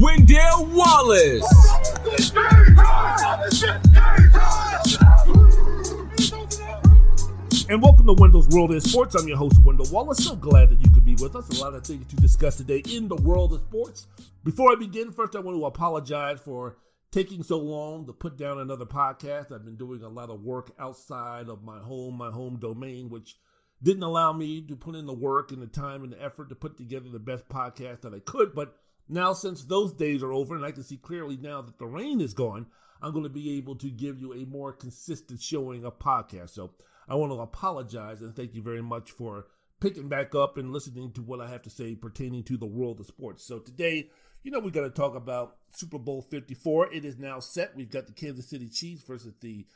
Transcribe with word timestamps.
Wendell 0.00 0.64
Wallace. 0.70 1.44
And 7.68 7.82
welcome 7.82 8.06
to 8.06 8.14
Wendell's 8.14 8.48
World 8.48 8.72
in 8.72 8.80
Sports. 8.80 9.14
I'm 9.14 9.28
your 9.28 9.36
host, 9.36 9.62
Wendell 9.62 9.88
Wallace. 9.92 10.24
So 10.24 10.36
glad 10.36 10.70
that 10.70 10.80
you 10.80 10.90
could 10.90 11.04
be 11.04 11.16
with 11.16 11.36
us. 11.36 11.50
A 11.50 11.62
lot 11.62 11.74
of 11.74 11.84
things 11.84 12.06
to 12.06 12.16
discuss 12.16 12.56
today 12.56 12.82
in 12.90 13.08
the 13.08 13.16
world 13.16 13.52
of 13.52 13.60
sports. 13.60 14.06
Before 14.42 14.72
I 14.72 14.76
begin, 14.76 15.12
first 15.12 15.36
I 15.36 15.40
want 15.40 15.58
to 15.58 15.66
apologize 15.66 16.40
for 16.40 16.78
taking 17.12 17.42
so 17.42 17.58
long 17.58 18.06
to 18.06 18.14
put 18.14 18.38
down 18.38 18.58
another 18.58 18.86
podcast. 18.86 19.52
I've 19.52 19.66
been 19.66 19.76
doing 19.76 20.02
a 20.02 20.08
lot 20.08 20.30
of 20.30 20.42
work 20.42 20.70
outside 20.78 21.50
of 21.50 21.62
my 21.62 21.78
home, 21.78 22.14
my 22.16 22.30
home 22.30 22.56
domain, 22.58 23.10
which 23.10 23.36
didn't 23.82 24.02
allow 24.02 24.32
me 24.32 24.62
to 24.62 24.76
put 24.76 24.94
in 24.94 25.04
the 25.04 25.12
work 25.12 25.52
and 25.52 25.60
the 25.60 25.66
time 25.66 26.04
and 26.04 26.12
the 26.14 26.22
effort 26.22 26.48
to 26.48 26.54
put 26.54 26.78
together 26.78 27.10
the 27.10 27.18
best 27.18 27.46
podcast 27.50 28.00
that 28.00 28.14
I 28.14 28.20
could. 28.20 28.54
But 28.54 28.74
now, 29.10 29.32
since 29.32 29.64
those 29.64 29.92
days 29.92 30.22
are 30.22 30.32
over, 30.32 30.54
and 30.54 30.64
I 30.64 30.70
can 30.70 30.84
see 30.84 30.96
clearly 30.96 31.36
now 31.36 31.62
that 31.62 31.78
the 31.78 31.86
rain 31.86 32.20
is 32.20 32.32
gone, 32.32 32.66
I'm 33.02 33.12
going 33.12 33.24
to 33.24 33.30
be 33.30 33.56
able 33.56 33.76
to 33.76 33.90
give 33.90 34.20
you 34.20 34.32
a 34.32 34.46
more 34.46 34.72
consistent 34.72 35.40
showing 35.40 35.84
of 35.84 35.98
podcast. 35.98 36.50
So 36.50 36.72
I 37.08 37.16
want 37.16 37.32
to 37.32 37.40
apologize 37.40 38.22
and 38.22 38.36
thank 38.36 38.54
you 38.54 38.62
very 38.62 38.82
much 38.82 39.10
for 39.10 39.46
picking 39.80 40.08
back 40.08 40.34
up 40.34 40.58
and 40.58 40.72
listening 40.72 41.12
to 41.12 41.22
what 41.22 41.40
I 41.40 41.48
have 41.50 41.62
to 41.62 41.70
say 41.70 41.94
pertaining 41.94 42.44
to 42.44 42.56
the 42.56 42.66
world 42.66 43.00
of 43.00 43.06
sports. 43.06 43.44
So 43.44 43.58
today, 43.58 44.10
you 44.42 44.50
know, 44.50 44.60
we're 44.60 44.70
going 44.70 44.88
to 44.88 44.94
talk 44.96 45.16
about 45.16 45.56
Super 45.70 45.98
Bowl 45.98 46.22
54. 46.22 46.92
It 46.92 47.04
is 47.04 47.18
now 47.18 47.40
set. 47.40 47.74
We've 47.74 47.90
got 47.90 48.06
the 48.06 48.12
Kansas 48.12 48.48
City 48.48 48.68
Chiefs 48.68 49.02
versus 49.02 49.34
the 49.40 49.66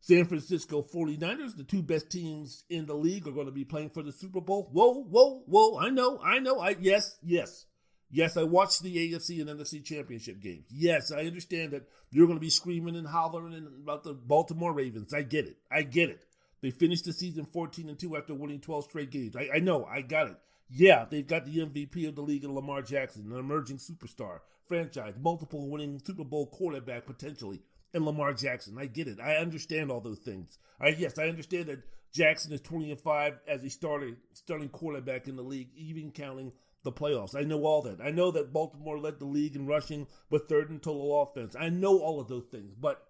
San 0.00 0.26
Francisco 0.26 0.82
49ers. 0.82 1.56
The 1.56 1.64
two 1.64 1.82
best 1.82 2.10
teams 2.10 2.64
in 2.68 2.86
the 2.86 2.94
league 2.94 3.26
are 3.26 3.32
going 3.32 3.46
to 3.46 3.52
be 3.52 3.64
playing 3.64 3.90
for 3.90 4.02
the 4.02 4.12
Super 4.12 4.40
Bowl. 4.40 4.68
Whoa, 4.72 5.04
whoa, 5.04 5.44
whoa. 5.46 5.78
I 5.78 5.90
know, 5.90 6.18
I 6.22 6.40
know. 6.40 6.58
I 6.58 6.76
yes, 6.80 7.16
yes. 7.22 7.66
Yes, 8.14 8.36
I 8.36 8.42
watched 8.42 8.82
the 8.82 8.94
AFC 8.94 9.40
and 9.40 9.48
NFC 9.48 9.82
championship 9.82 10.40
games. 10.40 10.66
Yes, 10.70 11.10
I 11.10 11.24
understand 11.24 11.72
that 11.72 11.88
you're 12.10 12.26
going 12.26 12.36
to 12.36 12.44
be 12.44 12.50
screaming 12.50 12.94
and 12.94 13.06
hollering 13.06 13.66
about 13.82 14.04
the 14.04 14.12
Baltimore 14.12 14.74
Ravens. 14.74 15.14
I 15.14 15.22
get 15.22 15.46
it. 15.46 15.56
I 15.70 15.82
get 15.82 16.10
it. 16.10 16.26
They 16.60 16.70
finished 16.70 17.06
the 17.06 17.14
season 17.14 17.46
14 17.46 17.88
and 17.88 17.98
2 17.98 18.16
after 18.16 18.34
winning 18.34 18.60
12 18.60 18.84
straight 18.84 19.10
games. 19.10 19.34
I, 19.34 19.48
I 19.54 19.58
know, 19.60 19.86
I 19.86 20.02
got 20.02 20.28
it. 20.28 20.36
Yeah, 20.68 21.06
they've 21.10 21.26
got 21.26 21.46
the 21.46 21.58
MVP 21.58 22.06
of 22.06 22.14
the 22.14 22.22
league 22.22 22.44
in 22.44 22.54
Lamar 22.54 22.82
Jackson, 22.82 23.32
an 23.32 23.38
emerging 23.38 23.78
superstar, 23.78 24.40
franchise, 24.68 25.14
multiple 25.18 25.68
winning 25.68 26.00
Super 26.04 26.24
Bowl 26.24 26.46
quarterback 26.46 27.06
potentially 27.06 27.62
in 27.94 28.04
Lamar 28.04 28.34
Jackson. 28.34 28.76
I 28.78 28.86
get 28.86 29.08
it. 29.08 29.20
I 29.20 29.36
understand 29.36 29.90
all 29.90 30.00
those 30.00 30.18
things. 30.18 30.58
I 30.80 30.88
yes, 30.88 31.18
I 31.18 31.28
understand 31.28 31.66
that 31.66 31.82
Jackson 32.12 32.52
is 32.52 32.60
20 32.60 32.90
and 32.90 33.00
5 33.00 33.40
as 33.48 33.64
a 33.64 33.70
starter, 33.70 34.18
starting 34.34 34.68
quarterback 34.68 35.28
in 35.28 35.36
the 35.36 35.42
league, 35.42 35.70
even 35.74 36.10
counting 36.10 36.52
the 36.82 36.92
playoffs. 36.92 37.36
I 37.36 37.42
know 37.42 37.64
all 37.64 37.82
that. 37.82 38.00
I 38.00 38.10
know 38.10 38.30
that 38.32 38.52
Baltimore 38.52 38.98
led 38.98 39.18
the 39.18 39.24
league 39.24 39.56
in 39.56 39.66
rushing, 39.66 40.06
but 40.30 40.48
third 40.48 40.70
in 40.70 40.80
total 40.80 41.22
offense. 41.22 41.54
I 41.58 41.68
know 41.68 41.98
all 41.98 42.20
of 42.20 42.28
those 42.28 42.46
things. 42.50 42.74
But 42.74 43.06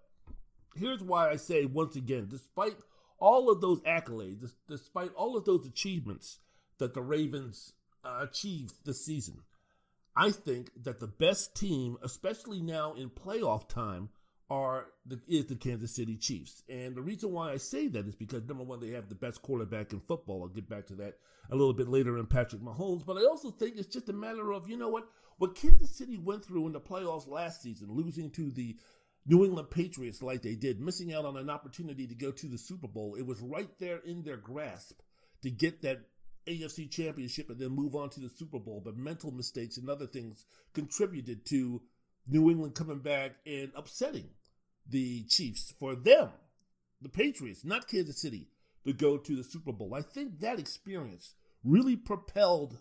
here's 0.75 1.01
why 1.01 1.29
I 1.29 1.37
say 1.37 1.65
once 1.65 1.95
again, 1.95 2.27
despite 2.29 2.77
all 3.19 3.49
of 3.49 3.61
those 3.61 3.81
accolades, 3.81 4.51
despite 4.67 5.13
all 5.15 5.37
of 5.37 5.45
those 5.45 5.65
achievements 5.65 6.39
that 6.77 6.93
the 6.93 7.01
Ravens 7.01 7.73
uh, 8.03 8.25
achieved 8.29 8.75
this 8.85 9.05
season, 9.05 9.39
I 10.15 10.31
think 10.31 10.69
that 10.83 10.99
the 10.99 11.07
best 11.07 11.55
team, 11.55 11.97
especially 12.03 12.61
now 12.61 12.93
in 12.93 13.09
playoff 13.09 13.67
time, 13.67 14.09
are 14.49 14.85
the, 15.05 15.19
is 15.27 15.45
the 15.45 15.55
Kansas 15.55 15.95
City 15.95 16.17
Chiefs. 16.17 16.63
And 16.69 16.95
the 16.95 17.01
reason 17.01 17.31
why 17.31 17.51
I 17.51 17.57
say 17.57 17.87
that 17.87 18.07
is 18.07 18.15
because 18.15 18.43
number 18.43 18.63
one, 18.63 18.79
they 18.79 18.89
have 18.89 19.09
the 19.09 19.15
best 19.15 19.41
quarterback 19.41 19.93
in 19.93 19.99
football. 20.01 20.43
I'll 20.43 20.49
get 20.49 20.69
back 20.69 20.87
to 20.87 20.95
that 20.95 21.17
a 21.49 21.55
little 21.55 21.73
bit 21.73 21.87
later 21.87 22.17
in 22.17 22.27
Patrick 22.27 22.61
Mahomes. 22.61 23.05
But 23.05 23.17
I 23.17 23.25
also 23.25 23.51
think 23.51 23.75
it's 23.77 23.93
just 23.93 24.09
a 24.09 24.13
matter 24.13 24.51
of 24.51 24.69
you 24.69 24.77
know 24.77 24.89
what 24.89 25.07
what 25.37 25.55
Kansas 25.55 25.95
City 25.95 26.17
went 26.17 26.45
through 26.45 26.67
in 26.67 26.73
the 26.73 26.79
playoffs 26.79 27.27
last 27.27 27.61
season, 27.61 27.89
losing 27.91 28.29
to 28.31 28.51
the 28.51 28.77
New 29.25 29.45
England 29.45 29.71
Patriots 29.71 30.21
like 30.21 30.41
they 30.41 30.55
did, 30.55 30.81
missing 30.81 31.13
out 31.13 31.25
on 31.25 31.37
an 31.37 31.49
opportunity 31.49 32.05
to 32.07 32.15
go 32.15 32.31
to 32.31 32.47
the 32.47 32.57
Super 32.57 32.87
Bowl. 32.87 33.15
It 33.15 33.25
was 33.25 33.41
right 33.41 33.69
there 33.79 33.99
in 34.05 34.23
their 34.23 34.37
grasp 34.37 34.99
to 35.41 35.49
get 35.49 35.81
that 35.81 36.01
AFC 36.45 36.91
championship 36.91 37.49
and 37.49 37.57
then 37.57 37.69
move 37.69 37.95
on 37.95 38.09
to 38.11 38.19
the 38.19 38.29
Super 38.29 38.59
Bowl. 38.59 38.81
But 38.83 38.97
mental 38.97 39.31
mistakes 39.31 39.77
and 39.77 39.89
other 39.89 40.07
things 40.07 40.45
contributed 40.73 41.45
to 41.47 41.81
New 42.27 42.49
England 42.49 42.75
coming 42.75 42.99
back 42.99 43.33
and 43.45 43.71
upsetting 43.75 44.29
the 44.89 45.23
Chiefs 45.23 45.73
for 45.79 45.95
them, 45.95 46.29
the 47.01 47.09
Patriots, 47.09 47.65
not 47.65 47.87
Kansas 47.87 48.21
City, 48.21 48.47
to 48.85 48.93
go 48.93 49.17
to 49.17 49.35
the 49.35 49.43
Super 49.43 49.71
Bowl. 49.71 49.93
I 49.93 50.01
think 50.01 50.39
that 50.39 50.59
experience 50.59 51.33
really 51.63 51.95
propelled 51.95 52.77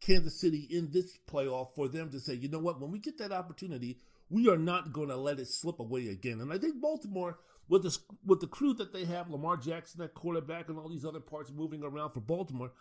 Kansas 0.00 0.40
City 0.40 0.66
in 0.70 0.90
this 0.92 1.16
playoff 1.30 1.74
for 1.74 1.88
them 1.88 2.10
to 2.10 2.20
say, 2.20 2.34
you 2.34 2.48
know 2.48 2.58
what, 2.58 2.80
when 2.80 2.90
we 2.90 2.98
get 2.98 3.18
that 3.18 3.32
opportunity, 3.32 4.00
we 4.30 4.48
are 4.48 4.58
not 4.58 4.92
going 4.92 5.08
to 5.08 5.16
let 5.16 5.38
it 5.38 5.48
slip 5.48 5.80
away 5.80 6.08
again. 6.08 6.40
And 6.40 6.52
I 6.52 6.58
think 6.58 6.80
Baltimore, 6.80 7.38
with 7.68 7.82
the 7.82 7.96
with 8.26 8.40
the 8.40 8.46
crew 8.46 8.74
that 8.74 8.92
they 8.92 9.04
have, 9.04 9.30
Lamar 9.30 9.56
Jackson 9.56 10.02
at 10.02 10.14
quarterback, 10.14 10.68
and 10.68 10.78
all 10.78 10.88
these 10.88 11.04
other 11.04 11.20
parts 11.20 11.50
moving 11.50 11.82
around 11.82 12.12
for 12.12 12.20
Baltimore, 12.20 12.72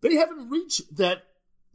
they 0.00 0.14
haven't 0.14 0.50
reached 0.50 0.96
that. 0.96 1.24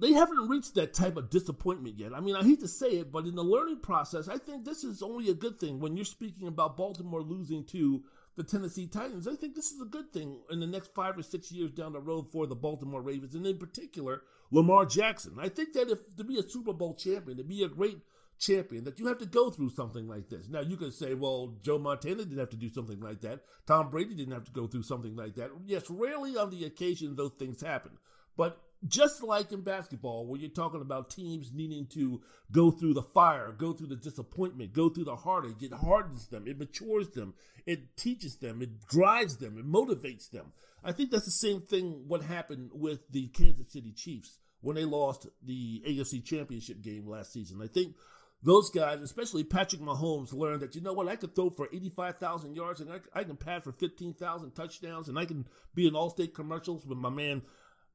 They 0.01 0.13
haven't 0.13 0.50
reached 0.50 0.73
that 0.75 0.95
type 0.95 1.16
of 1.16 1.29
disappointment 1.29 2.00
yet. 2.00 2.13
I 2.16 2.22
mean, 2.22 2.35
I 2.35 2.41
hate 2.41 2.59
to 2.62 2.67
say 2.67 2.88
it, 2.88 3.12
but 3.12 3.25
in 3.25 3.35
the 3.35 3.44
learning 3.44 3.81
process, 3.81 4.28
I 4.28 4.39
think 4.39 4.66
this 4.66 4.84
is 4.84 5.03
only 5.03 5.29
a 5.29 5.35
good 5.35 5.59
thing. 5.59 5.79
When 5.79 5.95
you're 5.95 6.06
speaking 6.06 6.47
about 6.47 6.75
Baltimore 6.75 7.22
losing 7.22 7.63
to 7.66 8.03
the 8.35 8.44
Tennessee 8.44 8.88
Titans, 8.88 9.28
I 9.28 9.35
think 9.35 9.53
this 9.53 9.72
is 9.72 9.79
a 9.79 9.85
good 9.85 10.12
thing 10.12 10.39
in 10.50 10.59
the 10.59 10.66
next 10.66 10.95
five 10.95 11.19
or 11.19 11.22
six 11.22 11.51
years 11.51 11.69
down 11.69 11.94
the 11.94 12.00
road 12.00 12.31
for 12.31 12.47
the 12.47 12.56
Baltimore 12.56 13.03
Ravens, 13.03 13.35
and 13.35 13.45
in 13.45 13.59
particular, 13.59 14.23
Lamar 14.50 14.88
Jackson. 14.88 15.35
I 15.39 15.50
think 15.50 15.73
that 15.73 15.91
if 15.91 16.16
to 16.18 16.23
be 16.23 16.39
a 16.39 16.50
Super 16.50 16.73
Bowl 16.73 16.95
champion, 16.95 17.38
to 17.38 17.44
be 17.44 17.63
a 17.63 17.69
great 17.69 18.00
champion 18.39 18.85
that 18.85 18.97
you 18.97 19.06
have 19.06 19.19
to 19.19 19.28
go 19.28 19.51
through 19.51 19.69
something 19.69 20.07
like 20.07 20.29
this. 20.29 20.50
Now 20.50 20.62
you 20.62 20.78
could 20.78 20.95
say, 20.95 21.13
well, 21.13 21.53
Joe 21.62 21.78
Montana 21.78 22.23
didn't 22.23 22.39
have 22.39 22.50
to 22.50 22.57
do 22.57 22.69
something 22.69 23.00
like 23.00 23.22
that. 23.22 23.41
Tom 23.68 23.91
Brady 23.91 24.16
didn't 24.16 24.33
have 24.33 24.45
to 24.45 24.51
go 24.51 24.66
through 24.66 24.81
something 24.81 25.16
like 25.16 25.35
that. 25.35 25.51
Yes, 25.63 25.91
rarely 25.91 26.35
on 26.38 26.50
the 26.50 26.66
occasion 26.66 27.16
those 27.16 27.33
things 27.38 27.62
happen. 27.62 27.91
But 28.35 28.59
just 28.88 29.22
like 29.22 29.52
in 29.52 29.62
basketball, 29.62 30.25
where 30.25 30.40
you're 30.40 30.50
talking 30.50 30.81
about 30.81 31.09
teams 31.09 31.52
needing 31.53 31.86
to 31.88 32.22
go 32.52 32.72
through 32.72 32.94
the 32.94 33.03
fire, 33.03 33.52
go 33.52 33.74
through 33.74 33.88
the 33.88 33.96
disappointment, 33.96 34.74
go 34.74 34.90
through 34.90 35.06
the 35.06 35.16
heartache, 35.16 35.62
it 35.62 35.74
hardens 35.74 36.28
them, 36.28 36.47
it 36.47 36.58
matures 36.58 37.09
them, 37.09 37.34
it 37.66 37.96
teaches 37.96 38.38
them, 38.38 38.62
it 38.62 38.86
drives 38.88 39.38
them, 39.38 39.58
it 39.58 39.66
motivates 39.66 40.30
them. 40.31 40.52
I 40.84 40.92
think 40.94 41.12
that's 41.12 41.25
the 41.25 41.31
same 41.31 41.62
thing 41.62 42.06
what 42.08 42.24
happened 42.24 42.72
with 42.74 43.08
the 43.12 43.28
Kansas 43.28 43.72
City 43.72 43.92
Chiefs 43.92 44.40
when 44.62 44.75
they 44.75 44.86
lost 44.86 45.28
the 45.44 45.84
AFC 45.88 46.24
Championship 46.24 46.81
game 46.81 47.08
last 47.08 47.34
season. 47.34 47.62
I 47.62 47.68
think 47.68 47.96
those 48.44 48.72
guys, 48.72 49.02
especially 49.02 49.44
Patrick 49.44 49.81
Mahomes, 49.81 50.34
learned 50.34 50.62
that 50.62 50.74
you 50.74 50.81
know 50.81 50.94
what 50.94 51.08
I 51.08 51.16
could 51.16 51.36
throw 51.36 51.52
for 51.52 51.69
eighty-five 51.72 52.18
thousand 52.18 52.56
yards 52.56 52.81
and 52.81 52.92
I, 52.92 53.00
I, 53.13 53.24
can 53.24 53.38
pass 53.38 53.63
for 53.63 53.72
fifteen 53.72 54.16
thousand 54.16 54.52
touchdowns 54.56 55.09
and 55.09 55.19
I 55.19 55.25
can 55.25 55.48
be 55.75 55.88
in 55.88 55.96
all-state 55.96 56.34
commercials 56.34 56.86
with 56.86 56.98
my 56.98 57.09
man 57.09 57.44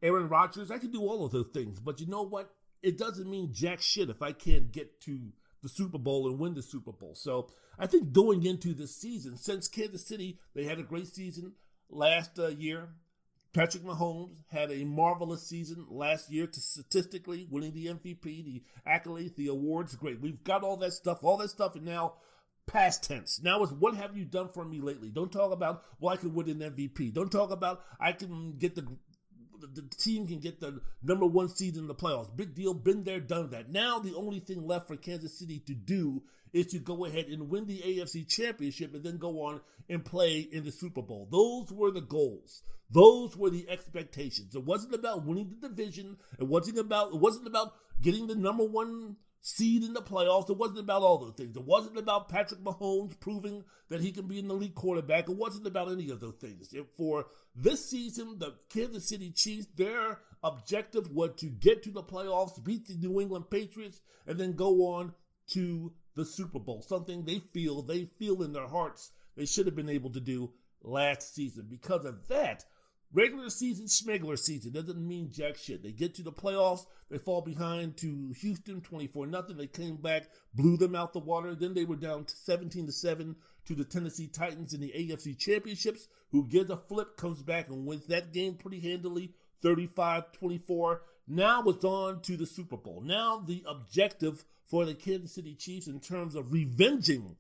Aaron 0.03 0.29
Rodgers. 0.29 0.71
I 0.71 0.79
can 0.79 0.91
do 0.91 1.03
all 1.03 1.25
of 1.25 1.33
those 1.33 1.49
things, 1.53 1.81
but 1.81 2.01
you 2.01 2.07
know 2.07 2.23
what? 2.23 2.51
It 2.83 2.99
doesn't 2.99 3.29
mean 3.29 3.53
jack 3.53 3.81
shit 3.81 4.11
if 4.11 4.23
I 4.23 4.33
can't 4.33 4.71
get 4.71 5.01
to 5.03 5.33
the 5.63 5.69
Super 5.69 5.99
Bowl 5.99 6.29
and 6.29 6.39
win 6.39 6.55
the 6.55 6.63
Super 6.63 6.93
Bowl. 6.93 7.15
So 7.15 7.49
I 7.79 7.87
think 7.87 8.13
going 8.13 8.45
into 8.45 8.75
this 8.75 8.97
season, 8.97 9.37
since 9.37 9.69
Kansas 9.69 10.07
City 10.07 10.39
they 10.55 10.65
had 10.65 10.79
a 10.79 10.83
great 10.83 11.09
season 11.09 11.53
last 11.89 12.39
uh, 12.39 12.49
year, 12.49 12.89
Patrick 13.53 13.85
Mahomes 13.85 14.37
had 14.49 14.71
a 14.71 14.85
marvelous 14.85 15.43
season 15.43 15.87
last 15.89 16.31
year 16.31 16.47
to 16.47 16.61
statistically 16.61 17.49
winning 17.51 17.73
the 17.73 17.87
MVP, 17.87 18.23
the 18.23 18.63
accolades, 18.87 19.35
the 19.35 19.49
awards. 19.49 19.97
Great. 19.97 20.21
We've 20.21 20.45
got 20.45 20.63
all 20.63 20.77
that 20.77 20.93
stuff, 20.93 21.21
all 21.23 21.39
that 21.39 21.49
stuff, 21.49 21.75
and 21.75 21.85
now 21.85 22.15
past 22.67 23.05
tense. 23.05 23.41
Now 23.43 23.63
is 23.63 23.73
what 23.73 23.97
have 23.97 24.17
you 24.17 24.25
done 24.25 24.49
for 24.53 24.65
me 24.65 24.81
lately? 24.81 25.09
Don't 25.09 25.33
talk 25.33 25.53
about, 25.53 25.85
well, 26.01 26.13
I 26.13 26.17
can 26.17 26.35
win 26.35 26.51
an 26.51 26.71
MVP. 26.73 27.15
Don't 27.15 27.33
talk 27.33 27.51
about, 27.51 27.83
I 27.99 28.13
can 28.13 28.57
get 28.59 28.75
the 28.75 28.87
the 29.61 29.83
team 29.97 30.27
can 30.27 30.41
get 30.41 30.61
the 30.61 30.81
number 31.03 31.27
one 31.27 31.49
seed 31.49 31.77
in 31.77 31.87
the 31.87 31.95
playoffs. 31.95 32.35
Big 32.35 32.55
deal. 32.55 32.75
Been 32.75 33.05
there, 33.05 33.21
done 33.21 33.51
that. 33.51 33.71
Now 33.71 33.99
the 33.99 34.15
only 34.15 34.41
thing 34.41 34.67
left 34.67 34.89
for 34.89 34.97
Kansas 34.97 35.39
City 35.39 35.61
to 35.67 35.75
do 35.75 36.23
is 36.53 36.67
to 36.69 36.79
go 36.79 37.05
ahead 37.05 37.27
and 37.27 37.51
win 37.51 37.67
the 37.67 37.81
AFC 37.81 38.27
championship 38.29 38.95
and 38.95 39.05
then 39.05 39.19
go 39.19 39.43
on 39.43 39.61
and 39.89 40.05
play 40.05 40.41
in 40.41 40.65
the 40.65 40.73
Super 40.73 41.03
Bowl. 41.03 41.29
Those 41.31 41.71
were 41.71 41.91
the 41.91 42.01
goals. 42.01 42.63
Those 42.91 43.37
were 43.37 43.51
the 43.51 43.69
expectations. 43.69 44.55
It 44.55 44.65
wasn't 44.65 44.95
about 44.95 45.27
winning 45.27 45.55
the 45.61 45.69
division. 45.69 46.17
It 46.39 46.47
wasn't 46.47 46.79
about 46.79 47.13
it 47.13 47.21
wasn't 47.21 47.47
about 47.47 47.75
getting 48.01 48.27
the 48.27 48.37
number 48.37 48.65
one 48.65 49.17
seed 49.41 49.85
in 49.85 49.93
the 49.93 50.03
playoffs. 50.03 50.51
It 50.51 50.57
wasn't 50.57 50.81
about 50.81 51.03
all 51.03 51.19
those 51.19 51.35
things. 51.35 51.57
It 51.57 51.65
wasn't 51.65 51.99
about 51.99 52.29
Patrick 52.29 52.61
Mahomes 52.63 53.19
proving 53.21 53.65
that 53.89 54.01
he 54.01 54.13
can 54.13 54.27
be 54.27 54.39
an 54.39 54.51
elite 54.51 54.75
quarterback. 54.75 55.29
It 55.29 55.37
wasn't 55.37 55.67
about 55.67 55.91
any 55.91 56.11
of 56.11 56.21
those 56.21 56.37
things. 56.41 56.75
For 56.97 57.27
this 57.55 57.89
season, 57.89 58.39
the 58.39 58.55
Kansas 58.69 59.09
City 59.09 59.31
Chiefs, 59.31 59.69
their 59.77 60.19
objective 60.43 61.11
was 61.11 61.31
to 61.39 61.47
get 61.47 61.83
to 61.85 61.91
the 61.91 62.03
playoffs, 62.03 62.63
beat 62.63 62.87
the 62.87 62.95
New 62.95 63.21
England 63.21 63.51
Patriots, 63.51 64.01
and 64.27 64.39
then 64.39 64.53
go 64.53 64.89
on 64.95 65.15
to 65.53 65.93
the 66.15 66.25
Super 66.25 66.59
Bowl. 66.59 66.83
Something 66.83 67.25
they 67.25 67.39
feel, 67.39 67.83
they 67.83 68.07
feel 68.19 68.43
in 68.43 68.53
their 68.53 68.67
hearts 68.67 69.13
they 69.37 69.47
should 69.47 69.67
have 69.67 69.77
been 69.77 69.91
able 69.91 70.11
to 70.11 70.21
do 70.21 70.51
last 70.83 71.35
season. 71.35 71.67
Because 71.69 72.05
of 72.05 72.27
that, 72.29 72.65
regular 73.17 73.49
season, 73.49 73.87
schmegler 73.87 74.39
season 74.39 74.73
doesn't 74.73 74.97
mean 74.97 75.31
jack 75.33 75.57
shit. 75.57 75.83
They 75.83 75.91
get 75.91 76.15
to 76.17 76.23
the 76.23 76.33
playoffs, 76.33 76.87
they 77.11 77.19
fall 77.19 77.41
behind 77.41 77.97
to 77.99 78.35
Houston 78.41 78.83
24 78.83 79.27
nothing. 79.27 79.57
They 79.57 79.67
came 79.67 79.97
back, 79.97 80.29
blew 80.55 80.77
them 80.77 80.95
out 80.95 81.13
the 81.13 81.19
water. 81.19 81.55
Then 81.55 81.73
they 81.73 81.85
were 81.85 81.97
down 81.97 82.27
17 82.29 82.87
to 82.87 82.93
7 82.93 83.35
to 83.67 83.75
the 83.75 83.85
Tennessee 83.85 84.27
Titans 84.27 84.75
in 84.75 84.81
the 84.81 84.93
AFC 84.93 85.37
Championships, 85.39 86.09
who 86.31 86.47
gives 86.47 86.71
a 86.71 86.77
flip, 86.77 87.17
comes 87.17 87.43
back 87.43 87.69
and 87.69 87.87
wins 87.87 88.07
that 88.07 88.33
game 88.33 88.55
pretty 88.55 88.81
handily, 88.81 89.33
35 89.63 90.33
24. 90.33 91.03
Now 91.29 91.63
it's 91.67 91.85
on 91.85 92.21
to 92.23 92.37
the 92.37 92.47
Super 92.47 92.77
Bowl. 92.77 93.01
Now 93.05 93.43
the 93.45 93.65
objective 93.67 94.45
for 94.67 94.85
the 94.85 94.95
Kansas 94.95 95.35
City 95.35 95.55
Chiefs 95.55 95.87
in 95.87 96.01
terms 96.01 96.35
of 96.35 96.53
revenging 96.53 97.37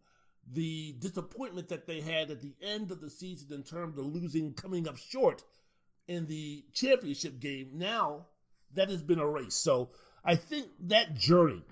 the 0.52 0.94
disappointment 1.00 1.69
that 1.69 1.87
they 1.87 2.00
had 2.00 2.31
at 2.31 2.40
the 2.40 2.55
end 2.62 2.90
of 2.90 3.00
the 3.00 3.11
season 3.11 3.52
in 3.52 3.62
terms 3.62 3.99
of 3.99 4.06
losing, 4.06 4.55
coming 4.55 4.88
up 4.88 4.96
short 4.96 5.43
in 6.08 6.26
the 6.26 6.64
championship 6.73 7.41
game. 7.41 7.70
Now 7.75 8.26
that 8.75 8.88
has 8.88 9.03
been 9.03 9.19
erased. 9.19 9.62
So 9.62 9.91
I 10.25 10.37
think 10.37 10.69
that 10.81 11.14
journey 11.14 11.62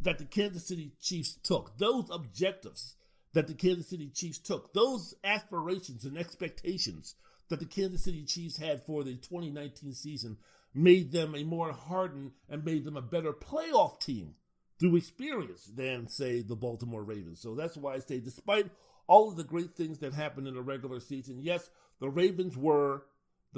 that 0.00 0.18
the 0.18 0.24
Kansas 0.24 0.66
City 0.66 0.92
Chiefs 1.00 1.36
took, 1.42 1.76
those 1.78 2.08
objectives 2.10 2.94
that 3.34 3.46
the 3.46 3.54
Kansas 3.54 3.88
City 3.88 4.10
Chiefs 4.14 4.38
took, 4.38 4.72
those 4.72 5.14
aspirations 5.24 6.04
and 6.04 6.16
expectations 6.16 7.14
that 7.48 7.60
the 7.60 7.66
Kansas 7.66 8.04
City 8.04 8.24
Chiefs 8.24 8.58
had 8.58 8.82
for 8.84 9.04
the 9.04 9.16
2019 9.16 9.92
season 9.92 10.36
made 10.74 11.12
them 11.12 11.34
a 11.34 11.44
more 11.44 11.72
hardened 11.72 12.32
and 12.48 12.64
made 12.64 12.84
them 12.84 12.96
a 12.96 13.02
better 13.02 13.32
playoff 13.32 14.00
team 14.00 14.34
through 14.78 14.96
experience 14.96 15.64
than, 15.74 16.08
say, 16.08 16.40
the 16.40 16.54
Baltimore 16.54 17.02
Ravens. 17.02 17.40
So 17.40 17.54
that's 17.54 17.76
why 17.76 17.94
I 17.94 17.98
say, 17.98 18.20
despite 18.20 18.66
all 19.06 19.28
of 19.28 19.36
the 19.36 19.44
great 19.44 19.74
things 19.74 19.98
that 19.98 20.14
happened 20.14 20.46
in 20.46 20.54
the 20.54 20.62
regular 20.62 21.00
season, 21.00 21.40
yes, 21.40 21.68
the 22.00 22.08
Ravens 22.08 22.56
were 22.56 23.02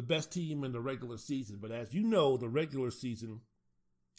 the 0.00 0.06
best 0.06 0.32
team 0.32 0.64
in 0.64 0.72
the 0.72 0.80
regular 0.80 1.18
season. 1.18 1.58
But 1.60 1.72
as 1.72 1.92
you 1.92 2.02
know, 2.02 2.38
the 2.38 2.48
regular 2.48 2.90
season 2.90 3.40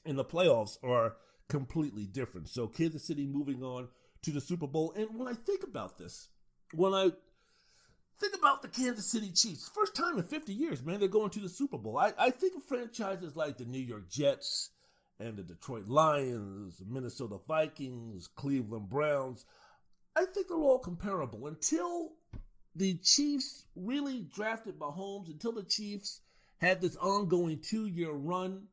and 0.05 0.15
the 0.15 0.23
playoffs 0.23 0.77
are 0.83 1.15
completely 1.49 2.05
different. 2.05 2.49
So 2.49 2.67
Kansas 2.67 3.07
City 3.07 3.25
moving 3.25 3.63
on 3.63 3.87
to 4.21 4.31
the 4.31 4.41
Super 4.41 4.67
Bowl. 4.67 4.93
And 4.95 5.17
when 5.17 5.27
I 5.27 5.33
think 5.33 5.63
about 5.63 5.97
this, 5.97 6.29
when 6.75 6.93
I 6.93 7.09
think 8.19 8.35
about 8.37 8.61
the 8.61 8.67
Kansas 8.67 9.07
City 9.07 9.31
Chiefs, 9.31 9.71
first 9.73 9.95
time 9.95 10.19
in 10.19 10.23
50 10.23 10.53
years, 10.53 10.83
man, 10.83 10.99
they're 10.99 11.09
going 11.09 11.31
to 11.31 11.39
the 11.39 11.49
Super 11.49 11.79
Bowl. 11.79 11.97
I, 11.97 12.13
I 12.15 12.29
think 12.29 12.55
of 12.55 12.63
franchises 12.63 13.35
like 13.35 13.57
the 13.57 13.65
New 13.65 13.79
York 13.81 14.07
Jets 14.07 14.69
and 15.19 15.35
the 15.35 15.41
Detroit 15.41 15.87
Lions, 15.87 16.79
Minnesota 16.87 17.39
Vikings, 17.47 18.27
Cleveland 18.27 18.87
Browns. 18.87 19.45
I 20.15 20.25
think 20.25 20.47
they're 20.47 20.57
all 20.57 20.77
comparable 20.77 21.47
until 21.47 22.11
the 22.75 22.95
Chiefs 22.95 23.65
really 23.75 24.21
drafted 24.33 24.79
Mahomes, 24.79 25.27
until 25.27 25.51
the 25.51 25.63
Chiefs 25.63 26.21
had 26.59 26.81
this 26.81 26.95
ongoing 26.97 27.59
two 27.59 27.87
year 27.87 28.11
run 28.11 28.67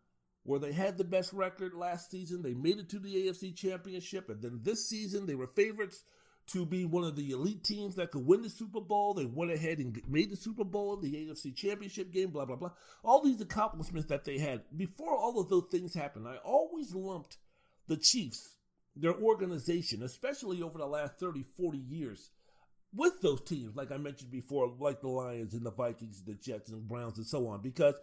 where 0.44 0.60
they 0.60 0.72
had 0.72 0.96
the 0.96 1.04
best 1.04 1.32
record 1.32 1.74
last 1.74 2.10
season. 2.10 2.42
They 2.42 2.54
made 2.54 2.78
it 2.78 2.88
to 2.90 2.98
the 2.98 3.14
AFC 3.14 3.54
Championship, 3.54 4.28
and 4.28 4.40
then 4.40 4.60
this 4.62 4.88
season 4.88 5.26
they 5.26 5.34
were 5.34 5.48
favorites 5.48 6.04
to 6.48 6.64
be 6.64 6.86
one 6.86 7.04
of 7.04 7.14
the 7.14 7.30
elite 7.30 7.62
teams 7.62 7.94
that 7.96 8.10
could 8.10 8.26
win 8.26 8.40
the 8.40 8.48
Super 8.48 8.80
Bowl. 8.80 9.12
They 9.12 9.26
went 9.26 9.52
ahead 9.52 9.78
and 9.78 10.00
made 10.08 10.30
the 10.30 10.36
Super 10.36 10.64
Bowl, 10.64 10.96
the 10.96 11.12
AFC 11.12 11.54
Championship 11.54 12.10
game, 12.10 12.30
blah, 12.30 12.46
blah, 12.46 12.56
blah. 12.56 12.70
All 13.04 13.22
these 13.22 13.40
accomplishments 13.40 14.08
that 14.08 14.24
they 14.24 14.38
had. 14.38 14.62
Before 14.74 15.14
all 15.14 15.38
of 15.38 15.50
those 15.50 15.66
things 15.70 15.92
happened, 15.92 16.26
I 16.26 16.36
always 16.36 16.94
lumped 16.94 17.36
the 17.86 17.98
Chiefs, 17.98 18.56
their 18.96 19.14
organization, 19.14 20.02
especially 20.02 20.62
over 20.62 20.78
the 20.78 20.86
last 20.86 21.18
30, 21.18 21.44
40 21.56 21.78
years, 21.78 22.30
with 22.94 23.20
those 23.20 23.40
teams, 23.42 23.76
like 23.76 23.92
I 23.92 23.98
mentioned 23.98 24.30
before, 24.30 24.72
like 24.78 25.00
the 25.00 25.08
Lions 25.08 25.54
and 25.54 25.64
the 25.64 25.70
Vikings, 25.70 26.22
the 26.22 26.34
Jets 26.34 26.70
and 26.70 26.88
Browns 26.88 27.18
and 27.18 27.26
so 27.26 27.46
on, 27.48 27.60
because 27.60 27.94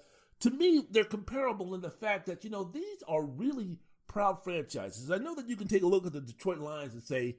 to 0.41 0.51
me, 0.51 0.85
they're 0.91 1.03
comparable 1.03 1.73
in 1.73 1.81
the 1.81 1.89
fact 1.89 2.27
that, 2.27 2.43
you 2.43 2.49
know, 2.49 2.63
these 2.63 3.03
are 3.07 3.23
really 3.23 3.79
proud 4.07 4.43
franchises. 4.43 5.09
I 5.09 5.17
know 5.17 5.35
that 5.35 5.49
you 5.49 5.55
can 5.55 5.67
take 5.67 5.83
a 5.83 5.87
look 5.87 6.05
at 6.05 6.13
the 6.13 6.21
Detroit 6.21 6.59
Lions 6.59 6.93
and 6.93 7.03
say, 7.03 7.37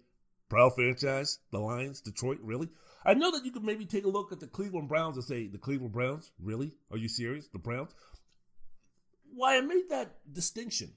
proud 0.48 0.74
franchise, 0.74 1.38
the 1.50 1.58
Lions, 1.58 2.00
Detroit, 2.00 2.38
really? 2.42 2.68
I 3.04 3.14
know 3.14 3.30
that 3.30 3.44
you 3.44 3.52
could 3.52 3.64
maybe 3.64 3.84
take 3.84 4.04
a 4.04 4.08
look 4.08 4.32
at 4.32 4.40
the 4.40 4.46
Cleveland 4.46 4.88
Browns 4.88 5.16
and 5.16 5.24
say, 5.24 5.46
the 5.46 5.58
Cleveland 5.58 5.92
Browns, 5.92 6.32
really? 6.40 6.72
Are 6.90 6.96
you 6.96 7.08
serious? 7.08 7.48
The 7.48 7.58
Browns? 7.58 7.94
Why 9.32 9.58
I 9.58 9.60
made 9.60 9.90
that 9.90 10.16
distinction, 10.32 10.92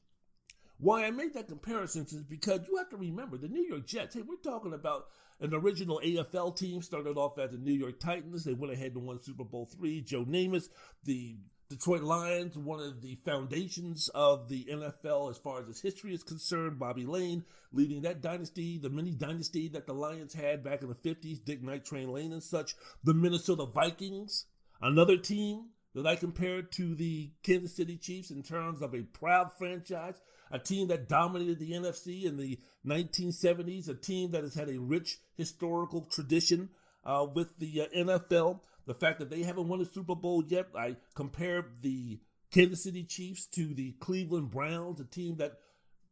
why 0.80 1.06
I 1.06 1.12
made 1.12 1.34
that 1.34 1.50
comparison 1.50 2.04
is 2.04 2.24
because 2.24 2.62
you 2.68 2.78
have 2.78 2.90
to 2.90 2.98
remember 2.98 3.38
the 3.38 3.50
New 3.50 3.63
York 3.63 3.86
Jets. 3.86 4.16
Hey, 4.16 4.22
we're 4.22 4.38
talking 4.38 4.74
about 4.74 5.07
an 5.40 5.54
original 5.54 6.02
AFL 6.04 6.56
team 6.56 6.82
started 6.82 7.18
off 7.18 7.38
as 7.38 7.52
the 7.52 7.58
New 7.58 7.74
York 7.74 8.00
Titans. 8.00 8.44
They 8.44 8.54
went 8.54 8.74
ahead 8.74 8.94
and 8.96 9.06
won 9.06 9.20
Super 9.20 9.44
Bowl 9.44 9.66
three. 9.66 10.02
Joe 10.02 10.26
Namath, 10.26 10.70
the 11.04 11.38
Detroit 11.70 12.02
Lions, 12.02 12.58
one 12.58 12.80
of 12.80 13.02
the 13.02 13.16
foundations 13.24 14.10
of 14.16 14.50
the 14.50 14.66
NFL 14.66 15.30
as 15.30 15.38
far 15.38 15.62
as 15.62 15.70
its 15.70 15.82
history 15.82 16.14
is 16.14 16.24
concerned. 16.24 16.80
Bobby 16.80 17.06
Layne 17.06 17.46
leading 17.72 18.02
that 18.02 18.22
dynasty, 18.22 18.80
the 18.80 18.90
mini 18.90 19.12
dynasty 19.12 19.68
that 19.70 19.86
the 19.86 19.94
Lions 19.94 20.34
had 20.34 20.64
back 20.64 20.82
in 20.82 20.90
the 20.90 20.96
50s, 20.96 21.44
Dick 21.46 21.62
Night 21.62 21.86
Train 21.86 22.12
Lane 22.12 22.34
and 22.34 22.44
such. 22.44 22.76
The 23.04 23.14
Minnesota 23.14 23.66
Vikings, 23.66 24.46
another 24.82 25.18
team 25.18 25.68
that 25.96 26.06
I 26.06 26.16
compared 26.16 26.72
to 26.74 26.96
the 26.96 27.32
Kansas 27.44 27.76
City 27.76 27.98
Chiefs 27.98 28.32
in 28.32 28.44
terms 28.44 28.82
of 28.82 28.94
a 28.94 29.02
proud 29.02 29.52
franchise, 29.58 30.22
a 30.52 30.60
team 30.60 30.88
that 30.88 31.10
dominated 31.10 31.60
the 31.60 31.72
NFC 31.72 32.26
in 32.26 32.38
the 32.38 32.60
1970s, 32.86 33.90
a 33.90 33.96
team 33.96 34.32
that 34.32 34.44
has 34.44 34.56
had 34.56 34.70
a 34.70 34.80
rich 34.80 35.18
historical 35.36 36.02
tradition 36.12 36.70
uh, 37.06 37.26
with 37.34 37.58
the 37.58 37.82
uh, 37.82 37.86
NFL. 37.96 38.62
The 38.86 38.94
fact 38.94 39.20
that 39.20 39.30
they 39.30 39.44
haven't 39.44 39.68
won 39.68 39.82
a 39.82 39.86
Super 39.86 40.16
Bowl 40.16 40.44
yet, 40.48 40.68
I 40.76 40.98
compared 41.16 41.82
the 41.82 42.20
Kansas 42.52 42.84
City 42.84 43.04
Chiefs 43.04 43.46
to 43.56 43.74
the 43.74 43.94
Cleveland 44.00 44.52
Browns, 44.52 45.00
a 45.00 45.06
team 45.06 45.38
that 45.38 45.54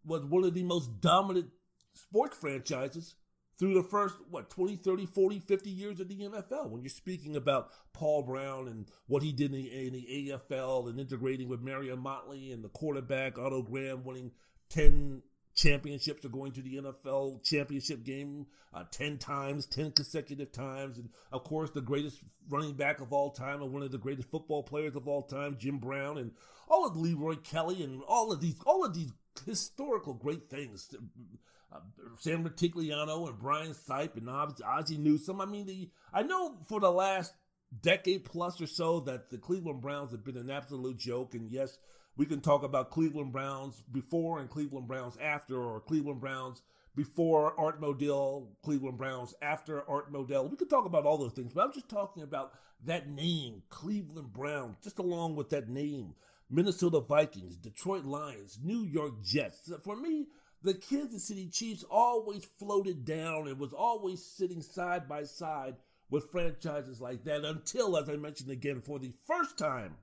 was 0.06 0.24
one 0.24 0.44
of 0.44 0.54
the 0.54 0.64
most 0.64 1.02
dominant 1.02 1.50
sports 1.94 2.38
franchises 2.38 3.16
through 3.58 3.74
the 3.74 3.84
first, 3.84 4.16
what, 4.30 4.50
20, 4.50 4.76
30, 4.76 5.06
40, 5.06 5.40
50 5.40 5.70
years 5.70 6.00
of 6.00 6.08
the 6.08 6.16
NFL. 6.16 6.70
When 6.70 6.82
you're 6.82 6.90
speaking 6.90 7.36
about 7.36 7.70
Paul 7.94 8.24
Brown 8.24 8.68
and 8.68 8.86
what 9.08 9.24
he 9.24 9.32
did 9.32 9.54
in 9.54 9.62
the, 9.62 9.88
in 9.88 9.94
the 9.94 10.32
AFL 10.52 10.90
and 10.90 11.00
integrating 11.00 11.50
with 11.50 11.62
Marion 11.62 12.00
Motley 12.00 12.52
and 12.52 12.64
the 12.64 12.70
quarterback, 12.70 13.38
Otto 13.38 13.64
Graham 13.64 14.04
winning 14.04 14.32
10 14.70 15.24
championships 15.56 16.24
or 16.24 16.30
going 16.30 16.52
to 16.52 16.62
the 16.62 16.76
NFL 16.76 17.44
championship 17.44 18.04
game 18.04 18.46
uh, 18.74 18.84
10 18.92 19.18
times, 19.18 19.66
10 19.66 19.92
consecutive 19.92 20.52
times. 20.52 21.00
And 21.00 21.10
of 21.32 21.44
course, 21.44 21.72
the 21.72 21.82
greatest 21.82 22.20
running 22.48 22.76
back 22.76 23.02
of 23.02 23.12
all 23.12 23.32
time 23.32 23.62
and 23.64 23.74
one 23.74 23.82
of 23.82 23.92
the 23.92 23.98
greatest 23.98 24.30
football 24.30 24.62
players 24.62 24.96
of 24.96 25.08
all 25.08 25.24
time, 25.24 25.58
Jim 25.60 25.80
Brown, 25.80 26.20
and 26.20 26.32
all 26.70 26.86
of 26.86 26.96
Leroy 26.96 27.36
Kelly 27.38 27.84
and 27.84 28.02
all 28.08 28.32
of 28.32 28.40
these, 28.40 28.56
all 28.66 28.86
of 28.86 28.94
these 28.94 29.12
historical 29.46 30.14
great 30.14 30.50
things. 30.50 30.94
Uh, 31.72 31.80
Sam 32.18 32.44
Rutigliano 32.44 33.28
and 33.28 33.38
Brian 33.38 33.74
Sipe 33.74 34.16
and 34.16 34.30
Ozzie 34.30 34.98
Newsome. 34.98 35.42
I 35.42 35.46
mean, 35.46 35.66
the 35.66 35.90
I 36.14 36.24
know 36.24 36.58
for 36.68 36.80
the 36.80 36.92
last 36.92 37.34
decade 37.82 38.26
plus 38.26 38.62
or 38.62 38.68
so 38.68 39.02
that 39.02 39.30
the 39.30 39.38
Cleveland 39.38 39.82
Browns 39.82 40.12
have 40.12 40.24
been 40.24 40.38
an 40.38 40.50
absolute 40.50 40.98
joke. 40.98 41.36
And 41.36 41.52
yes, 41.52 41.78
we 42.16 42.26
can 42.26 42.42
talk 42.42 42.64
about 42.64 42.92
Cleveland 42.92 43.32
Browns 43.32 43.84
before 43.92 44.40
and 44.40 44.50
Cleveland 44.50 44.88
Browns 44.88 45.18
after, 45.22 45.62
or 45.62 45.80
Cleveland 45.80 46.22
Browns 46.22 46.62
before 46.96 47.54
Art 47.60 47.80
Modell, 47.80 48.48
Cleveland 48.64 48.98
Browns 48.98 49.36
after 49.42 49.88
Art 49.88 50.12
Modell. 50.12 50.50
We 50.50 50.58
could 50.58 50.70
talk 50.70 50.86
about 50.86 51.06
all 51.06 51.18
those 51.18 51.34
things, 51.34 51.54
but 51.54 51.64
I'm 51.64 51.74
just 51.74 51.90
talking 51.90 52.24
about 52.24 52.54
that 52.86 53.08
name, 53.10 53.62
Cleveland 53.70 54.34
Browns, 54.34 54.78
just 54.84 54.98
along 54.98 55.36
with 55.36 55.50
that 55.50 55.70
name, 55.70 56.16
Minnesota 56.50 57.00
Vikings, 57.02 57.56
Detroit 57.56 58.06
Lions, 58.06 58.58
New 58.64 58.84
York 58.84 59.24
Jets. 59.24 59.72
For 59.84 59.96
me, 59.96 60.28
the 60.64 60.74
Kansas 60.74 61.28
City 61.28 61.48
Chiefs 61.48 61.84
always 61.90 62.46
floated 62.58 63.06
down 63.06 63.48
and 63.48 63.60
was 63.60 63.74
always 63.74 64.24
sitting 64.24 64.62
side 64.62 65.08
by 65.08 65.24
side 65.24 65.76
with 66.10 66.32
franchises 66.32 67.02
like 67.02 67.24
that 67.26 67.44
until, 67.44 67.98
as 67.98 68.10
I 68.10 68.16
mentioned 68.16 68.50
again, 68.50 68.82
for 68.82 69.00
the 69.00 69.14
first 69.26 69.58
time 69.58 69.96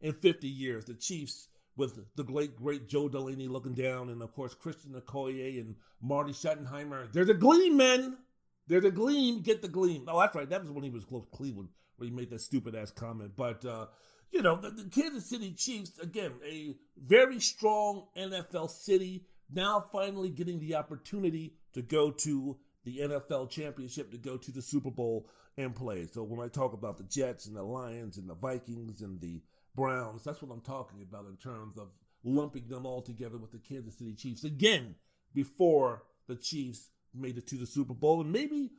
in 0.00 0.14
50 0.14 0.48
years, 0.48 0.84
the 0.86 0.94
Chiefs 0.94 1.48
with 1.76 1.98
the 2.16 2.24
great, 2.24 2.56
great 2.56 2.88
Joe 2.88 3.08
Delaney 3.08 3.48
looking 3.48 3.74
down, 3.74 4.10
and 4.10 4.22
of 4.22 4.34
course 4.34 4.54
Christian 4.54 4.92
Okoye 4.92 5.60
and 5.60 5.76
Marty 6.00 6.32
Schottenheimer. 6.32 7.10
There's 7.12 7.28
a 7.28 7.34
gleam, 7.34 7.76
man. 7.76 8.18
There's 8.66 8.84
a 8.84 8.90
gleam. 8.90 9.40
Get 9.40 9.62
the 9.62 9.68
gleam. 9.68 10.04
Oh, 10.08 10.20
that's 10.20 10.34
right. 10.34 10.48
That 10.48 10.62
was 10.62 10.70
when 10.70 10.84
he 10.84 10.90
was 10.90 11.04
close 11.04 11.24
to 11.24 11.36
Cleveland, 11.36 11.70
where 11.96 12.08
he 12.08 12.14
made 12.14 12.30
that 12.30 12.40
stupid 12.40 12.74
ass 12.74 12.90
comment. 12.90 13.32
But 13.36 13.64
uh, 13.64 13.86
you 14.30 14.42
know, 14.42 14.56
the, 14.56 14.70
the 14.70 14.90
Kansas 14.90 15.26
City 15.26 15.52
Chiefs 15.52 15.98
again, 15.98 16.32
a 16.46 16.74
very 16.98 17.40
strong 17.40 18.06
NFL 18.16 18.70
city, 18.70 19.24
now 19.52 19.84
finally 19.92 20.30
getting 20.30 20.60
the 20.60 20.74
opportunity 20.74 21.54
to 21.74 21.82
go 21.82 22.10
to 22.10 22.56
the 22.84 22.98
NFL 22.98 23.50
championship, 23.50 24.10
to 24.10 24.18
go 24.18 24.36
to 24.36 24.50
the 24.50 24.62
Super 24.62 24.90
Bowl 24.90 25.28
and 25.56 25.74
play. 25.74 26.06
So 26.06 26.22
when 26.22 26.44
I 26.44 26.48
talk 26.48 26.72
about 26.72 26.96
the 26.96 27.04
Jets 27.04 27.46
and 27.46 27.56
the 27.56 27.62
Lions 27.62 28.16
and 28.16 28.28
the 28.28 28.34
Vikings 28.34 29.02
and 29.02 29.20
the 29.20 29.42
Browns, 29.74 30.24
that's 30.24 30.42
what 30.42 30.52
I'm 30.52 30.62
talking 30.62 31.02
about 31.02 31.26
in 31.26 31.36
terms 31.36 31.76
of 31.76 31.88
lumping 32.24 32.68
them 32.68 32.86
all 32.86 33.02
together 33.02 33.38
with 33.38 33.52
the 33.52 33.58
Kansas 33.58 33.98
City 33.98 34.14
Chiefs 34.14 34.44
again 34.44 34.94
before 35.34 36.02
the 36.26 36.36
Chiefs 36.36 36.90
made 37.14 37.38
it 37.38 37.46
to 37.48 37.56
the 37.56 37.66
Super 37.66 37.94
Bowl. 37.94 38.20
And 38.20 38.32
maybe 38.32 38.70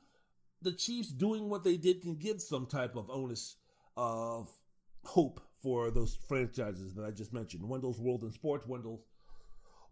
the 0.61 0.71
Chiefs 0.71 1.09
doing 1.09 1.49
what 1.49 1.63
they 1.63 1.77
did 1.77 2.01
can 2.01 2.15
give 2.15 2.41
some 2.41 2.65
type 2.65 2.95
of 2.95 3.09
onus 3.09 3.57
of 3.97 4.49
hope 5.03 5.41
for 5.61 5.91
those 5.91 6.17
franchises 6.27 6.93
that 6.95 7.05
I 7.05 7.11
just 7.11 7.33
mentioned. 7.33 7.67
Wendell's 7.67 7.99
World 7.99 8.23
in 8.23 8.31
Sports, 8.31 8.67
Wendell 8.67 9.03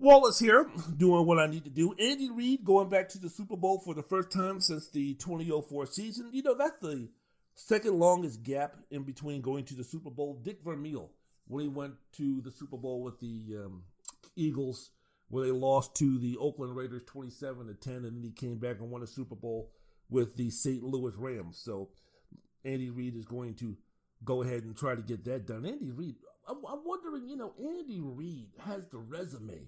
Wallace 0.01 0.39
here, 0.39 0.65
doing 0.97 1.25
what 1.25 1.39
I 1.39 1.47
need 1.47 1.65
to 1.65 1.69
do. 1.69 1.93
Andy 1.99 2.29
Reid 2.31 2.63
going 2.63 2.87
back 2.87 3.09
to 3.09 3.19
the 3.19 3.29
Super 3.29 3.57
Bowl 3.57 3.79
for 3.79 3.93
the 3.93 4.01
first 4.01 4.31
time 4.31 4.61
since 4.61 4.87
the 4.89 5.15
2004 5.15 5.85
season. 5.87 6.29
You 6.31 6.41
know, 6.41 6.55
that's 6.55 6.79
the 6.81 7.09
second 7.55 7.99
longest 7.99 8.41
gap 8.41 8.77
in 8.89 9.03
between 9.03 9.41
going 9.41 9.65
to 9.65 9.75
the 9.75 9.83
Super 9.83 10.09
Bowl. 10.09 10.39
Dick 10.41 10.59
Vermeil, 10.63 11.09
when 11.47 11.63
he 11.63 11.67
went 11.67 11.95
to 12.13 12.39
the 12.41 12.51
Super 12.51 12.77
Bowl 12.77 13.03
with 13.03 13.19
the 13.19 13.57
um, 13.65 13.83
Eagles, 14.37 14.91
where 15.27 15.43
they 15.43 15.51
lost 15.51 15.95
to 15.95 16.17
the 16.17 16.37
Oakland 16.37 16.77
Raiders 16.77 17.03
27 17.05 17.67
to 17.67 17.73
10, 17.73 17.93
and 17.93 18.05
then 18.05 18.23
he 18.23 18.31
came 18.31 18.57
back 18.57 18.79
and 18.79 18.89
won 18.89 19.03
a 19.03 19.07
Super 19.07 19.35
Bowl 19.35 19.69
with 20.09 20.37
the 20.37 20.49
St. 20.49 20.81
Louis 20.81 21.13
Rams. 21.17 21.57
So 21.61 21.89
Andy 22.63 22.89
Reid 22.89 23.17
is 23.17 23.25
going 23.25 23.55
to 23.55 23.75
go 24.23 24.43
ahead 24.43 24.63
and 24.63 24.77
try 24.77 24.95
to 24.95 25.01
get 25.01 25.25
that 25.25 25.45
done. 25.45 25.65
Andy 25.65 25.91
Reid, 25.91 26.15
I'm, 26.47 26.57
I'm 26.65 26.85
wondering, 26.85 27.27
you 27.27 27.35
know, 27.35 27.53
Andy 27.59 27.99
Reid 28.01 28.51
has 28.65 28.87
the 28.87 28.97
resume, 28.97 29.67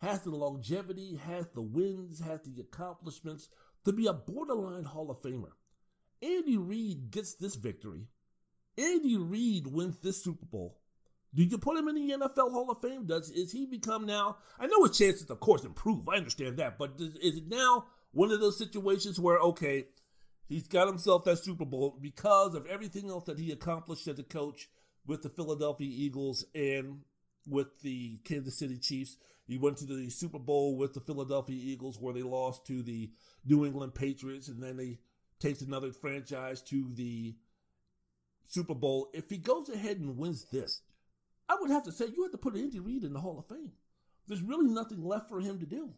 has 0.00 0.20
the 0.22 0.30
longevity, 0.30 1.16
has 1.26 1.46
the 1.54 1.62
wins, 1.62 2.20
has 2.20 2.40
the 2.42 2.60
accomplishments 2.60 3.48
to 3.84 3.92
be 3.92 4.06
a 4.06 4.12
borderline 4.12 4.84
Hall 4.84 5.10
of 5.10 5.20
Famer. 5.22 5.52
Andy 6.22 6.56
Reid 6.56 7.10
gets 7.10 7.34
this 7.34 7.54
victory. 7.54 8.06
Andy 8.76 9.16
Reid 9.16 9.66
wins 9.66 9.98
this 9.98 10.22
Super 10.22 10.46
Bowl. 10.46 10.78
Do 11.34 11.44
you 11.44 11.58
put 11.58 11.78
him 11.78 11.88
in 11.88 11.94
the 11.94 12.14
NFL 12.14 12.50
Hall 12.50 12.70
of 12.70 12.80
Fame? 12.80 13.06
Does 13.06 13.30
is 13.30 13.52
he 13.52 13.66
become 13.66 14.04
now? 14.04 14.36
I 14.58 14.66
know 14.66 14.84
his 14.84 14.98
chances, 14.98 15.30
of 15.30 15.40
course, 15.40 15.64
improve. 15.64 16.08
I 16.08 16.16
understand 16.16 16.56
that, 16.56 16.76
but 16.76 16.94
is, 16.98 17.14
is 17.16 17.36
it 17.36 17.48
now 17.48 17.86
one 18.10 18.32
of 18.32 18.40
those 18.40 18.58
situations 18.58 19.20
where 19.20 19.38
okay, 19.38 19.86
He's 20.50 20.66
got 20.66 20.88
himself 20.88 21.22
that 21.24 21.38
Super 21.38 21.64
Bowl 21.64 21.96
because 22.02 22.56
of 22.56 22.66
everything 22.66 23.08
else 23.08 23.22
that 23.26 23.38
he 23.38 23.52
accomplished 23.52 24.08
as 24.08 24.18
a 24.18 24.24
coach 24.24 24.68
with 25.06 25.22
the 25.22 25.28
Philadelphia 25.28 25.88
Eagles 25.88 26.44
and 26.56 27.02
with 27.46 27.68
the 27.82 28.18
Kansas 28.24 28.58
City 28.58 28.76
Chiefs. 28.76 29.16
He 29.50 29.58
went 29.58 29.78
to 29.78 29.84
the 29.84 30.08
Super 30.10 30.38
Bowl 30.38 30.76
with 30.76 30.94
the 30.94 31.00
Philadelphia 31.00 31.60
Eagles 31.60 31.98
where 31.98 32.14
they 32.14 32.22
lost 32.22 32.64
to 32.68 32.84
the 32.84 33.10
New 33.44 33.66
England 33.66 33.96
Patriots 33.96 34.46
and 34.46 34.62
then 34.62 34.78
he 34.78 34.98
takes 35.40 35.60
another 35.60 35.90
franchise 35.90 36.62
to 36.62 36.88
the 36.94 37.34
Super 38.48 38.74
Bowl. 38.74 39.10
If 39.12 39.28
he 39.28 39.38
goes 39.38 39.68
ahead 39.68 39.96
and 39.98 40.16
wins 40.16 40.44
this, 40.52 40.82
I 41.48 41.56
would 41.60 41.72
have 41.72 41.82
to 41.82 41.90
say 41.90 42.04
you 42.06 42.22
have 42.22 42.30
to 42.30 42.38
put 42.38 42.54
Andy 42.54 42.78
Reid 42.78 43.02
in 43.02 43.12
the 43.12 43.18
Hall 43.18 43.40
of 43.40 43.48
Fame. 43.48 43.72
There's 44.28 44.40
really 44.40 44.68
nothing 44.68 45.02
left 45.02 45.28
for 45.28 45.40
him 45.40 45.58
to 45.58 45.66
do 45.66 45.94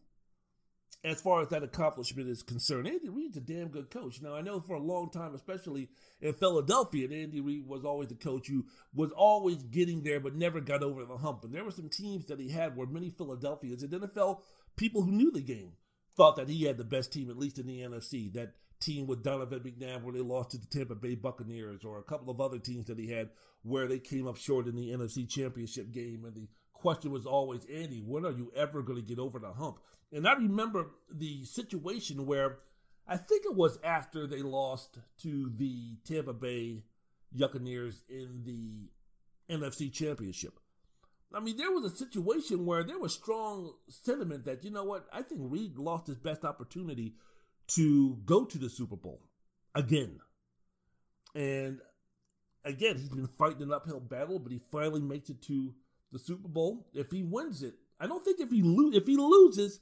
as 1.05 1.21
far 1.21 1.43
as 1.43 1.49
that 1.49 1.65
accomplishment 1.65 2.29
is 2.29 2.43
concerned, 2.43 2.87
Andy 2.87 3.09
Reid's 3.09 3.37
a 3.37 3.41
damn 3.41 3.69
good 3.69 3.91
coach. 3.91 4.23
Now, 4.23 4.37
I 4.37 4.41
know 4.41 4.61
for 4.61 4.77
a 4.77 4.83
long 4.83 5.11
time, 5.11 5.35
especially 5.35 5.89
in 6.21 6.33
Philadelphia, 6.35 7.09
Andy 7.11 7.41
Reid 7.41 7.67
was 7.67 7.85
always 7.85 8.09
the 8.09 8.15
coach 8.15 8.47
who 8.47 8.65
was 8.95 9.11
always 9.13 9.63
getting 9.65 10.03
there 10.03 10.21
but 10.21 10.37
never 10.37 10.61
got 10.61 10.83
over 10.83 11.05
the 11.05 11.17
hump. 11.17 11.43
And 11.43 11.53
there 11.53 11.65
were 11.65 11.73
some 11.73 11.89
teams 11.89 12.27
that 12.27 12.39
he 12.39 12.51
had 12.51 12.77
where 12.77 12.87
many 12.87 13.11
Philadelphians 13.11 13.83
and 13.83 13.93
NFL 13.93 14.43
people 14.77 15.03
who 15.03 15.11
knew 15.11 15.33
the 15.33 15.43
game 15.43 15.73
thought 16.17 16.37
that 16.37 16.49
he 16.49 16.65
had 16.65 16.77
the 16.77 16.85
best 16.85 17.13
team, 17.13 17.31
at 17.31 17.39
least 17.39 17.59
in 17.59 17.67
the 17.67 17.81
NFC. 17.81 18.33
That 18.33 18.55
team 18.81 19.07
with 19.07 19.23
Donovan 19.23 19.61
McNabb 19.61 20.03
where 20.03 20.13
they 20.13 20.21
lost 20.21 20.51
to 20.51 20.59
the 20.59 20.67
Tampa 20.67 20.95
Bay 20.95 21.15
Buccaneers, 21.15 21.85
or 21.85 21.99
a 21.99 22.03
couple 22.03 22.31
of 22.31 22.41
other 22.41 22.59
teams 22.59 22.87
that 22.87 22.99
he 22.99 23.11
had 23.11 23.31
where 23.63 23.87
they 23.87 23.99
came 23.99 24.27
up 24.27 24.37
short 24.37 24.67
in 24.67 24.77
the 24.77 24.91
NFC 24.91 25.29
Championship 25.29 25.93
game. 25.93 26.25
And 26.25 26.35
the 26.35 26.49
question 26.73 27.11
was 27.11 27.27
always, 27.27 27.65
Andy, 27.65 28.03
when 28.05 28.25
are 28.25 28.33
you 28.33 28.53
ever 28.57 28.83
going 28.83 29.01
to 29.01 29.07
get 29.07 29.19
over 29.19 29.39
the 29.39 29.53
hump? 29.53 29.79
And 30.13 30.29
I 30.29 30.35
remember 30.35 30.91
the 31.11 31.45
situation 31.45 32.27
where 32.27 32.59
I 33.07 33.17
think 33.17 33.45
it 33.45 33.55
was 33.55 33.79
after 33.83 34.27
they 34.27 34.43
lost 34.43 34.99
to 35.23 35.51
the 35.57 35.97
Tampa 36.07 36.33
Bay 36.33 36.85
Buccaneers 37.33 38.03
in 38.09 38.43
the 38.45 38.91
NFC 39.55 39.93
Championship. 39.93 40.59
I 41.35 41.41
mean, 41.41 41.57
there 41.57 41.71
was 41.71 41.91
a 41.91 41.97
situation 41.97 42.67
where 42.67 42.85
there 42.85 42.99
was 42.99 43.15
strong 43.15 43.73
sentiment 43.89 44.45
that, 44.45 44.65
you 44.65 44.71
know 44.71 44.85
what, 44.85 45.07
I 45.13 45.23
think 45.23 45.41
Reid 45.45 45.79
lost 45.79 46.07
his 46.07 46.19
best 46.19 46.45
opportunity 46.45 47.15
to 47.69 48.19
go 48.27 48.45
to 48.45 48.59
the 48.59 48.69
Super 48.69 48.97
Bowl 48.97 49.23
again. 49.75 50.21
And 51.35 51.81
again, 52.65 52.97
he's 52.99 53.09
been 53.09 53.27
fighting 53.27 53.63
an 53.63 53.73
uphill 53.73 54.01
battle, 54.01 54.39
but 54.39 54.53
he 54.53 54.61
finally 54.71 55.01
makes 55.01 55.31
it 55.31 55.41
to 55.43 55.73
the 56.13 56.19
Super 56.19 56.49
Bowl. 56.49 56.87
If 56.93 57.11
he 57.11 57.23
wins 57.23 57.63
it, 57.63 57.75
I 57.99 58.07
don't 58.07 58.25
think 58.25 58.41
if 58.41 58.51
he 58.51 58.63
lo- 58.63 58.93
if 58.93 59.07
he 59.07 59.17
loses, 59.17 59.81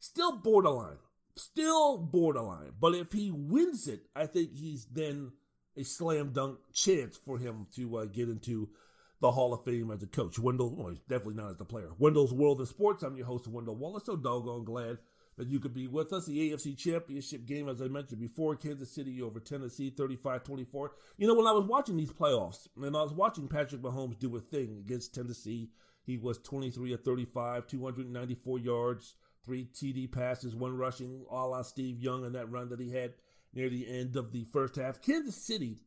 Still 0.00 0.38
borderline. 0.38 0.96
Still 1.36 1.98
borderline. 1.98 2.72
But 2.80 2.94
if 2.94 3.12
he 3.12 3.30
wins 3.30 3.86
it, 3.86 4.00
I 4.16 4.26
think 4.26 4.52
he's 4.52 4.86
then 4.86 5.32
a 5.76 5.84
slam 5.84 6.32
dunk 6.32 6.58
chance 6.72 7.16
for 7.16 7.38
him 7.38 7.66
to 7.76 7.98
uh, 7.98 8.04
get 8.06 8.28
into 8.28 8.70
the 9.20 9.30
Hall 9.30 9.52
of 9.52 9.64
Fame 9.64 9.90
as 9.90 10.02
a 10.02 10.06
coach. 10.06 10.38
Wendell, 10.38 10.74
well, 10.74 10.88
he's 10.88 11.00
definitely 11.00 11.34
not 11.34 11.50
as 11.50 11.60
a 11.60 11.64
player. 11.64 11.90
Wendell's 11.98 12.32
World 12.32 12.60
of 12.60 12.68
Sports. 12.68 13.02
I'm 13.02 13.16
your 13.16 13.26
host, 13.26 13.46
Wendell 13.46 13.76
Wallace. 13.76 14.06
So 14.06 14.16
doggone 14.16 14.64
glad 14.64 14.98
that 15.36 15.48
you 15.48 15.60
could 15.60 15.74
be 15.74 15.86
with 15.86 16.12
us. 16.12 16.26
The 16.26 16.50
AFC 16.50 16.76
Championship 16.76 17.46
game, 17.46 17.68
as 17.68 17.82
I 17.82 17.88
mentioned 17.88 18.20
before, 18.20 18.56
Kansas 18.56 18.94
City 18.94 19.20
over 19.22 19.38
Tennessee, 19.38 19.92
35-24. 19.94 20.88
You 21.18 21.28
know, 21.28 21.34
when 21.34 21.46
I 21.46 21.52
was 21.52 21.66
watching 21.66 21.96
these 21.96 22.12
playoffs, 22.12 22.68
and 22.76 22.96
I 22.96 23.02
was 23.02 23.12
watching 23.12 23.48
Patrick 23.48 23.82
Mahomes 23.82 24.18
do 24.18 24.34
a 24.36 24.40
thing 24.40 24.82
against 24.84 25.14
Tennessee, 25.14 25.70
he 26.02 26.16
was 26.16 26.38
23 26.38 26.94
of 26.94 27.04
35, 27.04 27.66
294 27.66 28.58
yards, 28.58 29.14
three 29.44 29.68
TD 29.74 30.10
passes, 30.10 30.54
one 30.54 30.76
rushing, 30.76 31.24
all 31.30 31.54
on 31.54 31.64
Steve 31.64 32.00
Young 32.00 32.24
in 32.24 32.32
that 32.32 32.50
run 32.50 32.68
that 32.70 32.80
he 32.80 32.90
had 32.90 33.14
near 33.54 33.68
the 33.68 33.88
end 33.88 34.16
of 34.16 34.32
the 34.32 34.44
first 34.52 34.76
half. 34.76 35.02
Kansas 35.02 35.36
City 35.36 35.80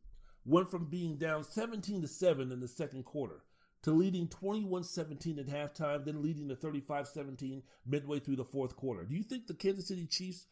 went 0.44 0.70
from 0.70 0.86
being 0.86 1.16
down 1.16 1.44
17 1.44 2.02
to 2.02 2.08
7 2.08 2.52
in 2.52 2.60
the 2.60 2.68
second 2.68 3.04
quarter 3.04 3.42
to 3.82 3.92
leading 3.92 4.28
21-17 4.28 5.38
at 5.38 5.46
halftime, 5.46 6.04
then 6.04 6.22
leading 6.22 6.48
to 6.48 6.56
35-17 6.56 7.62
midway 7.86 8.18
through 8.18 8.36
the 8.36 8.44
fourth 8.44 8.76
quarter. 8.76 9.04
Do 9.04 9.14
you 9.14 9.22
think 9.22 9.46
the 9.46 9.54
Kansas 9.54 9.88
City 9.88 10.06
Chiefs 10.06 10.46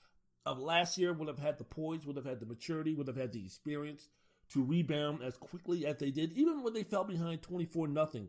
of 0.45 0.59
last 0.59 0.99
year 0.99 1.13
would 1.13 1.29
have 1.29 1.39
had 1.39 1.59
the 1.59 1.65
poise, 1.65 2.05
would 2.07 2.17
have 2.17 2.27
had 2.27 2.41
the 2.41 2.47
maturity, 2.47 2.95
would 2.95 3.07
have 3.07 3.17
had 3.17 3.33
the 3.33 3.45
experience 3.45 4.09
to 4.51 4.63
rebound 4.63 5.23
as 5.23 5.37
quickly 5.37 5.87
as 5.87 5.97
they 5.97 6.11
did, 6.11 6.33
even 6.33 6.63
when 6.63 6.75
they 6.75 6.83
fell 6.83 7.05
behind 7.05 7.43
24 7.43 7.89
nothing 7.89 8.29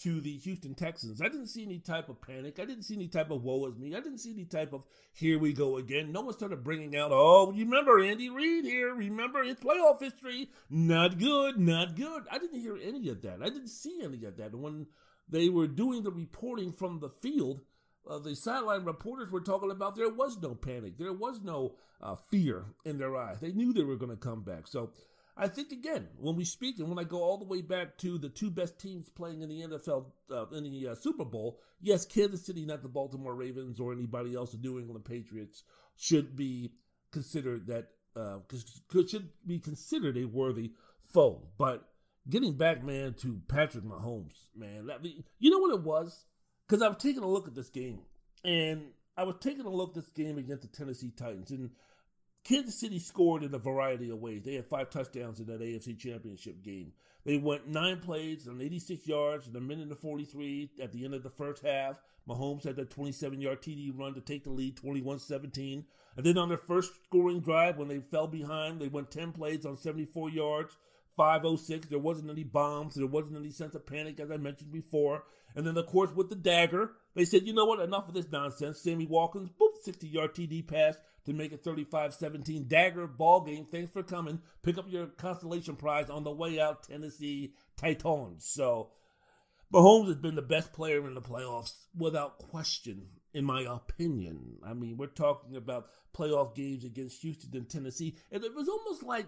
to 0.00 0.20
the 0.20 0.36
Houston 0.38 0.74
Texans. 0.74 1.20
I 1.20 1.28
didn't 1.28 1.48
see 1.48 1.64
any 1.64 1.78
type 1.78 2.08
of 2.08 2.20
panic. 2.20 2.58
I 2.58 2.64
didn't 2.64 2.84
see 2.84 2.94
any 2.94 3.08
type 3.08 3.30
of 3.30 3.42
woe 3.42 3.66
is 3.66 3.76
me. 3.76 3.94
I 3.94 4.00
didn't 4.00 4.18
see 4.18 4.32
any 4.32 4.44
type 4.44 4.72
of 4.72 4.84
here 5.12 5.38
we 5.38 5.52
go 5.52 5.76
again. 5.76 6.12
No 6.12 6.22
one 6.22 6.34
started 6.34 6.64
bringing 6.64 6.96
out, 6.96 7.10
oh, 7.12 7.52
you 7.52 7.64
remember 7.64 8.00
Andy 8.00 8.30
Reid 8.30 8.64
here. 8.64 8.94
Remember 8.94 9.42
his 9.44 9.56
playoff 9.56 10.00
history. 10.00 10.50
Not 10.70 11.18
good, 11.18 11.58
not 11.58 11.94
good. 11.94 12.24
I 12.30 12.38
didn't 12.38 12.60
hear 12.60 12.78
any 12.82 13.08
of 13.08 13.22
that. 13.22 13.42
I 13.42 13.46
didn't 13.46 13.68
see 13.68 14.00
any 14.02 14.24
of 14.24 14.36
that. 14.38 14.54
When 14.54 14.86
they 15.28 15.48
were 15.48 15.68
doing 15.68 16.02
the 16.02 16.10
reporting 16.10 16.72
from 16.72 17.00
the 17.00 17.10
field, 17.10 17.60
uh, 18.08 18.18
the 18.18 18.34
sideline 18.34 18.84
reporters 18.84 19.30
were 19.30 19.40
talking 19.40 19.70
about 19.70 19.94
there 19.94 20.08
was 20.08 20.38
no 20.40 20.54
panic. 20.54 20.98
There 20.98 21.12
was 21.12 21.40
no 21.42 21.76
uh, 22.00 22.16
fear 22.30 22.64
in 22.84 22.98
their 22.98 23.16
eyes. 23.16 23.40
They 23.40 23.52
knew 23.52 23.72
they 23.72 23.84
were 23.84 23.96
going 23.96 24.10
to 24.10 24.16
come 24.16 24.42
back. 24.42 24.66
So 24.66 24.90
I 25.36 25.48
think 25.48 25.72
again 25.72 26.08
when 26.18 26.36
we 26.36 26.44
speak 26.44 26.78
and 26.78 26.88
when 26.88 26.98
I 26.98 27.04
go 27.04 27.22
all 27.22 27.38
the 27.38 27.46
way 27.46 27.62
back 27.62 27.96
to 27.98 28.18
the 28.18 28.28
two 28.28 28.50
best 28.50 28.78
teams 28.78 29.08
playing 29.08 29.40
in 29.42 29.48
the 29.48 29.62
NFL 29.62 30.06
uh, 30.30 30.46
in 30.48 30.64
the 30.64 30.88
uh, 30.88 30.94
Super 30.94 31.24
Bowl, 31.24 31.60
yes, 31.80 32.04
Kansas 32.04 32.44
City, 32.44 32.64
not 32.66 32.82
the 32.82 32.88
Baltimore 32.88 33.34
Ravens 33.34 33.80
or 33.80 33.92
anybody 33.92 34.34
else, 34.34 34.52
the 34.52 34.58
New 34.58 34.78
England 34.78 35.04
Patriots, 35.04 35.62
should 35.96 36.36
be 36.36 36.72
considered 37.12 37.66
that 37.68 37.88
uh, 38.16 38.38
should 39.08 39.30
be 39.46 39.58
considered 39.58 40.16
a 40.18 40.24
worthy 40.24 40.72
foe. 41.12 41.48
But 41.56 41.88
getting 42.28 42.56
back, 42.56 42.84
man, 42.84 43.14
to 43.20 43.40
Patrick 43.48 43.84
Mahomes, 43.84 44.48
man, 44.54 44.86
that, 44.86 45.04
you 45.38 45.50
know 45.50 45.58
what 45.58 45.74
it 45.74 45.82
was? 45.82 46.24
Because 46.68 46.82
I 46.82 46.88
was 46.88 46.98
taking 46.98 47.22
a 47.22 47.28
look 47.28 47.48
at 47.48 47.54
this 47.54 47.68
game, 47.68 48.00
and 48.44 48.82
I 49.16 49.24
was 49.24 49.36
taking 49.40 49.66
a 49.66 49.70
look 49.70 49.90
at 49.90 49.94
this 50.02 50.10
game 50.10 50.38
against 50.38 50.62
the 50.62 50.68
Tennessee 50.68 51.10
Titans, 51.10 51.50
and 51.50 51.70
Kansas 52.44 52.80
City 52.80 52.98
scored 52.98 53.44
in 53.44 53.54
a 53.54 53.58
variety 53.58 54.10
of 54.10 54.18
ways. 54.18 54.42
They 54.42 54.54
had 54.54 54.66
five 54.66 54.90
touchdowns 54.90 55.38
in 55.38 55.46
that 55.46 55.60
AFC 55.60 55.98
Championship 55.98 56.62
game. 56.62 56.92
They 57.24 57.38
went 57.38 57.68
nine 57.68 58.00
plays 58.00 58.48
on 58.48 58.60
86 58.60 59.06
yards 59.06 59.46
in 59.46 59.54
a 59.54 59.60
minute 59.60 59.88
and 59.88 59.98
43 59.98 60.70
at 60.82 60.92
the 60.92 61.04
end 61.04 61.14
of 61.14 61.22
the 61.22 61.30
first 61.30 61.62
half. 61.64 62.00
Mahomes 62.28 62.64
had 62.64 62.76
that 62.76 62.90
27 62.90 63.40
yard 63.40 63.62
TD 63.62 63.96
run 63.96 64.14
to 64.14 64.20
take 64.20 64.44
the 64.44 64.50
lead 64.50 64.76
21 64.76 65.20
17. 65.20 65.84
And 66.16 66.26
then 66.26 66.38
on 66.38 66.48
their 66.48 66.58
first 66.58 66.92
scoring 67.04 67.40
drive, 67.40 67.78
when 67.78 67.88
they 67.88 68.00
fell 68.00 68.26
behind, 68.26 68.80
they 68.80 68.88
went 68.88 69.10
10 69.10 69.32
plays 69.32 69.64
on 69.64 69.76
74 69.76 70.30
yards. 70.30 70.76
506. 71.16 71.88
There 71.88 71.98
wasn't 71.98 72.30
any 72.30 72.44
bombs. 72.44 72.94
There 72.94 73.06
wasn't 73.06 73.36
any 73.36 73.50
sense 73.50 73.74
of 73.74 73.86
panic, 73.86 74.18
as 74.18 74.30
I 74.30 74.36
mentioned 74.36 74.72
before. 74.72 75.24
And 75.54 75.66
then, 75.66 75.76
of 75.76 75.86
course, 75.86 76.10
with 76.14 76.30
the 76.30 76.36
dagger, 76.36 76.92
they 77.14 77.24
said, 77.24 77.46
you 77.46 77.52
know 77.52 77.66
what, 77.66 77.80
enough 77.80 78.08
of 78.08 78.14
this 78.14 78.30
nonsense. 78.30 78.80
Sammy 78.80 79.06
Watkins, 79.06 79.50
boop, 79.50 79.71
60 79.84 80.06
yard 80.06 80.34
TD 80.34 80.66
pass 80.66 80.96
to 81.24 81.32
make 81.32 81.52
it 81.52 81.62
35 81.62 82.14
17. 82.14 82.66
Dagger 82.68 83.06
ball 83.06 83.42
game. 83.42 83.66
Thanks 83.70 83.92
for 83.92 84.02
coming. 84.02 84.40
Pick 84.62 84.78
up 84.78 84.86
your 84.88 85.06
consolation 85.06 85.76
prize 85.76 86.10
on 86.10 86.24
the 86.24 86.30
way 86.30 86.60
out, 86.60 86.84
Tennessee 86.84 87.54
Titans. 87.76 88.44
So, 88.44 88.90
Mahomes 89.72 90.08
has 90.08 90.16
been 90.16 90.34
the 90.34 90.42
best 90.42 90.72
player 90.72 91.06
in 91.06 91.14
the 91.14 91.22
playoffs 91.22 91.86
without 91.96 92.38
question, 92.38 93.06
in 93.32 93.44
my 93.44 93.62
opinion. 93.62 94.58
I 94.64 94.74
mean, 94.74 94.96
we're 94.98 95.06
talking 95.06 95.56
about 95.56 95.88
playoff 96.16 96.54
games 96.54 96.84
against 96.84 97.22
Houston 97.22 97.56
and 97.56 97.68
Tennessee, 97.68 98.16
and 98.30 98.44
it 98.44 98.54
was 98.54 98.68
almost 98.68 99.02
like 99.02 99.26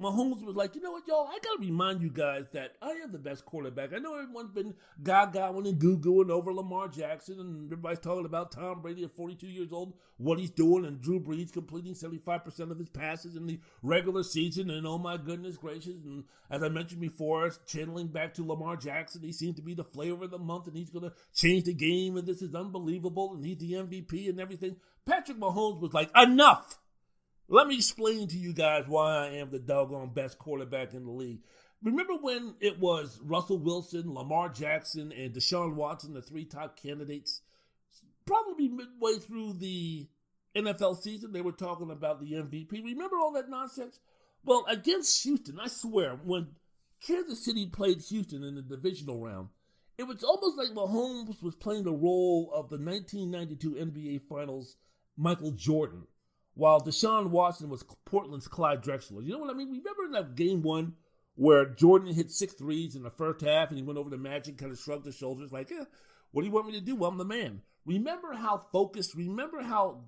Mahomes 0.00 0.42
was 0.42 0.56
like, 0.56 0.74
you 0.74 0.80
know 0.80 0.92
what, 0.92 1.06
y'all, 1.06 1.28
I 1.28 1.38
gotta 1.44 1.58
remind 1.60 2.00
you 2.00 2.10
guys 2.10 2.46
that 2.52 2.76
I 2.80 2.90
am 2.90 3.12
the 3.12 3.18
best 3.18 3.44
quarterback. 3.44 3.92
I 3.92 3.98
know 3.98 4.18
everyone's 4.18 4.50
been 4.50 4.74
gaga 5.02 5.48
and 5.50 5.78
goo 5.78 6.24
over 6.30 6.54
Lamar 6.54 6.88
Jackson, 6.88 7.38
and 7.38 7.66
everybody's 7.66 7.98
talking 7.98 8.24
about 8.24 8.50
Tom 8.50 8.80
Brady 8.80 9.04
at 9.04 9.10
42 9.10 9.46
years 9.46 9.72
old, 9.72 9.92
what 10.16 10.38
he's 10.38 10.50
doing, 10.50 10.86
and 10.86 11.02
Drew 11.02 11.20
Brees 11.20 11.52
completing 11.52 11.92
75% 11.92 12.70
of 12.70 12.78
his 12.78 12.88
passes 12.88 13.36
in 13.36 13.46
the 13.46 13.60
regular 13.82 14.22
season, 14.22 14.70
and 14.70 14.86
oh 14.86 14.98
my 14.98 15.18
goodness 15.18 15.58
gracious, 15.58 16.04
and 16.04 16.24
as 16.50 16.62
I 16.62 16.68
mentioned 16.68 17.02
before, 17.02 17.50
channeling 17.66 18.08
back 18.08 18.34
to 18.34 18.46
Lamar 18.46 18.76
Jackson, 18.76 19.22
he 19.22 19.32
seems 19.32 19.56
to 19.56 19.62
be 19.62 19.74
the 19.74 19.84
flavor 19.84 20.24
of 20.24 20.30
the 20.30 20.38
month, 20.38 20.66
and 20.66 20.76
he's 20.76 20.90
gonna 20.90 21.12
change 21.34 21.64
the 21.64 21.74
game, 21.74 22.16
and 22.16 22.26
this 22.26 22.40
is 22.40 22.54
unbelievable, 22.54 23.34
and 23.34 23.44
he's 23.44 23.58
the 23.58 23.74
MVP 23.74 24.30
and 24.30 24.40
everything. 24.40 24.76
Patrick 25.04 25.38
Mahomes 25.38 25.80
was 25.80 25.92
like, 25.92 26.10
enough! 26.16 26.78
Let 27.52 27.66
me 27.66 27.74
explain 27.74 28.28
to 28.28 28.38
you 28.38 28.52
guys 28.52 28.86
why 28.86 29.26
I 29.26 29.26
am 29.30 29.50
the 29.50 29.58
doggone 29.58 30.10
best 30.14 30.38
quarterback 30.38 30.94
in 30.94 31.04
the 31.04 31.10
league. 31.10 31.40
Remember 31.82 32.14
when 32.14 32.54
it 32.60 32.78
was 32.78 33.18
Russell 33.24 33.58
Wilson, 33.58 34.14
Lamar 34.14 34.50
Jackson, 34.50 35.10
and 35.10 35.34
Deshaun 35.34 35.74
Watson, 35.74 36.14
the 36.14 36.22
three 36.22 36.44
top 36.44 36.80
candidates? 36.80 37.40
Probably 38.24 38.68
midway 38.68 39.14
through 39.14 39.54
the 39.54 40.08
NFL 40.54 41.02
season, 41.02 41.32
they 41.32 41.40
were 41.40 41.50
talking 41.50 41.90
about 41.90 42.20
the 42.20 42.34
MVP. 42.34 42.84
Remember 42.84 43.16
all 43.18 43.32
that 43.32 43.50
nonsense? 43.50 43.98
Well, 44.44 44.64
against 44.68 45.24
Houston, 45.24 45.58
I 45.58 45.66
swear, 45.66 46.20
when 46.22 46.50
Kansas 47.04 47.44
City 47.44 47.66
played 47.66 48.00
Houston 48.00 48.44
in 48.44 48.54
the 48.54 48.62
divisional 48.62 49.20
round, 49.20 49.48
it 49.98 50.04
was 50.04 50.22
almost 50.22 50.56
like 50.56 50.68
Mahomes 50.68 51.42
was 51.42 51.56
playing 51.56 51.82
the 51.82 51.90
role 51.90 52.52
of 52.54 52.68
the 52.68 52.78
1992 52.78 53.72
NBA 53.72 54.28
Finals 54.28 54.76
Michael 55.16 55.50
Jordan 55.50 56.06
while 56.54 56.80
Deshaun 56.80 57.30
Watson 57.30 57.68
was 57.68 57.84
Portland's 58.04 58.48
Clyde 58.48 58.82
Drexler. 58.82 59.24
You 59.24 59.32
know 59.32 59.38
what 59.38 59.50
I 59.50 59.54
mean? 59.54 59.68
Remember 59.68 60.04
in 60.04 60.12
that 60.12 60.34
game 60.34 60.62
one 60.62 60.94
where 61.34 61.64
Jordan 61.64 62.12
hit 62.12 62.30
six 62.30 62.54
threes 62.54 62.96
in 62.96 63.02
the 63.02 63.10
first 63.10 63.40
half 63.40 63.68
and 63.68 63.78
he 63.78 63.82
went 63.82 63.98
over 63.98 64.10
to 64.10 64.18
Magic, 64.18 64.58
kind 64.58 64.72
of 64.72 64.78
shrugged 64.78 65.06
his 65.06 65.16
shoulders, 65.16 65.52
like, 65.52 65.70
eh, 65.72 65.84
what 66.32 66.42
do 66.42 66.46
you 66.46 66.52
want 66.52 66.66
me 66.66 66.72
to 66.72 66.80
do? 66.80 66.96
Well, 66.96 67.10
I'm 67.10 67.18
the 67.18 67.24
man. 67.24 67.62
Remember 67.86 68.34
how 68.34 68.58
focused, 68.72 69.14
remember 69.14 69.62
how 69.62 70.04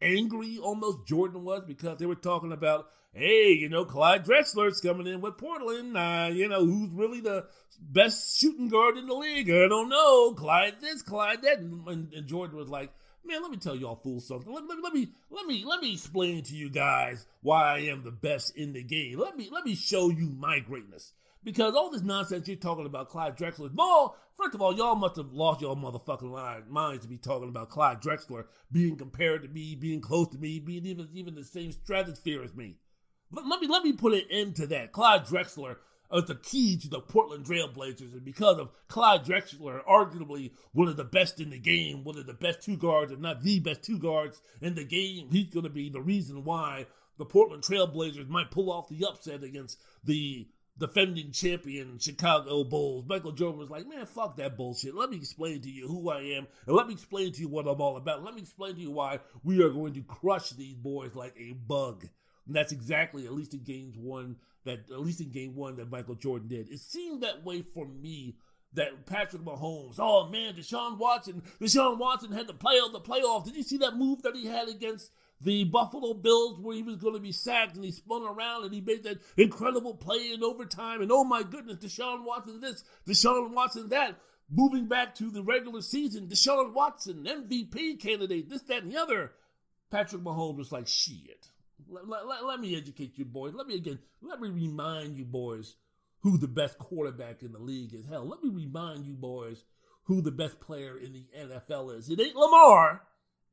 angry 0.00 0.58
almost 0.58 1.06
Jordan 1.06 1.44
was 1.44 1.62
because 1.66 1.98
they 1.98 2.06
were 2.06 2.14
talking 2.14 2.52
about, 2.52 2.88
hey, 3.12 3.52
you 3.52 3.68
know, 3.68 3.84
Clyde 3.84 4.24
Drexler's 4.24 4.80
coming 4.80 5.06
in 5.06 5.20
with 5.20 5.38
Portland. 5.38 5.96
Uh, 5.96 6.30
you 6.32 6.48
know, 6.48 6.64
who's 6.64 6.90
really 6.92 7.20
the 7.20 7.46
best 7.78 8.38
shooting 8.38 8.68
guard 8.68 8.96
in 8.96 9.06
the 9.06 9.14
league? 9.14 9.50
I 9.50 9.68
don't 9.68 9.88
know. 9.88 10.34
Clyde 10.34 10.76
this, 10.80 11.02
Clyde 11.02 11.42
that. 11.42 11.58
And, 11.58 12.12
and 12.12 12.26
Jordan 12.26 12.56
was 12.56 12.68
like, 12.68 12.92
Man, 13.24 13.42
let 13.42 13.50
me 13.50 13.56
tell 13.56 13.76
y'all 13.76 13.96
fools 13.96 14.26
something. 14.26 14.52
Let, 14.52 14.66
let, 14.66 14.82
let, 14.82 14.92
me 14.92 15.08
let 15.30 15.46
me 15.46 15.64
let 15.64 15.80
me 15.80 15.92
explain 15.92 16.42
to 16.44 16.54
you 16.54 16.68
guys 16.70 17.26
why 17.40 17.76
I 17.76 17.78
am 17.80 18.02
the 18.02 18.10
best 18.10 18.56
in 18.56 18.72
the 18.72 18.82
game. 18.82 19.18
Let 19.18 19.36
me 19.36 19.48
let 19.50 19.64
me 19.64 19.74
show 19.74 20.10
you 20.10 20.34
my 20.38 20.58
greatness. 20.58 21.12
Because 21.44 21.74
all 21.74 21.90
this 21.90 22.02
nonsense 22.02 22.46
you're 22.46 22.56
talking 22.56 22.86
about 22.86 23.08
Clyde 23.08 23.36
Drexler, 23.36 23.72
ball, 23.72 24.16
first 24.36 24.54
of 24.54 24.62
all, 24.62 24.76
y'all 24.76 24.94
must 24.94 25.16
have 25.16 25.32
lost 25.32 25.60
your 25.60 25.74
motherfucking 25.76 26.68
minds 26.68 27.02
to 27.02 27.08
be 27.08 27.18
talking 27.18 27.48
about 27.48 27.68
Clyde 27.68 28.00
Drexler 28.00 28.44
being 28.70 28.96
compared 28.96 29.42
to 29.42 29.48
me, 29.48 29.74
being 29.74 30.00
close 30.00 30.28
to 30.28 30.38
me, 30.38 30.60
being 30.60 30.86
even 30.86 31.08
even 31.12 31.34
the 31.34 31.44
same 31.44 31.72
stratosphere 31.72 32.42
as 32.42 32.54
me. 32.54 32.76
Let, 33.30 33.46
let 33.46 33.60
me 33.60 33.68
let 33.68 33.84
me 33.84 33.92
put 33.92 34.14
an 34.14 34.22
end 34.30 34.56
to 34.56 34.66
that. 34.68 34.92
Clyde 34.92 35.26
Drexler 35.26 35.76
as 36.12 36.24
the 36.24 36.34
key 36.34 36.76
to 36.78 36.88
the 36.88 37.00
Portland 37.00 37.46
Trailblazers. 37.46 38.12
And 38.12 38.24
because 38.24 38.58
of 38.58 38.70
Clyde 38.88 39.24
Drexler, 39.24 39.84
arguably 39.84 40.52
one 40.72 40.88
of 40.88 40.96
the 40.96 41.04
best 41.04 41.40
in 41.40 41.50
the 41.50 41.58
game, 41.58 42.04
one 42.04 42.18
of 42.18 42.26
the 42.26 42.34
best 42.34 42.62
two 42.62 42.76
guards, 42.76 43.12
if 43.12 43.18
not 43.18 43.42
the 43.42 43.60
best 43.60 43.82
two 43.82 43.98
guards 43.98 44.40
in 44.60 44.74
the 44.74 44.84
game, 44.84 45.28
he's 45.30 45.50
going 45.50 45.64
to 45.64 45.70
be 45.70 45.88
the 45.88 46.00
reason 46.00 46.44
why 46.44 46.86
the 47.18 47.24
Portland 47.24 47.62
Trailblazers 47.62 48.28
might 48.28 48.50
pull 48.50 48.70
off 48.70 48.88
the 48.88 49.04
upset 49.06 49.42
against 49.42 49.78
the 50.04 50.48
defending 50.78 51.30
champion 51.32 51.98
Chicago 51.98 52.64
Bulls. 52.64 53.04
Michael 53.06 53.32
Jordan 53.32 53.60
was 53.60 53.70
like, 53.70 53.86
man, 53.86 54.06
fuck 54.06 54.36
that 54.36 54.56
bullshit. 54.56 54.94
Let 54.94 55.10
me 55.10 55.18
explain 55.18 55.60
to 55.60 55.70
you 55.70 55.86
who 55.86 56.10
I 56.10 56.20
am, 56.20 56.46
and 56.66 56.76
let 56.76 56.86
me 56.86 56.94
explain 56.94 57.32
to 57.32 57.40
you 57.40 57.48
what 57.48 57.66
I'm 57.66 57.80
all 57.80 57.96
about. 57.96 58.24
Let 58.24 58.34
me 58.34 58.40
explain 58.40 58.74
to 58.74 58.80
you 58.80 58.90
why 58.90 59.20
we 59.44 59.62
are 59.62 59.70
going 59.70 59.94
to 59.94 60.02
crush 60.02 60.50
these 60.50 60.74
boys 60.74 61.14
like 61.14 61.34
a 61.38 61.52
bug. 61.52 62.08
And 62.46 62.56
that's 62.56 62.72
exactly, 62.72 63.26
at 63.26 63.32
least 63.32 63.54
in 63.54 63.62
games 63.62 63.96
one 63.96 64.36
that 64.64 64.90
at 64.90 65.00
least 65.00 65.20
in 65.20 65.30
game 65.30 65.54
one 65.54 65.76
that 65.76 65.90
Michael 65.90 66.14
Jordan 66.14 66.48
did. 66.48 66.68
It 66.70 66.80
seemed 66.80 67.22
that 67.22 67.44
way 67.44 67.62
for 67.62 67.86
me 67.86 68.36
that 68.74 69.06
Patrick 69.06 69.42
Mahomes, 69.42 69.96
oh 69.98 70.28
man, 70.28 70.54
Deshaun 70.54 70.98
Watson, 70.98 71.42
Deshaun 71.60 71.98
Watson 71.98 72.32
had 72.32 72.46
to 72.46 72.54
play 72.54 72.74
on 72.74 72.92
the 72.92 73.00
playoffs. 73.00 73.44
Did 73.44 73.56
you 73.56 73.62
see 73.62 73.78
that 73.78 73.96
move 73.96 74.22
that 74.22 74.36
he 74.36 74.46
had 74.46 74.68
against 74.68 75.10
the 75.40 75.64
Buffalo 75.64 76.14
Bills 76.14 76.58
where 76.60 76.76
he 76.76 76.82
was 76.82 76.96
going 76.96 77.14
to 77.14 77.20
be 77.20 77.32
sacked 77.32 77.74
and 77.74 77.84
he 77.84 77.90
spun 77.90 78.22
around 78.22 78.64
and 78.64 78.72
he 78.72 78.80
made 78.80 79.02
that 79.02 79.20
incredible 79.36 79.94
play 79.94 80.32
in 80.32 80.42
overtime? 80.42 81.02
And 81.02 81.12
oh 81.12 81.24
my 81.24 81.42
goodness, 81.42 81.78
Deshaun 81.78 82.24
Watson 82.24 82.60
this, 82.60 82.84
Deshaun 83.06 83.52
Watson 83.52 83.88
that. 83.90 84.18
Moving 84.54 84.86
back 84.86 85.14
to 85.14 85.30
the 85.30 85.42
regular 85.42 85.80
season, 85.80 86.26
Deshaun 86.26 86.74
Watson, 86.74 87.24
MVP 87.24 87.98
candidate, 88.00 88.50
this, 88.50 88.60
that, 88.62 88.82
and 88.82 88.92
the 88.92 89.00
other. 89.00 89.32
Patrick 89.90 90.22
Mahomes 90.22 90.58
was 90.58 90.72
like, 90.72 90.86
shit. 90.86 91.48
Let, 91.88 92.08
let, 92.08 92.44
let, 92.44 92.60
me 92.60 92.76
educate 92.76 93.18
you 93.18 93.24
boys. 93.24 93.54
Let 93.54 93.66
me 93.66 93.74
again, 93.76 93.98
let 94.20 94.40
me 94.40 94.48
remind 94.48 95.16
you 95.16 95.24
boys 95.24 95.76
who 96.20 96.38
the 96.38 96.48
best 96.48 96.78
quarterback 96.78 97.42
in 97.42 97.52
the 97.52 97.58
league 97.58 97.94
is. 97.94 98.06
Hell, 98.06 98.26
let 98.26 98.42
me 98.42 98.50
remind 98.50 99.04
you 99.04 99.14
boys 99.14 99.64
who 100.04 100.20
the 100.20 100.30
best 100.30 100.60
player 100.60 100.98
in 100.98 101.12
the 101.12 101.26
NFL 101.36 101.96
is. 101.96 102.08
It 102.08 102.20
ain't 102.20 102.36
Lamar, 102.36 103.02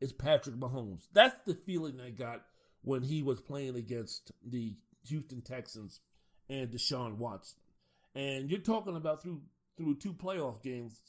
it's 0.02 0.12
Patrick 0.12 0.56
Mahomes. 0.56 1.04
That's 1.14 1.36
the 1.46 1.56
feeling 1.56 2.00
I 2.00 2.10
got 2.10 2.44
when 2.82 3.04
he 3.04 3.22
was 3.22 3.42
playing 3.42 3.76
against 3.76 4.32
the 4.46 4.76
Houston 5.08 5.42
Texans 5.42 6.00
and 6.50 6.70
Deshaun 6.70 7.18
Watson. 7.18 7.60
And 8.16 8.50
you're 8.50 8.60
talking 8.60 8.96
about 8.96 9.22
through 9.22 9.42
through 9.78 9.96
two 9.96 10.14
playoff 10.14 10.62
games, 10.62 11.00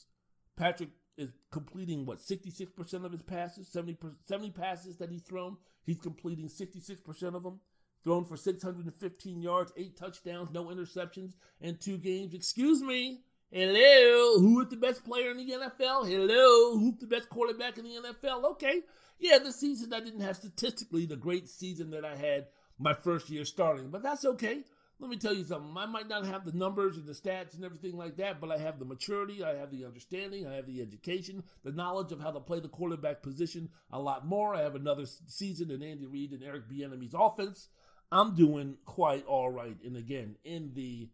Patrick 0.57 0.91
is 1.21 1.31
completing 1.51 2.07
what 2.07 2.19
66% 2.19 3.05
of 3.05 3.13
his 3.13 3.23
passes, 3.23 3.69
70, 3.69 3.99
70 4.27 4.51
passes 4.51 4.97
that 4.97 5.11
he's 5.11 5.23
thrown. 5.23 5.57
He's 5.85 6.01
completing 6.01 6.49
66% 6.49 7.35
of 7.35 7.43
them. 7.43 7.61
Thrown 8.03 8.25
for 8.25 8.37
615 8.37 9.43
yards, 9.43 9.73
eight 9.77 9.97
touchdowns, 9.97 10.51
no 10.51 10.67
interceptions, 10.67 11.35
and 11.61 11.79
two 11.79 11.99
games. 11.99 12.33
Excuse 12.33 12.83
me. 12.83 13.21
Hello, 13.51 14.39
who 14.39 14.63
is 14.63 14.69
the 14.69 14.77
best 14.77 15.05
player 15.05 15.33
in 15.33 15.37
the 15.37 15.53
NFL? 15.53 16.09
Hello, 16.09 16.79
who's 16.79 16.99
the 17.01 17.07
best 17.07 17.29
quarterback 17.29 17.77
in 17.79 17.85
the 17.85 17.97
NFL? 17.97 18.45
Okay, 18.53 18.83
yeah, 19.19 19.39
the 19.39 19.53
season 19.53 19.93
I 19.93 20.01
didn't 20.01 20.21
have 20.21 20.37
statistically 20.37 21.05
the 21.05 21.17
great 21.17 21.49
season 21.49 21.91
that 21.91 22.05
I 22.05 22.15
had 22.15 22.47
my 22.79 22.95
first 22.95 23.29
year 23.29 23.45
starting, 23.45 23.91
but 23.91 24.03
that's 24.03 24.25
okay 24.25 24.63
let 25.01 25.09
me 25.09 25.17
tell 25.17 25.35
you 25.35 25.45
something. 25.45 25.75
I 25.77 25.87
might 25.87 26.09
not 26.09 26.27
have 26.27 26.45
the 26.45 26.57
numbers 26.57 26.97
and 26.99 27.07
the 27.07 27.13
stats 27.13 27.55
and 27.55 27.65
everything 27.65 27.97
like 27.97 28.19
that, 28.19 28.39
but 28.39 28.51
I 28.51 28.59
have 28.59 28.79
the 28.79 28.85
maturity, 28.85 29.43
I 29.43 29.55
have 29.57 29.71
the 29.71 29.87
understanding, 29.87 30.47
I 30.47 30.55
have 30.55 30.67
the 30.67 30.83
education, 30.83 31.43
the 31.65 31.73
knowledge 31.73 32.13
of 32.13 32.21
how 32.21 32.31
to 32.31 32.41
play 32.41 32.61
the 32.61 32.69
quarterback 32.69 33.23
position 33.23 33.71
a 33.91 33.99
lot 33.99 34.27
more. 34.27 34.55
I 34.55 34.61
have 34.61 34.75
another 34.75 35.07
season 35.27 35.71
in 35.71 35.83
Andy 35.83 36.07
Reid 36.07 36.33
and 36.33 36.43
Eric 36.43 36.69
Bieniemy's 36.69 37.15
offense. 37.19 37.69
I'm 38.13 38.35
doing 38.35 38.77
quite 38.85 39.25
all 39.27 39.51
right. 39.51 39.77
And 39.85 39.97
again, 39.97 40.37
in 40.45 40.73
the 40.75 41.09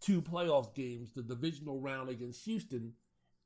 two 0.00 0.22
playoff 0.22 0.74
games, 0.74 1.10
the 1.14 1.22
divisional 1.22 1.80
round 1.80 2.08
against 2.08 2.44
Houston 2.46 2.94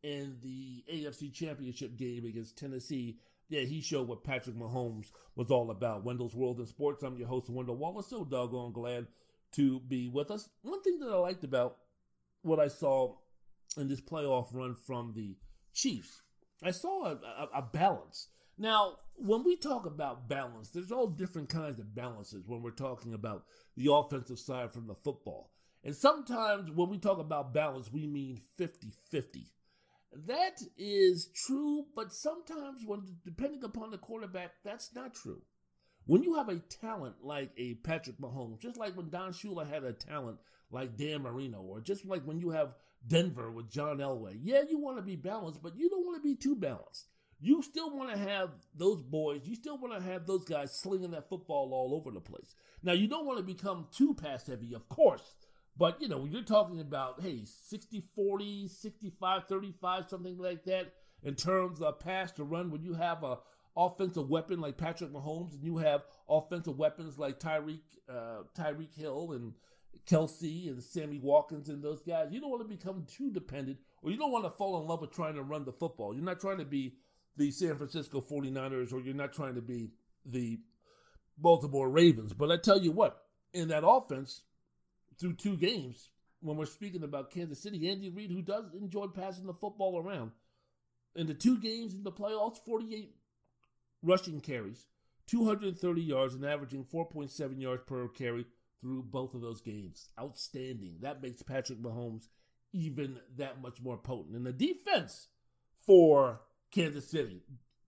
and 0.04 0.36
the 0.40 0.84
AFC 0.92 1.32
Championship 1.32 1.96
game 1.96 2.24
against 2.24 2.56
Tennessee, 2.56 3.18
yeah, 3.48 3.62
he 3.62 3.80
showed 3.80 4.06
what 4.06 4.22
Patrick 4.22 4.56
Mahomes 4.56 5.10
was 5.34 5.50
all 5.50 5.70
about. 5.70 6.04
Wendell's 6.04 6.36
World 6.36 6.60
in 6.60 6.66
Sports. 6.66 7.02
I'm 7.02 7.16
your 7.16 7.26
host, 7.26 7.48
Wendell 7.48 7.76
Wallace. 7.76 8.08
So 8.08 8.24
doggone 8.24 8.72
glad 8.72 9.06
to 9.52 9.80
be 9.80 10.08
with 10.08 10.30
us. 10.30 10.48
One 10.62 10.82
thing 10.82 10.98
that 11.00 11.11
I 11.11 11.16
liked 11.16 11.44
about 11.44 11.76
what 12.42 12.61
I 12.61 12.68
saw 12.68 13.16
in 13.76 13.88
this 13.88 14.00
playoff 14.00 14.48
run 14.52 14.74
from 14.74 15.12
the 15.14 15.37
Chiefs, 15.72 16.22
I 16.62 16.70
saw 16.72 17.06
a, 17.06 17.12
a, 17.12 17.58
a 17.58 17.62
balance. 17.62 18.28
Now, 18.56 18.96
when 19.14 19.44
we 19.44 19.56
talk 19.56 19.87
about 19.87 20.28
balance, 20.28 20.70
there's 20.70 20.90
all 20.90 21.06
different 21.06 21.48
kinds 21.48 21.78
of 21.78 21.94
balances 21.94 22.44
when 22.46 22.62
we're 22.62 22.70
talking 22.70 23.14
about 23.14 23.44
the 23.76 23.92
offensive 23.92 24.38
side 24.38 24.72
from 24.72 24.87
the 24.87 24.94
football. 24.94 25.50
And 25.84 25.94
sometimes 25.94 26.70
when 26.72 26.88
we 26.88 26.98
talk 26.98 27.18
about 27.18 27.54
balance, 27.54 27.92
we 27.92 28.06
mean 28.06 28.40
50 28.56 28.92
50. 29.11 29.46
That 30.26 30.62
is 30.76 31.28
true, 31.46 31.87
but 31.94 32.12
sometimes 32.12 32.82
when 32.84 33.02
depending 33.24 33.62
upon 33.62 33.90
the 33.90 33.98
quarterback, 33.98 34.52
that's 34.64 34.94
not 34.94 35.14
true. 35.14 35.42
When 36.08 36.22
you 36.22 36.36
have 36.36 36.48
a 36.48 36.56
talent 36.56 37.16
like 37.22 37.50
a 37.58 37.74
Patrick 37.74 38.18
Mahomes, 38.18 38.60
just 38.60 38.78
like 38.78 38.96
when 38.96 39.10
Don 39.10 39.30
Shula 39.34 39.68
had 39.68 39.84
a 39.84 39.92
talent 39.92 40.38
like 40.70 40.96
Dan 40.96 41.20
Marino, 41.20 41.60
or 41.60 41.82
just 41.82 42.06
like 42.06 42.22
when 42.22 42.40
you 42.40 42.48
have 42.48 42.72
Denver 43.06 43.50
with 43.50 43.70
John 43.70 43.98
Elway. 43.98 44.38
Yeah, 44.42 44.62
you 44.66 44.78
want 44.78 44.96
to 44.96 45.02
be 45.02 45.16
balanced, 45.16 45.62
but 45.62 45.76
you 45.76 45.90
don't 45.90 46.06
want 46.06 46.16
to 46.16 46.26
be 46.26 46.34
too 46.34 46.56
balanced. 46.56 47.08
You 47.40 47.62
still 47.62 47.94
want 47.94 48.10
to 48.10 48.16
have 48.16 48.52
those 48.74 49.02
boys, 49.02 49.42
you 49.44 49.54
still 49.54 49.76
want 49.76 49.92
to 49.92 50.10
have 50.10 50.26
those 50.26 50.44
guys 50.44 50.80
slinging 50.80 51.10
that 51.10 51.28
football 51.28 51.74
all 51.74 51.94
over 51.94 52.10
the 52.10 52.20
place. 52.20 52.54
Now, 52.82 52.92
you 52.92 53.06
don't 53.06 53.26
want 53.26 53.36
to 53.36 53.44
become 53.44 53.86
too 53.94 54.14
pass 54.14 54.46
heavy, 54.46 54.72
of 54.72 54.88
course. 54.88 55.34
But, 55.76 56.00
you 56.00 56.08
know, 56.08 56.20
when 56.20 56.32
you're 56.32 56.42
talking 56.42 56.80
about, 56.80 57.20
hey, 57.20 57.44
60 57.44 58.02
40, 58.16 58.66
65 58.66 59.44
35, 59.44 60.08
something 60.08 60.38
like 60.38 60.64
that, 60.64 60.94
in 61.22 61.34
terms 61.34 61.82
of 61.82 62.00
pass 62.00 62.32
to 62.32 62.44
run, 62.44 62.70
when 62.70 62.82
you 62.82 62.94
have 62.94 63.22
a 63.22 63.40
offensive 63.78 64.28
weapon 64.28 64.60
like 64.60 64.76
Patrick 64.76 65.12
Mahomes 65.12 65.54
and 65.54 65.62
you 65.62 65.78
have 65.78 66.02
offensive 66.28 66.76
weapons 66.76 67.16
like 67.16 67.38
Tyreek 67.38 67.80
uh, 68.10 68.42
Tyreek 68.58 68.94
Hill 68.94 69.32
and 69.32 69.54
Kelce 70.06 70.68
and 70.68 70.82
Sammy 70.82 71.18
Watkins 71.18 71.68
and 71.68 71.82
those 71.82 72.02
guys, 72.02 72.28
you 72.32 72.40
don't 72.40 72.50
want 72.50 72.68
to 72.68 72.76
become 72.76 73.06
too 73.06 73.30
dependent 73.30 73.78
or 74.02 74.10
you 74.10 74.16
don't 74.16 74.32
want 74.32 74.44
to 74.44 74.50
fall 74.50 74.80
in 74.80 74.88
love 74.88 75.00
with 75.00 75.12
trying 75.12 75.34
to 75.34 75.42
run 75.42 75.64
the 75.64 75.72
football. 75.72 76.12
You're 76.12 76.24
not 76.24 76.40
trying 76.40 76.58
to 76.58 76.64
be 76.64 76.96
the 77.36 77.50
San 77.52 77.76
Francisco 77.76 78.20
49ers 78.20 78.92
or 78.92 79.00
you're 79.00 79.14
not 79.14 79.32
trying 79.32 79.54
to 79.54 79.62
be 79.62 79.92
the 80.26 80.58
Baltimore 81.36 81.88
Ravens. 81.88 82.32
But 82.32 82.50
I 82.50 82.56
tell 82.56 82.80
you 82.82 82.90
what, 82.90 83.22
in 83.52 83.68
that 83.68 83.86
offense, 83.86 84.42
through 85.20 85.34
two 85.34 85.56
games, 85.56 86.10
when 86.40 86.56
we're 86.56 86.66
speaking 86.66 87.04
about 87.04 87.30
Kansas 87.30 87.62
City, 87.62 87.88
Andy 87.88 88.10
Reid, 88.10 88.30
who 88.30 88.42
does 88.42 88.64
enjoy 88.74 89.06
passing 89.06 89.46
the 89.46 89.54
football 89.54 89.98
around, 89.98 90.32
in 91.14 91.26
the 91.26 91.34
two 91.34 91.58
games 91.58 91.94
in 91.94 92.02
the 92.02 92.12
playoffs, 92.12 92.58
48 92.64 93.14
rushing 94.02 94.40
carries, 94.40 94.87
230 95.26 96.00
yards, 96.00 96.34
and 96.34 96.44
averaging 96.44 96.84
4.7 96.84 97.61
yards 97.61 97.82
per 97.87 98.08
carry 98.08 98.46
through 98.80 99.02
both 99.02 99.34
of 99.34 99.40
those 99.40 99.61
games. 99.61 100.08
Outstanding. 100.18 100.96
That 101.00 101.22
makes 101.22 101.42
Patrick 101.42 101.82
Mahomes 101.82 102.28
even 102.72 103.18
that 103.37 103.61
much 103.61 103.80
more 103.80 103.96
potent. 103.96 104.37
And 104.37 104.46
the 104.46 104.52
defense 104.52 105.28
for 105.87 106.40
Kansas 106.70 107.08
City 107.08 107.42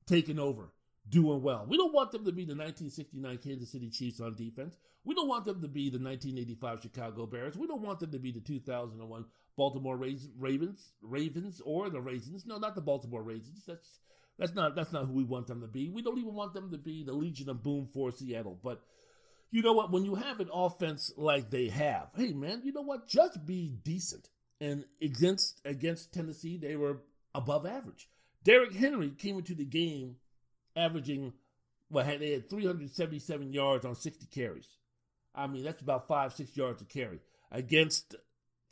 taking 0.06 0.38
over, 0.38 0.72
doing 1.08 1.42
well. 1.42 1.66
We 1.68 1.76
don't 1.76 1.94
want 1.94 2.12
them 2.12 2.24
to 2.24 2.32
be 2.32 2.44
the 2.44 2.54
1969 2.54 3.38
Kansas 3.38 3.70
City 3.70 3.90
Chiefs 3.90 4.20
on 4.20 4.34
defense. 4.34 4.76
We 5.04 5.14
don't 5.14 5.28
want 5.28 5.44
them 5.44 5.62
to 5.62 5.68
be 5.68 5.90
the 5.90 5.98
1985 5.98 6.82
Chicago 6.82 7.26
Bears. 7.26 7.56
We 7.56 7.66
don't 7.66 7.82
want 7.82 8.00
them 8.00 8.10
to 8.12 8.18
be 8.18 8.32
the 8.32 8.40
2001 8.40 9.24
Baltimore 9.56 9.96
Ravens, 9.96 10.92
Ravens, 11.02 11.62
or 11.64 11.90
the 11.90 12.00
Raisins. 12.00 12.46
No, 12.46 12.58
not 12.58 12.74
the 12.74 12.80
Baltimore 12.80 13.22
Raisins. 13.22 13.64
That's 13.66 14.00
that's 14.40 14.54
not 14.54 14.74
that's 14.74 14.92
not 14.92 15.04
who 15.04 15.12
we 15.12 15.24
want 15.24 15.46
them 15.46 15.60
to 15.60 15.66
be. 15.66 15.90
We 15.90 16.02
don't 16.02 16.18
even 16.18 16.34
want 16.34 16.54
them 16.54 16.70
to 16.70 16.78
be 16.78 17.04
the 17.04 17.12
Legion 17.12 17.50
of 17.50 17.62
Boom 17.62 17.86
for 17.92 18.10
Seattle. 18.10 18.58
But 18.62 18.82
you 19.50 19.60
know 19.62 19.74
what? 19.74 19.92
When 19.92 20.04
you 20.04 20.14
have 20.14 20.40
an 20.40 20.48
offense 20.52 21.12
like 21.16 21.50
they 21.50 21.68
have, 21.68 22.08
hey 22.16 22.32
man, 22.32 22.62
you 22.64 22.72
know 22.72 22.80
what? 22.80 23.06
Just 23.06 23.44
be 23.44 23.68
decent. 23.68 24.30
And 24.58 24.86
against 25.02 25.60
against 25.66 26.14
Tennessee, 26.14 26.56
they 26.56 26.74
were 26.74 27.02
above 27.34 27.66
average. 27.66 28.08
Derrick 28.42 28.74
Henry 28.74 29.10
came 29.10 29.36
into 29.36 29.54
the 29.54 29.66
game 29.66 30.16
averaging 30.74 31.34
well, 31.90 32.06
they 32.06 32.30
had 32.30 32.48
377 32.48 33.52
yards 33.52 33.84
on 33.84 33.94
60 33.94 34.26
carries. 34.26 34.68
I 35.34 35.46
mean, 35.48 35.64
that's 35.64 35.82
about 35.82 36.08
five, 36.08 36.32
six 36.32 36.56
yards 36.56 36.78
to 36.78 36.84
carry. 36.84 37.20
Against 37.50 38.14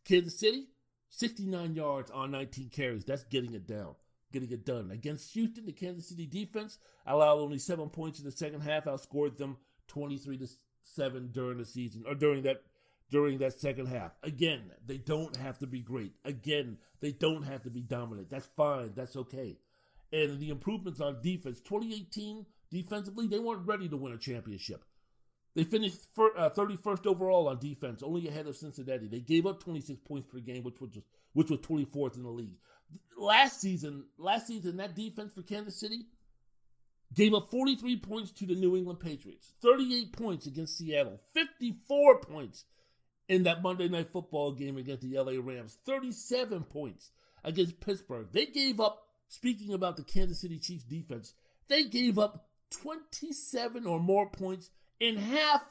Kansas 0.05 0.39
City, 0.39 0.69
69 1.11 1.75
yards 1.75 2.11
on 2.11 2.31
19 2.31 2.71
carries. 2.71 3.05
That's 3.05 3.25
getting 3.25 3.55
it 3.55 3.67
down, 3.67 3.97
getting 4.33 4.51
it 4.51 4.65
done. 4.65 4.91
Against 4.91 5.33
Houston, 5.35 5.67
the 5.67 5.73
Kansas 5.73 6.09
City 6.09 6.27
defense 6.27 6.79
allowed 7.07 7.39
only 7.39 7.59
seven 7.59 7.89
points 7.89 8.19
in 8.19 8.25
the 8.25 8.33
second 8.33 8.61
half, 8.61 8.85
outscored 8.85 9.37
them 9.37 9.57
23 9.89 10.39
to 10.39 10.49
7 10.85 11.31
during 11.33 11.59
the 11.59 11.65
season, 11.65 12.05
or 12.07 12.15
during 12.15 12.43
that 12.43 12.63
during 13.11 13.39
that 13.39 13.59
second 13.59 13.87
half. 13.87 14.13
Again, 14.23 14.71
they 14.87 14.99
don't 14.99 15.35
have 15.37 15.59
to 15.61 15.67
be 15.67 15.81
great. 15.81 16.13
Again, 16.25 16.77
they 17.01 17.13
don't 17.13 17.43
have 17.43 17.63
to 17.63 17.71
be 17.71 17.81
dominant. 17.81 18.29
That's 18.29 18.49
fine. 18.57 18.93
That's 18.95 19.17
okay. 19.17 19.57
And 20.13 20.39
the 20.39 20.51
improvements 20.51 21.01
on 21.01 21.23
defense, 21.23 21.61
2018 21.61 22.45
defensively, 22.71 23.27
they 23.27 23.39
weren't 23.39 23.67
ready 23.67 23.89
to 23.89 23.97
win 23.97 24.13
a 24.13 24.19
championship. 24.19 24.85
They 25.59 25.65
finished 25.65 25.99
for, 26.15 26.39
uh, 26.39 26.51
31st 26.51 27.05
overall 27.09 27.49
on 27.49 27.59
defense, 27.59 28.05
only 28.05 28.29
ahead 28.29 28.47
of 28.47 28.57
Cincinnati. 28.57 29.09
They 29.09 29.19
gave 29.19 29.45
up 29.45 29.61
26 29.61 29.99
points 30.05 30.29
per 30.31 30.39
game, 30.39 30.63
which 30.63 30.81
was 30.81 30.91
which 31.33 31.51
was 31.51 31.59
24th 31.59 32.15
in 32.15 32.23
the 32.23 32.29
league. 32.29 32.61
Last 33.17 33.61
season, 33.61 34.05
last 34.19 34.47
season 34.47 34.77
that 34.77 34.95
defense 34.95 35.33
for 35.33 35.43
Kansas 35.43 35.75
City 35.75 36.07
gave 37.13 37.35
up 37.35 37.51
43 37.51 37.97
points 37.97 38.31
to 38.35 38.47
the 38.47 38.55
New 38.55 38.77
England 38.77 39.01
Patriots, 39.01 39.53
38 39.61 40.13
points 40.13 40.47
against 40.47 40.79
Seattle, 40.79 41.19
54 41.35 42.21
points 42.21 42.65
in 43.29 43.43
that 43.43 43.61
Monday 43.61 43.89
Night 43.89 44.13
Football 44.13 44.53
game 44.53 44.77
against 44.77 45.03
the 45.03 45.19
LA 45.19 45.43
Rams, 45.43 45.77
37 45.85 46.63
points 46.63 47.11
against 47.43 47.81
Pittsburgh. 47.81 48.29
They 48.31 48.47
gave 48.47 48.79
up, 48.79 49.09
speaking 49.27 49.75
about 49.75 49.97
the 49.97 50.05
Kansas 50.05 50.41
City 50.41 50.61
Chiefs 50.61 50.85
defense, 50.85 51.35
they 51.67 51.83
gave 51.83 52.17
up 52.17 52.47
27 52.71 53.89
or 53.89 53.99
more 53.99 54.31
points 54.31 54.71
in 55.01 55.17
half 55.17 55.63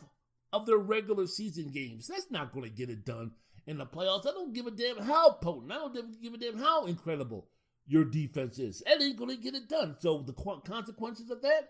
of 0.54 0.66
their 0.66 0.78
regular 0.78 1.28
season 1.28 1.70
games. 1.70 2.08
That's 2.08 2.32
not 2.32 2.54
going 2.54 2.70
to 2.70 2.76
get 2.76 2.90
it 2.90 3.06
done 3.06 3.32
in 3.66 3.78
the 3.78 3.86
playoffs. 3.86 4.28
I 4.28 4.32
don't 4.32 4.54
give 4.54 4.68
a 4.68 4.72
damn 4.72 4.98
how 4.98 5.32
potent. 5.32 5.72
I 5.72 5.76
don't 5.76 6.22
give 6.22 6.34
a 6.34 6.38
damn 6.38 6.58
how 6.58 6.86
incredible 6.86 7.48
your 7.86 8.06
defense 8.06 8.60
is. 8.60 8.82
That 8.86 9.02
ain't 9.02 9.18
going 9.18 9.36
to 9.36 9.42
get 9.42 9.56
it 9.56 9.70
done. 9.70 9.96
So 10.00 10.24
the 10.26 10.34
consequences 10.34 11.30
of 11.30 11.42
that, 11.42 11.70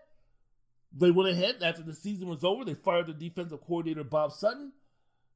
they 0.96 1.10
went 1.10 1.30
ahead 1.30 1.56
after 1.62 1.82
the 1.82 1.94
season 1.94 2.28
was 2.28 2.44
over. 2.44 2.64
They 2.64 2.74
fired 2.74 3.08
the 3.08 3.12
defensive 3.12 3.60
coordinator 3.60 4.04
Bob 4.04 4.32
Sutton, 4.32 4.72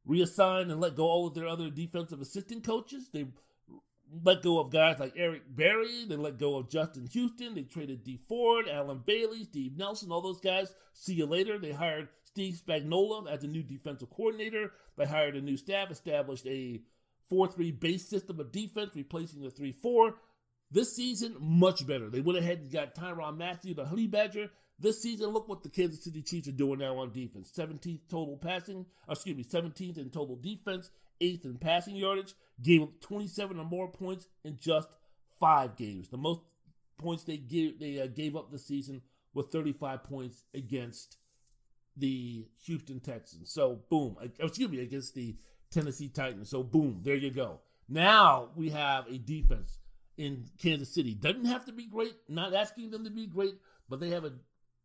reassigned 0.07 0.71
and 0.71 0.81
let 0.81 0.97
go 0.97 1.05
all 1.05 1.27
of 1.27 1.35
their 1.35 1.47
other 1.47 1.69
defensive 1.69 2.21
assistant 2.21 2.65
coaches. 2.65 3.11
They 3.13 3.27
let 4.25 4.43
go 4.43 4.59
of 4.61 4.71
guys 4.71 4.99
like 4.99 5.15
Eric 5.17 5.43
Berry. 5.49 6.05
They 6.07 6.17
let 6.17 6.39
go 6.39 6.57
of 6.57 6.69
Justin 6.69 7.07
Houston. 7.07 7.55
They 7.55 7.63
traded 7.63 8.05
Dee 8.05 8.21
Ford, 8.29 8.67
Allen 8.69 9.03
Bailey, 9.05 9.45
Steve 9.45 9.77
Nelson, 9.77 10.13
all 10.13 10.21
those 10.21 10.41
guys. 10.41 10.75
See 10.93 11.15
you 11.15 11.27
later. 11.27 11.59
They 11.59 11.73
hired 11.73 12.09
Steve 12.25 12.61
Spagnuolo 12.67 13.31
as 13.31 13.41
the 13.41 13.47
new 13.47 13.63
defensive 13.63 14.11
coordinator. 14.11 14.73
They 14.97 15.07
hired 15.07 15.37
a 15.37 15.41
new 15.41 15.57
staff, 15.57 15.91
established 15.91 16.47
a 16.47 16.83
4 17.29 17.49
3 17.49 17.73
base 17.73 18.09
system 18.09 18.41
of 18.41 18.53
defense, 18.53 18.91
replacing 18.95 19.43
the 19.43 19.51
3 19.51 19.73
4. 19.73 20.15
This 20.71 20.97
season, 20.97 21.37
much 21.39 21.87
better. 21.87 22.09
They 22.09 22.21
went 22.21 22.39
ahead 22.39 22.59
and 22.59 22.73
got 22.73 22.95
Tyrann 22.95 23.37
Mathieu, 23.37 23.75
the 23.75 23.85
Honey 23.85 24.07
Badger. 24.07 24.51
This 24.79 25.01
season, 25.01 25.29
look 25.31 25.49
what 25.49 25.63
the 25.63 25.69
Kansas 25.69 26.03
City 26.03 26.23
Chiefs 26.23 26.49
are 26.49 26.53
doing 26.53 26.79
now 26.79 26.97
on 26.97 27.13
defense. 27.13 27.53
17th 27.57 28.01
total 28.09 28.39
passing, 28.39 28.87
excuse 29.09 29.37
me, 29.37 29.45
17th 29.45 29.99
in 29.99 30.11
total 30.11 30.37
defense, 30.37 30.91
8th 31.21 31.45
in 31.45 31.59
passing 31.59 31.95
yardage, 31.95 32.35
gave 32.63 32.83
up 32.83 33.01
27 33.01 33.59
or 33.59 33.65
more 33.65 33.89
points 33.89 34.27
in 34.45 34.59
just 34.59 34.89
five 35.41 35.77
games. 35.77 36.09
The 36.09 36.17
most 36.17 36.41
points 36.99 37.25
they 37.25 37.37
gave 37.37 37.81
they 37.81 38.01
uh, 38.01 38.07
gave 38.07 38.37
up 38.37 38.51
this 38.51 38.67
season 38.67 39.03
was 39.35 39.47
35 39.47 40.05
points 40.05 40.45
against 40.55 41.17
the 41.97 42.47
Houston 42.65 43.01
Texans. 43.01 43.53
So 43.53 43.81
boom, 43.91 44.17
excuse 44.39 44.71
me, 44.71 44.81
against 44.81 45.15
the 45.15 45.37
Tennessee 45.71 46.09
Titans. 46.09 46.51
So 46.51 46.63
boom, 46.63 47.01
there 47.03 47.17
you 47.17 47.31
go. 47.31 47.61
Now 47.89 48.51
we 48.55 48.71
have 48.71 49.07
a 49.09 49.19
defense 49.19 49.79
in 50.17 50.47
Kansas 50.63 50.95
City. 50.95 51.15
Doesn't 51.15 51.47
have 51.47 51.65
to 51.67 51.73
be 51.73 51.87
great. 51.87 52.15
Not 52.29 52.55
asking 52.55 52.91
them 52.91 53.05
to 53.05 53.11
be 53.11 53.27
great, 53.27 53.55
but 53.89 54.01
they 54.01 54.11
have 54.11 54.25
a 54.25 54.33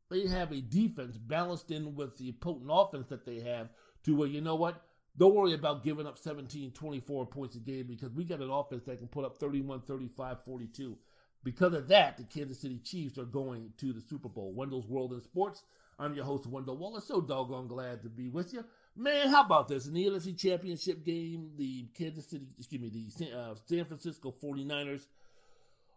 they 0.10 0.28
have 0.28 0.52
a 0.52 0.62
defense 0.62 1.18
balanced 1.18 1.70
in 1.72 1.96
with 1.96 2.18
the 2.18 2.32
potent 2.34 2.70
offense 2.72 3.08
that 3.08 3.26
they 3.26 3.42
have 3.42 3.70
to 4.04 4.16
where 4.16 4.28
you 4.28 4.42
know 4.42 4.56
what 4.56 4.82
don't 5.18 5.34
worry 5.34 5.54
about 5.54 5.84
giving 5.84 6.06
up 6.06 6.18
17, 6.18 6.72
24 6.72 7.26
points 7.28 7.56
a 7.56 7.60
game 7.60 7.88
because 7.88 8.12
we 8.12 8.24
got 8.24 8.42
an 8.42 8.52
offense 8.52 8.84
that 8.86 9.00
can 9.00 9.08
put 9.08 9.26
up 9.26 9.38
31, 9.38 9.82
35, 9.82 10.38
42. 10.46 10.98
Because 11.44 11.74
of 11.74 11.88
that, 11.88 12.18
the 12.18 12.24
Kansas 12.24 12.60
City 12.60 12.80
Chiefs 12.84 13.18
are 13.18 13.26
going 13.26 13.72
to 13.78 13.94
the 13.94 14.02
Super 14.02 14.30
Bowl. 14.30 14.54
Wendell's 14.54 14.88
World 14.88 15.14
in 15.14 15.22
Sports. 15.22 15.64
I'm 16.00 16.14
your 16.14 16.26
host, 16.26 16.46
Wendell 16.46 16.78
Wallace. 16.78 17.08
So 17.08 17.22
doggone 17.22 17.68
glad 17.68 18.04
to 18.04 18.10
be 18.10 18.30
with 18.30 18.54
you. 18.54 18.64
Man, 18.96 19.30
how 19.30 19.44
about 19.44 19.68
this? 19.68 19.88
In 19.88 19.94
the 19.94 20.06
NFC 20.06 20.38
Championship 20.38 21.04
game, 21.04 21.52
the 21.58 21.88
Kansas 21.98 22.28
City, 22.28 22.48
excuse 22.58 22.82
me, 22.82 22.90
the 22.90 23.36
uh, 23.36 23.56
San 23.66 23.86
Francisco 23.86 24.34
49ers 24.44 25.08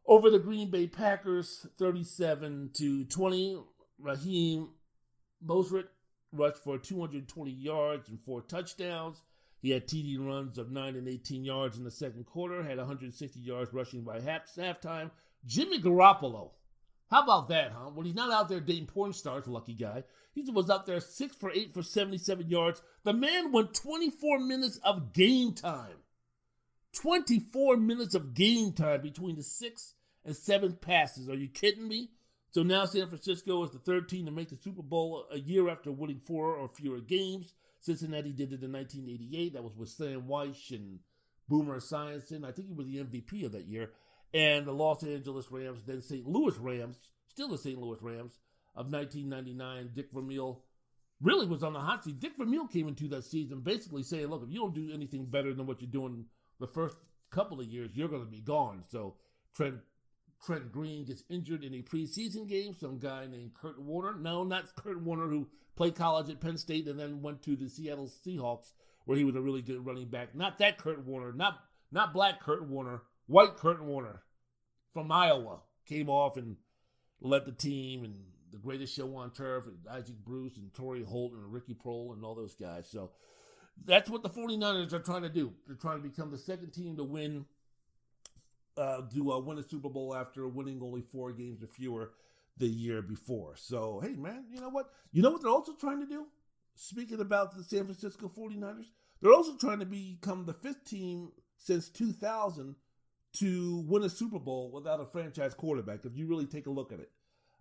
over 0.06 0.30
the 0.30 0.38
Green 0.38 0.70
Bay 0.70 0.86
Packers 0.86 1.66
37 1.78 2.70
to 2.74 3.04
20. 3.04 3.62
Raheem 3.98 4.68
Mostert 5.46 5.88
rushed 6.32 6.58
for 6.58 6.78
220 6.78 7.50
yards 7.50 8.08
and 8.08 8.20
four 8.20 8.42
touchdowns. 8.42 9.22
He 9.60 9.70
had 9.70 9.86
TD 9.86 10.18
runs 10.18 10.56
of 10.56 10.70
9 10.70 10.96
and 10.96 11.08
18 11.08 11.44
yards 11.44 11.76
in 11.76 11.84
the 11.84 11.90
second 11.90 12.24
quarter, 12.24 12.62
had 12.62 12.78
160 12.78 13.40
yards 13.40 13.74
rushing 13.74 14.02
by 14.02 14.20
half, 14.20 14.54
halftime. 14.54 15.10
Jimmy 15.44 15.80
Garoppolo, 15.80 16.50
how 17.10 17.22
about 17.22 17.48
that, 17.48 17.72
huh? 17.72 17.90
Well, 17.94 18.06
he's 18.06 18.14
not 18.14 18.32
out 18.32 18.48
there 18.48 18.60
dating 18.60 18.86
porn 18.86 19.12
stars, 19.12 19.46
lucky 19.46 19.74
guy, 19.74 20.04
he 20.32 20.50
was 20.50 20.70
out 20.70 20.86
there 20.86 21.00
6 21.00 21.36
for 21.36 21.50
8 21.50 21.74
for 21.74 21.82
77 21.82 22.48
yards. 22.48 22.82
The 23.04 23.12
man 23.12 23.52
went 23.52 23.74
24 23.74 24.38
minutes 24.38 24.78
of 24.84 25.12
game 25.12 25.54
time. 25.54 25.96
24 26.94 27.76
minutes 27.76 28.14
of 28.14 28.34
game 28.34 28.72
time 28.72 29.00
between 29.00 29.36
the 29.36 29.42
sixth 29.42 29.94
and 30.24 30.34
seventh 30.36 30.80
passes. 30.80 31.28
Are 31.28 31.36
you 31.36 31.48
kidding 31.48 31.86
me? 31.86 32.10
So 32.52 32.62
now 32.62 32.84
San 32.84 33.08
Francisco 33.08 33.62
is 33.64 33.70
the 33.70 33.78
third 33.78 34.08
team 34.08 34.26
to 34.26 34.32
make 34.32 34.48
the 34.48 34.56
Super 34.56 34.82
Bowl 34.82 35.26
a 35.32 35.38
year 35.38 35.68
after 35.68 35.92
winning 35.92 36.20
four 36.20 36.56
or 36.56 36.68
fewer 36.68 37.00
games. 37.00 37.54
Cincinnati 37.80 38.32
did 38.32 38.52
it 38.52 38.62
in 38.62 38.72
1988. 38.72 39.52
That 39.54 39.62
was 39.62 39.76
with 39.76 39.88
Sam 39.88 40.22
Wyche 40.28 40.72
and 40.72 40.98
Boomer 41.48 41.78
Esiason. 41.78 42.44
I 42.44 42.52
think 42.52 42.68
he 42.68 42.74
was 42.74 42.86
the 42.86 42.98
MVP 42.98 43.44
of 43.44 43.52
that 43.52 43.66
year. 43.66 43.90
And 44.34 44.66
the 44.66 44.72
Los 44.72 45.02
Angeles 45.04 45.50
Rams, 45.50 45.82
then 45.86 46.02
St. 46.02 46.26
Louis 46.26 46.56
Rams, 46.58 46.96
still 47.28 47.48
the 47.48 47.58
St. 47.58 47.78
Louis 47.78 47.98
Rams 48.00 48.38
of 48.74 48.92
1999. 48.92 49.90
Dick 49.94 50.08
Vermeil 50.12 50.62
really 51.20 51.46
was 51.46 51.62
on 51.62 51.72
the 51.72 51.80
hot 51.80 52.04
seat. 52.04 52.18
Dick 52.18 52.32
Vermeil 52.36 52.66
came 52.66 52.88
into 52.88 53.08
that 53.08 53.24
season 53.24 53.60
basically 53.60 54.02
saying, 54.02 54.26
look, 54.26 54.42
if 54.42 54.50
you 54.50 54.60
don't 54.60 54.74
do 54.74 54.90
anything 54.92 55.24
better 55.24 55.54
than 55.54 55.66
what 55.66 55.80
you're 55.80 55.90
doing 55.90 56.24
the 56.58 56.66
first 56.66 56.96
couple 57.30 57.60
of 57.60 57.66
years, 57.66 57.90
you're 57.94 58.08
going 58.08 58.24
to 58.24 58.30
be 58.30 58.40
gone. 58.40 58.84
So 58.88 59.14
Trent 59.54 59.76
Trent 60.44 60.72
Green 60.72 61.04
gets 61.04 61.22
injured 61.28 61.64
in 61.64 61.74
a 61.74 61.82
preseason 61.82 62.48
game. 62.48 62.74
Some 62.74 62.98
guy 62.98 63.26
named 63.26 63.54
Kurt 63.54 63.80
Warner. 63.80 64.18
No, 64.18 64.42
not 64.44 64.74
Curt 64.74 65.00
Warner, 65.00 65.26
who 65.26 65.48
played 65.76 65.94
college 65.94 66.30
at 66.30 66.40
Penn 66.40 66.56
State 66.56 66.88
and 66.88 66.98
then 66.98 67.22
went 67.22 67.42
to 67.42 67.56
the 67.56 67.68
Seattle 67.68 68.08
Seahawks, 68.08 68.72
where 69.04 69.18
he 69.18 69.24
was 69.24 69.36
a 69.36 69.40
really 69.40 69.62
good 69.62 69.84
running 69.84 70.08
back. 70.08 70.34
Not 70.34 70.58
that 70.58 70.78
Curt 70.78 71.04
Warner. 71.04 71.32
Not 71.32 71.58
not 71.92 72.12
black 72.12 72.40
Curt 72.40 72.66
Warner. 72.66 73.02
White 73.26 73.56
Kurt 73.56 73.82
Warner 73.82 74.22
from 74.92 75.12
Iowa 75.12 75.60
came 75.86 76.08
off 76.08 76.36
and 76.36 76.56
led 77.20 77.44
the 77.44 77.52
team 77.52 78.04
and 78.04 78.14
the 78.50 78.58
greatest 78.58 78.94
show 78.94 79.14
on 79.16 79.30
turf 79.30 79.66
and 79.66 79.76
Isaac 79.90 80.16
Bruce 80.24 80.56
and 80.56 80.72
Torry 80.74 81.04
Holt 81.04 81.32
and 81.32 81.52
Ricky 81.52 81.74
Proehl 81.74 82.12
and 82.12 82.24
all 82.24 82.34
those 82.34 82.54
guys. 82.54 82.88
So 82.90 83.10
that's 83.84 84.10
what 84.10 84.22
the 84.22 84.30
49ers 84.30 84.92
are 84.92 84.98
trying 85.00 85.22
to 85.22 85.28
do. 85.28 85.52
They're 85.66 85.76
trying 85.76 86.02
to 86.02 86.08
become 86.08 86.30
the 86.30 86.38
second 86.38 86.72
team 86.72 86.96
to 86.96 87.04
win 87.04 87.44
uh, 88.80 89.02
to 89.12 89.32
uh, 89.32 89.38
win 89.38 89.58
a 89.58 89.62
Super 89.62 89.90
Bowl 89.90 90.14
after 90.16 90.48
winning 90.48 90.80
only 90.82 91.02
four 91.02 91.32
games 91.32 91.62
or 91.62 91.66
fewer 91.66 92.12
the 92.56 92.66
year 92.66 93.02
before. 93.02 93.54
So, 93.56 94.00
hey, 94.02 94.14
man, 94.14 94.46
you 94.50 94.60
know 94.60 94.70
what? 94.70 94.90
You 95.12 95.22
know 95.22 95.30
what 95.30 95.42
they're 95.42 95.50
also 95.50 95.74
trying 95.74 96.00
to 96.00 96.06
do? 96.06 96.26
Speaking 96.74 97.20
about 97.20 97.54
the 97.54 97.62
San 97.62 97.84
Francisco 97.84 98.30
49ers, 98.34 98.86
they're 99.20 99.34
also 99.34 99.56
trying 99.56 99.80
to 99.80 99.86
become 99.86 100.46
the 100.46 100.54
fifth 100.54 100.84
team 100.84 101.32
since 101.58 101.90
2000 101.90 102.74
to 103.34 103.84
win 103.86 104.02
a 104.02 104.08
Super 104.08 104.38
Bowl 104.38 104.70
without 104.72 105.00
a 105.00 105.04
franchise 105.04 105.52
quarterback, 105.54 106.04
if 106.04 106.16
you 106.16 106.26
really 106.26 106.46
take 106.46 106.66
a 106.66 106.70
look 106.70 106.90
at 106.90 107.00
it. 107.00 107.10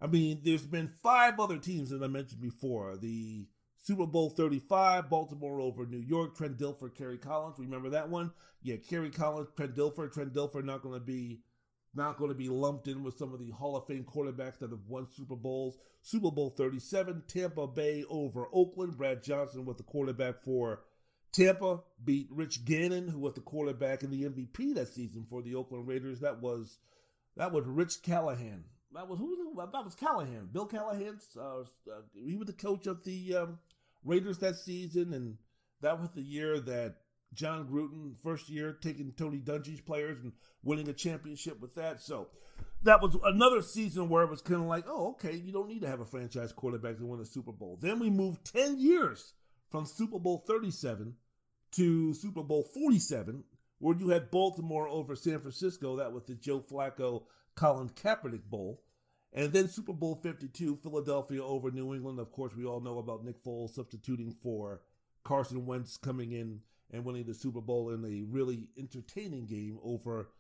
I 0.02 0.08
mean, 0.08 0.40
there's 0.44 0.66
been 0.66 0.90
five 1.04 1.40
other 1.40 1.58
teams 1.58 1.90
that 1.90 2.02
I 2.02 2.08
mentioned 2.08 2.42
before. 2.42 2.96
The 2.96 3.46
Super 3.82 4.06
Bowl 4.06 4.30
35, 4.32 5.10
Baltimore 5.10 5.62
over 5.62 5.86
New 5.86 6.00
York, 6.00 6.36
Trent 6.36 6.58
Dilfer, 6.58 6.94
Kerry 6.94 7.18
Collins. 7.18 7.60
Remember 7.60 7.90
that 7.90 8.10
one? 8.10 8.32
Yeah, 8.62 8.76
Kerry 8.76 9.10
Collins, 9.10 9.50
Trent 9.56 9.76
Dilfer. 9.76 10.12
Trent 10.12 10.34
Dilfer 10.34 10.64
not 10.64 10.82
going 10.82 11.00
to 11.00 11.06
be 11.06 11.42
not 11.96 12.18
going 12.18 12.30
to 12.30 12.36
be 12.36 12.50
lumped 12.50 12.88
in 12.88 13.04
with 13.04 13.18
some 13.18 13.34
of 13.34 13.40
the 13.40 13.50
Hall 13.50 13.76
of 13.76 13.88
Fame 13.88 14.04
quarterbacks 14.04 14.60
that 14.60 14.70
have 14.70 14.86
won 14.88 15.08
Super 15.10 15.36
Bowls. 15.36 15.78
Super 16.02 16.30
Bowl 16.30 16.54
37, 16.56 17.24
Tampa 17.28 17.68
Bay 17.68 18.04
over 18.10 18.48
Oakland. 18.54 18.98
Brad 18.98 19.24
Johnson 19.24 19.66
was 19.66 19.78
the 19.78 19.84
quarterback 19.84 20.44
for 20.44 20.82
Tampa, 21.32 21.80
beat 22.04 22.28
Rich 22.32 22.66
Gannon, 22.66 23.08
who 23.08 23.20
was 23.20 23.34
the 23.34 23.42
quarterback 23.42 24.04
and 24.04 24.12
the 24.12 24.24
MVP 24.24 24.76
that 24.76 24.90
season 24.90 25.26
for 25.30 25.42
the 25.42 25.56
Oakland 25.56 25.88
Raiders. 25.88 26.20
That 26.20 26.42
was 26.42 26.78
that 27.38 27.52
was 27.52 27.66
Rich 27.66 28.04
Callahan. 28.04 28.66
That 28.94 29.08
was 29.08 29.20
who? 29.20 29.54
That 29.56 29.86
was 29.86 29.96
Callahan. 29.96 30.50
Bill 30.52 30.66
Callahan. 30.66 31.20
Uh, 31.38 31.62
uh, 31.62 31.66
he 32.14 32.36
was 32.36 32.48
the 32.48 32.54
coach 32.54 32.88
of 32.88 33.04
the 33.04 33.36
um, 33.36 33.60
Raiders 34.04 34.40
that 34.40 34.56
season, 34.56 35.14
and 35.14 35.38
that 35.82 36.00
was 36.00 36.10
the 36.12 36.22
year 36.22 36.60
that 36.60 36.96
Jon 37.34 37.68
Gruden, 37.68 38.18
first 38.22 38.50
year, 38.50 38.74
taking 38.74 39.12
Tony 39.12 39.40
Dungy's 39.40 39.82
players 39.82 40.18
and 40.24 40.34
winning 40.64 40.90
a 40.90 40.94
championship 40.94 41.60
with 41.62 41.76
that. 41.76 42.02
So 42.02 42.28
that 42.84 43.02
was 43.02 43.18
another 43.24 43.62
season 43.62 44.10
where 44.10 44.24
it 44.24 44.30
was 44.30 44.42
kind 44.42 44.62
of 44.62 44.68
like, 44.68 44.86
oh, 44.88 45.12
okay, 45.12 45.36
you 45.36 45.52
don't 45.52 45.68
need 45.68 45.82
to 45.82 45.90
have 45.90 46.00
a 46.00 46.06
franchise 46.06 46.52
quarterback 46.52 46.98
to 46.98 47.06
win 47.06 47.20
a 47.20 47.26
Super 47.26 47.52
Bowl. 47.52 47.78
Then 47.82 48.00
we 48.00 48.10
moved 48.10 48.52
10 48.54 48.80
years 48.80 49.34
from 49.70 49.86
Super 49.86 50.20
Bowl 50.20 50.44
37 50.48 51.16
to 51.74 52.14
Super 52.14 52.44
Bowl 52.44 52.64
47, 52.74 53.44
where 53.80 53.98
you 53.98 54.10
had 54.10 54.32
Baltimore 54.32 54.88
over 54.88 55.16
San 55.16 55.40
Francisco. 55.40 55.98
That 55.98 56.14
was 56.14 56.24
the 56.24 56.36
Joe 56.36 56.60
Flacco 56.60 57.24
Colin 57.56 57.90
Kaepernick 57.90 58.44
Bowl. 58.50 58.82
And 59.34 59.54
then 59.54 59.68
Super 59.68 59.94
Bowl 59.94 60.20
52, 60.24 60.80
Philadelphia 60.82 61.44
over 61.44 61.72
New 61.72 61.94
England. 61.94 62.20
Of 62.20 62.32
course, 62.32 62.56
we 62.56 62.66
all 62.66 62.80
know 62.80 62.98
about 62.98 63.24
Nick 63.24 63.44
Foles 63.44 63.76
substituting 63.76 64.36
for 64.42 64.82
Carson 65.24 65.66
Wentz 65.66 65.98
coming 65.98 66.32
in 66.32 66.62
and 66.92 67.06
winning 67.06 67.26
the 67.26 67.36
Super 67.36 67.62
Bowl 67.62 67.92
in 67.92 68.04
a 68.04 68.24
really 68.32 68.70
entertaining 68.78 69.46
game 69.46 69.78
over 69.84 70.32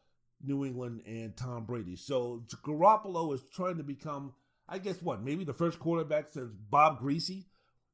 New 0.43 0.65
England 0.65 1.02
and 1.06 1.36
Tom 1.38 1.65
Brady. 1.65 1.95
So 1.95 2.43
Garoppolo 2.65 3.34
is 3.34 3.43
trying 3.54 3.78
to 3.78 3.84
become, 3.84 4.34
I 4.67 4.80
guess, 4.80 5.02
what, 5.02 5.21
maybe 5.21 5.43
the 5.43 5.54
first 5.54 5.80
quarterback 5.80 6.30
since 6.30 6.52
Bob 6.69 6.99
Griese 6.99 7.45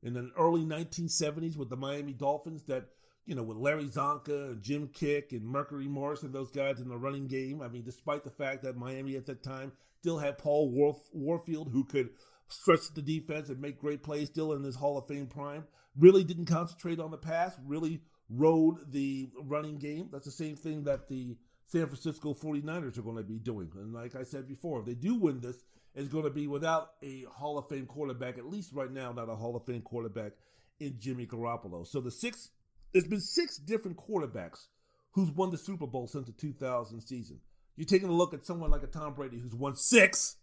in 0.02 0.14
the 0.14 0.32
early 0.38 0.62
1970s 0.62 1.58
with 1.58 1.70
the 1.70 1.76
Miami 1.76 2.14
Dolphins 2.14 2.64
that 2.68 2.86
you 3.26 3.36
know, 3.36 3.44
with 3.44 3.58
Larry 3.58 3.86
Csonka 3.86 4.52
and 4.52 4.62
Jim 4.62 4.88
Kiick 4.90 5.32
and 5.32 5.44
Mercury 5.44 5.88
Morris 5.88 6.24
and 6.24 6.34
those 6.34 6.52
guys 6.52 6.80
in 6.80 6.90
the 6.90 6.98
running 6.98 7.28
game. 7.28 7.62
I 7.62 7.68
mean, 7.68 7.84
despite 7.84 8.24
the 8.24 8.30
fact 8.30 8.64
that 8.64 8.78
Miami 8.78 9.16
at 9.16 9.26
that 9.26 9.44
time 9.44 9.72
still 10.00 10.20
had 10.20 10.38
Paul 10.38 10.70
Warf- 10.70 11.10
Warfield 11.12 11.70
who 11.72 11.84
could 11.84 12.10
stretch 12.48 12.94
the 12.94 13.02
defense 13.02 13.50
and 13.50 13.60
make 13.60 13.80
great 13.80 14.04
plays 14.04 14.28
still 14.28 14.54
in 14.54 14.64
his 14.64 14.76
Hall 14.76 14.98
of 14.98 15.08
Fame 15.08 15.28
prime, 15.28 15.66
really 15.98 16.24
didn't 16.24 16.46
concentrate 16.46 17.00
on 17.00 17.12
the 17.12 17.18
pass, 17.18 17.58
really 17.66 18.02
rode 18.30 18.92
the 18.92 19.30
running 19.44 19.78
game. 19.78 20.10
That's 20.12 20.26
the 20.26 20.32
same 20.32 20.56
thing 20.56 20.84
that 20.84 21.08
the 21.08 21.38
San 21.66 21.88
Francisco 21.88 22.34
49ers 22.34 22.98
are 22.98 23.02
going 23.02 23.18
to 23.18 23.24
be 23.24 23.40
doing. 23.40 23.72
And 23.76 23.94
like 23.94 24.16
I 24.16 24.24
said 24.24 24.48
before, 24.48 24.80
if 24.80 24.86
they 24.86 24.94
do 24.94 25.16
win 25.16 25.40
this, 25.40 25.64
it's 25.96 26.10
going 26.10 26.26
to 26.26 26.30
be 26.30 26.46
without 26.46 26.92
a 27.02 27.24
Hall 27.24 27.58
of 27.58 27.70
Fame 27.70 27.86
quarterback, 27.86 28.38
at 28.38 28.46
least 28.46 28.74
right 28.74 28.92
now, 28.92 29.12
not 29.12 29.30
a 29.30 29.36
Hall 29.36 29.56
of 29.56 29.66
Fame 29.66 29.82
quarterback 29.82 30.34
in 30.80 31.00
Jimmy 31.00 31.26
Garoppolo. 31.26 31.88
So 31.88 32.02
the 32.02 32.12
six 32.12 32.50
there's 32.96 33.06
been 33.06 33.20
six 33.20 33.58
different 33.58 33.98
quarterbacks 33.98 34.68
who's 35.12 35.30
won 35.30 35.50
the 35.52 35.58
Super 35.58 35.86
Bowl 35.86 36.08
since 36.08 36.28
the 36.28 36.32
2000 36.32 37.02
season. 37.02 37.42
You're 37.76 37.86
taking 37.86 38.08
a 38.08 38.14
look 38.14 38.34
at 38.34 38.46
someone 38.46 38.72
like 38.72 38.84
a 38.84 38.88
Tom 38.88 39.14
Brady 39.14 39.38
who's 39.38 39.54
won 39.54 39.76
six. 39.76 40.38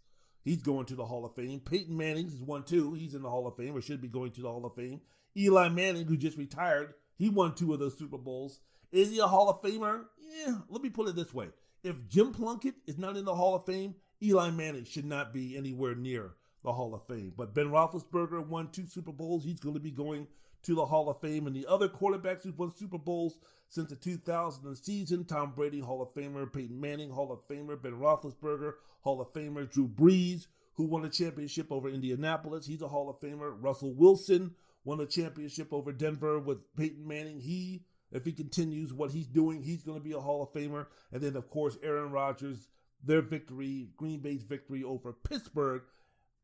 He's 0.44 0.60
going 0.60 0.84
to 0.86 0.94
the 0.94 1.06
Hall 1.06 1.24
of 1.24 1.34
Fame. 1.34 1.60
Peyton 1.60 1.96
Manning 1.96 2.28
has 2.28 2.42
won 2.42 2.64
two. 2.64 2.92
He's 2.92 3.14
in 3.14 3.22
the 3.22 3.30
Hall 3.30 3.46
of 3.46 3.56
Fame 3.56 3.74
or 3.74 3.80
should 3.80 4.02
be 4.02 4.08
going 4.08 4.32
to 4.32 4.42
the 4.42 4.50
Hall 4.50 4.66
of 4.66 4.74
Fame. 4.74 5.00
Eli 5.34 5.70
Manning, 5.70 6.04
who 6.04 6.14
just 6.14 6.36
retired, 6.36 6.92
he 7.16 7.30
won 7.30 7.54
two 7.54 7.72
of 7.72 7.80
those 7.80 7.96
Super 7.96 8.18
Bowls. 8.18 8.60
Is 8.90 9.10
he 9.10 9.18
a 9.20 9.26
Hall 9.26 9.48
of 9.48 9.62
Famer? 9.62 10.04
Yeah, 10.20 10.56
let 10.68 10.82
me 10.82 10.90
put 10.90 11.08
it 11.08 11.16
this 11.16 11.32
way. 11.32 11.48
If 11.82 12.06
Jim 12.06 12.32
Plunkett 12.32 12.74
is 12.86 12.98
not 12.98 13.16
in 13.16 13.24
the 13.24 13.34
Hall 13.34 13.54
of 13.54 13.64
Fame, 13.64 13.94
Eli 14.22 14.50
Manning 14.50 14.84
should 14.84 15.06
not 15.06 15.32
be 15.32 15.56
anywhere 15.56 15.94
near 15.94 16.32
the 16.64 16.72
Hall 16.72 16.94
of 16.94 17.06
Fame. 17.06 17.32
But 17.34 17.54
Ben 17.54 17.70
Roethlisberger 17.70 18.46
won 18.46 18.68
two 18.70 18.86
Super 18.86 19.12
Bowls. 19.12 19.42
He's 19.42 19.58
going 19.58 19.74
to 19.74 19.80
be 19.80 19.90
going 19.90 20.26
to 20.62 20.74
the 20.74 20.86
Hall 20.86 21.08
of 21.08 21.20
Fame. 21.20 21.46
And 21.46 21.54
the 21.54 21.66
other 21.66 21.88
quarterbacks 21.88 22.42
who've 22.42 22.58
won 22.58 22.74
Super 22.74 22.98
Bowls 22.98 23.38
since 23.68 23.90
the 23.90 23.96
2000 23.96 24.76
season 24.76 25.24
Tom 25.24 25.52
Brady, 25.54 25.80
Hall 25.80 26.02
of 26.02 26.14
Famer, 26.14 26.52
Peyton 26.52 26.80
Manning, 26.80 27.10
Hall 27.10 27.32
of 27.32 27.46
Famer, 27.48 27.80
Ben 27.80 27.92
Roethlisberger, 27.92 28.74
Hall 29.02 29.20
of 29.20 29.32
Famer, 29.32 29.70
Drew 29.70 29.88
Brees, 29.88 30.46
who 30.74 30.84
won 30.84 31.04
a 31.04 31.08
championship 31.08 31.70
over 31.70 31.88
Indianapolis. 31.88 32.66
He's 32.66 32.82
a 32.82 32.88
Hall 32.88 33.08
of 33.08 33.20
Famer. 33.20 33.54
Russell 33.60 33.94
Wilson 33.94 34.54
won 34.84 35.00
a 35.00 35.06
championship 35.06 35.72
over 35.72 35.92
Denver 35.92 36.38
with 36.38 36.58
Peyton 36.76 37.06
Manning. 37.06 37.40
He, 37.40 37.84
if 38.10 38.24
he 38.24 38.32
continues 38.32 38.92
what 38.92 39.12
he's 39.12 39.26
doing, 39.26 39.62
he's 39.62 39.82
going 39.82 39.98
to 39.98 40.04
be 40.04 40.12
a 40.12 40.20
Hall 40.20 40.42
of 40.42 40.52
Famer. 40.52 40.86
And 41.12 41.22
then, 41.22 41.36
of 41.36 41.48
course, 41.50 41.78
Aaron 41.82 42.10
Rodgers, 42.10 42.68
their 43.04 43.22
victory, 43.22 43.90
Green 43.96 44.20
Bay's 44.20 44.42
victory 44.42 44.82
over 44.84 45.12
Pittsburgh 45.12 45.82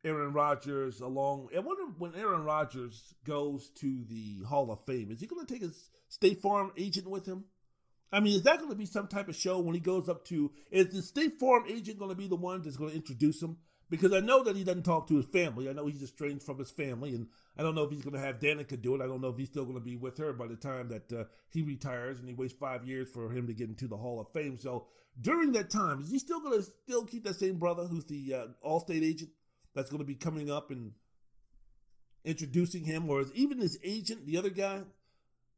Aaron 0.05 0.33
Rodgers 0.33 1.01
along. 1.01 1.49
I 1.57 1.61
wonder 1.61 1.85
when 1.99 2.15
Aaron 2.15 2.45
Rodgers 2.45 3.15
goes 3.25 3.71
to 3.81 4.05
the 4.09 4.43
Hall 4.47 4.71
of 4.71 4.85
Fame, 4.85 5.11
is 5.11 5.21
he 5.21 5.27
going 5.27 5.45
to 5.45 5.53
take 5.53 5.63
his 5.63 5.91
State 6.09 6.41
Farm 6.41 6.73
agent 6.77 7.09
with 7.09 7.27
him? 7.27 7.45
I 8.11 8.21
mean, 8.21 8.37
is 8.37 8.43
that 8.45 8.59
going 8.59 8.71
to 8.71 8.77
be 8.77 8.87
some 8.87 9.07
type 9.07 9.29
of 9.29 9.37
show 9.37 9.59
when 9.59 9.75
he 9.75 9.81
goes 9.81 10.09
up 10.09 10.25
to? 10.27 10.51
Is 10.71 10.89
the 10.89 11.03
State 11.03 11.39
Farm 11.39 11.65
agent 11.69 11.99
going 11.99 12.11
to 12.11 12.17
be 12.17 12.29
the 12.29 12.37
one 12.37 12.63
that's 12.63 12.77
going 12.77 12.91
to 12.91 12.97
introduce 12.97 13.43
him? 13.43 13.59
Because 13.91 14.13
I 14.13 14.21
know 14.21 14.45
that 14.45 14.57
he 14.57 14.65
doesn't 14.65 14.83
talk 14.83 15.09
to 15.09 15.17
his 15.17 15.27
family. 15.27 15.69
I 15.69 15.73
know 15.73 15.87
he's 15.87 16.03
estranged 16.03 16.45
from 16.45 16.59
his 16.59 16.71
family, 16.71 17.15
and 17.15 17.27
I 17.57 17.63
don't 17.63 17.75
know 17.75 17.85
if 17.85 17.91
he's 17.91 18.03
going 18.03 18.15
to 18.15 18.21
have 18.21 18.39
Danica 18.39 18.81
do 18.81 18.95
it. 18.95 19.01
I 19.01 19.07
don't 19.07 19.23
know 19.23 19.31
if 19.31 19.39
he's 19.39 19.49
still 19.49 19.65
going 19.65 19.79
to 19.79 19.85
be 19.85 19.97
with 19.97 20.19
her 20.19 20.33
by 20.35 20.47
the 20.47 20.57
time 20.57 20.89
that 20.91 21.13
uh, 21.13 21.25
he 21.51 21.63
retires, 21.63 22.19
and 22.19 22.29
he 22.29 22.35
waits 22.35 22.53
five 22.53 22.85
years 22.85 23.09
for 23.11 23.31
him 23.31 23.47
to 23.47 23.55
get 23.55 23.69
into 23.69 23.89
the 23.89 23.97
Hall 23.97 24.21
of 24.21 24.31
Fame. 24.33 24.59
So 24.59 24.87
during 25.21 25.53
that 25.53 25.71
time, 25.71 26.03
is 26.03 26.11
he 26.11 26.19
still 26.19 26.41
going 26.41 26.59
to 26.59 26.67
still 26.85 27.05
keep 27.05 27.25
that 27.25 27.37
same 27.37 27.59
brother 27.59 27.85
who's 27.85 28.05
the 28.05 28.35
uh, 28.35 28.47
All-State 28.63 29.03
agent? 29.03 29.31
That's 29.75 29.91
going 29.91 30.01
to 30.01 30.07
be 30.07 30.15
coming 30.15 30.51
up 30.51 30.71
and 30.71 30.93
introducing 32.25 32.85
him, 32.85 33.09
or 33.09 33.25
even 33.35 33.59
his 33.59 33.79
agent, 33.83 34.27
the 34.27 34.37
other 34.37 34.51
guy, 34.51 34.83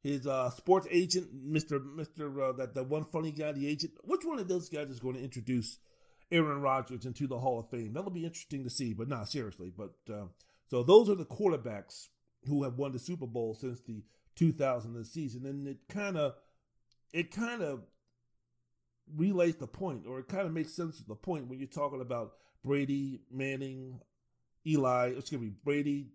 his 0.02 0.26
uh, 0.26 0.50
sports 0.50 0.86
agent, 0.90 1.28
Mister 1.32 1.78
Mister 1.78 2.42
uh, 2.42 2.52
that 2.52 2.74
the 2.74 2.82
one 2.82 3.04
funny 3.04 3.32
guy, 3.32 3.52
the 3.52 3.68
agent. 3.68 3.92
Which 4.02 4.24
one 4.24 4.38
of 4.38 4.48
those 4.48 4.68
guys 4.68 4.88
is 4.88 5.00
going 5.00 5.16
to 5.16 5.22
introduce 5.22 5.78
Aaron 6.32 6.60
Rodgers 6.60 7.04
into 7.04 7.26
the 7.26 7.38
Hall 7.38 7.58
of 7.58 7.70
Fame? 7.70 7.92
That'll 7.92 8.10
be 8.10 8.24
interesting 8.24 8.64
to 8.64 8.70
see. 8.70 8.94
But 8.94 9.08
not 9.08 9.18
nah, 9.18 9.24
seriously. 9.24 9.72
But 9.76 9.92
uh, 10.12 10.26
so 10.68 10.82
those 10.82 11.10
are 11.10 11.16
the 11.16 11.24
quarterbacks 11.24 12.08
who 12.46 12.62
have 12.62 12.78
won 12.78 12.92
the 12.92 12.98
Super 12.98 13.26
Bowl 13.26 13.54
since 13.54 13.80
the 13.80 14.02
2000 14.36 15.04
season, 15.04 15.44
and 15.44 15.68
it 15.68 15.78
kind 15.88 16.16
of 16.16 16.34
it 17.12 17.30
kind 17.30 17.62
of 17.62 17.80
relays 19.16 19.56
the 19.56 19.66
point, 19.66 20.06
or 20.06 20.20
it 20.20 20.28
kind 20.28 20.46
of 20.46 20.52
makes 20.52 20.72
sense 20.72 21.00
of 21.00 21.06
the 21.06 21.14
point 21.14 21.48
when 21.48 21.58
you're 21.58 21.68
talking 21.68 22.00
about 22.00 22.32
Brady, 22.64 23.20
Manning, 23.30 24.00
Eli, 24.66 25.14
excuse 25.16 25.40
me, 25.40 25.52
Brady, 25.64 26.12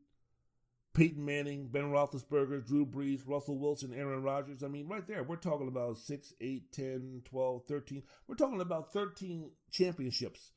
Peyton 0.94 1.26
Manning, 1.26 1.68
Ben 1.68 1.92
Roethlisberger, 1.92 2.66
Drew 2.66 2.86
Brees, 2.86 3.22
Russell 3.26 3.58
Wilson, 3.58 3.94
Aaron 3.94 4.24
Rodgers. 4.24 4.64
I 4.64 4.68
mean, 4.68 4.88
right 4.88 5.06
there, 5.06 5.24
we're 5.24 5.36
talking 5.36 5.68
about 5.68 5.98
6, 5.98 6.34
8, 6.40 6.72
10, 6.72 7.22
12, 7.26 7.66
13. 7.68 8.04
We're 8.28 8.36
talking 8.36 8.62
about 8.62 8.94
13 8.94 9.52
championships 9.72 10.52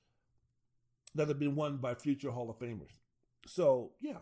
that 1.15 1.29
have 1.29 1.41
been 1.41 1.57
won 1.57 1.79
by 1.79 1.95
future 1.95 2.31
Hall 2.31 2.51
of 2.51 2.59
Famers. 2.59 2.93
So, 3.47 3.93
yeah, 4.01 4.21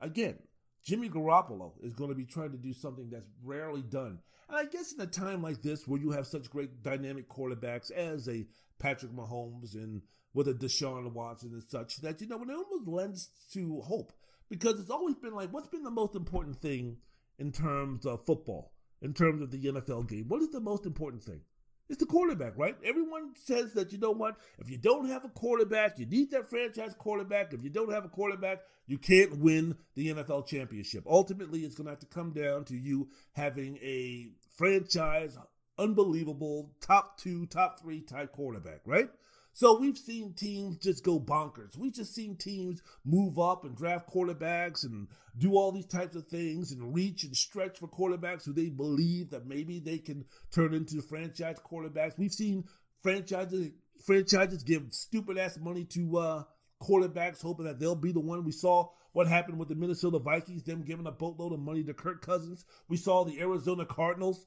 again, 0.00 0.38
Jimmy 0.84 1.08
Garoppolo 1.08 1.72
is 1.82 1.94
going 1.94 2.10
to 2.10 2.16
be 2.16 2.26
trying 2.26 2.52
to 2.52 2.58
do 2.58 2.74
something 2.74 3.08
that's 3.08 3.30
rarely 3.42 3.82
done. 3.82 4.18
And 4.48 4.58
I 4.58 4.66
guess 4.66 4.92
in 4.92 5.00
a 5.00 5.06
time 5.06 5.42
like 5.42 5.62
this 5.62 5.88
where 5.88 6.00
you 6.00 6.10
have 6.10 6.26
such 6.26 6.50
great 6.50 6.82
dynamic 6.82 7.28
quarterbacks 7.28 7.90
as 7.90 8.28
a 8.28 8.46
Patrick 8.78 9.12
Mahomes 9.12 9.74
and 9.74 10.02
with 10.34 10.48
a 10.48 10.54
Deshaun 10.54 11.12
Watson 11.12 11.52
and 11.52 11.62
such, 11.62 11.96
that, 11.98 12.20
you 12.20 12.26
know, 12.26 12.42
it 12.42 12.50
almost 12.50 12.88
lends 12.88 13.30
to 13.52 13.80
hope 13.80 14.12
because 14.50 14.78
it's 14.78 14.90
always 14.90 15.16
been 15.16 15.34
like, 15.34 15.52
what's 15.52 15.68
been 15.68 15.84
the 15.84 15.90
most 15.90 16.14
important 16.14 16.60
thing 16.60 16.98
in 17.38 17.52
terms 17.52 18.04
of 18.04 18.26
football, 18.26 18.72
in 19.00 19.14
terms 19.14 19.40
of 19.40 19.50
the 19.50 19.64
NFL 19.64 20.08
game? 20.08 20.26
What 20.28 20.42
is 20.42 20.50
the 20.50 20.60
most 20.60 20.84
important 20.84 21.22
thing? 21.22 21.40
It's 21.88 21.98
the 21.98 22.06
quarterback, 22.06 22.56
right? 22.56 22.76
Everyone 22.82 23.34
says 23.36 23.74
that, 23.74 23.92
you 23.92 23.98
know 23.98 24.10
what? 24.10 24.36
If 24.58 24.70
you 24.70 24.78
don't 24.78 25.08
have 25.10 25.24
a 25.24 25.28
quarterback, 25.28 25.98
you 25.98 26.06
need 26.06 26.30
that 26.30 26.48
franchise 26.48 26.94
quarterback. 26.98 27.52
If 27.52 27.62
you 27.62 27.68
don't 27.68 27.92
have 27.92 28.06
a 28.06 28.08
quarterback, 28.08 28.60
you 28.86 28.96
can't 28.96 29.38
win 29.38 29.76
the 29.94 30.14
NFL 30.14 30.46
championship. 30.46 31.04
Ultimately, 31.06 31.60
it's 31.60 31.74
going 31.74 31.84
to 31.84 31.90
have 31.90 32.00
to 32.00 32.06
come 32.06 32.32
down 32.32 32.64
to 32.66 32.74
you 32.74 33.08
having 33.32 33.76
a 33.82 34.30
franchise, 34.56 35.36
unbelievable, 35.78 36.72
top 36.80 37.18
two, 37.18 37.44
top 37.46 37.80
three 37.80 38.00
type 38.00 38.32
quarterback, 38.32 38.80
right? 38.86 39.10
So 39.56 39.78
we've 39.78 39.96
seen 39.96 40.34
teams 40.34 40.78
just 40.78 41.04
go 41.04 41.20
bonkers. 41.20 41.78
We've 41.78 41.94
just 41.94 42.12
seen 42.12 42.36
teams 42.36 42.82
move 43.04 43.38
up 43.38 43.64
and 43.64 43.76
draft 43.76 44.12
quarterbacks 44.12 44.82
and 44.82 45.06
do 45.38 45.52
all 45.54 45.70
these 45.70 45.86
types 45.86 46.16
of 46.16 46.26
things 46.26 46.72
and 46.72 46.92
reach 46.92 47.22
and 47.22 47.36
stretch 47.36 47.78
for 47.78 47.86
quarterbacks 47.86 48.44
who 48.44 48.52
they 48.52 48.68
believe 48.68 49.30
that 49.30 49.46
maybe 49.46 49.78
they 49.78 49.98
can 49.98 50.24
turn 50.52 50.74
into 50.74 51.00
franchise 51.02 51.58
quarterbacks. 51.64 52.18
We've 52.18 52.32
seen 52.32 52.64
franchises 53.00 53.70
franchises 54.04 54.64
give 54.64 54.92
stupid 54.92 55.38
ass 55.38 55.56
money 55.56 55.84
to 55.84 56.18
uh, 56.18 56.42
quarterbacks, 56.82 57.40
hoping 57.40 57.66
that 57.66 57.78
they'll 57.78 57.94
be 57.94 58.10
the 58.10 58.18
one. 58.18 58.44
We 58.44 58.50
saw 58.50 58.90
what 59.12 59.28
happened 59.28 59.60
with 59.60 59.68
the 59.68 59.76
Minnesota 59.76 60.18
Vikings, 60.18 60.64
them 60.64 60.82
giving 60.82 61.06
a 61.06 61.12
boatload 61.12 61.52
of 61.52 61.60
money 61.60 61.84
to 61.84 61.94
Kirk 61.94 62.26
Cousins. 62.26 62.64
We 62.88 62.96
saw 62.96 63.24
the 63.24 63.40
Arizona 63.40 63.86
Cardinals 63.86 64.46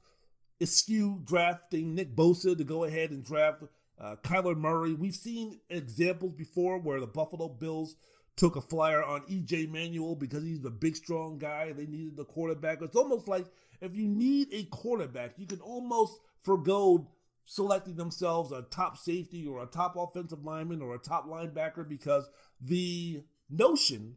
eschew 0.60 1.22
drafting 1.24 1.94
Nick 1.94 2.14
Bosa 2.14 2.58
to 2.58 2.64
go 2.64 2.84
ahead 2.84 3.10
and 3.10 3.24
draft 3.24 3.62
uh, 4.00 4.16
Kyler 4.22 4.56
Murray. 4.56 4.94
We've 4.94 5.14
seen 5.14 5.60
examples 5.70 6.34
before 6.34 6.78
where 6.78 7.00
the 7.00 7.06
Buffalo 7.06 7.48
Bills 7.48 7.96
took 8.36 8.56
a 8.56 8.60
flyer 8.60 9.02
on 9.02 9.22
EJ 9.22 9.70
Manuel 9.70 10.14
because 10.14 10.44
he's 10.44 10.64
a 10.64 10.70
big, 10.70 10.96
strong 10.96 11.38
guy. 11.38 11.72
They 11.72 11.86
needed 11.86 12.16
the 12.16 12.24
quarterback. 12.24 12.80
It's 12.80 12.96
almost 12.96 13.26
like 13.26 13.46
if 13.80 13.96
you 13.96 14.06
need 14.06 14.48
a 14.52 14.64
quarterback, 14.64 15.32
you 15.36 15.46
can 15.46 15.60
almost 15.60 16.20
forego 16.42 17.10
selecting 17.44 17.96
themselves 17.96 18.52
a 18.52 18.62
top 18.62 18.96
safety 18.96 19.46
or 19.46 19.62
a 19.62 19.66
top 19.66 19.96
offensive 19.96 20.44
lineman 20.44 20.82
or 20.82 20.94
a 20.94 20.98
top 20.98 21.26
linebacker 21.26 21.88
because 21.88 22.28
the 22.60 23.24
notion 23.50 24.16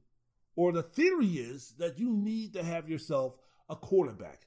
or 0.56 0.72
the 0.72 0.84
theory 0.84 1.28
is 1.28 1.74
that 1.80 1.98
you 1.98 2.12
need 2.12 2.54
to 2.54 2.64
have 2.64 2.90
yourself 2.90 3.38
a 3.70 3.76
quarterback 3.76 4.42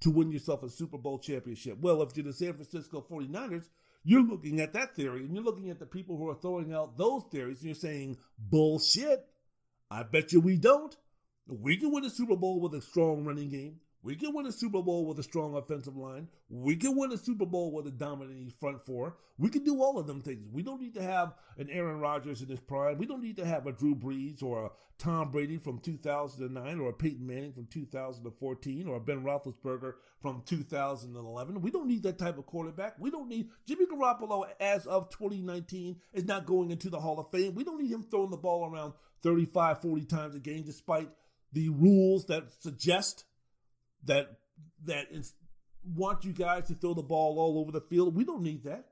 to 0.00 0.10
win 0.10 0.30
yourself 0.30 0.62
a 0.62 0.68
Super 0.68 0.98
Bowl 0.98 1.18
championship. 1.18 1.78
Well, 1.80 2.02
if 2.02 2.14
you're 2.14 2.26
the 2.26 2.32
San 2.32 2.52
Francisco 2.52 3.04
49ers, 3.10 3.70
you're 4.06 4.22
looking 4.22 4.60
at 4.60 4.72
that 4.74 4.94
theory 4.94 5.24
and 5.24 5.34
you're 5.34 5.42
looking 5.42 5.68
at 5.68 5.80
the 5.80 5.84
people 5.84 6.16
who 6.16 6.30
are 6.30 6.36
throwing 6.36 6.72
out 6.72 6.96
those 6.96 7.24
theories 7.32 7.58
and 7.58 7.66
you're 7.66 7.74
saying, 7.74 8.16
bullshit. 8.38 9.26
I 9.90 10.04
bet 10.04 10.32
you 10.32 10.40
we 10.40 10.56
don't. 10.56 10.96
We 11.48 11.76
can 11.76 11.92
win 11.92 12.04
a 12.04 12.10
Super 12.10 12.36
Bowl 12.36 12.60
with 12.60 12.72
a 12.74 12.80
strong 12.80 13.24
running 13.24 13.50
game. 13.50 13.80
We 14.06 14.14
can 14.14 14.32
win 14.32 14.46
a 14.46 14.52
Super 14.52 14.82
Bowl 14.82 15.04
with 15.04 15.18
a 15.18 15.24
strong 15.24 15.56
offensive 15.56 15.96
line. 15.96 16.28
We 16.48 16.76
can 16.76 16.96
win 16.96 17.10
a 17.10 17.18
Super 17.18 17.44
Bowl 17.44 17.72
with 17.72 17.88
a 17.88 17.90
dominating 17.90 18.52
front 18.60 18.86
four. 18.86 19.16
We 19.36 19.48
can 19.48 19.64
do 19.64 19.82
all 19.82 19.98
of 19.98 20.06
them 20.06 20.20
things. 20.20 20.46
We 20.52 20.62
don't 20.62 20.80
need 20.80 20.94
to 20.94 21.02
have 21.02 21.34
an 21.58 21.68
Aaron 21.70 21.98
Rodgers 21.98 22.40
in 22.40 22.48
his 22.48 22.60
prime. 22.60 22.98
We 22.98 23.06
don't 23.06 23.20
need 23.20 23.36
to 23.38 23.44
have 23.44 23.66
a 23.66 23.72
Drew 23.72 23.96
Brees 23.96 24.44
or 24.44 24.66
a 24.66 24.70
Tom 24.96 25.32
Brady 25.32 25.58
from 25.58 25.80
2009 25.80 26.78
or 26.78 26.90
a 26.90 26.92
Peyton 26.92 27.26
Manning 27.26 27.52
from 27.52 27.66
2014 27.66 28.86
or 28.86 28.94
a 28.94 29.00
Ben 29.00 29.24
Roethlisberger 29.24 29.94
from 30.22 30.44
2011. 30.46 31.60
We 31.60 31.72
don't 31.72 31.88
need 31.88 32.04
that 32.04 32.16
type 32.16 32.38
of 32.38 32.46
quarterback. 32.46 32.94
We 33.00 33.10
don't 33.10 33.28
need 33.28 33.48
Jimmy 33.66 33.86
Garoppolo 33.86 34.44
as 34.60 34.86
of 34.86 35.10
2019 35.10 35.96
is 36.12 36.26
not 36.26 36.46
going 36.46 36.70
into 36.70 36.90
the 36.90 37.00
Hall 37.00 37.18
of 37.18 37.32
Fame. 37.32 37.56
We 37.56 37.64
don't 37.64 37.82
need 37.82 37.90
him 37.90 38.04
throwing 38.04 38.30
the 38.30 38.36
ball 38.36 38.70
around 38.70 38.92
35, 39.24 39.82
40 39.82 40.04
times 40.04 40.36
a 40.36 40.38
game 40.38 40.62
despite 40.62 41.10
the 41.52 41.70
rules 41.70 42.26
that 42.26 42.52
suggest 42.60 43.24
that 44.06 44.38
that 44.84 45.08
is, 45.10 45.34
want 45.94 46.24
you 46.24 46.32
guys 46.32 46.66
to 46.68 46.74
throw 46.74 46.94
the 46.94 47.02
ball 47.02 47.38
all 47.38 47.58
over 47.60 47.72
the 47.72 47.80
field. 47.80 48.16
We 48.16 48.24
don't 48.24 48.42
need 48.42 48.64
that. 48.64 48.86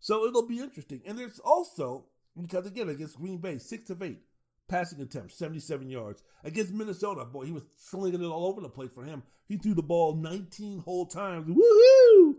So 0.00 0.26
it'll 0.26 0.46
be 0.46 0.60
interesting. 0.60 1.02
And 1.06 1.18
there's 1.18 1.38
also 1.38 2.06
because 2.40 2.66
again 2.66 2.88
against 2.88 3.16
Green 3.16 3.38
Bay, 3.38 3.58
six 3.58 3.90
of 3.90 4.02
eight 4.02 4.20
passing 4.68 5.00
attempts, 5.00 5.36
77 5.36 5.88
yards. 5.90 6.22
Against 6.42 6.72
Minnesota, 6.72 7.24
boy, 7.24 7.44
he 7.44 7.52
was 7.52 7.64
slinging 7.76 8.22
it 8.22 8.26
all 8.26 8.46
over 8.46 8.60
the 8.60 8.68
place 8.68 8.90
for 8.94 9.04
him. 9.04 9.22
He 9.46 9.56
threw 9.56 9.74
the 9.74 9.82
ball 9.82 10.16
19 10.16 10.80
whole 10.80 11.06
times. 11.06 11.46
Woohoo! 11.48 12.34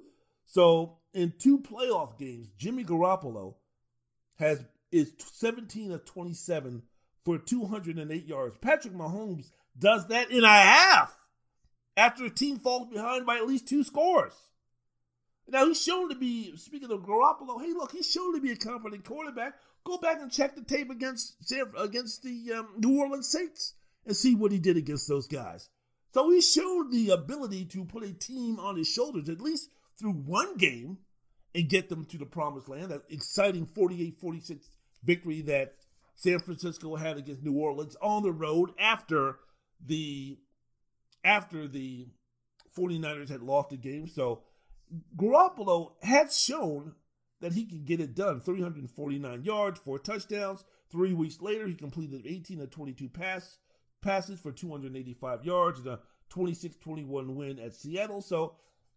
So 0.46 0.98
in 1.14 1.34
two 1.38 1.60
playoff 1.60 2.18
games, 2.18 2.50
Jimmy 2.58 2.84
Garoppolo 2.84 3.56
has 4.38 4.64
is 4.92 5.12
17 5.34 5.92
of 5.92 6.06
27 6.06 6.84
for 7.24 7.38
208 7.38 8.26
yards. 8.26 8.58
Patrick 8.62 8.94
Mahomes 8.94 9.50
does 9.78 10.08
that 10.08 10.32
in 10.32 10.44
a 10.44 10.48
half 10.48 11.18
after 11.98 12.26
a 12.26 12.30
team 12.30 12.60
falls 12.60 12.88
behind 12.88 13.26
by 13.26 13.38
at 13.38 13.48
least 13.48 13.68
two 13.68 13.84
scores. 13.84 14.34
Now 15.48 15.68
he's 15.68 15.82
shown 15.82 16.10
to 16.10 16.16
be, 16.16 16.58
speaking 16.58 16.92
of 16.92 17.02
Garoppolo, 17.02 17.62
hey 17.62 17.74
look, 17.74 17.92
he's 17.92 18.10
shown 18.10 18.34
to 18.34 18.42
be 18.42 18.52
a 18.52 18.56
competent 18.56 19.06
quarterback. 19.06 19.54
Go 19.84 19.98
back 19.98 20.20
and 20.20 20.32
check 20.32 20.56
the 20.56 20.64
tape 20.64 20.90
against 20.90 21.36
against 21.78 22.24
the 22.24 22.54
um, 22.54 22.70
New 22.78 23.00
Orleans 23.00 23.28
Saints 23.28 23.74
and 24.06 24.16
see 24.16 24.34
what 24.34 24.52
he 24.52 24.58
did 24.58 24.78
against 24.78 25.08
those 25.08 25.28
guys. 25.28 25.70
So 26.14 26.32
he 26.32 26.42
showed 26.42 26.92
the 26.92 27.10
ability 27.10 27.66
to 27.66 27.86
put 27.86 28.04
a 28.04 28.14
team 28.14 28.60
on 28.60 28.78
his 28.78 28.88
shoulders, 28.88 29.30
at 29.30 29.42
least 29.42 29.70
through 30.00 30.14
one 30.14 30.58
game, 30.58 31.00
and 31.54 31.70
get 31.70 31.90
them 31.90 32.06
to 32.06 32.18
the 32.18 32.26
promised 32.26 32.70
land. 32.70 32.90
That 32.90 33.04
exciting 33.10 33.68
48-46 33.68 34.62
victory 35.04 35.42
that 35.42 35.76
San 36.16 36.40
Francisco 36.40 36.96
had 36.96 37.18
against 37.18 37.44
New 37.44 37.60
Orleans 37.60 37.96
on 38.02 38.24
the 38.24 38.32
road 38.32 38.72
after 38.80 39.38
the 39.86 40.38
after 41.26 41.68
the 41.68 42.08
49ers 42.78 43.30
had 43.30 43.42
lost 43.42 43.72
the 43.72 43.78
game. 43.78 44.08
So 44.08 44.44
Garoppolo 45.18 45.94
had 46.04 46.32
shown 46.32 46.94
that 47.42 47.54
he 47.54 47.66
could 47.66 47.86
get 47.86 48.00
it 48.00 48.16
done 48.16 48.40
349 48.40 49.44
yards, 49.44 49.80
four 49.80 50.00
touchdowns. 50.00 50.64
Three 50.90 51.14
weeks 51.14 51.42
later, 51.42 51.68
he 51.68 51.74
completed 51.74 52.26
18 52.26 52.62
of 52.62 52.70
22 52.70 53.10
pass, 53.10 53.58
passes 54.02 54.40
for 54.40 54.52
285 54.52 55.44
yards 55.44 55.80
and 55.80 55.88
a 55.88 56.00
26 56.30 56.78
21 56.78 57.36
win 57.36 57.60
at 57.60 57.76
Seattle. 57.76 58.22
So 58.22 58.56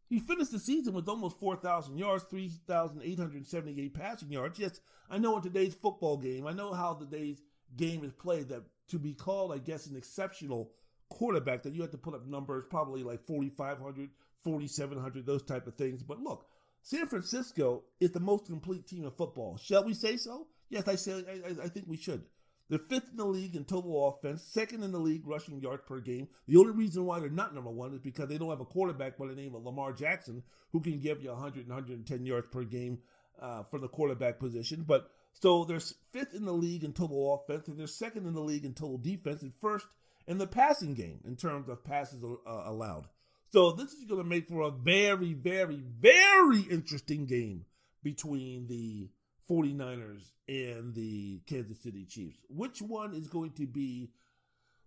he 0.09 0.19
finished 0.19 0.53
the 0.53 0.59
season 0.59 0.95
with 0.95 1.09
almost 1.09 1.41
4,000 1.41 1.99
yards, 1.99 2.25
3,878 2.25 3.95
passing 3.95 4.31
yards. 4.31 4.59
Yes, 4.59 4.81
I 5.11 5.19
know 5.19 5.37
in 5.37 5.43
today's 5.43 5.75
football 5.75 6.19
game, 6.19 6.47
I 6.47 6.53
know 6.53 6.73
how 6.73 6.95
today's 6.95 7.43
game 7.77 8.05
is 8.05 8.13
played, 8.13 8.49
that 8.49 8.63
to 8.89 8.99
be 8.99 9.15
called, 9.15 9.53
I 9.53 9.59
guess, 9.59 9.87
an 9.87 9.97
exceptional 9.97 10.73
quarterback 11.09 11.63
that 11.63 11.75
you 11.75 11.83
had 11.83 11.93
to 11.93 11.99
put 11.99 12.15
up 12.15 12.27
numbers 12.27 12.65
probably 12.71 13.03
like 13.03 13.27
4,500, 13.27 14.11
4,700, 14.45 15.27
those 15.27 15.43
type 15.43 15.67
of 15.67 15.75
things. 15.75 16.03
But 16.03 16.21
look, 16.21 16.47
San 16.83 17.07
Francisco 17.07 17.85
is 18.01 18.13
the 18.13 18.21
most 18.21 18.47
complete 18.47 18.87
team 18.87 19.05
in 19.05 19.11
football. 19.11 19.57
Shall 19.57 19.85
we 19.85 19.95
say 19.95 20.17
so? 20.17 20.47
Yes, 20.71 20.87
I 20.87 20.97
say. 20.97 21.25
I, 21.29 21.65
I 21.65 21.69
think 21.69 21.87
we 21.89 21.97
should. 21.97 22.25
They're 22.69 22.79
fifth 22.79 23.11
in 23.11 23.17
the 23.17 23.25
league 23.25 23.57
in 23.57 23.65
total 23.65 24.09
offense, 24.09 24.43
second 24.43 24.83
in 24.83 24.93
the 24.93 24.99
league 24.99 25.27
rushing 25.27 25.61
yards 25.61 25.83
per 25.87 26.01
game. 26.01 26.29
The 26.47 26.59
only 26.59 26.73
reason 26.73 27.07
why 27.07 27.19
they're 27.19 27.31
not 27.31 27.55
number 27.55 27.71
one 27.71 27.95
is 27.95 28.01
because 28.01 28.29
they 28.29 28.37
don't 28.37 28.51
have 28.51 28.61
a 28.61 28.67
quarterback 28.67 29.17
by 29.17 29.27
the 29.27 29.35
name 29.35 29.55
of 29.55 29.65
Lamar 29.65 29.93
Jackson 29.95 30.43
who 30.73 30.81
can 30.81 31.01
give 31.01 31.23
you 31.23 31.31
100 31.31 31.61
and 31.61 31.69
110 31.69 32.27
yards 32.27 32.49
per 32.53 32.65
game 32.65 32.99
uh, 33.41 33.63
for 33.71 33.79
the 33.79 33.89
quarterback 33.89 34.39
position. 34.39 34.85
But 34.87 35.11
so 35.33 35.65
they're 35.65 35.81
fifth 36.13 36.35
in 36.35 36.45
the 36.45 36.53
league 36.53 36.85
in 36.85 36.93
total 36.93 37.35
offense, 37.35 37.69
and 37.69 37.79
they're 37.79 37.87
second 37.87 38.27
in 38.27 38.35
the 38.35 38.41
league 38.41 38.67
in 38.67 38.75
total 38.75 38.99
defense, 38.99 39.43
and 39.43 39.53
first 39.63 39.87
in 40.29 40.39
the 40.39 40.47
passing 40.47 40.95
game 40.95 41.21
in 41.25 41.35
terms 41.35 41.69
of 41.69 41.83
passes 41.83 42.23
uh, 42.23 42.63
allowed. 42.67 43.07
So 43.51 43.73
this 43.73 43.95
is 43.95 44.05
going 44.05 44.23
to 44.23 44.29
make 44.29 44.47
for 44.47 44.61
a 44.61 44.71
very, 44.71 45.33
very, 45.33 45.83
very 46.01 46.61
interesting 46.61 47.25
game 47.25 47.65
between 48.05 48.69
the 48.69 49.09
49ers 49.51 50.31
and 50.47 50.95
the 50.95 51.41
Kansas 51.47 51.81
City 51.81 52.05
Chiefs. 52.05 52.39
Which 52.51 52.83
one 52.83 53.15
is 53.15 53.27
going 53.27 53.53
to 53.53 53.67
be 53.67 54.11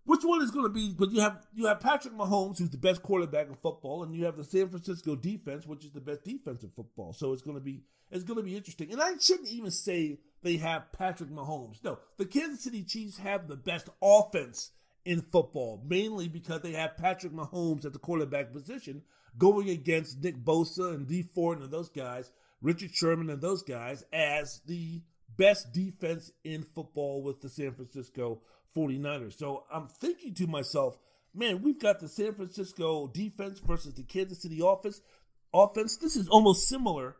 which 0.04 0.24
one 0.24 0.42
is 0.42 0.50
going 0.50 0.64
to 0.64 0.68
be 0.68 0.92
but 0.96 1.12
you 1.12 1.20
have 1.20 1.46
you 1.54 1.66
have 1.66 1.78
Patrick 1.80 2.14
Mahomes 2.14 2.58
who's 2.58 2.70
the 2.70 2.76
best 2.76 3.02
quarterback 3.02 3.46
in 3.46 3.54
football 3.54 4.02
and 4.02 4.14
you 4.14 4.24
have 4.24 4.36
the 4.36 4.44
San 4.44 4.68
Francisco 4.68 5.14
defense 5.14 5.64
which 5.64 5.84
is 5.84 5.92
the 5.92 6.00
best 6.00 6.24
defense 6.24 6.62
in 6.62 6.70
football. 6.70 7.12
So 7.12 7.32
it's 7.32 7.42
going 7.42 7.56
to 7.56 7.60
be 7.60 7.82
it's 8.10 8.24
going 8.24 8.36
to 8.36 8.44
be 8.44 8.56
interesting. 8.56 8.92
And 8.92 9.02
I 9.02 9.16
shouldn't 9.18 9.48
even 9.48 9.72
say 9.72 10.18
they 10.42 10.56
have 10.58 10.92
Patrick 10.92 11.30
Mahomes. 11.30 11.82
No, 11.82 11.98
the 12.16 12.26
Kansas 12.26 12.62
City 12.62 12.84
Chiefs 12.84 13.18
have 13.18 13.48
the 13.48 13.56
best 13.56 13.88
offense 14.00 14.70
in 15.04 15.20
football, 15.20 15.82
mainly 15.86 16.28
because 16.28 16.62
they 16.62 16.72
have 16.72 16.96
Patrick 16.96 17.32
Mahomes 17.32 17.84
at 17.84 17.92
the 17.92 17.98
quarterback 17.98 18.52
position 18.52 19.02
going 19.38 19.70
against 19.70 20.22
Nick 20.22 20.44
Bosa 20.44 20.94
and 20.94 21.06
Dee 21.06 21.22
Ford 21.22 21.60
and 21.60 21.70
those 21.70 21.88
guys, 21.88 22.30
Richard 22.60 22.94
Sherman 22.94 23.30
and 23.30 23.40
those 23.40 23.62
guys 23.62 24.04
as 24.12 24.60
the 24.66 25.02
best 25.36 25.72
defense 25.72 26.30
in 26.44 26.66
football 26.74 27.22
with 27.22 27.40
the 27.40 27.48
San 27.48 27.72
Francisco 27.72 28.42
49ers. 28.76 29.38
So 29.38 29.64
I'm 29.72 29.88
thinking 29.88 30.34
to 30.34 30.46
myself, 30.46 30.98
man, 31.34 31.62
we've 31.62 31.80
got 31.80 32.00
the 32.00 32.08
San 32.08 32.34
Francisco 32.34 33.08
defense 33.08 33.58
versus 33.60 33.94
the 33.94 34.02
Kansas 34.02 34.42
City 34.42 34.60
office 34.60 35.00
Offense. 35.54 35.96
This 35.96 36.16
is 36.16 36.28
almost 36.28 36.66
similar 36.66 37.16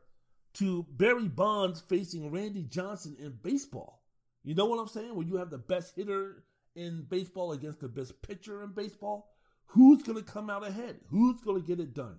to 0.55 0.87
Barry 0.91 1.28
Bonds 1.28 1.83
facing 1.83 2.30
Randy 2.30 2.62
Johnson 2.62 3.16
in 3.18 3.39
baseball. 3.43 4.03
You 4.43 4.55
know 4.55 4.66
what 4.66 4.78
I'm 4.78 4.89
saying? 4.89 5.14
When 5.14 5.28
you 5.28 5.37
have 5.37 5.51
the 5.51 5.59
best 5.59 5.95
hitter 5.95 6.43
in 6.75 7.07
baseball 7.09 7.53
against 7.53 7.81
the 7.81 7.89
best 7.89 8.20
pitcher 8.23 8.62
in 8.62 8.70
baseball, 8.70 9.29
who's 9.66 10.03
going 10.03 10.18
to 10.18 10.25
come 10.25 10.51
out 10.51 10.66
ahead? 10.66 11.01
Who's 11.11 11.41
going 11.41 11.61
to 11.61 11.66
get 11.66 11.81
it 11.81 11.95
done? 11.95 12.18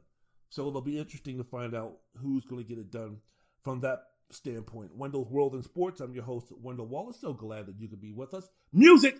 So 0.49 0.67
it'll 0.67 0.81
be 0.81 0.99
interesting 0.99 1.37
to 1.37 1.43
find 1.43 1.73
out 1.73 1.97
who's 2.17 2.45
going 2.45 2.63
to 2.63 2.67
get 2.67 2.77
it 2.77 2.91
done 2.91 3.17
from 3.63 3.81
that 3.81 4.03
standpoint. 4.29 4.95
Wendell's 4.95 5.29
World 5.29 5.55
in 5.55 5.63
Sports. 5.63 6.01
I'm 6.01 6.13
your 6.13 6.23
host, 6.23 6.47
Wendell 6.61 6.87
Wallace. 6.87 7.19
So 7.19 7.33
glad 7.33 7.65
that 7.67 7.79
you 7.79 7.87
could 7.87 8.01
be 8.01 8.11
with 8.11 8.33
us. 8.33 8.49
Music! 8.71 9.17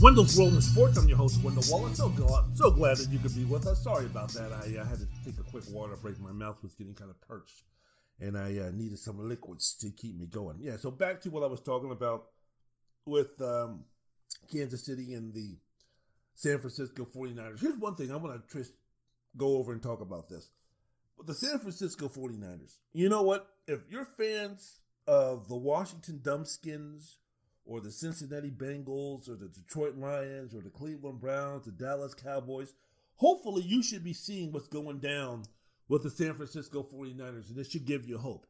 Wendell's 0.00 0.38
World 0.38 0.54
in 0.54 0.62
Sports. 0.62 0.96
I'm 0.96 1.08
your 1.08 1.18
host, 1.18 1.42
Wendell 1.42 1.64
Wallace. 1.68 1.98
So 1.98 2.08
glad, 2.08 2.44
so 2.54 2.70
glad 2.70 2.96
that 2.98 3.10
you 3.10 3.18
could 3.18 3.34
be 3.34 3.44
with 3.44 3.66
us. 3.66 3.82
Sorry 3.82 4.06
about 4.06 4.30
that. 4.30 4.52
I 4.52 4.78
uh, 4.78 4.84
had 4.84 4.98
to 4.98 5.06
take 5.24 5.38
a 5.38 5.50
quick 5.50 5.64
water 5.70 5.96
break. 5.96 6.18
My 6.20 6.32
mouth 6.32 6.56
was 6.62 6.74
getting 6.74 6.94
kind 6.94 7.10
of 7.10 7.20
perched, 7.20 7.64
and 8.20 8.38
I 8.38 8.58
uh, 8.58 8.70
needed 8.72 8.98
some 8.98 9.28
liquids 9.28 9.74
to 9.80 9.90
keep 9.90 10.16
me 10.16 10.26
going. 10.26 10.58
Yeah. 10.60 10.76
So 10.78 10.90
back 10.90 11.20
to 11.22 11.30
what 11.30 11.42
I 11.42 11.46
was 11.46 11.60
talking 11.60 11.90
about 11.90 12.26
with 13.04 13.40
um, 13.42 13.84
Kansas 14.50 14.86
City 14.86 15.14
and 15.14 15.34
the 15.34 15.58
San 16.34 16.58
Francisco 16.58 17.04
49ers. 17.04 17.60
Here's 17.60 17.76
one 17.76 17.94
thing 17.94 18.10
I 18.10 18.16
want 18.16 18.48
to 18.48 18.64
go 19.36 19.58
over 19.58 19.72
and 19.72 19.82
talk 19.82 20.00
about 20.00 20.28
this. 20.28 20.48
The 21.26 21.34
San 21.34 21.58
Francisco 21.58 22.08
49ers. 22.08 22.76
You 22.92 23.08
know 23.08 23.22
what? 23.22 23.48
If 23.66 23.80
you're 23.90 24.04
fans 24.04 24.80
of 25.06 25.48
the 25.48 25.56
Washington 25.56 26.20
Dumbskins 26.22 27.16
or 27.64 27.80
the 27.80 27.90
Cincinnati 27.90 28.50
Bengals 28.50 29.28
or 29.28 29.36
the 29.36 29.48
Detroit 29.48 29.96
Lions 29.96 30.54
or 30.54 30.62
the 30.62 30.70
Cleveland 30.70 31.20
Browns, 31.20 31.66
the 31.66 31.72
Dallas 31.72 32.14
Cowboys, 32.14 32.72
hopefully 33.16 33.62
you 33.62 33.82
should 33.82 34.02
be 34.02 34.12
seeing 34.12 34.50
what's 34.50 34.68
going 34.68 34.98
down 34.98 35.44
with 35.88 36.02
the 36.02 36.10
San 36.10 36.34
Francisco 36.34 36.82
49ers, 36.82 37.48
and 37.48 37.56
this 37.56 37.70
should 37.70 37.84
give 37.84 38.08
you 38.08 38.16
hope. 38.16 38.46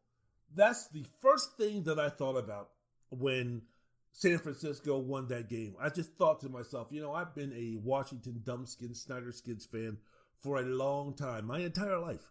That's 0.55 0.89
the 0.89 1.05
first 1.21 1.57
thing 1.57 1.85
that 1.85 1.99
I 1.99 2.09
thought 2.09 2.37
about 2.37 2.71
when 3.11 3.62
San 4.12 4.39
Francisco 4.39 4.99
won 4.99 5.29
that 5.29 5.49
game. 5.49 5.75
I 5.81 5.89
just 5.89 6.12
thought 6.14 6.41
to 6.41 6.49
myself, 6.49 6.89
you 6.91 7.01
know, 7.01 7.14
I've 7.14 7.35
been 7.35 7.53
a 7.53 7.77
Washington 7.83 8.43
Dumbskin 8.45 8.97
Snyder 8.97 9.33
Skins 9.33 9.66
fan 9.66 9.99
for 10.41 10.59
a 10.59 10.62
long 10.64 11.14
time, 11.14 11.47
my 11.47 11.61
entire 11.61 11.99
life. 11.99 12.31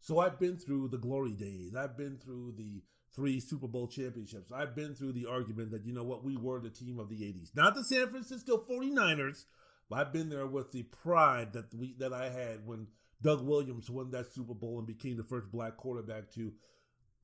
So 0.00 0.18
I've 0.18 0.38
been 0.38 0.56
through 0.56 0.88
the 0.88 0.98
glory 0.98 1.32
days. 1.32 1.76
I've 1.76 1.96
been 1.96 2.16
through 2.18 2.54
the 2.56 2.82
three 3.14 3.40
Super 3.40 3.68
Bowl 3.68 3.86
championships. 3.86 4.52
I've 4.52 4.74
been 4.74 4.94
through 4.94 5.12
the 5.12 5.26
argument 5.26 5.70
that, 5.72 5.84
you 5.84 5.92
know 5.92 6.04
what, 6.04 6.24
we 6.24 6.36
were 6.36 6.60
the 6.60 6.70
team 6.70 6.98
of 6.98 7.08
the 7.08 7.20
80s. 7.20 7.54
Not 7.54 7.74
the 7.74 7.84
San 7.84 8.08
Francisco 8.08 8.64
49ers, 8.68 9.44
but 9.88 9.98
I've 9.98 10.12
been 10.12 10.30
there 10.30 10.46
with 10.46 10.72
the 10.72 10.84
pride 10.84 11.52
that 11.52 11.74
we 11.74 11.94
that 11.98 12.12
I 12.12 12.30
had 12.30 12.66
when 12.66 12.86
Doug 13.22 13.44
Williams 13.44 13.90
won 13.90 14.10
that 14.12 14.32
Super 14.32 14.54
Bowl 14.54 14.78
and 14.78 14.86
became 14.86 15.16
the 15.16 15.24
first 15.24 15.50
black 15.52 15.76
quarterback 15.76 16.30
to 16.32 16.52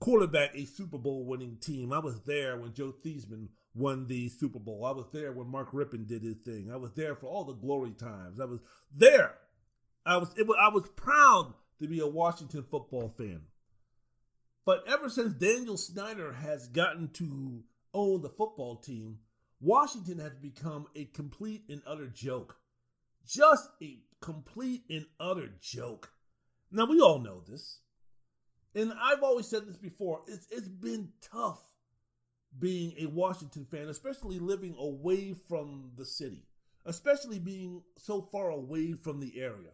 quarterback 0.01 0.55
a 0.55 0.65
Super 0.67 0.99
Bowl 0.99 1.25
winning 1.25 1.57
team. 1.61 1.93
I 1.93 2.01
was 2.01 2.21
there 2.23 2.59
when 2.59 2.75
Joe 2.75 2.93
Theismann 3.05 3.49
won 3.75 4.07
the 4.07 4.29
Super 4.29 4.59
Bowl. 4.59 4.85
I 4.85 4.91
was 4.91 5.07
there 5.13 5.33
when 5.33 5.49
Mark 5.49 5.73
Rypien 5.73 6.07
did 6.07 6.23
his 6.23 6.37
thing. 6.45 6.71
I 6.71 6.77
was 6.77 6.93
there 6.93 7.15
for 7.15 7.27
all 7.27 7.45
the 7.45 7.55
glory 7.55 7.93
times. 7.93 8.41
I 8.41 8.45
was 8.45 8.61
there. 8.95 9.35
I 10.05 10.19
was, 10.19 10.35
was 10.37 10.57
I 10.61 10.69
was 10.69 10.89
proud 10.97 11.55
to 11.81 11.87
be 11.87 12.01
a 12.01 12.07
Washington 12.07 12.65
football 12.71 13.09
fan. 13.09 13.43
But 14.65 14.85
ever 14.89 15.09
since 15.09 15.33
Daniel 15.35 15.77
Snyder 15.77 16.33
has 16.33 16.69
gotten 16.69 17.09
to 17.15 17.63
own 17.95 18.23
the 18.23 18.29
football 18.29 18.77
team, 18.77 19.19
Washington 19.61 20.19
has 20.19 20.35
become 20.35 20.87
a 20.95 21.05
complete 21.07 21.65
and 21.69 21.83
utter 21.87 22.09
joke. 22.09 22.57
Just 23.27 23.69
a 23.83 24.01
complete 24.21 24.83
and 24.91 25.07
utter 25.19 25.51
joke. 25.61 26.11
Now, 26.71 26.87
we 26.87 27.01
all 27.01 27.21
know 27.21 27.43
this. 27.47 27.81
And 28.75 28.93
I've 29.01 29.23
always 29.23 29.49
said 29.49 29.67
this 29.67 29.79
before 29.79 30.23
it's, 30.27 30.47
it's 30.51 30.69
been 30.69 31.11
tough 31.33 31.61
being 32.59 32.95
a 32.99 33.07
Washington 33.07 33.65
fan, 33.65 33.89
especially 33.89 34.39
living 34.39 34.75
away 34.79 35.35
from 35.49 35.93
the 35.97 36.05
city, 36.05 36.47
especially 36.85 37.39
being 37.39 37.83
so 37.97 38.21
far 38.21 38.51
away 38.51 38.93
from 38.93 39.21
the 39.21 39.41
area. 39.41 39.71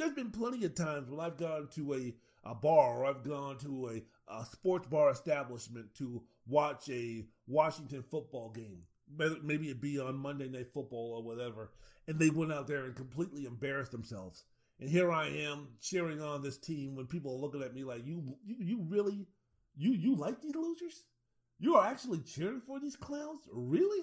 There's 0.00 0.14
been 0.14 0.30
plenty 0.30 0.64
of 0.64 0.74
times 0.74 1.10
when 1.10 1.20
I've 1.20 1.36
gone 1.36 1.68
to 1.74 1.92
a, 1.92 2.14
a 2.42 2.54
bar 2.54 3.00
or 3.00 3.04
I've 3.04 3.22
gone 3.22 3.58
to 3.58 3.88
a, 3.88 4.32
a 4.34 4.46
sports 4.46 4.88
bar 4.88 5.10
establishment 5.10 5.94
to 5.96 6.22
watch 6.46 6.88
a 6.88 7.26
Washington 7.46 8.02
football 8.10 8.48
game. 8.48 8.84
Maybe 9.42 9.68
it 9.68 9.82
be 9.82 10.00
on 10.00 10.16
Monday 10.16 10.48
Night 10.48 10.72
Football 10.72 11.12
or 11.16 11.22
whatever. 11.22 11.72
And 12.08 12.18
they 12.18 12.30
went 12.30 12.50
out 12.50 12.66
there 12.66 12.86
and 12.86 12.96
completely 12.96 13.44
embarrassed 13.44 13.92
themselves. 13.92 14.44
And 14.80 14.88
here 14.88 15.12
I 15.12 15.26
am 15.26 15.68
cheering 15.82 16.22
on 16.22 16.42
this 16.42 16.56
team 16.56 16.96
when 16.96 17.06
people 17.06 17.34
are 17.34 17.40
looking 17.40 17.62
at 17.62 17.74
me 17.74 17.84
like, 17.84 18.06
you, 18.06 18.38
you, 18.42 18.56
you 18.58 18.86
really, 18.88 19.26
you, 19.76 19.92
you 19.92 20.16
like 20.16 20.40
these 20.40 20.54
losers? 20.54 21.04
You 21.58 21.76
are 21.76 21.86
actually 21.86 22.20
cheering 22.20 22.62
for 22.66 22.80
these 22.80 22.96
clowns? 22.96 23.42
Really? 23.52 24.02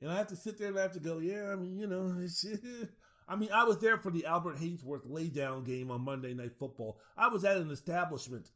And 0.00 0.10
I 0.10 0.16
have 0.16 0.26
to 0.28 0.36
sit 0.36 0.58
there 0.58 0.68
and 0.68 0.78
I 0.78 0.82
have 0.82 0.94
to 0.94 1.00
go, 1.00 1.18
yeah, 1.18 1.52
I 1.52 1.54
mean, 1.54 1.78
you 1.78 1.86
know, 1.86 2.12
I 3.32 3.36
mean, 3.36 3.48
I 3.50 3.64
was 3.64 3.78
there 3.78 3.96
for 3.96 4.10
the 4.10 4.26
Albert 4.26 4.58
Haynesworth 4.58 5.06
laydown 5.08 5.64
game 5.64 5.90
on 5.90 6.02
Monday 6.02 6.34
Night 6.34 6.52
Football. 6.58 6.98
I 7.16 7.28
was 7.28 7.46
at 7.46 7.56
an 7.56 7.70
establishment 7.70 8.50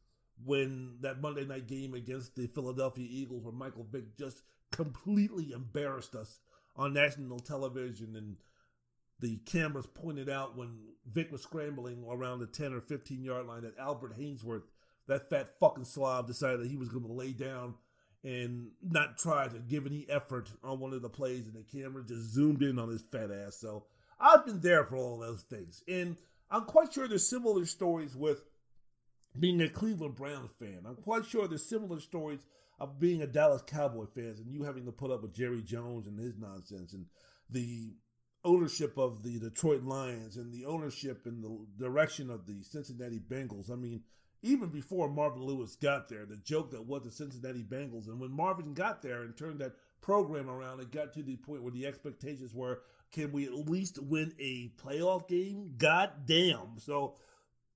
when 0.45 0.97
that 1.01 1.19
Monday 1.19 1.45
night 1.45 1.67
game 1.67 1.95
against 1.95 2.35
the 2.35 2.45
Philadelphia 2.45 3.07
Eagles, 3.09 3.43
where 3.43 3.53
Michael 3.53 3.87
Vick 3.91 4.15
just 4.19 4.43
completely 4.71 5.51
embarrassed 5.51 6.13
us 6.13 6.41
on 6.75 6.93
national 6.93 7.39
television, 7.39 8.15
and 8.15 8.35
the 9.19 9.37
cameras 9.47 9.87
pointed 9.87 10.29
out 10.29 10.55
when 10.55 10.77
Vick 11.11 11.31
was 11.31 11.41
scrambling 11.41 12.05
around 12.07 12.37
the 12.37 12.45
10 12.45 12.71
or 12.71 12.81
15 12.81 13.23
yard 13.23 13.47
line 13.47 13.63
that 13.63 13.79
Albert 13.79 14.15
Haynesworth, 14.19 14.67
that 15.07 15.27
fat 15.27 15.57
fucking 15.59 15.85
slob, 15.85 16.27
decided 16.27 16.59
that 16.59 16.69
he 16.69 16.77
was 16.77 16.89
going 16.89 17.07
to 17.07 17.11
lay 17.11 17.31
down 17.31 17.73
and 18.23 18.67
not 18.83 19.17
try 19.17 19.47
to 19.47 19.57
give 19.57 19.87
any 19.87 20.05
effort 20.07 20.51
on 20.63 20.79
one 20.79 20.93
of 20.93 21.01
the 21.01 21.09
plays, 21.09 21.47
and 21.47 21.55
the 21.55 21.63
camera 21.63 22.03
just 22.07 22.31
zoomed 22.31 22.61
in 22.61 22.77
on 22.77 22.89
his 22.89 23.01
fat 23.01 23.31
ass. 23.31 23.55
So 23.55 23.85
I've 24.19 24.45
been 24.45 24.61
there 24.61 24.83
for 24.83 24.95
all 24.95 25.17
those 25.17 25.43
things. 25.43 25.83
And 25.87 26.17
I'm 26.49 26.65
quite 26.65 26.93
sure 26.93 27.07
there's 27.07 27.27
similar 27.27 27.65
stories 27.65 28.15
with 28.15 28.43
being 29.39 29.61
a 29.61 29.69
Cleveland 29.69 30.15
Browns 30.15 30.51
fan. 30.59 30.79
I'm 30.87 30.95
quite 30.95 31.25
sure 31.25 31.47
there's 31.47 31.67
similar 31.67 31.99
stories 31.99 32.39
of 32.79 32.99
being 32.99 33.21
a 33.21 33.27
Dallas 33.27 33.63
Cowboy 33.65 34.05
fan 34.05 34.35
and 34.37 34.51
you 34.51 34.63
having 34.63 34.85
to 34.85 34.91
put 34.91 35.11
up 35.11 35.21
with 35.21 35.33
Jerry 35.33 35.61
Jones 35.61 36.07
and 36.07 36.19
his 36.19 36.37
nonsense 36.37 36.93
and 36.93 37.05
the 37.49 37.93
ownership 38.43 38.97
of 38.97 39.23
the 39.23 39.39
Detroit 39.39 39.83
Lions 39.83 40.37
and 40.37 40.53
the 40.53 40.65
ownership 40.65 41.25
and 41.25 41.43
the 41.43 41.65
direction 41.77 42.29
of 42.29 42.45
the 42.45 42.63
Cincinnati 42.63 43.19
Bengals. 43.19 43.71
I 43.71 43.75
mean, 43.75 44.01
even 44.43 44.69
before 44.69 45.09
Marvin 45.09 45.43
Lewis 45.43 45.75
got 45.75 46.07
there, 46.07 46.25
the 46.25 46.37
joke 46.37 46.71
that 46.71 46.85
was 46.85 47.03
the 47.03 47.11
Cincinnati 47.11 47.63
Bengals. 47.63 48.07
And 48.07 48.19
when 48.19 48.31
Marvin 48.31 48.73
got 48.73 49.01
there 49.01 49.23
and 49.23 49.35
turned 49.35 49.59
that 49.59 49.73
program 50.01 50.49
around, 50.49 50.79
it 50.79 50.91
got 50.91 51.13
to 51.13 51.23
the 51.23 51.35
point 51.37 51.63
where 51.63 51.71
the 51.71 51.85
expectations 51.87 52.53
were 52.53 52.81
can 53.11 53.31
we 53.31 53.45
at 53.45 53.53
least 53.53 54.01
win 54.01 54.33
a 54.39 54.71
playoff 54.81 55.27
game? 55.27 55.73
God 55.77 56.11
damn. 56.25 56.77
So, 56.77 57.15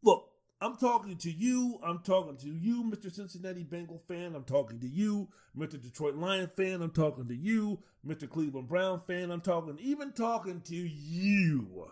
look, 0.03 0.29
I'm 0.61 0.75
talking 0.75 1.17
to 1.17 1.31
you. 1.31 1.79
I'm 1.83 1.99
talking 1.99 2.37
to 2.37 2.49
you, 2.49 2.83
Mr. 2.83 3.11
Cincinnati 3.11 3.63
Bengal 3.63 4.01
fan. 4.07 4.35
I'm 4.35 4.43
talking 4.43 4.79
to 4.79 4.87
you, 4.87 5.29
Mr. 5.57 5.81
Detroit 5.81 6.15
Lion 6.15 6.49
fan. 6.55 6.81
I'm 6.83 6.91
talking 6.91 7.27
to 7.27 7.35
you, 7.35 7.79
Mr. 8.07 8.29
Cleveland 8.29 8.67
Brown 8.67 9.01
fan. 9.07 9.31
I'm 9.31 9.41
talking, 9.41 9.77
even 9.79 10.11
talking 10.11 10.61
to 10.61 10.75
you, 10.75 11.91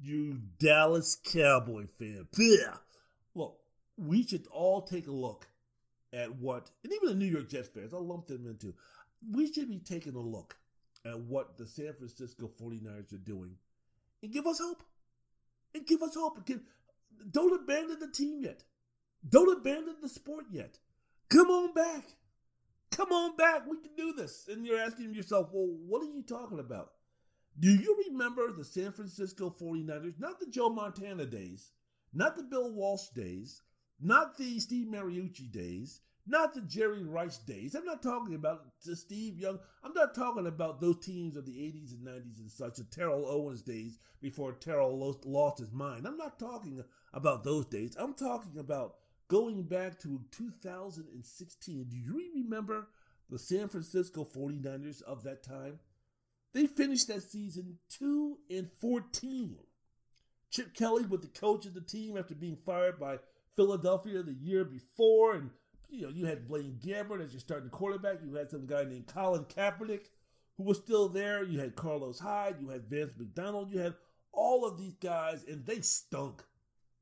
you 0.00 0.38
Dallas 0.58 1.20
Cowboy 1.22 1.86
fan. 1.98 2.26
Yeah. 2.38 2.76
Look, 3.34 3.58
we 3.98 4.26
should 4.26 4.46
all 4.50 4.82
take 4.82 5.06
a 5.06 5.12
look 5.12 5.46
at 6.14 6.34
what, 6.36 6.70
and 6.82 6.92
even 6.92 7.08
the 7.08 7.14
New 7.14 7.30
York 7.30 7.50
Jets 7.50 7.68
fans, 7.68 7.92
I 7.92 7.98
lump 7.98 8.26
them 8.28 8.46
into, 8.46 8.74
we 9.32 9.52
should 9.52 9.68
be 9.68 9.80
taking 9.80 10.14
a 10.14 10.20
look 10.20 10.56
at 11.04 11.20
what 11.20 11.56
the 11.58 11.66
San 11.66 11.92
Francisco 11.94 12.50
49ers 12.60 13.12
are 13.12 13.18
doing 13.18 13.56
and 14.22 14.32
give 14.32 14.46
us 14.46 14.58
hope. 14.58 14.82
And 15.74 15.86
give 15.86 16.02
us 16.02 16.14
hope. 16.14 16.46
Give, 16.46 16.60
don't 17.30 17.60
abandon 17.60 17.98
the 18.00 18.10
team 18.10 18.40
yet. 18.40 18.64
Don't 19.28 19.58
abandon 19.58 19.96
the 20.00 20.08
sport 20.08 20.46
yet. 20.50 20.78
Come 21.28 21.50
on 21.50 21.74
back. 21.74 22.04
Come 22.90 23.12
on 23.12 23.36
back. 23.36 23.66
We 23.68 23.78
can 23.78 23.90
do 23.96 24.12
this. 24.12 24.46
And 24.48 24.66
you're 24.66 24.78
asking 24.78 25.14
yourself, 25.14 25.50
well, 25.52 25.68
what 25.86 26.02
are 26.02 26.10
you 26.10 26.22
talking 26.22 26.58
about? 26.58 26.92
Do 27.58 27.70
you 27.70 28.04
remember 28.08 28.50
the 28.50 28.64
San 28.64 28.92
Francisco 28.92 29.54
49ers? 29.60 30.18
Not 30.18 30.40
the 30.40 30.46
Joe 30.46 30.70
Montana 30.70 31.26
days, 31.26 31.72
not 32.12 32.36
the 32.36 32.42
Bill 32.42 32.72
Walsh 32.72 33.08
days, 33.14 33.62
not 34.00 34.36
the 34.36 34.58
Steve 34.58 34.86
Mariucci 34.86 35.52
days, 35.52 36.00
not 36.26 36.54
the 36.54 36.62
Jerry 36.62 37.04
Rice 37.04 37.38
days. 37.38 37.74
I'm 37.74 37.84
not 37.84 38.02
talking 38.02 38.34
about 38.34 38.64
the 38.84 38.96
Steve 38.96 39.38
Young. 39.38 39.58
I'm 39.82 39.92
not 39.92 40.14
talking 40.14 40.46
about 40.46 40.80
those 40.80 41.04
teams 41.04 41.36
of 41.36 41.44
the 41.44 41.52
80s 41.52 41.92
and 41.92 42.06
90s 42.06 42.40
and 42.40 42.50
such, 42.50 42.76
the 42.76 42.84
Terrell 42.84 43.26
Owens 43.26 43.62
days 43.62 43.98
before 44.20 44.52
Terrell 44.52 44.98
lost, 44.98 45.26
lost 45.26 45.58
his 45.58 45.72
mind. 45.72 46.06
I'm 46.06 46.16
not 46.16 46.38
talking 46.38 46.82
about 47.12 47.44
those 47.44 47.66
days. 47.66 47.96
I'm 47.98 48.14
talking 48.14 48.58
about 48.58 48.94
going 49.28 49.62
back 49.64 49.98
to 50.00 50.20
2016. 50.30 51.84
Do 51.90 51.96
you 51.96 52.30
remember 52.34 52.88
the 53.30 53.38
San 53.38 53.68
Francisco 53.68 54.24
49ers 54.24 55.02
of 55.02 55.24
that 55.24 55.42
time? 55.42 55.78
They 56.54 56.66
finished 56.66 57.08
that 57.08 57.22
season 57.22 57.78
2 57.98 58.38
and 58.48 58.70
14. 58.80 59.56
Chip 60.50 60.72
Kelly 60.72 61.04
was 61.04 61.20
the 61.20 61.26
coach 61.26 61.66
of 61.66 61.74
the 61.74 61.80
team 61.80 62.16
after 62.16 62.34
being 62.34 62.56
fired 62.64 62.98
by 62.98 63.18
Philadelphia 63.56 64.22
the 64.22 64.34
year 64.34 64.64
before, 64.64 65.34
and 65.34 65.50
you 65.94 66.02
know, 66.02 66.12
you 66.12 66.26
had 66.26 66.48
Blaine 66.48 66.78
Gabbert 66.84 67.24
as 67.24 67.32
your 67.32 67.40
starting 67.40 67.70
quarterback. 67.70 68.18
You 68.24 68.34
had 68.34 68.50
some 68.50 68.66
guy 68.66 68.84
named 68.84 69.06
Colin 69.06 69.44
Kaepernick 69.44 70.06
who 70.56 70.64
was 70.64 70.78
still 70.78 71.08
there. 71.08 71.42
You 71.42 71.60
had 71.60 71.76
Carlos 71.76 72.18
Hyde. 72.18 72.56
You 72.60 72.68
had 72.68 72.88
Vance 72.88 73.12
McDonald. 73.16 73.70
You 73.70 73.80
had 73.80 73.94
all 74.32 74.64
of 74.64 74.78
these 74.78 74.94
guys, 74.94 75.44
and 75.48 75.64
they 75.66 75.80
stunk. 75.80 76.42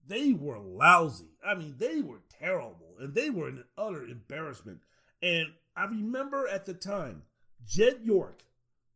They 0.06 0.32
were 0.32 0.58
lousy. 0.58 1.36
I 1.44 1.54
mean, 1.54 1.76
they 1.78 2.00
were 2.00 2.20
terrible, 2.40 2.96
and 2.98 3.14
they 3.14 3.30
were 3.30 3.48
an 3.48 3.64
utter 3.78 4.04
embarrassment. 4.04 4.80
And 5.22 5.48
I 5.76 5.84
remember 5.84 6.48
at 6.48 6.66
the 6.66 6.74
time, 6.74 7.22
Jed 7.64 8.00
York, 8.02 8.42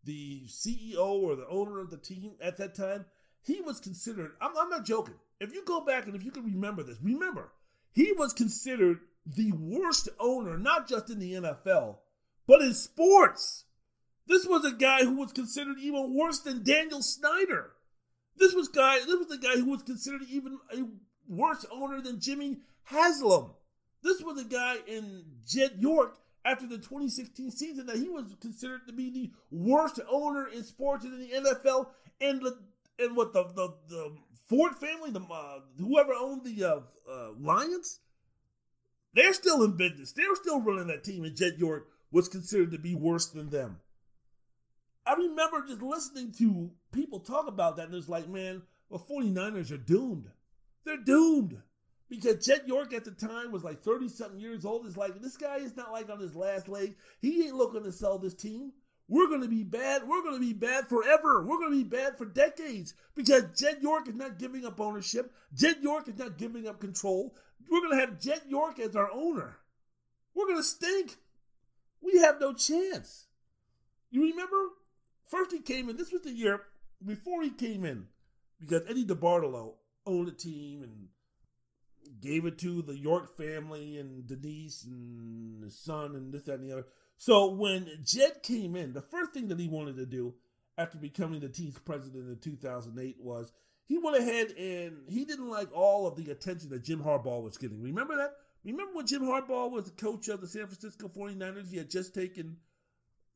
the 0.05 0.43
CEO 0.47 0.99
or 0.99 1.37
the 1.37 1.49
owner 1.49 1.79
of 1.79 1.91
the 1.91 1.97
team 1.97 2.33
at 2.41 2.57
that 2.57 2.75
time, 2.75 3.07
he 3.43 3.61
was 3.61 3.79
considered, 3.79 4.33
I'm, 4.41 4.57
I'm 4.59 4.69
not 4.69 4.85
joking. 4.85 5.15
If 5.41 5.55
you 5.55 5.65
go 5.65 5.85
back 5.85 6.07
and 6.07 6.17
if 6.17 6.25
you 6.25 6.31
can 6.31 6.45
remember 6.45 6.83
this, 6.83 6.99
remember, 7.01 7.53
he 7.93 8.13
was 8.13 8.33
considered 8.33 9.01
the 9.27 9.53
worst 9.53 10.09
owner, 10.21 10.57
not 10.57 10.89
just 10.89 11.11
in 11.11 11.19
the 11.19 11.33
NFL, 11.33 11.97
but 12.47 12.63
in 12.63 12.75
sports. 12.75 13.65
This 14.27 14.47
was 14.47 14.65
a 14.65 14.73
guy 14.73 15.05
who 15.05 15.17
was 15.17 15.33
considered 15.33 15.79
even 15.81 16.15
worse 16.15 16.41
than 16.41 16.63
Daniel 16.63 17.03
Snyder. 17.03 17.73
This 18.37 18.55
was 18.55 18.69
guy. 18.69 18.99
This 18.99 19.17
was 19.17 19.29
the 19.29 19.39
guy 19.39 19.57
who 19.57 19.71
was 19.71 19.83
considered 19.83 20.23
even 20.29 20.59
a 20.73 20.85
worse 21.29 21.65
owner 21.71 22.01
than 22.01 22.21
Jimmy 22.21 22.59
Haslam. 22.85 23.51
This 24.03 24.21
was 24.23 24.41
a 24.41 24.45
guy 24.45 24.77
in 24.87 25.25
Jed 25.47 25.77
York 25.79 26.19
after 26.45 26.67
the 26.67 26.77
2016 26.77 27.51
season 27.51 27.87
that 27.87 27.97
he 27.97 28.09
was 28.09 28.25
considered 28.41 28.87
to 28.87 28.93
be 28.93 29.11
the 29.11 29.31
worst 29.51 30.01
owner 30.09 30.47
in 30.49 30.63
sports 30.65 31.05
in 31.05 31.19
the 31.19 31.29
NFL. 31.29 31.89
And 32.21 32.41
the 32.41 32.59
and 32.99 33.17
what 33.17 33.33
the 33.33 33.45
the, 33.45 33.75
the 33.89 34.17
Ford 34.49 34.75
family, 34.77 35.11
the 35.11 35.21
uh, 35.21 35.61
whoever 35.79 36.13
owned 36.13 36.45
the 36.45 36.65
uh, 36.65 36.81
uh, 37.11 37.31
Lions, 37.39 38.01
they're 39.17 39.33
still 39.33 39.65
in 39.65 39.77
business. 39.77 40.13
They're 40.13 40.37
still 40.37 40.61
running 40.61 40.87
that 40.89 41.03
team, 41.03 41.25
and 41.25 41.35
Jed 41.35 41.55
York 41.59 41.89
was 42.13 42.29
considered 42.29 42.71
to 42.73 42.79
be 42.79 42.95
worse 42.95 43.27
than 43.27 43.51
them. 43.51 43.79
I 45.07 45.15
remember 45.15 45.65
just 45.67 45.83
listening 45.83 46.33
to 46.39 46.71
people 46.93 47.21
talk 47.21 47.49
about 47.49 47.77
that, 47.77 47.87
and 47.87 47.95
it's 47.95 48.09
like, 48.09 48.29
man, 48.29 48.63
the 48.91 48.99
49ers 48.99 49.73
are 49.73 49.79
doomed. 49.79 50.27
They're 50.85 50.97
doomed. 50.97 51.61
Because 52.09 52.47
Jed 52.47 52.63
York 52.67 52.93
at 52.93 53.05
the 53.05 53.11
time 53.11 53.51
was 53.51 53.65
like 53.65 53.83
30 53.83 54.09
something 54.09 54.39
years 54.39 54.65
old. 54.65 54.87
It's 54.87 54.97
like, 54.97 55.21
this 55.21 55.37
guy 55.37 55.57
is 55.57 55.77
not 55.77 55.91
like 55.91 56.09
on 56.09 56.21
his 56.21 56.37
last 56.37 56.69
leg. 56.69 56.95
He 57.21 57.47
ain't 57.47 57.57
looking 57.57 57.83
to 57.83 57.91
sell 57.91 58.19
this 58.19 58.35
team. 58.35 58.73
We're 59.09 59.29
going 59.29 59.43
to 59.43 59.49
be 59.49 59.63
bad. 59.63 60.03
We're 60.07 60.23
going 60.23 60.35
to 60.35 60.41
be 60.41 60.53
bad 60.53 60.89
forever. 60.89 61.45
We're 61.45 61.59
going 61.59 61.73
to 61.73 61.85
be 61.85 61.89
bad 61.89 62.19
for 62.19 62.25
decades 62.25 62.95
because 63.15 63.45
Jed 63.57 63.79
York 63.81 64.09
is 64.09 64.15
not 64.15 64.39
giving 64.39 64.65
up 64.65 64.81
ownership. 64.81 65.33
Jed 65.55 65.79
York 65.81 66.09
is 66.09 66.19
not 66.19 66.39
giving 66.39 66.67
up 66.67 66.81
control. 66.81 67.35
We're 67.71 67.81
going 67.81 67.99
to 67.99 68.01
have 68.01 68.21
Jed 68.21 68.43
York 68.49 68.79
as 68.79 68.97
our 68.97 69.11
owner. 69.13 69.59
We're 70.35 70.47
going 70.47 70.59
to 70.59 70.63
stink. 70.63 71.17
We 72.01 72.19
have 72.21 72.41
no 72.41 72.53
chance. 72.53 73.27
You 74.11 74.23
remember? 74.23 74.57
First 75.29 75.53
he 75.53 75.61
came 75.61 75.89
in. 75.89 75.97
This 75.97 76.13
was 76.13 76.23
the 76.23 76.31
year 76.31 76.63
before 77.05 77.43
he 77.43 77.51
came 77.51 77.85
in 77.85 78.07
because 78.61 78.83
Eddie 78.89 79.05
DeBartolo 79.05 79.75
owned 80.07 80.29
the 80.29 80.33
team 80.33 80.83
and 80.83 81.09
gave 82.21 82.45
it 82.47 82.59
to 82.59 82.83
the 82.83 82.97
York 82.97 83.37
family 83.37 83.99
and 83.99 84.27
Denise 84.27 84.85
and 84.85 85.65
his 85.65 85.79
son 85.79 86.15
and 86.15 86.33
this, 86.33 86.45
that, 86.45 86.61
and 86.61 86.69
the 86.69 86.73
other. 86.73 86.87
So 87.17 87.51
when 87.51 87.89
Jed 88.05 88.43
came 88.43 88.77
in, 88.77 88.93
the 88.93 89.03
first 89.03 89.33
thing 89.33 89.49
that 89.49 89.59
he 89.59 89.69
wanted 89.69 89.97
to 89.97 90.07
do 90.07 90.35
after 90.79 90.99
becoming 90.99 91.41
the 91.41 91.49
team's 91.49 91.79
president 91.79 92.29
in 92.29 92.39
2008 92.39 93.17
was 93.21 93.53
he 93.87 93.99
went 93.99 94.17
ahead 94.17 94.51
and 94.53 94.99
he 95.09 95.25
didn't 95.25 95.49
like 95.49 95.69
all 95.73 96.07
of 96.07 96.17
the 96.17 96.31
attention 96.31 96.71
that 96.71 96.85
Jim 96.85 97.01
Harbaugh 97.01 97.43
was 97.43 97.57
getting. 97.57 97.83
Remember 97.83 98.17
that? 98.17 98.33
Remember 98.65 98.95
when 98.95 99.07
Jim 99.07 99.23
Harbaugh 99.23 99.71
was 99.71 99.85
the 99.85 99.93
coach 99.93 100.29
of 100.29 100.41
the 100.41 100.49
San 100.49 100.67
Francisco 100.67 101.09
49ers? 101.09 101.71
He 101.71 101.77
had 101.77 101.89
just 101.89 102.15
taken 102.15 102.57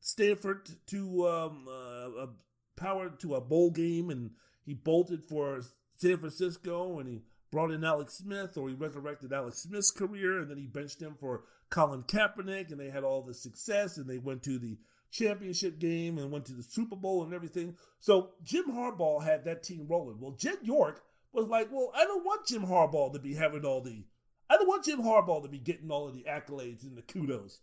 Stanford 0.00 0.68
to 0.88 1.28
um, 1.28 1.66
uh, 1.68 2.24
a 2.24 2.28
power 2.76 3.10
to 3.20 3.36
a 3.36 3.40
bowl 3.40 3.70
game 3.70 4.10
and 4.10 4.30
he 4.64 4.74
bolted 4.74 5.24
for 5.24 5.60
San 5.96 6.18
Francisco 6.18 6.98
and 6.98 7.08
he 7.08 7.22
brought 7.52 7.70
in 7.70 7.84
Alex 7.84 8.14
Smith 8.14 8.56
or 8.56 8.68
he 8.68 8.74
resurrected 8.74 9.32
Alex 9.32 9.58
Smith's 9.58 9.90
career 9.90 10.40
and 10.40 10.50
then 10.50 10.56
he 10.56 10.66
benched 10.66 11.00
him 11.00 11.14
for 11.20 11.44
Colin 11.68 12.02
Kaepernick 12.02 12.70
and 12.72 12.80
they 12.80 12.90
had 12.90 13.04
all 13.04 13.22
the 13.22 13.34
success 13.34 13.98
and 13.98 14.08
they 14.08 14.18
went 14.18 14.42
to 14.44 14.58
the 14.58 14.78
championship 15.10 15.78
game 15.78 16.18
and 16.18 16.30
went 16.30 16.46
to 16.46 16.52
the 16.52 16.62
Super 16.62 16.96
Bowl 16.96 17.24
and 17.24 17.34
everything. 17.34 17.76
So 18.00 18.30
Jim 18.42 18.64
Harbaugh 18.70 19.22
had 19.22 19.44
that 19.44 19.62
team 19.62 19.86
rolling. 19.88 20.20
Well, 20.20 20.32
Jed 20.32 20.58
York 20.62 21.02
was 21.32 21.46
like, 21.46 21.68
well, 21.70 21.92
I 21.94 22.04
don't 22.04 22.24
want 22.24 22.46
Jim 22.46 22.62
Harbaugh 22.66 23.12
to 23.12 23.18
be 23.18 23.34
having 23.34 23.64
all 23.64 23.80
the, 23.80 24.04
I 24.48 24.56
don't 24.56 24.68
want 24.68 24.84
Jim 24.84 25.02
Harbaugh 25.02 25.42
to 25.42 25.48
be 25.48 25.58
getting 25.58 25.90
all 25.90 26.08
of 26.08 26.14
the 26.14 26.24
accolades 26.28 26.82
and 26.82 26.96
the 26.96 27.02
kudos. 27.02 27.60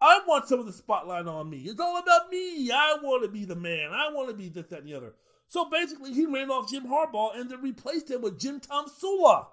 I 0.00 0.20
want 0.26 0.48
some 0.48 0.60
of 0.60 0.66
the 0.66 0.72
spotlight 0.72 1.26
on 1.26 1.50
me. 1.50 1.58
It's 1.58 1.80
all 1.80 1.98
about 1.98 2.30
me. 2.30 2.70
I 2.70 2.96
want 3.02 3.22
to 3.22 3.28
be 3.28 3.44
the 3.44 3.56
man. 3.56 3.90
I 3.92 4.10
want 4.12 4.28
to 4.28 4.34
be 4.34 4.48
this, 4.48 4.66
that, 4.68 4.80
and 4.80 4.88
the 4.88 4.94
other. 4.94 5.14
So 5.46 5.68
basically, 5.68 6.14
he 6.14 6.26
ran 6.26 6.50
off 6.50 6.70
Jim 6.70 6.86
Harbaugh 6.86 7.38
and 7.38 7.50
then 7.50 7.60
replaced 7.60 8.10
him 8.10 8.22
with 8.22 8.38
Jim 8.40 8.60
Tomsula. 8.60 9.48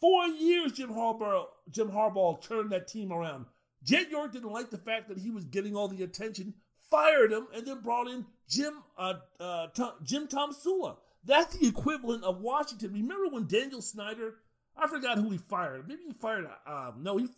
Four 0.00 0.26
years, 0.26 0.72
Jim 0.72 0.90
Harbaugh, 0.90 1.44
Jim 1.70 1.90
Harbaugh 1.90 2.42
turned 2.42 2.70
that 2.70 2.88
team 2.88 3.12
around. 3.12 3.46
Jed 3.84 4.10
York 4.10 4.32
didn't 4.32 4.52
like 4.52 4.70
the 4.70 4.78
fact 4.78 5.08
that 5.08 5.18
he 5.18 5.30
was 5.30 5.44
getting 5.44 5.76
all 5.76 5.88
the 5.88 6.02
attention, 6.02 6.54
fired 6.90 7.32
him, 7.32 7.48
and 7.54 7.66
then 7.66 7.80
brought 7.80 8.08
in 8.08 8.26
Jim 8.48 8.74
uh, 8.96 9.14
uh, 9.40 9.68
Tom, 9.68 9.92
Jim 10.02 10.28
Tomsula. 10.28 10.96
That's 11.24 11.56
the 11.56 11.66
equivalent 11.66 12.24
of 12.24 12.40
Washington. 12.40 12.92
Remember 12.92 13.28
when 13.28 13.46
Daniel 13.46 13.82
Snyder? 13.82 14.36
I 14.76 14.88
forgot 14.88 15.18
who 15.18 15.30
he 15.30 15.38
fired. 15.38 15.86
Maybe 15.86 16.02
he 16.06 16.12
fired. 16.12 16.46
Uh, 16.66 16.92
no, 16.98 17.16
he 17.18 17.28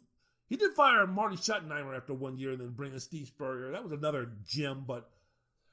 he 0.49 0.57
did 0.57 0.73
fire 0.75 1.07
Marty 1.07 1.37
Schottenheimer 1.37 1.97
after 1.97 2.15
one 2.15 2.37
year, 2.39 2.53
and 2.53 2.61
then 2.61 2.71
bring 2.71 2.93
in 2.93 3.01
Steve 3.01 3.27
Spurrier. 3.27 3.73
That 3.73 3.83
was 3.83 3.93
another 3.93 4.31
Jim. 4.47 4.85
But 4.87 5.11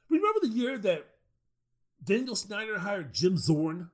remember 0.09 0.39
the 0.41 0.49
year 0.49 0.77
that 0.79 1.07
Daniel 2.03 2.35
Snyder 2.35 2.79
hired 2.79 3.13
Jim 3.13 3.37
Zorn, 3.37 3.89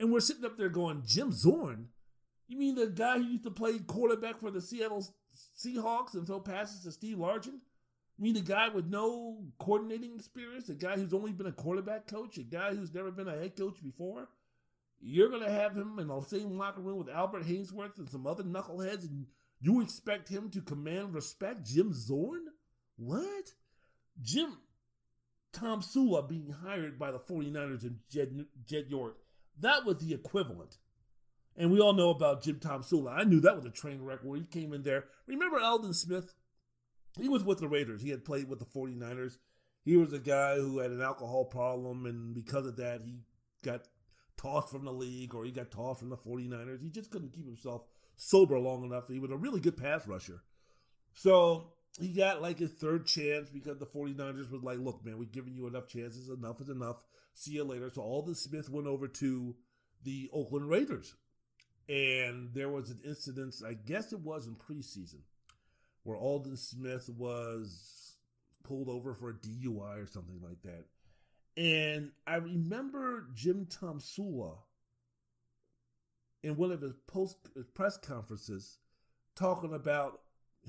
and 0.00 0.12
we're 0.12 0.20
sitting 0.20 0.44
up 0.44 0.56
there 0.56 0.68
going, 0.68 1.02
Jim 1.06 1.32
Zorn. 1.32 1.88
You 2.48 2.56
mean 2.56 2.76
the 2.76 2.86
guy 2.86 3.18
who 3.18 3.24
used 3.24 3.44
to 3.44 3.50
play 3.50 3.78
quarterback 3.78 4.40
for 4.40 4.50
the 4.50 4.60
Seattle 4.60 5.04
Seahawks 5.56 6.14
and 6.14 6.26
throw 6.26 6.40
passes 6.40 6.82
to 6.82 6.92
Steve 6.92 7.18
Largent? 7.18 7.60
You 8.18 8.24
mean 8.24 8.34
the 8.34 8.40
guy 8.40 8.68
with 8.68 8.86
no 8.86 9.44
coordinating 9.58 10.14
experience, 10.14 10.66
the 10.66 10.74
guy 10.74 10.96
who's 10.96 11.12
only 11.12 11.32
been 11.32 11.46
a 11.46 11.52
quarterback 11.52 12.06
coach, 12.06 12.38
a 12.38 12.42
guy 12.42 12.74
who's 12.74 12.94
never 12.94 13.10
been 13.10 13.28
a 13.28 13.36
head 13.36 13.56
coach 13.56 13.82
before? 13.82 14.28
You're 15.00 15.28
going 15.28 15.42
to 15.42 15.50
have 15.50 15.76
him 15.76 15.98
in 15.98 16.08
the 16.08 16.20
same 16.22 16.56
locker 16.56 16.80
room 16.80 16.98
with 16.98 17.10
Albert 17.10 17.44
Haynesworth 17.44 17.98
and 17.98 18.08
some 18.08 18.26
other 18.26 18.42
knuckleheads, 18.42 19.02
and 19.02 19.26
you 19.60 19.82
expect 19.82 20.28
him 20.28 20.48
to 20.50 20.62
command 20.62 21.14
respect? 21.14 21.66
Jim 21.66 21.92
Zorn? 21.92 22.46
What? 22.96 23.52
Jim 24.22 24.56
Tomsula 25.52 26.26
being 26.26 26.50
hired 26.50 26.98
by 26.98 27.10
the 27.10 27.18
49ers 27.18 27.82
and 27.82 27.98
Jed, 28.10 28.46
Jed 28.66 28.86
York. 28.88 29.18
That 29.60 29.84
was 29.84 29.98
the 29.98 30.14
equivalent 30.14 30.78
and 31.56 31.70
we 31.70 31.80
all 31.80 31.92
know 31.92 32.10
about 32.10 32.42
Jim 32.42 32.56
Tomsula. 32.56 33.12
I 33.18 33.24
knew 33.24 33.40
that 33.40 33.56
was 33.56 33.64
a 33.64 33.70
train 33.70 34.02
wreck 34.02 34.20
where 34.22 34.38
he 34.38 34.44
came 34.44 34.72
in 34.72 34.82
there. 34.82 35.04
Remember 35.26 35.60
Aldon 35.60 35.94
Smith? 35.94 36.34
He 37.18 37.28
was 37.28 37.44
with 37.44 37.58
the 37.58 37.68
Raiders. 37.68 38.02
He 38.02 38.10
had 38.10 38.24
played 38.24 38.48
with 38.48 38.58
the 38.58 38.66
49ers. 38.66 39.38
He 39.84 39.96
was 39.96 40.12
a 40.12 40.18
guy 40.18 40.56
who 40.56 40.78
had 40.80 40.90
an 40.90 41.00
alcohol 41.00 41.44
problem, 41.44 42.06
and 42.06 42.34
because 42.34 42.66
of 42.66 42.76
that, 42.76 43.02
he 43.04 43.20
got 43.62 43.86
tossed 44.36 44.70
from 44.70 44.84
the 44.84 44.92
league 44.92 45.34
or 45.34 45.44
he 45.44 45.50
got 45.50 45.70
tossed 45.70 46.00
from 46.00 46.10
the 46.10 46.16
49ers. 46.16 46.82
He 46.82 46.90
just 46.90 47.10
couldn't 47.10 47.32
keep 47.32 47.46
himself 47.46 47.82
sober 48.16 48.58
long 48.58 48.84
enough. 48.84 49.08
He 49.08 49.18
was 49.18 49.30
a 49.30 49.36
really 49.36 49.60
good 49.60 49.76
pass 49.76 50.06
rusher. 50.06 50.42
So 51.14 51.72
he 51.98 52.08
got 52.08 52.42
like 52.42 52.58
his 52.58 52.72
third 52.72 53.06
chance 53.06 53.48
because 53.48 53.78
the 53.78 53.86
49ers 53.86 54.50
was 54.50 54.62
like, 54.62 54.78
look, 54.78 55.04
man, 55.04 55.18
we've 55.18 55.32
given 55.32 55.54
you 55.54 55.66
enough 55.66 55.88
chances. 55.88 56.28
Enough 56.28 56.60
is 56.60 56.68
enough. 56.68 57.02
See 57.34 57.52
you 57.52 57.64
later. 57.64 57.90
So 57.90 58.02
Aldon 58.02 58.34
Smith 58.34 58.68
went 58.68 58.86
over 58.86 59.08
to 59.08 59.56
the 60.02 60.28
Oakland 60.32 60.68
Raiders. 60.68 61.14
And 61.88 62.50
there 62.52 62.68
was 62.68 62.90
an 62.90 63.00
incident, 63.04 63.54
I 63.66 63.74
guess 63.74 64.12
it 64.12 64.20
was 64.20 64.46
in 64.46 64.56
preseason, 64.56 65.20
where 66.02 66.16
Aldon 66.16 66.56
Smith 66.56 67.08
was 67.16 68.16
pulled 68.64 68.88
over 68.88 69.14
for 69.14 69.30
a 69.30 69.34
DUI 69.34 70.02
or 70.02 70.06
something 70.06 70.40
like 70.42 70.62
that. 70.62 70.86
And 71.56 72.10
I 72.26 72.36
remember 72.36 73.28
Jim 73.34 73.66
Tom 73.70 73.98
Tomsula 74.00 74.56
in 76.42 76.56
one 76.56 76.70
of 76.70 76.80
his 76.80 76.94
post 77.06 77.38
press 77.74 77.96
conferences 77.96 78.78
talking 79.34 79.74
about 79.74 80.20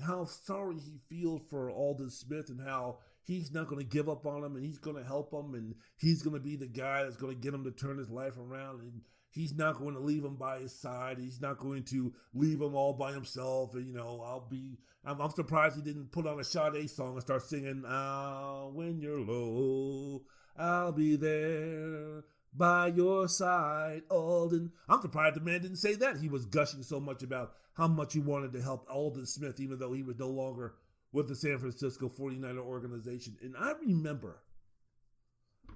how 0.04 0.24
sorry 0.24 0.76
he 0.78 0.98
feels 1.08 1.42
for 1.50 1.70
Aldon 1.70 2.10
Smith 2.10 2.48
and 2.48 2.60
how 2.60 2.98
he's 3.22 3.52
not 3.52 3.68
going 3.68 3.80
to 3.80 3.86
give 3.86 4.08
up 4.08 4.26
on 4.26 4.44
him 4.44 4.56
and 4.56 4.64
he's 4.64 4.78
going 4.78 4.96
to 4.96 5.04
help 5.04 5.32
him 5.32 5.54
and 5.54 5.74
he's 5.96 6.22
going 6.22 6.34
to 6.34 6.40
be 6.40 6.56
the 6.56 6.66
guy 6.66 7.02
that's 7.02 7.16
going 7.16 7.34
to 7.34 7.40
get 7.40 7.54
him 7.54 7.64
to 7.64 7.70
turn 7.70 7.98
his 7.98 8.10
life 8.10 8.38
around 8.38 8.80
and 8.80 9.00
he's 9.30 9.54
not 9.54 9.78
going 9.78 9.94
to 9.94 10.00
leave 10.00 10.24
him 10.24 10.36
by 10.36 10.60
his 10.60 10.78
side. 10.78 11.18
He's 11.18 11.40
not 11.40 11.58
going 11.58 11.84
to 11.84 12.12
leave 12.34 12.60
him 12.60 12.74
all 12.74 12.94
by 12.94 13.12
himself. 13.12 13.74
And, 13.74 13.86
you 13.86 13.94
know, 13.94 14.22
I'll 14.24 14.46
be, 14.48 14.78
I'm, 15.04 15.20
I'm 15.20 15.30
surprised 15.30 15.76
he 15.76 15.82
didn't 15.82 16.12
put 16.12 16.26
on 16.26 16.40
a 16.40 16.44
Sade 16.44 16.90
song 16.90 17.14
and 17.14 17.22
start 17.22 17.42
singing, 17.42 17.84
ah, 17.86 18.66
when 18.72 19.00
you're 19.00 19.20
low, 19.20 20.22
I'll 20.56 20.92
be 20.92 21.16
there 21.16 22.24
by 22.52 22.88
your 22.88 23.28
side, 23.28 24.02
Aldon. 24.10 24.72
I'm 24.88 25.00
surprised 25.00 25.36
the 25.36 25.40
man 25.40 25.62
didn't 25.62 25.76
say 25.76 25.94
that. 25.96 26.18
He 26.18 26.28
was 26.28 26.46
gushing 26.46 26.82
so 26.82 26.98
much 26.98 27.22
about 27.22 27.52
how 27.74 27.86
much 27.88 28.14
he 28.14 28.20
wanted 28.20 28.52
to 28.52 28.62
help 28.62 28.86
Aldon 28.90 29.26
Smith, 29.26 29.60
even 29.60 29.78
though 29.78 29.92
he 29.92 30.02
was 30.02 30.18
no 30.18 30.28
longer 30.28 30.74
with 31.12 31.28
the 31.28 31.36
San 31.36 31.58
Francisco 31.58 32.08
49er 32.08 32.58
organization. 32.58 33.36
And 33.40 33.54
I 33.58 33.72
remember, 33.86 34.42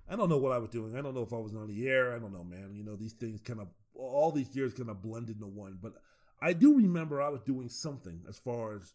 I 0.08 0.16
don't 0.16 0.28
know 0.28 0.38
what 0.38 0.52
I 0.52 0.58
was 0.58 0.70
doing. 0.70 0.96
I 0.96 1.00
don't 1.00 1.14
know 1.14 1.22
if 1.22 1.32
I 1.32 1.38
was 1.38 1.54
on 1.54 1.68
the 1.68 1.88
air. 1.88 2.12
I 2.14 2.18
don't 2.18 2.32
know, 2.32 2.44
man. 2.44 2.74
You 2.74 2.84
know, 2.84 2.96
these 2.96 3.14
things 3.14 3.40
kind 3.40 3.60
of, 3.60 3.68
all 3.94 4.32
these 4.32 4.54
years 4.54 4.74
kind 4.74 4.90
of 4.90 5.02
blend 5.02 5.28
into 5.28 5.46
one. 5.46 5.78
But 5.80 5.94
I 6.40 6.52
do 6.52 6.76
remember 6.76 7.22
I 7.22 7.28
was 7.28 7.42
doing 7.42 7.68
something 7.68 8.22
as 8.28 8.38
far 8.38 8.76
as 8.76 8.92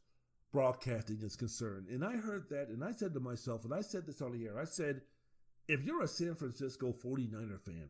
broadcasting 0.52 1.20
is 1.22 1.36
concerned. 1.36 1.88
And 1.90 2.04
I 2.04 2.18
heard 2.18 2.46
that, 2.50 2.70
and 2.70 2.84
I 2.84 2.92
said 2.92 3.14
to 3.14 3.20
myself, 3.20 3.64
and 3.64 3.74
I 3.74 3.82
said 3.82 4.06
this 4.06 4.22
on 4.22 4.32
the 4.32 4.46
air, 4.46 4.60
I 4.60 4.66
said, 4.66 5.02
if 5.68 5.84
you're 5.84 6.04
a 6.04 6.08
San 6.08 6.36
Francisco 6.36 6.94
49er 6.94 7.62
fan 7.62 7.90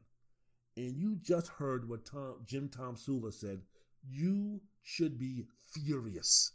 and 0.76 0.98
you 0.98 1.18
just 1.22 1.48
heard 1.48 1.88
what 1.88 2.06
Tom, 2.06 2.36
Jim 2.46 2.70
Tomsula 2.70 3.34
said, 3.34 3.62
you 4.10 4.62
should 4.84 5.20
be 5.20 5.46
furious. 5.74 6.54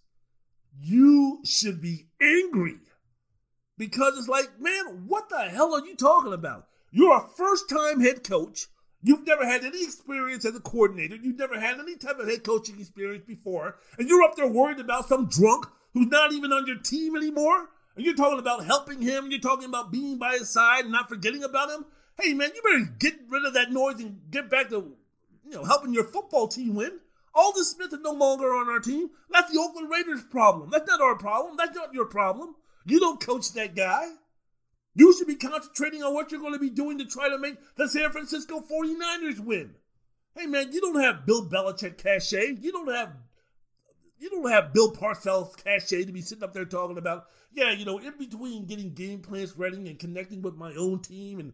You 0.81 1.41
should 1.45 1.81
be 1.81 2.09
angry. 2.21 2.77
Because 3.79 4.19
it's 4.19 4.29
like, 4.29 4.61
man, 4.61 5.05
what 5.07 5.29
the 5.29 5.49
hell 5.51 5.75
are 5.75 5.85
you 5.85 5.97
talking 5.97 6.33
about? 6.33 6.67
You're 6.91 7.17
a 7.17 7.29
first 7.37 7.69
time 7.69 8.01
head 8.01 8.23
coach. 8.23 8.67
You've 9.03 9.27
never 9.27 9.45
had 9.45 9.65
any 9.65 9.83
experience 9.83 10.45
as 10.45 10.55
a 10.55 10.61
coordinator. 10.61 11.17
You've 11.17 11.39
never 11.39 11.59
had 11.59 11.81
any 11.81 11.97
type 11.97 12.19
of 12.19 12.29
head 12.29 12.45
coaching 12.45 12.79
experience 12.79 13.25
before. 13.27 13.77
And 13.99 14.09
you're 14.09 14.23
up 14.23 14.37
there 14.37 14.47
worried 14.47 14.79
about 14.79 15.09
some 15.09 15.27
drunk 15.29 15.67
who's 15.93 16.07
not 16.07 16.33
even 16.33 16.53
on 16.53 16.67
your 16.67 16.79
team 16.79 17.17
anymore. 17.17 17.69
And 17.97 18.05
you're 18.05 18.15
talking 18.15 18.39
about 18.39 18.65
helping 18.65 19.03
him. 19.03 19.31
You're 19.31 19.41
talking 19.41 19.69
about 19.69 19.91
being 19.91 20.19
by 20.19 20.35
his 20.35 20.51
side 20.51 20.85
and 20.85 20.93
not 20.93 21.09
forgetting 21.09 21.43
about 21.43 21.71
him. 21.71 21.87
Hey, 22.21 22.35
man, 22.35 22.51
you 22.55 22.63
better 22.63 22.95
get 22.99 23.15
rid 23.29 23.45
of 23.45 23.55
that 23.55 23.73
noise 23.73 24.01
and 24.01 24.21
get 24.31 24.49
back 24.49 24.69
to, 24.69 24.95
you 25.45 25.51
know, 25.51 25.65
helping 25.65 25.95
your 25.95 26.05
football 26.05 26.47
team 26.47 26.75
win. 26.75 27.01
Aldon 27.35 27.65
Smith 27.65 27.93
is 27.93 28.01
no 28.03 28.13
longer 28.13 28.55
on 28.55 28.69
our 28.69 28.81
team. 28.81 29.11
That's 29.31 29.51
the 29.51 29.59
Oakland 29.59 29.91
Raiders' 29.91 30.23
problem. 30.23 30.71
That's 30.71 30.87
not 30.87 31.01
our 31.01 31.17
problem. 31.17 31.57
That's 31.57 31.75
not 31.75 31.95
your 31.95 32.05
problem. 32.05 32.55
You 32.85 33.01
don't 33.01 33.21
coach 33.21 33.53
that 33.53 33.75
guy. 33.75 34.09
You 34.95 35.17
should 35.17 35.27
be 35.27 35.37
concentrating 35.37 36.03
on 36.03 36.13
what 36.13 36.31
you're 36.31 36.41
going 36.41 36.53
to 36.53 36.59
be 36.59 36.71
doing 36.71 36.99
to 36.99 37.07
try 37.07 37.29
to 37.29 37.39
make 37.39 37.57
the 37.77 37.89
San 37.89 38.11
Francisco 38.11 38.61
49ers 38.61 39.41
win. 39.41 39.75
Hey 40.35 40.47
man, 40.47 40.73
you 40.73 40.81
don't 40.81 41.01
have 41.01 41.27
Bill 41.27 41.49
Belichick 41.49 41.99
cachet. 41.99 42.57
You 42.61 42.73
don't 42.73 42.93
have 42.93 43.15
you 44.19 44.31
don't 44.31 44.51
have 44.51 44.73
Bill 44.73 44.93
Parcells 44.93 45.57
cachet 45.63 46.05
to 46.05 46.13
be 46.13 46.21
sitting 46.21 46.45
up 46.45 46.53
there 46.55 46.65
talking 46.65 46.97
about, 46.97 47.27
yeah, 47.53 47.73
you 47.73 47.85
know, 47.85 47.99
in 47.99 48.17
between 48.19 48.67
getting 48.67 48.95
game 48.95 49.21
plans 49.21 49.57
ready 49.57 49.89
and 49.89 49.99
connecting 49.99 50.43
with 50.43 50.55
my 50.55 50.73
own 50.75 51.01
team 51.01 51.41
and 51.41 51.53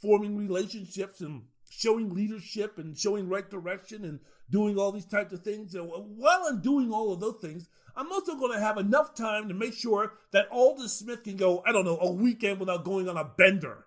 forming 0.00 0.36
relationships 0.36 1.20
and 1.20 1.42
showing 1.68 2.14
leadership 2.14 2.78
and 2.78 2.96
showing 2.96 3.28
right 3.28 3.50
direction 3.50 4.04
and 4.04 4.20
doing 4.48 4.78
all 4.78 4.92
these 4.92 5.06
types 5.06 5.32
of 5.32 5.42
things. 5.42 5.74
While 5.76 6.44
I'm 6.48 6.60
doing 6.60 6.92
all 6.92 7.12
of 7.12 7.18
those 7.18 7.40
things, 7.40 7.68
I'm 7.96 8.10
also 8.10 8.36
going 8.36 8.52
to 8.52 8.60
have 8.60 8.76
enough 8.76 9.14
time 9.14 9.48
to 9.48 9.54
make 9.54 9.74
sure 9.74 10.14
that 10.32 10.48
Aldon 10.50 10.88
Smith 10.88 11.22
can 11.22 11.36
go, 11.36 11.62
I 11.64 11.72
don't 11.72 11.84
know, 11.84 11.98
a 12.00 12.10
weekend 12.10 12.58
without 12.58 12.84
going 12.84 13.08
on 13.08 13.16
a 13.16 13.24
bender. 13.24 13.86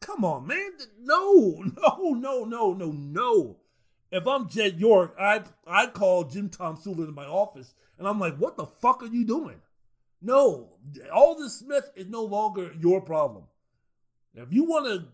Come 0.00 0.24
on, 0.24 0.46
man. 0.46 0.72
No, 1.00 1.64
no, 1.76 2.14
no, 2.14 2.44
no, 2.44 2.72
no, 2.72 2.92
no. 2.92 3.56
If 4.12 4.26
I'm 4.26 4.48
Jed 4.48 4.80
York, 4.80 5.14
I 5.20 5.42
I 5.66 5.86
call 5.86 6.24
Jim 6.24 6.48
Tomsula 6.48 7.06
in 7.08 7.14
my 7.14 7.26
office 7.26 7.74
and 7.98 8.08
I'm 8.08 8.18
like, 8.18 8.36
what 8.38 8.56
the 8.56 8.66
fuck 8.66 9.02
are 9.02 9.06
you 9.06 9.24
doing? 9.24 9.60
No, 10.20 10.70
Aldon 11.12 11.48
Smith 11.48 11.90
is 11.94 12.08
no 12.08 12.24
longer 12.24 12.72
your 12.78 13.00
problem. 13.00 13.44
If 14.34 14.52
you 14.52 14.64
want 14.64 14.86
to 14.86 15.08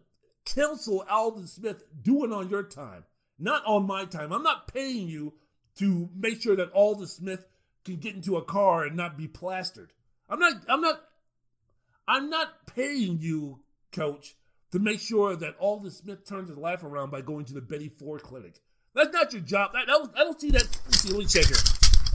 cancel 0.45 1.05
Aldon 1.11 1.47
Smith, 1.47 1.83
do 2.03 2.25
it 2.25 2.33
on 2.33 2.49
your 2.49 2.63
time, 2.63 3.05
not 3.39 3.65
on 3.67 3.87
my 3.87 4.05
time. 4.05 4.33
I'm 4.33 4.43
not 4.43 4.73
paying 4.73 5.09
you 5.09 5.35
to 5.77 6.09
make 6.15 6.41
sure 6.41 6.57
that 6.57 6.73
Aldon 6.73 7.07
Smith 7.07 7.45
can 7.87 7.97
get 7.97 8.15
into 8.15 8.37
a 8.37 8.45
car 8.45 8.85
and 8.85 8.97
not 8.97 9.17
be 9.17 9.29
plastered. 9.29 9.93
I'm 10.29 10.39
not 10.39 10.53
I'm 10.69 10.81
not 10.81 11.03
I'm 12.09 12.31
not 12.31 12.67
paying 12.67 13.19
you, 13.21 13.61
coach, 13.93 14.37
to 14.73 14.79
make 14.79 15.01
sure 15.01 15.37
that 15.37 15.57
Aldon 15.59 15.91
Smith 15.91 16.27
turns 16.29 16.49
his 16.49 16.59
life 16.59 16.85
around 16.85 17.11
by 17.11 17.21
going 17.21 17.45
to 17.47 17.55
the 17.55 17.61
Betty 17.61 17.89
Ford 17.89 18.23
clinic. 18.23 18.61
That's 18.95 19.13
not 19.13 19.33
your 19.33 19.43
job. 19.43 19.73
I, 19.75 19.83
I 19.83 20.25
don't 20.25 20.41
see 20.41 20.51
that. 20.51 20.63
Let 20.63 20.87
me 20.87 20.93
see. 20.93 21.09
Let 21.11 21.19
me 21.19 21.27
check 21.27 21.47
here. 21.47 21.57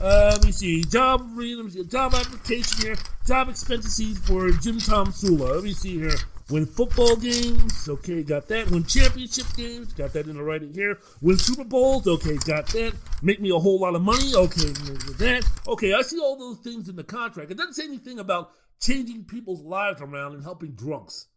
Uh, 0.00 0.30
let 0.32 0.44
me 0.44 0.52
see. 0.52 0.82
Job 0.82 1.20
let 1.36 1.64
me 1.64 1.70
see. 1.70 1.84
Job 1.84 2.14
application 2.14 2.82
here. 2.82 2.96
Job 3.26 3.48
expenses 3.48 4.18
for 4.18 4.50
Jim 4.50 4.78
Tomsula. 4.78 5.54
Let 5.54 5.64
me 5.64 5.72
see 5.72 5.98
here. 5.98 6.16
Win 6.52 6.66
football 6.66 7.16
games. 7.16 7.88
Okay, 7.88 8.22
got 8.22 8.46
that. 8.48 8.70
Win 8.70 8.84
championship 8.84 9.46
games. 9.56 9.94
Got 9.94 10.12
that 10.12 10.26
in 10.26 10.36
the 10.36 10.42
writing 10.42 10.74
here. 10.74 10.98
Win 11.22 11.38
Super 11.38 11.64
Bowls. 11.64 12.06
Okay, 12.06 12.36
got 12.44 12.66
that. 12.68 12.92
Make 13.22 13.40
me 13.40 13.48
a 13.48 13.58
whole 13.58 13.80
lot 13.80 13.94
of 13.94 14.02
money. 14.02 14.34
Okay, 14.34 14.68
that. 15.16 15.48
Okay, 15.66 15.94
I 15.94 16.02
see 16.02 16.18
all 16.18 16.36
those 16.36 16.58
things 16.58 16.90
in 16.90 16.96
the 16.96 17.04
contract. 17.04 17.50
It 17.50 17.56
doesn't 17.56 17.72
say 17.72 17.84
anything 17.84 18.18
about 18.18 18.50
changing 18.82 19.24
people's 19.24 19.62
lives 19.62 20.02
around 20.02 20.34
and 20.34 20.42
helping 20.42 20.72
drunks 20.72 21.28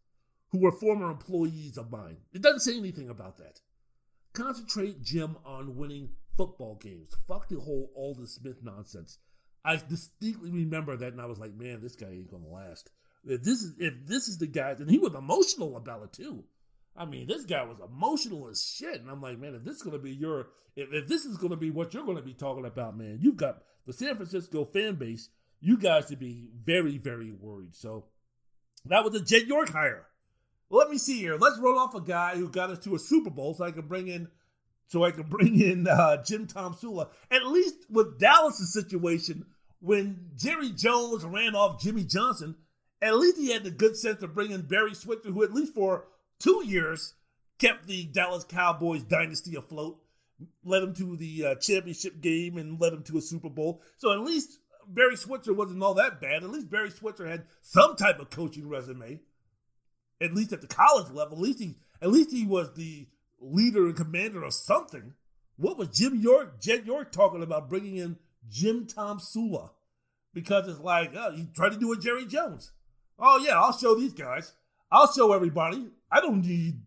who 0.50 0.60
were 0.60 0.74
former 0.74 1.10
employees 1.10 1.78
of 1.78 1.90
mine. 1.90 2.18
It 2.34 2.42
doesn't 2.42 2.60
say 2.60 2.78
anything 2.78 3.10
about 3.10 3.38
that. 3.38 3.62
Concentrate, 4.34 5.02
Jim, 5.02 5.38
on 5.46 5.78
winning 5.78 6.10
football 6.36 6.76
games. 6.76 7.16
Fuck 7.26 7.48
the 7.48 7.62
whole 7.62 7.90
Aldon 7.96 8.28
Smith 8.28 8.58
nonsense. 8.62 9.20
I 9.64 9.78
distinctly 9.78 10.52
remember 10.52 10.98
that, 10.98 11.14
and 11.14 11.22
I 11.22 11.26
was 11.26 11.40
like, 11.40 11.54
man, 11.54 11.80
this 11.80 11.96
guy 11.96 12.08
ain't 12.08 12.30
gonna 12.30 12.50
last. 12.50 12.92
If 13.26 13.44
this 13.44 13.62
is 13.62 13.76
if 13.80 13.94
this 14.06 14.28
is 14.28 14.38
the 14.38 14.48
guy, 14.48 14.72
and 14.72 14.90
he 14.90 14.98
was 14.98 15.14
emotional 15.14 15.78
about 15.78 16.04
it 16.04 16.14
too. 16.14 16.44
I 16.98 17.06
mean, 17.06 17.28
this 17.28 17.44
guy 17.44 17.64
was 17.64 17.78
emotional 17.84 18.48
as 18.48 18.64
shit, 18.64 19.02
and 19.02 19.10
I'm 19.10 19.22
like, 19.22 19.38
man, 19.38 19.56
if 19.56 19.64
this 19.64 19.78
is 19.78 19.82
gonna 19.82 20.00
be 20.00 20.14
your, 20.14 20.48
if, 20.76 20.94
if 20.94 21.08
this 21.08 21.26
is 21.26 21.38
gonna 21.38 21.58
be 21.58 21.72
what 21.72 21.94
you're 21.94 22.06
gonna 22.06 22.22
be 22.22 22.34
talking 22.34 22.66
about, 22.66 22.98
man, 22.98 23.20
you've 23.22 23.38
got 23.38 23.64
the 23.86 23.94
San 23.94 24.16
Francisco 24.16 24.64
fan 24.66 24.96
base. 24.96 25.30
You 25.60 25.78
guys 25.78 26.08
should 26.08 26.20
be 26.20 26.50
very, 26.64 26.98
very 26.98 27.32
worried. 27.32 27.76
So 27.76 28.06
that 28.86 29.04
was 29.04 29.16
a 29.16 29.22
Jed 29.22 29.48
York 29.48 29.70
hire 29.70 30.06
let 30.70 30.90
me 30.90 30.98
see 30.98 31.18
here. 31.20 31.38
Let's 31.38 31.60
roll 31.60 31.80
off 31.80 31.96
a 31.96 32.02
guy 32.02 32.36
who 32.36 32.50
got 32.50 32.70
us 32.70 32.80
to 32.80 32.96
a 32.96 33.00
Super 33.00 33.30
Bowl, 33.30 33.54
so 33.54 33.64
I 33.64 33.72
can 33.72 33.88
bring 33.88 34.08
in, 34.08 34.28
so 34.88 35.04
I 35.04 35.12
can 35.12 35.24
bring 35.24 35.60
in 35.60 35.88
uh, 35.88 36.24
Jim 36.24 36.48
Tomsula. 36.48 37.10
At 37.32 37.46
least 37.48 37.76
with 37.90 38.20
Dallas' 38.20 38.74
situation, 38.74 39.46
when 39.80 40.32
Jerry 40.36 40.72
Jones 40.72 41.24
ran 41.24 41.56
off 41.56 41.82
Jimmy 41.82 42.04
Johnson, 42.04 42.56
at 43.02 43.16
least 43.18 43.38
he 43.38 43.52
had 43.52 43.64
the 43.64 43.72
good 43.72 43.96
sense 43.96 44.20
to 44.20 44.28
bring 44.28 44.52
in 44.52 44.64
Barry 44.64 44.94
Switzer, 44.94 45.30
who 45.30 45.44
at 45.44 45.54
least 45.54 45.74
for 45.74 46.08
two 46.40 46.64
years 46.66 47.14
kept 47.60 47.88
the 47.88 48.06
Dallas 48.06 48.44
Cowboys 48.44 49.04
dynasty 49.04 49.56
afloat, 49.56 50.02
led 50.64 50.82
them 50.82 50.94
to 50.96 51.16
the 51.18 51.46
uh, 51.46 51.56
championship 51.56 52.22
game, 52.22 52.58
and 52.58 52.80
led 52.80 52.94
them 52.94 53.04
to 53.04 53.18
a 53.18 53.22
Super 53.22 53.50
Bowl. 53.50 53.82
So 53.98 54.12
at 54.12 54.20
least 54.20 54.60
Barry 54.88 55.16
Switzer 55.16 55.54
wasn't 55.54 55.84
all 55.84 55.94
that 55.96 56.22
bad. 56.22 56.44
At 56.44 56.50
least 56.50 56.70
Barry 56.70 56.92
Switzer 56.92 57.28
had 57.28 57.46
some 57.62 57.96
type 57.96 58.20
of 58.20 58.30
coaching 58.30 58.68
resume 58.68 59.20
at 60.22 60.34
least 60.34 60.54
at 60.54 60.62
the 60.62 60.68
college 60.68 61.12
level, 61.12 61.38
at 61.38 61.44
least 61.44 61.60
he 61.60 61.76
at 62.02 62.12
least 62.12 62.32
he 62.32 62.46
was 62.46 62.74
the 62.74 63.08
leader 63.40 63.86
and 63.86 63.96
commander 63.96 64.44
of 64.44 64.54
something. 64.54 65.14
What 65.58 65.78
was 65.78 65.90
Jim 65.90 66.20
York, 66.20 66.62
Jed 66.62 66.86
York 66.86 67.12
talking 67.12 67.42
about 67.42 67.70
bringing 67.70 67.98
in 67.98 68.18
Jim 68.50 68.86
Tomsula? 68.86 69.72
Because 70.34 70.68
it's 70.68 70.80
like, 70.80 71.14
oh, 71.16 71.32
he 71.32 71.48
tried 71.56 71.72
to 71.72 71.80
do 71.80 71.94
it 71.94 72.02
Jerry 72.02 72.26
Jones. 72.26 72.72
Oh 73.20 73.38
yeah, 73.38 73.60
I'll 73.60 73.78
show 73.78 73.96
these 73.96 74.14
guys. 74.14 74.54
I'll 74.92 75.12
show 75.12 75.34
everybody. 75.34 75.88
I 76.12 76.22
don't 76.22 76.42
need 76.42 76.82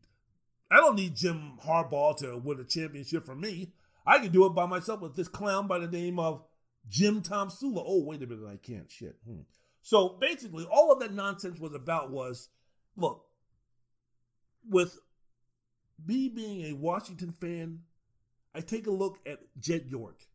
I 0.70 0.76
don't 0.76 0.96
need 0.96 1.16
Jim 1.16 1.58
Harbaugh 1.64 2.16
to 2.18 2.36
win 2.38 2.60
a 2.60 2.64
championship 2.64 3.24
for 3.24 3.34
me. 3.34 3.72
I 4.06 4.18
can 4.18 4.30
do 4.30 4.46
it 4.46 4.54
by 4.54 4.66
myself 4.66 5.00
with 5.00 5.16
this 5.16 5.28
clown 5.28 5.66
by 5.66 5.78
the 5.78 5.86
name 5.86 6.18
of 6.18 6.42
Jim 6.88 7.22
Tomsula. 7.22 7.82
Oh, 7.84 8.04
wait 8.04 8.22
a 8.22 8.26
minute, 8.26 8.48
I 8.50 8.56
can't. 8.56 8.90
Shit. 8.90 9.16
Hmm. 9.26 9.40
So 9.82 10.16
basically, 10.20 10.66
all 10.70 10.92
of 10.92 11.00
that 11.00 11.14
nonsense 11.14 11.58
was 11.58 11.74
about 11.74 12.10
was 12.10 12.48
look, 12.96 13.24
with 14.68 14.98
me 16.06 16.28
being 16.28 16.66
a 16.66 16.72
Washington 16.74 17.32
fan, 17.32 17.80
I 18.54 18.60
take 18.60 18.86
a 18.86 18.90
look 18.90 19.18
at 19.26 19.40
Jed 19.58 19.86
York, 19.88 20.26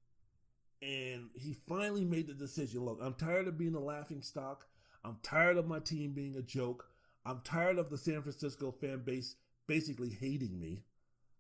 and 0.82 1.30
he 1.36 1.56
finally 1.68 2.06
made 2.06 2.28
the 2.28 2.34
decision. 2.34 2.82
Look, 2.82 3.00
I'm 3.02 3.14
tired 3.14 3.48
of 3.48 3.58
being 3.58 3.76
a 3.76 3.80
laughing 3.80 4.22
stock. 4.22 4.66
I'm 5.04 5.18
tired 5.22 5.58
of 5.58 5.68
my 5.68 5.80
team 5.80 6.14
being 6.14 6.36
a 6.36 6.42
joke. 6.42 6.86
I'm 7.26 7.42
tired 7.44 7.78
of 7.78 7.90
the 7.90 7.98
San 7.98 8.22
Francisco 8.22 8.72
fan 8.72 9.02
base 9.06 9.36
basically 9.68 10.10
hating 10.10 10.60
me. 10.60 10.84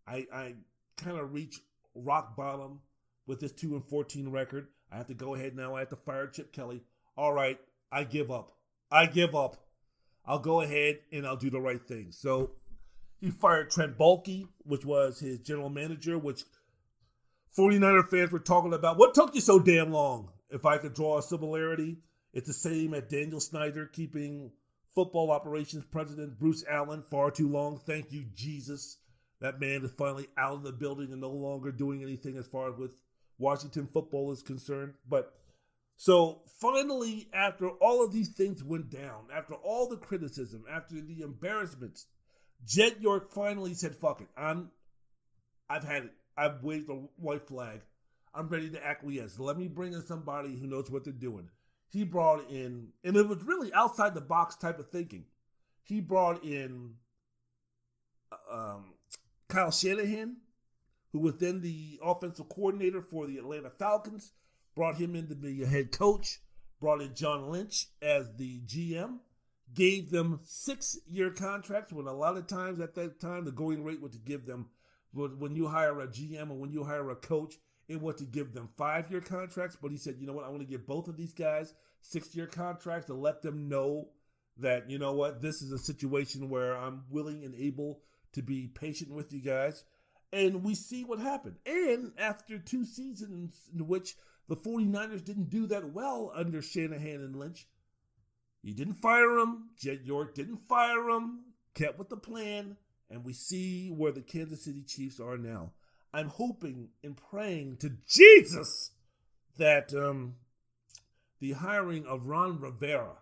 I, 0.07 0.25
I 0.33 0.55
kind 0.97 1.17
of 1.17 1.33
reach 1.33 1.59
rock 1.95 2.35
bottom 2.35 2.79
with 3.25 3.39
this 3.39 3.51
2 3.53 3.75
and 3.75 3.83
14 3.83 4.29
record. 4.29 4.67
I 4.91 4.97
have 4.97 5.07
to 5.07 5.13
go 5.13 5.35
ahead 5.35 5.55
now. 5.55 5.75
I 5.75 5.79
have 5.79 5.89
to 5.89 5.95
fire 5.95 6.27
Chip 6.27 6.51
Kelly. 6.51 6.81
All 7.17 7.33
right, 7.33 7.59
I 7.91 8.03
give 8.03 8.31
up. 8.31 8.57
I 8.91 9.05
give 9.05 9.35
up. 9.35 9.57
I'll 10.25 10.39
go 10.39 10.61
ahead 10.61 10.99
and 11.11 11.25
I'll 11.25 11.35
do 11.35 11.49
the 11.49 11.61
right 11.61 11.81
thing. 11.81 12.11
So 12.11 12.51
he 13.19 13.29
fired 13.29 13.69
Trent 13.69 13.97
Baalke, 13.97 14.47
which 14.59 14.85
was 14.85 15.19
his 15.19 15.39
general 15.39 15.69
manager, 15.69 16.17
which 16.17 16.43
49er 17.57 18.09
fans 18.09 18.31
were 18.31 18.39
talking 18.39 18.73
about. 18.73 18.97
What 18.97 19.13
took 19.13 19.35
you 19.35 19.41
so 19.41 19.59
damn 19.59 19.91
long? 19.91 20.29
If 20.49 20.65
I 20.65 20.77
could 20.77 20.93
draw 20.93 21.17
a 21.17 21.23
similarity, 21.23 21.97
it's 22.33 22.47
the 22.47 22.53
same 22.53 22.93
at 22.93 23.09
Daniel 23.09 23.39
Snyder 23.39 23.85
keeping 23.85 24.51
football 24.95 25.31
operations 25.31 25.85
president 25.85 26.39
Bruce 26.39 26.63
Allen 26.69 27.03
far 27.09 27.31
too 27.31 27.47
long. 27.47 27.79
Thank 27.85 28.11
you, 28.11 28.25
Jesus. 28.33 28.97
That 29.39 29.59
man 29.59 29.83
is 29.83 29.91
finally 29.91 30.27
out 30.37 30.53
of 30.53 30.63
the 30.63 30.71
building 30.71 31.11
and 31.11 31.21
no 31.21 31.29
longer 31.29 31.71
doing 31.71 32.01
anything 32.01 32.37
as 32.37 32.47
far 32.47 32.71
as 32.71 32.77
with 32.77 32.91
Washington 33.37 33.87
football 33.91 34.31
is 34.31 34.41
concerned. 34.41 34.93
But 35.07 35.33
so 35.97 36.41
finally, 36.59 37.27
after 37.33 37.69
all 37.69 38.03
of 38.03 38.11
these 38.11 38.29
things 38.29 38.63
went 38.63 38.89
down, 38.89 39.27
after 39.33 39.53
all 39.53 39.87
the 39.87 39.97
criticism, 39.97 40.63
after 40.71 40.95
the 40.95 41.21
embarrassments, 41.21 42.07
Jed 42.65 42.97
York 42.99 43.31
finally 43.33 43.73
said, 43.73 43.95
"Fuck 43.95 44.21
it, 44.21 44.29
I'm, 44.37 44.71
I've 45.69 45.83
had 45.83 46.05
it. 46.05 46.13
I've 46.37 46.63
waved 46.63 46.87
the 46.87 47.07
white 47.17 47.47
flag. 47.47 47.81
I'm 48.33 48.47
ready 48.47 48.69
to 48.71 48.83
acquiesce. 48.83 49.37
Let 49.37 49.57
me 49.57 49.67
bring 49.67 49.93
in 49.93 50.01
somebody 50.01 50.57
who 50.57 50.67
knows 50.67 50.89
what 50.89 51.03
they're 51.03 51.13
doing." 51.13 51.49
He 51.93 52.03
brought 52.03 52.49
in, 52.49 52.87
and 53.03 53.15
it 53.15 53.27
was 53.27 53.43
really 53.43 53.71
outside 53.71 54.15
the 54.15 54.21
box 54.21 54.55
type 54.55 54.79
of 54.79 54.89
thinking. 54.89 55.25
He 55.83 56.01
brought 56.01 56.43
in 56.43 56.95
um, 58.51 58.95
Kyle 59.47 59.69
Shanahan, 59.69 60.37
who 61.11 61.19
was 61.19 61.35
then 61.35 61.61
the 61.61 61.99
offensive 62.03 62.49
coordinator 62.49 63.03
for 63.03 63.27
the 63.27 63.37
Atlanta 63.37 63.69
Falcons, 63.69 64.31
brought 64.75 64.95
him 64.95 65.15
in 65.15 65.27
to 65.27 65.35
be 65.35 65.61
a 65.61 65.67
head 65.67 65.91
coach, 65.91 66.39
brought 66.81 66.99
in 66.99 67.13
John 67.13 67.51
Lynch 67.51 67.85
as 68.01 68.27
the 68.37 68.61
GM, 68.61 69.19
gave 69.71 70.09
them 70.09 70.39
six 70.43 70.97
year 71.07 71.29
contracts 71.29 71.93
when 71.93 72.07
a 72.07 72.13
lot 72.13 72.37
of 72.37 72.47
times 72.47 72.79
at 72.79 72.95
that 72.95 73.19
time 73.19 73.45
the 73.45 73.51
going 73.51 73.83
rate 73.83 74.01
was 74.01 74.13
to 74.13 74.17
give 74.17 74.47
them 74.47 74.69
when 75.11 75.55
you 75.55 75.67
hire 75.67 76.01
a 76.01 76.07
GM 76.07 76.49
or 76.49 76.55
when 76.55 76.71
you 76.71 76.83
hire 76.83 77.11
a 77.11 77.15
coach, 77.15 77.53
it 77.87 78.01
was 78.01 78.15
to 78.15 78.25
give 78.25 78.53
them 78.53 78.69
five 78.77 79.09
year 79.11 79.21
contracts. 79.21 79.77
But 79.81 79.91
he 79.91 79.97
said, 79.97 80.15
you 80.19 80.27
know 80.27 80.33
what, 80.33 80.45
I 80.45 80.49
want 80.49 80.61
to 80.61 80.67
give 80.67 80.87
both 80.87 81.07
of 81.07 81.17
these 81.17 81.33
guys 81.33 81.73
six 82.01 82.35
year 82.35 82.47
contracts 82.47 83.07
to 83.07 83.13
let 83.13 83.41
them 83.41 83.69
know 83.69 84.09
that, 84.57 84.89
you 84.89 84.99
know 84.99 85.13
what, 85.13 85.41
this 85.41 85.61
is 85.61 85.71
a 85.71 85.79
situation 85.79 86.49
where 86.49 86.77
I'm 86.77 87.03
willing 87.09 87.43
and 87.43 87.55
able 87.55 88.01
to 88.33 88.41
be 88.41 88.67
patient 88.67 89.11
with 89.11 89.33
you 89.33 89.41
guys. 89.41 89.83
And 90.31 90.63
we 90.63 90.75
see 90.75 91.03
what 91.03 91.19
happened. 91.19 91.57
And 91.65 92.11
after 92.17 92.57
two 92.57 92.85
seasons 92.85 93.69
in 93.73 93.87
which 93.87 94.15
the 94.49 94.55
49ers 94.55 95.23
didn't 95.23 95.49
do 95.49 95.67
that 95.67 95.93
well 95.93 96.31
under 96.35 96.61
Shanahan 96.61 97.21
and 97.21 97.35
Lynch, 97.35 97.67
he 98.63 98.73
didn't 98.73 98.95
fire 98.95 99.37
him. 99.37 99.69
Jed 99.77 100.01
York 100.05 100.33
didn't 100.35 100.67
fire 100.67 101.09
him, 101.09 101.41
kept 101.75 101.99
with 101.99 102.09
the 102.09 102.17
plan, 102.17 102.77
and 103.09 103.23
we 103.23 103.33
see 103.33 103.89
where 103.89 104.11
the 104.11 104.21
Kansas 104.21 104.63
City 104.63 104.83
Chiefs 104.83 105.19
are 105.19 105.37
now. 105.37 105.71
I'm 106.13 106.29
hoping 106.29 106.89
and 107.03 107.17
praying 107.17 107.77
to 107.77 107.91
Jesus 108.07 108.91
that 109.57 109.93
um, 109.93 110.35
the 111.39 111.53
hiring 111.53 112.05
of 112.05 112.27
Ron 112.27 112.59
Rivera 112.59 113.17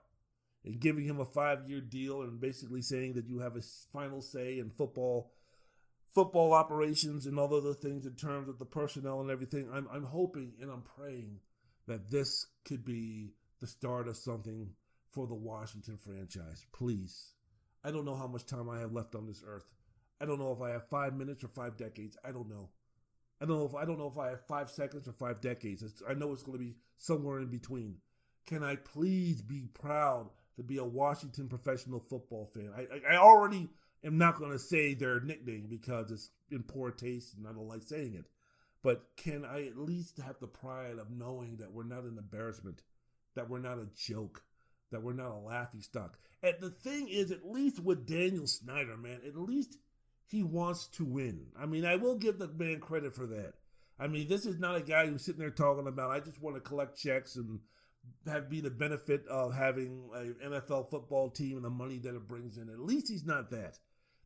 and 0.66 0.80
giving 0.80 1.06
him 1.06 1.20
a 1.20 1.26
five 1.26 1.70
year 1.70 1.82
deal 1.82 2.22
and 2.22 2.39
basically 2.39 2.82
saying 2.82 3.14
that 3.14 3.28
you 3.28 3.39
have 3.39 3.56
a 3.56 3.62
final 3.92 4.22
say 4.22 4.60
in 4.60 4.70
football 4.70 5.32
football 6.14 6.52
operations 6.52 7.26
and 7.26 7.39
all 7.39 7.48
the 7.48 7.58
other 7.58 7.74
things 7.74 8.06
in 8.06 8.14
terms 8.14 8.50
of 8.50 8.60
the 8.60 8.66
personnel 8.66 9.22
and 9.22 9.32
everything. 9.32 9.70
I'm 9.74 9.88
I'm 9.92 10.04
hoping 10.04 10.54
and 10.62 10.70
I'm 10.70 10.84
praying 10.84 11.39
that 11.88 12.12
this 12.12 12.46
could 12.66 12.84
be 12.86 13.34
the 13.60 13.68
start 13.68 14.08
of 14.08 14.18
something 14.18 14.70
for 15.12 15.28
the 15.28 15.36
Washington 15.36 15.98
franchise. 15.98 16.66
Please. 16.74 17.34
I 17.84 17.92
don't 17.92 18.06
know 18.06 18.16
how 18.16 18.28
much 18.28 18.46
time 18.46 18.70
I 18.70 18.80
have 18.80 18.94
left 18.94 19.16
on 19.16 19.26
this 19.26 19.44
earth. 19.46 19.66
I 20.20 20.26
don't 20.26 20.39
know 20.39 20.52
if 20.52 20.62
I 20.62 20.72
have 20.72 20.88
five 20.89 21.16
minutes 21.16 21.44
or 21.44 21.48
five 21.48 21.78
decades. 21.78 22.16
I 22.24 22.32
don't 22.32 22.50
know. 22.50 22.70
I 23.42 23.46
don't 23.46 23.58
know 23.58 23.66
if 23.66 23.76
I 23.76 23.86
don't 23.86 23.98
know 23.98 24.08
if 24.08 24.20
I 24.20 24.30
have 24.30 24.46
five 24.46 24.70
seconds 24.70 25.08
or 25.08 25.14
five 25.14 25.42
decades. 25.42 25.82
It's, 25.82 26.04
I 26.08 26.14
know 26.14 26.32
it's 26.32 26.44
going 26.44 26.60
to 26.60 26.64
be 26.64 26.76
somewhere 26.98 27.39
in 27.39 27.48
between. 27.48 27.98
Can 28.46 28.64
I 28.64 28.76
please 28.76 29.42
be 29.42 29.68
proud 29.74 30.30
to 30.58 30.64
be 30.64 30.78
a 30.78 30.84
Washington 30.84 31.48
professional 31.48 32.00
football 32.00 32.52
fan? 32.54 32.72
I, 32.76 32.82
I, 32.82 33.16
I 33.16 33.18
already 33.18 33.70
am 34.04 34.18
not 34.18 34.38
going 34.38 34.52
to 34.52 34.60
say 34.60 34.94
their 34.94 35.20
nickname 35.22 35.68
because 35.70 36.12
it's 36.12 36.30
in 36.52 36.64
poor 36.64 36.92
taste 36.92 37.36
and 37.36 37.48
I 37.48 37.52
don't 37.52 37.68
like 37.68 37.84
saying 37.84 38.14
it. 38.14 38.26
But 38.84 39.06
can 39.16 39.46
I 39.46 39.68
at 39.68 39.78
least 39.78 40.20
have 40.20 40.39
the 40.39 40.48
pride 40.48 40.98
of 41.00 41.12
knowing 41.12 41.58
that 41.58 41.72
we're 41.72 41.84
not 41.84 42.04
an 42.04 42.18
embarrassment, 42.18 42.82
that 43.36 43.50
we're 43.50 43.60
not 43.60 43.78
a 43.78 43.88
joke, 43.96 44.44
that 44.92 45.04
we're 45.04 45.14
not 45.14 45.32
a 45.32 45.38
laughing 45.38 45.82
stock? 45.82 46.18
And 46.44 46.56
the 46.60 46.72
thing 46.72 47.08
is, 47.08 47.32
at 47.32 47.46
least 47.46 47.80
with 47.80 48.08
Daniel 48.08 48.48
Snyder, 48.48 48.98
man, 48.98 49.20
at 49.26 49.38
least 49.38 49.78
he 50.32 50.44
wants 50.44 50.88
to 50.88 51.04
win. 51.04 51.48
I 51.60 51.66
mean, 51.66 51.86
I 51.86 51.98
will 51.98 52.16
give 52.16 52.40
the 52.40 52.48
man 52.48 52.80
credit 52.80 53.14
for 53.14 53.28
that. 53.28 53.54
I 54.00 54.08
mean, 54.08 54.28
this 54.28 54.46
is 54.46 54.60
not 54.60 54.78
a 54.78 54.82
guy 54.82 55.06
who's 55.06 55.26
sitting 55.26 55.42
there 55.42 55.52
talking 55.52 55.88
about, 55.88 56.10
I 56.10 56.22
just 56.22 56.42
want 56.42 56.56
to 56.56 56.62
collect 56.62 56.98
checks 56.98 57.36
and 57.36 57.60
have 58.26 58.50
be 58.50 58.62
the 58.62 58.70
benefit 58.70 59.28
of 59.28 59.54
having 59.54 60.10
an 60.16 60.36
NFL 60.44 60.90
football 60.90 61.30
team 61.30 61.58
and 61.58 61.66
the 61.66 61.70
money 61.70 61.98
that 62.00 62.16
it 62.16 62.28
brings 62.28 62.58
in. 62.58 62.70
At 62.70 62.80
least 62.80 63.10
he's 63.10 63.26
not 63.26 63.52
that. 63.52 63.78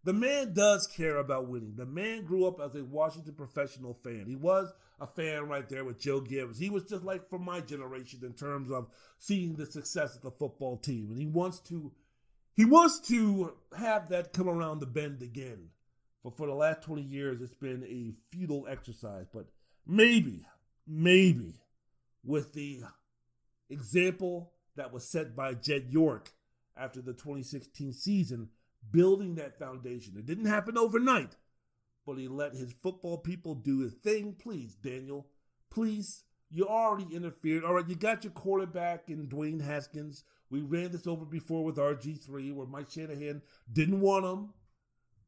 The 0.04 0.14
man 0.14 0.54
does 0.54 0.86
care 0.86 1.18
about 1.18 1.50
winning. 1.50 1.74
The 1.76 1.88
man 1.88 2.24
grew 2.24 2.46
up 2.46 2.62
as 2.62 2.76
a 2.76 2.86
Washington 2.86 3.34
professional 3.34 3.96
fan. 4.04 4.26
He 4.28 4.36
was 4.36 4.72
a 5.02 5.08
fan 5.08 5.48
right 5.48 5.68
there 5.68 5.84
with 5.84 6.00
Joe 6.00 6.22
Gibbs. 6.22 6.60
He 6.60 6.70
was 6.70 6.84
just 6.84 7.04
like 7.04 7.28
from 7.28 7.44
my 7.44 7.60
generation 7.60 8.20
in 8.24 8.34
terms 8.34 8.72
of 8.72 8.88
seeing 9.18 9.56
the 9.56 9.66
success 9.66 10.16
of 10.16 10.22
the 10.22 10.30
football 10.30 10.78
team. 10.78 11.08
And 11.10 11.20
he 11.20 11.26
wants 11.26 11.60
to 11.62 11.92
he 12.56 12.66
wants 12.66 13.00
to 13.08 13.54
have 13.78 14.10
that 14.10 14.32
come 14.32 14.48
around 14.48 14.80
the 14.80 14.86
bend 14.86 15.22
again. 15.22 15.70
But 16.26 16.36
for 16.36 16.48
the 16.48 16.56
last 16.56 16.82
20 16.82 17.04
years, 17.04 17.40
it's 17.40 17.54
been 17.54 17.84
a 17.84 18.12
futile 18.36 18.66
exercise. 18.68 19.28
But 19.32 19.46
maybe, 19.86 20.44
maybe 20.88 21.54
with 22.24 22.54
the 22.54 22.82
example 23.70 24.52
that 24.76 24.92
was 24.92 25.08
set 25.08 25.36
by 25.36 25.54
Jed 25.54 25.90
York 25.92 26.32
after 26.76 27.00
the 27.00 27.14
2016 27.14 27.94
season, 27.94 28.50
building 28.92 29.36
that 29.36 29.60
foundation. 29.60 30.16
It 30.18 30.26
didn't 30.26 30.48
happen 30.48 30.80
overnight, 30.80 31.36
but 32.08 32.18
he 32.18 32.28
let 32.28 32.54
his 32.56 32.74
football 32.82 33.20
people 33.20 33.54
do 33.54 33.82
his 33.82 33.94
thing. 33.94 34.36
Please, 34.42 34.74
Daniel, 34.74 35.28
please. 35.70 36.24
You 36.50 36.68
already 36.68 37.16
interfered. 37.16 37.64
All 37.64 37.76
right, 37.76 37.88
you 37.88 37.96
got 37.96 38.24
your 38.24 38.34
quarterback 38.34 39.10
in 39.10 39.28
Dwayne 39.28 39.62
Haskins. 39.62 40.24
We 40.50 40.62
ran 40.62 40.92
this 40.92 41.06
over 41.06 41.24
before 41.24 41.64
with 41.64 41.76
RG3, 41.76 42.52
where 42.52 42.66
Mike 42.66 42.90
Shanahan 42.90 43.44
didn't 43.72 44.02
want 44.02 44.26
him. 44.26 44.50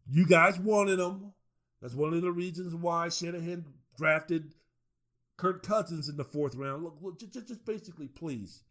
You 0.09 0.25
guys 0.25 0.59
wanted 0.59 0.99
him. 0.99 1.33
That's 1.81 1.93
one 1.93 2.13
of 2.13 2.21
the 2.21 2.31
reasons 2.31 2.73
why 2.73 3.09
Shanahan 3.09 3.65
drafted 3.97 4.53
Kirk 5.37 5.63
Cousins 5.63 6.09
in 6.09 6.17
the 6.17 6.23
fourth 6.23 6.55
round. 6.55 6.83
Look, 6.83 6.97
look 7.01 7.19
just, 7.19 7.47
just 7.47 7.65
basically, 7.65 8.07
please 8.07 8.63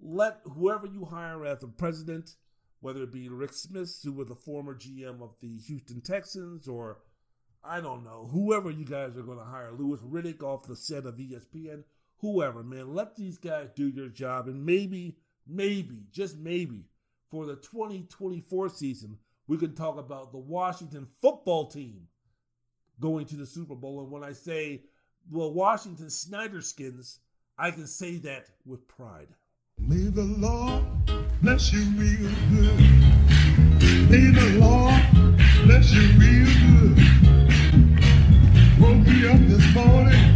let 0.00 0.40
whoever 0.44 0.86
you 0.86 1.04
hire 1.04 1.44
as 1.46 1.60
the 1.60 1.68
president, 1.68 2.36
whether 2.80 3.02
it 3.02 3.12
be 3.12 3.28
Rick 3.28 3.52
Smith, 3.52 3.98
who 4.04 4.12
was 4.12 4.28
the 4.28 4.34
former 4.34 4.74
GM 4.74 5.22
of 5.22 5.34
the 5.40 5.56
Houston 5.66 6.00
Texans, 6.00 6.68
or 6.68 6.98
I 7.64 7.80
don't 7.80 8.04
know, 8.04 8.28
whoever 8.30 8.70
you 8.70 8.84
guys 8.84 9.16
are 9.16 9.22
going 9.22 9.38
to 9.38 9.44
hire, 9.44 9.72
Louis 9.72 9.98
Riddick 10.00 10.42
off 10.42 10.66
the 10.66 10.76
set 10.76 11.06
of 11.06 11.16
ESPN, 11.16 11.84
whoever, 12.18 12.62
man, 12.62 12.94
let 12.94 13.16
these 13.16 13.38
guys 13.38 13.68
do 13.74 13.88
your 13.88 14.08
job. 14.08 14.46
And 14.46 14.64
maybe, 14.64 15.16
maybe, 15.46 16.04
just 16.12 16.36
maybe, 16.36 16.84
for 17.30 17.46
the 17.46 17.56
2024 17.56 18.68
season, 18.68 19.18
we 19.48 19.56
can 19.56 19.74
talk 19.74 19.98
about 19.98 20.32
the 20.32 20.38
Washington 20.38 21.06
football 21.20 21.66
team 21.66 22.08
going 23.00 23.26
to 23.26 23.36
the 23.36 23.46
Super 23.46 23.74
Bowl. 23.74 24.00
And 24.00 24.10
when 24.10 24.24
I 24.24 24.32
say 24.32 24.82
well, 25.30 25.52
Washington 25.52 26.10
Snyder 26.10 26.60
skins, 26.60 27.18
I 27.58 27.70
can 27.70 27.86
say 27.86 28.16
that 28.18 28.48
with 28.64 28.86
pride. 28.86 29.28
May 29.78 30.04
the 30.04 30.22
Lord 30.22 30.84
bless 31.42 31.72
you 31.72 31.82
real 31.96 32.30
good. 32.50 32.80
May 34.10 34.30
the 34.30 34.58
Lord 34.60 35.02
bless 35.66 35.92
you 35.92 36.02
real 36.18 36.46
good. 36.64 36.96
Woke 38.80 39.06
me 39.06 39.26
up 39.28 39.40
this 39.48 39.74
morning, 39.74 40.35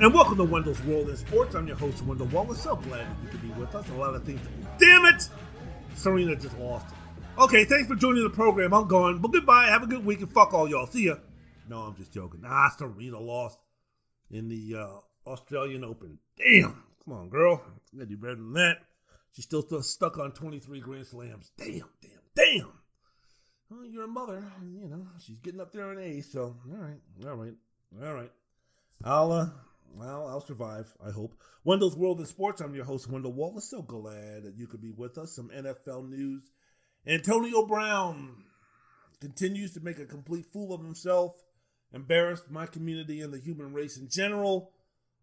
And 0.00 0.14
welcome 0.14 0.36
to 0.36 0.44
Wendell's 0.44 0.80
World 0.84 1.10
in 1.10 1.16
Sports. 1.16 1.56
I'm 1.56 1.66
your 1.66 1.74
host, 1.74 2.04
Wendell 2.04 2.28
Wallace. 2.28 2.62
So 2.62 2.76
glad 2.76 3.00
that 3.00 3.16
you 3.20 3.30
could 3.30 3.42
be 3.42 3.48
with 3.60 3.74
us. 3.74 3.88
A 3.88 3.94
lot 3.94 4.14
of 4.14 4.22
things. 4.22 4.40
Damn 4.78 5.04
it! 5.06 5.28
Serena 5.96 6.36
just 6.36 6.56
lost. 6.56 6.86
Okay, 7.36 7.64
thanks 7.64 7.88
for 7.88 7.96
joining 7.96 8.22
the 8.22 8.30
program. 8.30 8.72
I'm 8.72 8.86
going. 8.86 9.18
But 9.18 9.32
goodbye. 9.32 9.66
Have 9.66 9.82
a 9.82 9.88
good 9.88 10.06
week 10.06 10.20
and 10.20 10.32
fuck 10.32 10.54
all 10.54 10.70
y'all. 10.70 10.86
See 10.86 11.06
ya. 11.06 11.16
No, 11.68 11.80
I'm 11.80 11.96
just 11.96 12.12
joking. 12.12 12.42
Nah, 12.42 12.68
Serena 12.70 13.18
lost 13.18 13.58
in 14.30 14.48
the 14.48 14.76
uh, 14.78 15.28
Australian 15.28 15.82
Open. 15.82 16.20
Damn. 16.36 16.80
Come 17.04 17.14
on, 17.14 17.28
girl. 17.28 17.60
You 17.92 17.98
gotta 17.98 18.10
do 18.10 18.16
better 18.16 18.36
than 18.36 18.52
that. 18.52 18.76
She's 19.32 19.46
still, 19.46 19.62
still 19.62 19.82
stuck 19.82 20.16
on 20.16 20.30
23 20.30 20.78
Grand 20.78 21.06
Slams. 21.08 21.50
Damn, 21.58 21.82
damn, 22.00 22.20
damn. 22.36 22.72
Well, 23.68 23.84
you're 23.84 24.04
a 24.04 24.08
mother. 24.08 24.44
You 24.80 24.88
know, 24.88 25.08
she's 25.20 25.40
getting 25.40 25.60
up 25.60 25.72
there 25.72 25.92
in 25.92 25.98
age. 25.98 26.26
So, 26.26 26.54
all 26.70 26.76
right, 26.76 27.00
all 27.26 27.34
right, 27.34 27.54
all 28.00 28.14
right. 28.14 28.30
I'll, 29.04 29.32
uh, 29.32 29.48
well, 29.94 30.26
I'll 30.28 30.40
survive, 30.40 30.92
I 31.04 31.10
hope. 31.10 31.34
Wendell's 31.64 31.96
World 31.96 32.20
in 32.20 32.26
Sports. 32.26 32.60
I'm 32.60 32.74
your 32.74 32.84
host, 32.84 33.10
Wendell 33.10 33.32
Wallace. 33.32 33.70
So 33.70 33.82
glad 33.82 34.44
that 34.44 34.54
you 34.56 34.66
could 34.66 34.80
be 34.80 34.90
with 34.90 35.18
us. 35.18 35.34
Some 35.34 35.50
NFL 35.50 36.08
news. 36.08 36.50
Antonio 37.06 37.66
Brown 37.66 38.44
continues 39.20 39.74
to 39.74 39.80
make 39.80 39.98
a 39.98 40.06
complete 40.06 40.46
fool 40.52 40.72
of 40.72 40.82
himself, 40.82 41.34
embarrassed 41.92 42.50
my 42.50 42.66
community 42.66 43.20
and 43.20 43.32
the 43.32 43.38
human 43.38 43.72
race 43.72 43.96
in 43.96 44.08
general. 44.08 44.72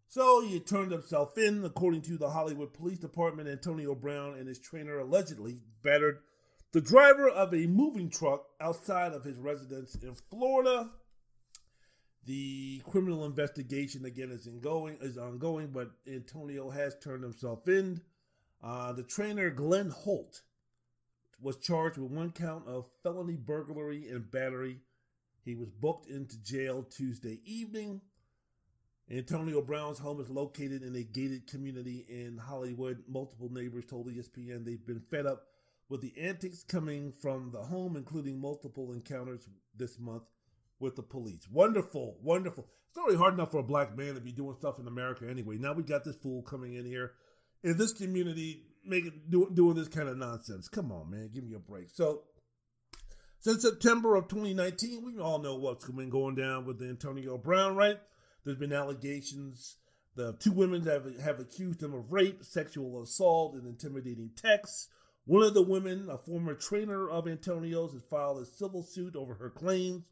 So 0.07 0.41
he 0.45 0.59
turned 0.59 0.91
himself 0.91 1.38
in. 1.38 1.63
According 1.63 2.01
to 2.03 2.18
the 2.18 2.30
Hollywood 2.30 2.74
Police 2.74 2.99
Department, 2.99 3.49
Antonio 3.49 3.95
Brown 3.95 4.36
and 4.38 4.47
his 4.47 4.59
trainer 4.59 4.99
allegedly 4.99 5.59
battered 5.84 6.20
the 6.72 6.82
driver 6.82 7.30
of 7.30 7.53
a 7.53 7.68
moving 7.68 8.09
truck 8.09 8.45
outside 8.59 9.13
of 9.13 9.24
his 9.24 9.38
residence 9.38 9.95
in 9.95 10.16
Florida. 10.30 10.89
The 12.26 12.82
criminal 12.90 13.24
investigation 13.26 14.04
again 14.04 14.32
is 14.32 14.48
ongoing, 14.48 14.98
is 15.00 15.18
ongoing, 15.18 15.68
but 15.68 15.92
Antonio 16.08 16.72
has 16.72 16.98
turned 16.98 17.24
himself 17.24 17.68
in. 17.68 18.02
Uh, 18.64 18.94
the 18.94 19.04
trainer 19.04 19.52
Glenn 19.52 19.92
Holt 19.92 20.42
was 21.40 21.58
charged 21.58 22.00
with 22.00 22.12
one 22.12 22.32
count 22.32 22.68
of 22.68 22.88
felony 23.04 23.36
burglary 23.36 24.10
and 24.10 24.32
battery. 24.32 24.80
He 25.44 25.54
was 25.54 25.70
booked 25.70 26.10
into 26.10 26.42
jail 26.42 26.82
Tuesday 26.82 27.42
evening. 27.46 28.02
Antonio 29.12 29.62
Brown's 29.62 30.00
home 30.00 30.20
is 30.20 30.32
located 30.32 30.82
in 30.82 30.96
a 30.96 31.04
gated 31.04 31.46
community 31.46 32.08
in 32.10 32.40
Hollywood. 32.40 33.04
Multiple 33.08 33.50
neighbors 33.52 33.86
told 33.86 34.08
ESPN 34.08 34.66
they've 34.66 34.88
been 34.88 35.04
fed 35.12 35.28
up 35.28 35.44
with 35.90 36.02
the 36.02 36.16
antics 36.20 36.64
coming 36.64 37.12
from 37.12 37.52
the 37.52 37.62
home, 37.62 37.96
including 37.96 38.42
multiple 38.42 38.94
encounters 38.94 39.48
this 39.78 40.00
month 40.00 40.24
with 40.80 40.96
the 40.96 41.04
police. 41.04 41.48
Wonderful, 41.52 42.18
wonderful. 42.22 42.68
It's 42.90 42.98
really 42.98 43.18
hard 43.18 43.34
enough 43.34 43.52
for 43.52 43.60
a 43.60 43.64
black 43.64 43.98
man 43.98 44.16
to 44.16 44.22
be 44.22 44.32
doing 44.32 44.56
stuff 44.58 44.80
in 44.80 44.88
America 44.88 45.28
anyway. 45.30 45.58
Now 45.58 45.74
we 45.74 45.84
got 45.84 46.04
this 46.04 46.16
fool 46.16 46.42
coming 46.44 46.76
in 46.76 46.86
here 46.86 47.14
in 47.64 47.78
this 47.78 47.94
community 47.94 48.64
making 48.86 49.22
do, 49.30 49.50
doing 49.54 49.76
this 49.76 49.88
kind 49.88 50.08
of 50.08 50.18
nonsense. 50.18 50.68
Come 50.70 50.92
on, 50.92 51.10
man, 51.10 51.32
give 51.34 51.44
me 51.44 51.56
a 51.56 51.60
break. 51.60 51.90
So 51.92 52.24
since 53.40 53.62
September 53.62 54.16
of 54.16 54.28
2019, 54.28 55.04
we 55.04 55.20
all 55.20 55.40
know 55.40 55.56
what's 55.56 55.90
been 55.90 56.10
going 56.10 56.36
down 56.36 56.66
with 56.66 56.82
Antonio 56.82 57.38
Brown, 57.38 57.76
right? 57.76 58.00
There's 58.44 58.58
been 58.58 58.74
allegations. 58.74 59.78
The 60.16 60.34
two 60.40 60.52
women 60.52 60.86
have 60.86 61.20
have 61.20 61.40
accused 61.40 61.84
him 61.84 61.94
of 61.94 62.12
rape, 62.12 62.44
sexual 62.46 63.02
assault, 63.02 63.56
and 63.56 63.68
intimidating 63.68 64.32
texts. 64.36 64.88
One 65.26 65.44
of 65.44 65.56
the 65.56 65.62
women, 65.64 66.08
a 66.10 66.18
former 66.20 66.54
trainer 66.54 67.10
of 67.10 67.28
Antonio's, 67.28 67.94
has 67.94 68.04
filed 68.04 68.42
a 68.42 68.46
civil 68.46 68.84
suit 68.84 69.16
over 69.16 69.34
her 69.34 69.50
claims. 69.50 70.04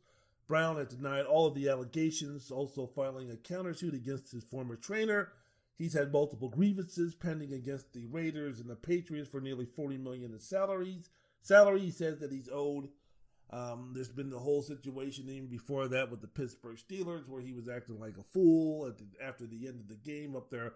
Brown 0.47 0.77
has 0.77 0.89
denied 0.89 1.25
all 1.25 1.47
of 1.47 1.55
the 1.55 1.69
allegations, 1.69 2.51
also 2.51 2.85
filing 2.85 3.31
a 3.31 3.35
countersuit 3.35 3.93
against 3.93 4.31
his 4.31 4.43
former 4.43 4.75
trainer. 4.75 5.29
He's 5.77 5.93
had 5.93 6.11
multiple 6.11 6.49
grievances 6.49 7.15
pending 7.15 7.53
against 7.53 7.93
the 7.93 8.05
Raiders 8.05 8.59
and 8.59 8.69
the 8.69 8.75
Patriots 8.75 9.29
for 9.29 9.41
nearly 9.41 9.65
40 9.65 9.97
million 9.97 10.31
in 10.33 10.39
salaries. 10.39 11.09
Salary 11.41 11.81
he 11.81 11.91
says 11.91 12.19
that 12.19 12.31
he's 12.31 12.49
owed. 12.51 12.89
Um, 13.49 13.91
there's 13.93 14.09
been 14.09 14.29
the 14.29 14.39
whole 14.39 14.61
situation 14.61 15.29
even 15.29 15.47
before 15.47 15.87
that 15.89 16.09
with 16.09 16.21
the 16.21 16.27
Pittsburgh 16.27 16.77
Steelers 16.77 17.27
where 17.27 17.41
he 17.41 17.53
was 17.53 17.69
acting 17.69 17.99
like 17.99 18.17
a 18.17 18.23
fool 18.23 18.85
the, 18.85 19.05
after 19.23 19.45
the 19.45 19.67
end 19.67 19.79
of 19.79 19.87
the 19.87 19.95
game 19.95 20.35
up 20.35 20.49
there. 20.49 20.73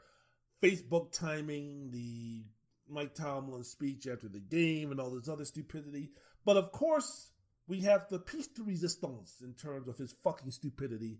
Facebook 0.62 1.12
timing 1.12 1.92
the 1.92 2.44
Mike 2.90 3.14
Tomlin 3.14 3.64
speech 3.64 4.08
after 4.08 4.28
the 4.28 4.40
game 4.40 4.92
and 4.92 5.00
all 5.00 5.12
this 5.12 5.30
other 5.30 5.46
stupidity. 5.46 6.12
But 6.46 6.58
of 6.58 6.72
course, 6.72 7.32
we 7.68 7.82
have 7.82 8.08
the 8.10 8.20
piece 8.20 8.48
de 8.48 8.64
resistance 8.64 9.42
in 9.42 9.54
terms 9.54 9.88
of 9.88 9.98
his 9.98 10.14
fucking 10.24 10.52
stupidity. 10.52 11.20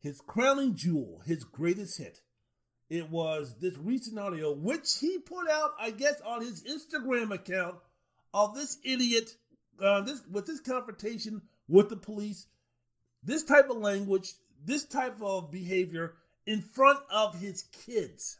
His 0.00 0.20
crowning 0.20 0.74
jewel, 0.74 1.22
his 1.24 1.44
greatest 1.44 1.98
hit. 1.98 2.20
It 2.88 3.10
was 3.10 3.56
this 3.60 3.76
recent 3.78 4.18
audio, 4.18 4.52
which 4.52 4.98
he 5.00 5.18
put 5.18 5.48
out, 5.50 5.72
I 5.78 5.90
guess, 5.90 6.20
on 6.24 6.40
his 6.40 6.62
Instagram 6.62 7.34
account 7.34 7.76
of 8.32 8.54
this 8.54 8.78
idiot, 8.84 9.30
uh, 9.82 10.02
this 10.02 10.22
with 10.30 10.46
this 10.46 10.60
confrontation 10.60 11.42
with 11.68 11.88
the 11.88 11.96
police, 11.96 12.46
this 13.22 13.44
type 13.44 13.68
of 13.70 13.78
language, 13.78 14.32
this 14.64 14.84
type 14.84 15.20
of 15.20 15.50
behavior 15.50 16.14
in 16.46 16.62
front 16.62 16.98
of 17.10 17.38
his 17.38 17.62
kids. 17.84 18.38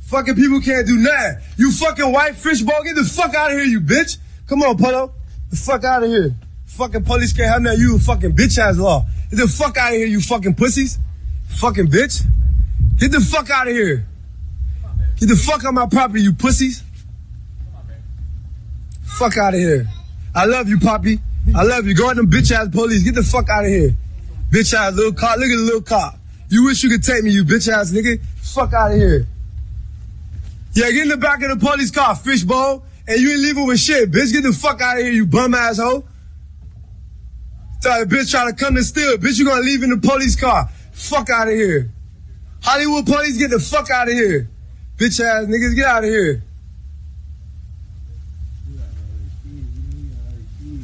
Fucking 0.00 0.34
people 0.34 0.60
can't 0.60 0.86
do 0.86 0.96
nothing. 0.96 1.42
You 1.56 1.72
fucking 1.72 2.10
white 2.12 2.36
fishbowl, 2.36 2.84
get 2.84 2.94
the 2.94 3.04
fuck 3.04 3.34
out 3.34 3.50
of 3.50 3.58
here, 3.58 3.66
you 3.66 3.80
bitch. 3.80 4.18
Come 4.46 4.62
on, 4.62 4.78
Polo. 4.78 5.12
The 5.50 5.56
fuck 5.56 5.84
out 5.84 6.02
of 6.02 6.10
here. 6.10 6.34
Fucking 6.66 7.04
police 7.04 7.32
can't 7.32 7.66
have. 7.66 7.78
You 7.78 7.98
fucking 7.98 8.34
bitch 8.34 8.58
ass 8.58 8.76
law. 8.76 9.04
Get 9.30 9.36
the 9.36 9.48
fuck 9.48 9.76
out 9.76 9.92
of 9.92 9.98
here, 9.98 10.06
you 10.06 10.20
fucking 10.20 10.54
pussies. 10.54 10.98
Fucking 11.48 11.86
bitch. 11.86 12.24
Get 12.98 13.12
the 13.12 13.20
fuck 13.20 13.50
out 13.50 13.68
of 13.68 13.72
here. 13.72 14.06
Get 15.18 15.28
the 15.28 15.36
fuck 15.36 15.64
on 15.64 15.74
my 15.74 15.86
property, 15.86 16.22
you 16.22 16.32
pussies. 16.32 16.82
Fuck 19.18 19.36
out 19.36 19.54
of 19.54 19.60
here. 19.60 19.86
I 20.34 20.46
love 20.46 20.68
you, 20.68 20.80
Poppy. 20.80 21.20
I 21.54 21.62
love 21.62 21.86
you. 21.86 21.94
Go 21.94 22.10
at 22.10 22.16
them 22.16 22.28
bitch 22.28 22.50
ass 22.50 22.68
police. 22.68 23.02
Get 23.02 23.14
the 23.14 23.22
fuck 23.22 23.48
out 23.48 23.64
of 23.64 23.70
here. 23.70 23.94
Bitch 24.50 24.74
ass 24.74 24.94
little 24.94 25.12
cop. 25.12 25.36
Look 25.38 25.46
at 25.46 25.56
the 25.56 25.62
little 25.62 25.82
cop. 25.82 26.18
You 26.48 26.64
wish 26.64 26.82
you 26.82 26.90
could 26.90 27.02
take 27.02 27.22
me, 27.24 27.30
you 27.30 27.44
bitch 27.44 27.68
ass 27.72 27.92
nigga. 27.92 28.20
Fuck 28.42 28.72
out 28.72 28.92
of 28.92 28.96
here. 28.96 29.26
Yeah, 30.72 30.90
get 30.90 31.02
in 31.02 31.08
the 31.08 31.16
back 31.16 31.42
of 31.42 31.50
the 31.50 31.64
police 31.64 31.90
car, 31.90 32.16
fishbowl, 32.16 32.84
and 33.06 33.20
you 33.20 33.30
ain't 33.32 33.40
leaving 33.40 33.66
with 33.66 33.78
shit, 33.78 34.10
bitch. 34.10 34.32
Get 34.32 34.42
the 34.42 34.52
fuck 34.52 34.80
out 34.80 34.98
of 34.98 35.04
here, 35.04 35.12
you 35.12 35.26
bum 35.26 35.54
asshole. 35.54 36.04
A 37.86 38.06
bitch 38.06 38.30
try 38.30 38.50
to 38.50 38.56
come 38.56 38.74
to 38.74 38.82
steal, 38.82 39.16
bitch. 39.18 39.38
You 39.38 39.46
gonna 39.46 39.60
leave 39.60 39.82
in 39.82 39.90
the 39.90 39.98
police 39.98 40.36
car? 40.36 40.68
Fuck 40.92 41.30
out 41.30 41.48
of 41.48 41.54
here. 41.54 41.90
Hollywood 42.62 43.06
police, 43.06 43.36
get 43.36 43.50
the 43.50 43.58
fuck 43.58 43.90
out 43.90 44.08
of 44.08 44.14
here. 44.14 44.48
Bitch 44.96 45.20
ass 45.20 45.46
niggas, 45.46 45.74
get 45.76 45.86
out 45.86 46.04
of 46.04 46.10
here. 46.10 46.42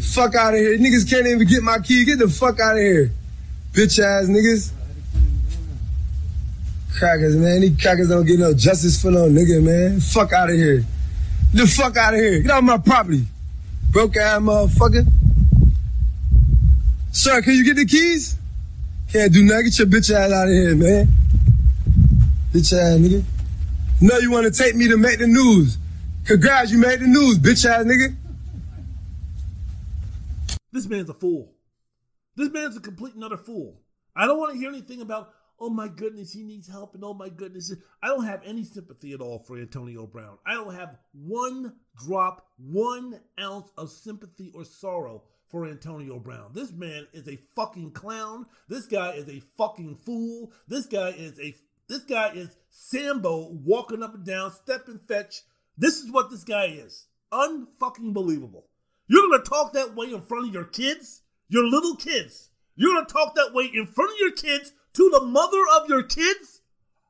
Fuck 0.00 0.34
out 0.34 0.54
of 0.54 0.60
here. 0.60 0.76
Niggas 0.76 1.08
can't 1.08 1.26
even 1.26 1.46
get 1.46 1.62
my 1.62 1.78
key. 1.78 2.04
Get 2.04 2.18
the 2.18 2.28
fuck 2.28 2.58
out 2.58 2.74
of 2.74 2.82
here. 2.82 3.12
Bitch 3.72 3.98
ass 4.00 4.26
niggas. 4.26 4.72
Crackers, 6.98 7.36
man. 7.36 7.60
These 7.60 7.80
crackers 7.80 8.08
don't 8.08 8.26
get 8.26 8.40
no 8.40 8.52
justice 8.52 9.00
for 9.00 9.12
no 9.12 9.28
nigga, 9.28 9.62
man. 9.62 10.00
Fuck 10.00 10.32
out 10.32 10.50
of 10.50 10.56
here. 10.56 10.84
Get 11.54 11.62
the 11.62 11.66
fuck 11.66 11.96
out 11.96 12.14
of 12.14 12.20
here. 12.20 12.40
Get 12.40 12.50
off 12.50 12.64
my 12.64 12.78
property. 12.78 13.26
Broke 13.90 14.16
ass 14.16 14.40
motherfucker. 14.40 15.06
Sir, 17.20 17.42
can 17.42 17.52
you 17.52 17.66
get 17.66 17.76
the 17.76 17.84
keys? 17.84 18.38
Can't 19.12 19.30
do 19.30 19.42
nothing. 19.42 19.64
Get 19.64 19.78
your 19.78 19.88
bitch 19.88 20.10
ass 20.10 20.32
out 20.32 20.48
of 20.48 20.54
here, 20.54 20.74
man. 20.74 21.06
Bitch 22.50 22.72
ass 22.72 22.98
nigga. 22.98 23.22
No, 24.00 24.16
you 24.16 24.30
want 24.30 24.46
to 24.46 24.50
take 24.50 24.74
me 24.74 24.88
to 24.88 24.96
make 24.96 25.18
the 25.18 25.26
news. 25.26 25.76
Congrats, 26.24 26.72
you 26.72 26.78
made 26.78 26.98
the 27.00 27.06
news, 27.06 27.38
bitch 27.38 27.68
ass 27.68 27.84
nigga. 27.84 28.16
This 30.72 30.88
man's 30.88 31.10
a 31.10 31.12
fool. 31.12 31.52
This 32.36 32.48
man's 32.48 32.78
a 32.78 32.80
complete 32.80 33.12
and 33.12 33.22
utter 33.22 33.36
fool. 33.36 33.82
I 34.16 34.26
don't 34.26 34.38
want 34.38 34.54
to 34.54 34.58
hear 34.58 34.70
anything 34.70 35.02
about, 35.02 35.30
oh 35.58 35.68
my 35.68 35.88
goodness, 35.88 36.32
he 36.32 36.42
needs 36.42 36.68
help, 36.68 36.94
and 36.94 37.04
oh 37.04 37.12
my 37.12 37.28
goodness. 37.28 37.70
I 38.02 38.06
don't 38.06 38.24
have 38.24 38.40
any 38.46 38.64
sympathy 38.64 39.12
at 39.12 39.20
all 39.20 39.40
for 39.40 39.58
Antonio 39.58 40.06
Brown. 40.06 40.38
I 40.46 40.54
don't 40.54 40.74
have 40.74 40.96
one 41.12 41.74
drop, 42.02 42.46
one 42.56 43.20
ounce 43.38 43.70
of 43.76 43.90
sympathy 43.90 44.52
or 44.54 44.64
sorrow 44.64 45.24
for 45.50 45.66
Antonio 45.66 46.18
Brown. 46.18 46.50
This 46.54 46.72
man 46.72 47.06
is 47.12 47.28
a 47.28 47.38
fucking 47.56 47.92
clown. 47.92 48.46
This 48.68 48.86
guy 48.86 49.12
is 49.12 49.28
a 49.28 49.42
fucking 49.58 49.96
fool. 50.04 50.52
This 50.68 50.86
guy 50.86 51.10
is 51.10 51.38
a 51.40 51.54
this 51.88 52.04
guy 52.04 52.30
is 52.34 52.56
Sambo 52.70 53.48
walking 53.64 54.02
up 54.02 54.14
and 54.14 54.24
down, 54.24 54.52
step 54.52 54.86
and 54.86 55.00
fetch. 55.08 55.42
This 55.76 55.98
is 55.98 56.10
what 56.10 56.30
this 56.30 56.44
guy 56.44 56.66
is. 56.66 57.06
Unfucking 57.32 58.12
believable. 58.12 58.68
You're 59.08 59.28
gonna 59.28 59.42
talk 59.42 59.72
that 59.72 59.96
way 59.96 60.12
in 60.12 60.22
front 60.22 60.46
of 60.48 60.54
your 60.54 60.64
kids, 60.64 61.22
your 61.48 61.66
little 61.66 61.96
kids. 61.96 62.50
You're 62.76 62.94
gonna 62.94 63.06
talk 63.06 63.34
that 63.34 63.52
way 63.52 63.64
in 63.74 63.86
front 63.86 64.12
of 64.12 64.18
your 64.20 64.32
kids 64.32 64.72
to 64.94 65.10
the 65.10 65.24
mother 65.26 65.62
of 65.76 65.88
your 65.88 66.02
kids? 66.04 66.60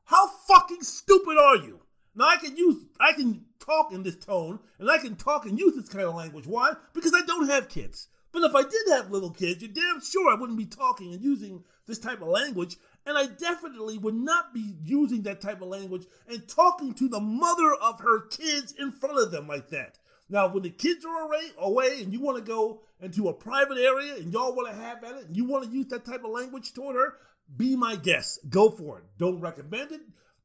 How 0.05 0.27
fucking 0.47 0.81
stupid 0.81 1.37
are 1.37 1.57
you? 1.57 1.81
Now 2.15 2.27
I 2.27 2.37
can 2.37 2.57
use 2.57 2.75
I 2.99 3.13
can 3.13 3.45
talk 3.59 3.93
in 3.93 4.03
this 4.03 4.17
tone 4.17 4.59
and 4.79 4.89
I 4.89 4.97
can 4.97 5.15
talk 5.15 5.45
and 5.45 5.59
use 5.59 5.75
this 5.75 5.89
kind 5.89 6.05
of 6.05 6.15
language. 6.15 6.47
Why? 6.47 6.73
Because 6.93 7.13
I 7.13 7.25
don't 7.25 7.49
have 7.49 7.69
kids. 7.69 8.07
But 8.31 8.43
if 8.43 8.55
I 8.55 8.63
did 8.63 8.87
have 8.89 9.11
little 9.11 9.31
kids, 9.31 9.61
you're 9.61 9.71
damn 9.71 10.01
sure 10.01 10.31
I 10.31 10.39
wouldn't 10.39 10.57
be 10.57 10.65
talking 10.65 11.13
and 11.13 11.21
using 11.23 11.63
this 11.85 11.99
type 11.99 12.21
of 12.21 12.29
language 12.29 12.77
And 13.05 13.17
I 13.17 13.25
definitely 13.25 13.97
would 13.97 14.15
not 14.15 14.53
be 14.53 14.75
using 14.83 15.23
that 15.23 15.41
type 15.41 15.61
of 15.61 15.67
language 15.67 16.05
and 16.27 16.47
talking 16.47 16.93
to 16.93 17.09
the 17.09 17.19
mother 17.19 17.73
of 17.81 17.99
her 17.99 18.27
kids 18.27 18.73
in 18.77 18.91
front 18.91 19.17
of 19.17 19.31
them 19.31 19.47
like 19.47 19.69
that. 19.69 19.97
Now, 20.29 20.47
when 20.47 20.63
the 20.63 20.69
kids 20.69 21.03
are 21.03 21.23
away, 21.23 21.49
away 21.57 22.01
and 22.01 22.13
you 22.13 22.21
want 22.21 22.37
to 22.37 22.43
go 22.43 22.81
into 23.01 23.27
a 23.27 23.33
private 23.33 23.77
area 23.77 24.15
and 24.15 24.31
y'all 24.31 24.55
want 24.55 24.69
to 24.69 24.81
have 24.81 25.03
at 25.03 25.17
it 25.17 25.25
and 25.25 25.35
you 25.35 25.45
want 25.45 25.65
to 25.65 25.71
use 25.71 25.87
that 25.87 26.05
type 26.05 26.23
of 26.23 26.31
language 26.31 26.73
toward 26.73 26.95
her, 26.95 27.15
be 27.57 27.75
my 27.75 27.95
guest. 27.95 28.39
Go 28.49 28.69
for 28.69 28.99
it. 28.99 29.05
Don't 29.17 29.41
recommend 29.41 29.91
it. 29.91 30.01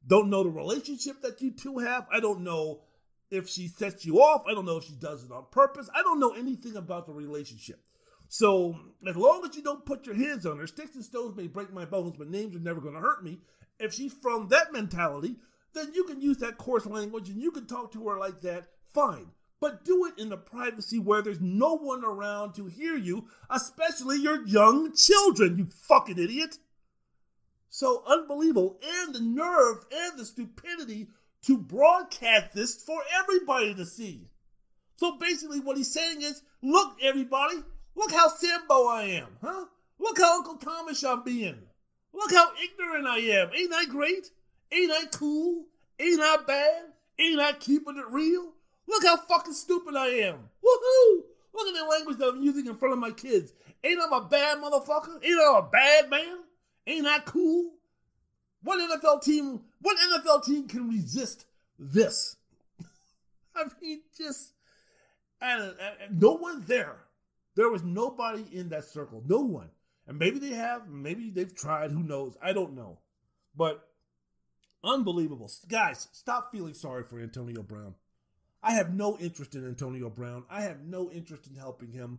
Don't 0.07 0.31
know 0.31 0.43
the 0.43 0.51
relationship 0.51 1.21
that 1.23 1.41
you 1.41 1.51
two 1.51 1.79
have. 1.79 2.07
I 2.13 2.21
don't 2.21 2.41
know 2.41 2.81
if 3.31 3.49
she 3.49 3.69
sets 3.69 4.05
you 4.05 4.21
off. 4.21 4.45
I 4.49 4.55
don't 4.55 4.67
know 4.67 4.77
if 4.77 4.85
she 4.85 4.95
does 4.95 5.25
it 5.25 5.33
on 5.33 5.47
purpose. 5.51 5.89
I 5.95 6.03
don't 6.03 6.21
know 6.21 6.33
anything 6.33 6.77
about 6.77 7.07
the 7.07 7.13
relationship. 7.13 7.81
So 8.29 8.77
as 9.07 9.17
long 9.17 9.45
as 9.49 9.57
you 9.57 9.63
don't 9.63 9.87
put 9.87 10.07
your 10.07 10.17
hands 10.17 10.47
on 10.47 10.59
her, 10.59 10.67
sticks 10.67 10.95
and 10.95 11.05
stones 11.05 11.37
may 11.37 11.47
break 11.47 11.73
my 11.73 11.85
bones, 11.85 12.17
but 12.19 12.29
names 12.29 12.57
are 12.57 12.61
never 12.61 12.81
going 12.81 12.95
to 12.95 13.01
hurt 13.01 13.23
me. 13.23 13.39
If 13.79 13.95
she's 13.95 14.13
from 14.13 14.49
that 14.49 14.73
mentality, 14.73 15.37
then 15.75 15.93
you 15.95 16.05
can 16.05 16.21
use 16.21 16.39
that 16.39 16.59
coarse 16.59 16.87
language 16.87 17.29
and 17.29 17.41
you 17.41 17.51
can 17.51 17.67
talk 17.67 17.93
to 17.93 18.09
her 18.09 18.19
like 18.19 18.41
that. 18.41 18.69
Fine. 18.93 19.29
But 19.61 19.85
do 19.85 20.05
it 20.07 20.19
in 20.19 20.29
the 20.29 20.37
privacy 20.37 20.99
where 20.99 21.23
there's 21.23 21.41
no 21.41 21.77
one 21.77 22.05
around 22.05 22.55
to 22.55 22.67
hear 22.67 22.97
you, 22.97 23.29
especially 23.49 24.21
your 24.21 24.47
young 24.47 24.95
children, 24.95 25.59
you 25.59 25.67
fucking 25.67 26.19
idiot. 26.19 26.59
So 27.71 28.03
unbelievable. 28.07 28.79
And 28.83 29.15
the 29.15 29.21
nerve 29.21 29.85
and 29.93 30.19
the 30.19 30.25
stupidity 30.25 31.09
to 31.47 31.57
broadcast 31.57 32.55
this 32.55 32.83
for 32.83 33.01
everybody 33.21 33.75
to 33.75 33.87
see. 33.87 34.29
So 34.97 35.17
basically, 35.19 35.61
what 35.61 35.77
he's 35.77 35.93
saying 35.93 36.23
is 36.23 36.43
look, 36.63 36.97
everybody, 37.03 37.57
look 37.95 38.13
how 38.13 38.29
Sambo 38.29 38.87
I 38.89 39.03
am, 39.05 39.29
huh? 39.43 39.67
Look 39.99 40.19
how 40.19 40.39
Uncle 40.39 40.57
Thomas 40.57 41.05
I'm 41.05 41.23
being. 41.23 41.63
Look 42.13 42.33
how 42.33 42.51
ignorant 42.63 43.07
I 43.07 43.19
am. 43.19 43.51
Ain't 43.55 43.73
I 43.75 43.85
great? 43.87 44.31
Ain't 44.73 44.91
I 44.91 45.05
cool? 45.13 45.67
Ain't 45.99 46.21
I 46.21 46.39
bad? 46.47 46.83
Ain't 47.19 47.41
I 47.41 47.53
keeping 47.53 47.97
it 47.97 48.11
real? 48.11 48.53
Look 48.89 49.05
how 49.05 49.17
fucking 49.17 49.55
stupid 49.55 49.97
I 49.97 50.09
am. 50.09 50.37
Woohoo! 50.65 51.23
Look 51.55 51.69
at 51.69 51.75
the 51.75 51.87
language 51.89 52.19
that 52.19 52.29
I'm 52.29 52.43
using 52.43 52.67
in 52.67 52.77
front 52.77 52.93
of 52.93 52.99
my 52.99 53.11
kids. 53.11 53.53
Ain't 53.85 54.01
I 54.01 54.19
a 54.19 54.21
bad 54.23 54.59
motherfucker? 54.59 55.25
Ain't 55.25 55.41
I 55.41 55.59
a 55.59 55.63
bad 55.63 56.11
man? 56.11 56.39
Ain't 56.87 57.07
I 57.07 57.21
cool? 57.21 57.73
What 58.67 58.81
NFL 58.81 59.23
team? 59.23 59.61
What 59.81 59.97
NFL 59.97 60.45
team 60.45 60.67
can 60.67 60.89
resist 60.89 61.47
this? 61.79 62.35
I 63.55 63.63
mean, 63.81 64.01
just 64.19 64.55
and, 65.41 65.75
and, 66.01 66.21
no 66.21 66.33
one 66.33 66.65
there. 66.67 66.97
There 67.55 67.69
was 67.69 67.85
nobody 67.85 68.45
in 68.53 68.71
that 68.71 68.85
circle. 68.85 69.23
No 69.25 69.39
one. 69.39 69.71
And 70.09 70.19
maybe 70.19 70.41
they 70.41 70.55
have. 70.55 70.89
Maybe 70.89 71.31
they've 71.31 71.55
tried. 71.55 71.93
Who 71.93 72.03
knows? 72.03 72.37
I 72.43 72.53
don't 72.53 72.75
know. 72.75 72.99
But 73.55 73.87
unbelievable, 74.83 75.49
guys. 75.69 76.09
Stop 76.11 76.51
feeling 76.51 76.75
sorry 76.75 77.05
for 77.05 77.21
Antonio 77.21 77.63
Brown. 77.63 77.95
I 78.65 78.73
have 78.73 78.93
no 78.93 79.17
interest 79.19 79.55
in 79.55 79.65
Antonio 79.65 80.11
Brown. 80.11 80.43
I 80.51 80.63
have 80.63 80.81
no 80.81 81.09
interest 81.13 81.47
in 81.47 81.55
helping 81.55 81.93
him. 81.93 82.19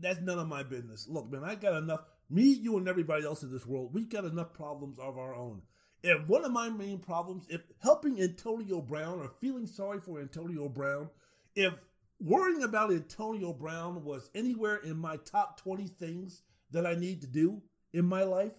That's 0.00 0.20
none 0.20 0.40
of 0.40 0.48
my 0.48 0.64
business. 0.64 1.06
Look, 1.08 1.30
man, 1.30 1.44
I 1.44 1.54
got 1.54 1.80
enough. 1.80 2.00
Me, 2.28 2.42
you, 2.42 2.76
and 2.76 2.88
everybody 2.88 3.24
else 3.24 3.44
in 3.44 3.52
this 3.52 3.64
world, 3.64 3.94
we 3.94 4.04
got 4.04 4.24
enough 4.24 4.52
problems 4.52 4.98
of 4.98 5.16
our 5.16 5.32
own. 5.32 5.62
And 6.06 6.28
one 6.28 6.44
of 6.44 6.52
my 6.52 6.68
main 6.68 6.98
problems, 6.98 7.46
if 7.48 7.62
helping 7.80 8.20
Antonio 8.22 8.80
Brown 8.80 9.18
or 9.18 9.32
feeling 9.40 9.66
sorry 9.66 9.98
for 10.00 10.20
Antonio 10.20 10.68
Brown, 10.68 11.10
if 11.56 11.74
worrying 12.20 12.62
about 12.62 12.92
Antonio 12.92 13.52
Brown 13.52 14.04
was 14.04 14.30
anywhere 14.34 14.76
in 14.76 14.96
my 14.96 15.16
top 15.16 15.60
20 15.60 15.88
things 15.88 16.42
that 16.70 16.86
I 16.86 16.94
need 16.94 17.20
to 17.22 17.26
do 17.26 17.60
in 17.92 18.04
my 18.04 18.22
life, 18.22 18.52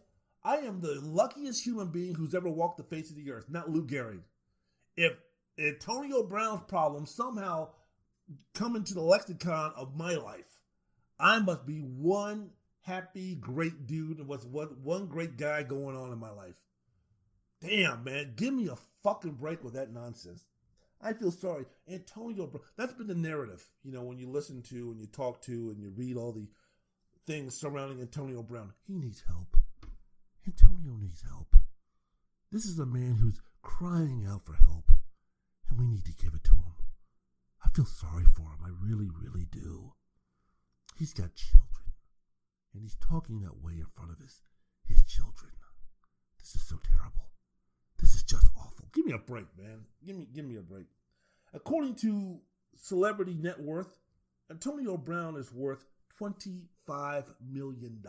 I 0.44 0.58
am 0.58 0.82
the 0.82 1.00
luckiest 1.02 1.66
human 1.66 1.88
being 1.88 2.16
who's 2.16 2.36
ever 2.36 2.50
walked 2.50 2.78
the 2.78 2.84
face 2.84 3.10
of 3.10 3.16
the 3.16 3.32
earth, 3.32 3.46
not 3.50 3.70
Lou 3.70 3.88
Gehrig. 3.88 4.22
If 4.98 5.14
Antonio 5.58 6.24
Brown's 6.24 6.64
problems 6.68 7.16
somehow 7.16 7.70
come 8.54 8.76
into 8.76 8.94
the 8.94 9.02
lexicon 9.02 9.72
of 9.76 9.96
my 9.96 10.16
life. 10.16 10.46
I 11.20 11.40
must 11.40 11.66
be 11.66 11.80
one 11.80 12.50
happy, 12.82 13.36
great 13.36 13.88
dude 13.88 14.20
and 14.20 14.28
one, 14.28 14.40
one 14.84 15.08
great 15.08 15.38
guy 15.38 15.64
going 15.64 15.96
on 15.96 16.12
in 16.12 16.20
my 16.20 16.30
life. 16.30 16.56
Damn, 17.62 18.04
man, 18.04 18.34
give 18.36 18.54
me 18.54 18.68
a 18.68 18.78
fucking 19.04 19.34
break 19.34 19.64
with 19.64 19.74
that 19.74 19.94
nonsense. 19.94 20.44
I 21.02 21.14
feel 21.14 21.32
sorry. 21.32 21.66
Antonio 21.92 22.48
Brown, 22.48 22.64
that's 22.76 22.94
been 22.94 23.08
the 23.08 23.16
narrative, 23.16 23.64
you 23.84 23.92
know, 23.92 24.04
when 24.04 24.18
you 24.18 24.30
listen 24.30 24.62
to 24.64 24.92
and 24.92 25.00
you 25.00 25.08
talk 25.08 25.42
to 25.44 25.70
and 25.70 25.80
you 25.80 25.90
read 25.90 26.18
all 26.18 26.32
the 26.32 26.48
things 27.26 27.56
surrounding 27.56 28.02
Antonio 28.02 28.42
Brown. 28.42 28.74
He 28.88 28.94
needs 28.94 29.24
help. 29.28 29.58
Antonio 30.46 30.98
needs 31.00 31.24
help. 31.28 31.56
This 32.52 32.66
is 32.66 32.80
a 32.80 32.86
man 32.86 33.16
who's 33.16 33.42
crying 33.62 34.26
out 34.28 34.46
for 34.46 34.54
help 34.54 34.92
and 35.70 35.80
we 35.80 35.88
need 35.88 36.06
to 36.06 36.14
give 36.14 36.34
it 36.34 36.44
to 36.46 36.56
him. 36.56 36.74
I 37.64 37.70
feel 37.70 37.86
sorry 37.86 38.26
for 38.36 38.44
him. 38.44 38.60
I 38.64 38.70
really, 38.82 39.10
really 39.22 39.46
do. 39.52 39.94
He's 40.98 41.14
got 41.14 41.36
children, 41.36 41.94
and 42.74 42.82
he's 42.82 42.96
talking 42.96 43.42
that 43.42 43.62
way 43.62 43.74
in 43.74 43.86
front 43.96 44.12
of 44.12 44.20
his, 44.20 44.42
his 44.88 45.04
children. 45.04 45.52
This 46.40 46.56
is 46.56 46.68
so 46.68 46.80
terrible. 46.92 47.30
Just 48.28 48.48
awful. 48.58 48.88
Give 48.94 49.06
me 49.06 49.14
a 49.14 49.18
break, 49.18 49.48
man. 49.58 49.86
Give 50.06 50.16
me, 50.16 50.28
give 50.34 50.46
me 50.46 50.58
a 50.58 50.62
break. 50.62 50.86
According 51.54 51.96
to 51.96 52.40
Celebrity 52.76 53.34
Net 53.34 53.60
Worth, 53.60 53.98
Antonio 54.52 54.98
Brown 54.98 55.38
is 55.38 55.52
worth 55.52 55.86
$25 56.20 57.26
million, 57.50 58.04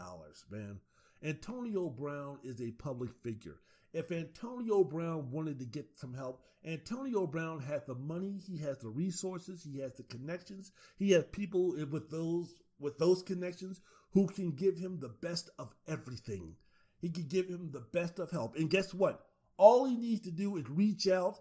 man. 0.50 0.80
Antonio 1.22 1.88
Brown 1.88 2.38
is 2.42 2.60
a 2.60 2.70
public 2.72 3.10
figure. 3.22 3.56
If 3.92 4.12
Antonio 4.12 4.84
Brown 4.84 5.30
wanted 5.30 5.58
to 5.60 5.64
get 5.64 5.86
some 5.96 6.14
help, 6.14 6.42
Antonio 6.64 7.26
Brown 7.26 7.60
has 7.60 7.84
the 7.84 7.94
money, 7.94 8.38
he 8.46 8.58
has 8.58 8.78
the 8.78 8.88
resources, 8.88 9.62
he 9.62 9.78
has 9.78 9.94
the 9.94 10.02
connections, 10.04 10.72
he 10.98 11.12
has 11.12 11.24
people 11.32 11.74
with 11.90 12.10
those 12.10 12.54
with 12.78 12.98
those 12.98 13.22
connections 13.22 13.80
who 14.12 14.26
can 14.26 14.52
give 14.52 14.78
him 14.78 15.00
the 15.00 15.08
best 15.08 15.50
of 15.58 15.74
everything. 15.88 16.54
He 17.00 17.10
can 17.10 17.24
give 17.24 17.48
him 17.48 17.70
the 17.72 17.86
best 17.92 18.18
of 18.18 18.30
help. 18.30 18.56
And 18.56 18.70
guess 18.70 18.94
what? 18.94 19.27
All 19.58 19.84
he 19.84 19.96
needs 19.96 20.22
to 20.22 20.30
do 20.30 20.56
is 20.56 20.70
reach 20.70 21.06
out, 21.08 21.38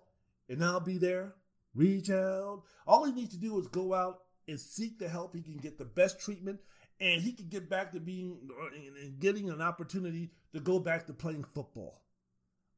and 0.49 0.63
I'll 0.63 0.82
be 0.82 0.97
there. 0.97 1.36
Reach 1.74 2.09
out. 2.09 2.63
All 2.86 3.05
he 3.05 3.13
needs 3.13 3.34
to 3.36 3.39
do 3.39 3.57
is 3.59 3.68
go 3.68 3.93
out 3.93 4.24
and 4.47 4.59
seek 4.59 4.99
the 4.99 5.07
help. 5.07 5.36
He 5.36 5.41
can 5.43 5.57
get 5.57 5.78
the 5.78 5.86
best 5.86 6.20
treatment, 6.20 6.59
and 6.99 7.22
he 7.22 7.32
can 7.32 7.47
get 7.47 7.70
back 7.70 7.93
to 7.93 7.99
being 7.99 8.38
and 9.01 9.20
getting 9.20 9.49
an 9.49 9.61
opportunity 9.61 10.32
to 10.53 10.59
go 10.59 10.80
back 10.80 11.05
to 11.07 11.13
playing 11.13 11.45
football. 11.53 12.01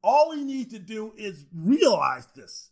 All 0.02 0.32
he 0.32 0.44
needs 0.44 0.72
to 0.72 0.78
do 0.78 1.12
is 1.16 1.46
realize 1.54 2.26
this. 2.36 2.70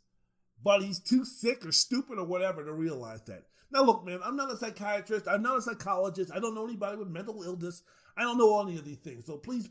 But 0.63 0.83
he's 0.83 0.99
too 0.99 1.25
sick 1.25 1.65
or 1.65 1.73
stupid 1.73 2.19
or 2.19 2.25
whatever 2.25 2.65
to 2.65 2.73
realize 2.73 3.23
that. 3.23 3.45
Now, 3.71 3.83
look, 3.83 4.05
man, 4.05 4.21
I'm 4.25 4.37
not 4.37 4.51
a 4.51 4.57
psychiatrist. 4.57 5.29
I'm 5.29 5.43
not 5.43 5.59
a 5.59 5.63
psychologist. 5.63 6.33
I 6.35 6.41
don't 6.41 6.55
know 6.55 6.65
anybody 6.65 6.97
with 6.97 7.09
mental 7.09 7.43
illness. 7.43 7.83
I 8.17 8.23
don't 8.23 8.39
know 8.39 8.61
any 8.61 8.77
of 8.79 8.85
these 8.85 8.99
things. 8.99 9.27
So 9.27 9.37
please 9.37 9.69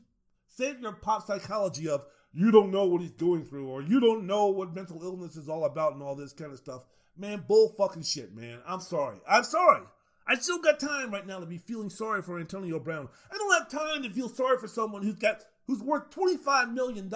save 0.48 0.80
your 0.80 0.94
pop 0.94 1.28
psychology 1.28 1.90
of 1.90 2.06
you 2.34 2.52
don't 2.52 2.72
know 2.72 2.86
what 2.86 3.02
he's 3.02 3.12
going 3.12 3.46
through 3.46 3.68
or 3.68 3.82
you 3.82 4.00
don't 4.00 4.28
know 4.28 4.48
what 4.48 4.76
mental 4.76 5.04
illness 5.04 5.36
is 5.36 5.50
all 5.50 5.66
about 5.66 5.94
and 5.94 6.04
all 6.04 6.16
this 6.16 6.34
kind 6.34 6.52
of 6.52 6.58
stuff. 6.58 6.84
Man, 7.18 7.44
bull 7.48 7.74
fucking 7.78 8.04
shit, 8.04 8.36
man. 8.36 8.60
I'm 8.68 8.80
sorry. 8.80 9.18
I'm 9.28 9.44
sorry. 9.44 9.84
I 10.28 10.36
still 10.36 10.60
got 10.60 10.80
time 10.80 11.12
right 11.12 11.26
now 11.26 11.40
to 11.40 11.46
be 11.46 11.58
feeling 11.58 11.90
sorry 11.90 12.22
for 12.22 12.40
Antonio 12.40 12.80
Brown. 12.80 13.08
I 13.32 13.38
don't 13.38 13.54
have 13.54 13.70
time 13.70 14.04
to 14.04 14.10
feel 14.10 14.30
sorry 14.30 14.58
for 14.58 14.68
someone 14.68 15.02
who's 15.02 15.16
got 15.16 15.44
who's 15.68 15.82
worth 15.82 16.10
$25 16.12 16.74
million, 16.74 17.12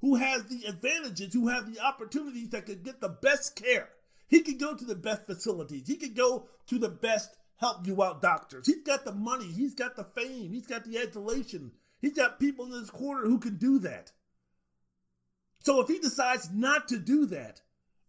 who 0.00 0.16
has 0.16 0.44
the 0.44 0.64
advantages, 0.66 1.32
who 1.32 1.48
have 1.48 1.72
the 1.72 1.80
opportunities 1.80 2.50
that 2.50 2.66
could 2.66 2.84
get 2.84 3.00
the 3.00 3.08
best 3.08 3.56
care. 3.56 3.88
He 4.28 4.40
could 4.40 4.60
go 4.60 4.74
to 4.74 4.84
the 4.84 4.94
best 4.94 5.26
facilities. 5.26 5.88
He 5.88 5.96
could 5.96 6.14
go 6.14 6.46
to 6.68 6.78
the 6.78 6.88
best 6.88 7.36
help 7.56 7.86
you 7.86 8.02
out 8.02 8.22
doctors. 8.22 8.66
He's 8.66 8.82
got 8.84 9.04
the 9.04 9.12
money. 9.12 9.46
He's 9.46 9.74
got 9.74 9.96
the 9.96 10.04
fame. 10.04 10.52
He's 10.52 10.66
got 10.66 10.84
the 10.84 10.98
adulation. 10.98 11.72
He's 12.00 12.14
got 12.14 12.40
people 12.40 12.66
in 12.66 12.72
his 12.72 12.90
corner 12.90 13.26
who 13.26 13.38
can 13.38 13.56
do 13.56 13.78
that. 13.80 14.12
So 15.60 15.80
if 15.80 15.88
he 15.88 15.98
decides 15.98 16.50
not 16.52 16.88
to 16.88 16.98
do 16.98 17.26
that, 17.26 17.60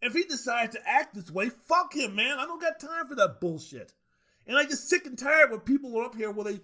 if 0.02 0.14
he 0.14 0.24
decides 0.24 0.76
to 0.76 0.90
act 0.90 1.14
this 1.14 1.30
way, 1.30 1.50
fuck 1.50 1.94
him, 1.94 2.16
man. 2.16 2.40
I 2.40 2.46
don't 2.46 2.62
got 2.62 2.80
time 2.80 3.08
for 3.08 3.16
that 3.16 3.40
bullshit. 3.40 3.94
And 4.48 4.58
I 4.58 4.64
get 4.64 4.78
sick 4.78 5.06
and 5.06 5.18
tired 5.18 5.52
when 5.52 5.60
people 5.60 5.96
are 5.98 6.06
up 6.06 6.16
here 6.16 6.32
where 6.32 6.52
they 6.52 6.62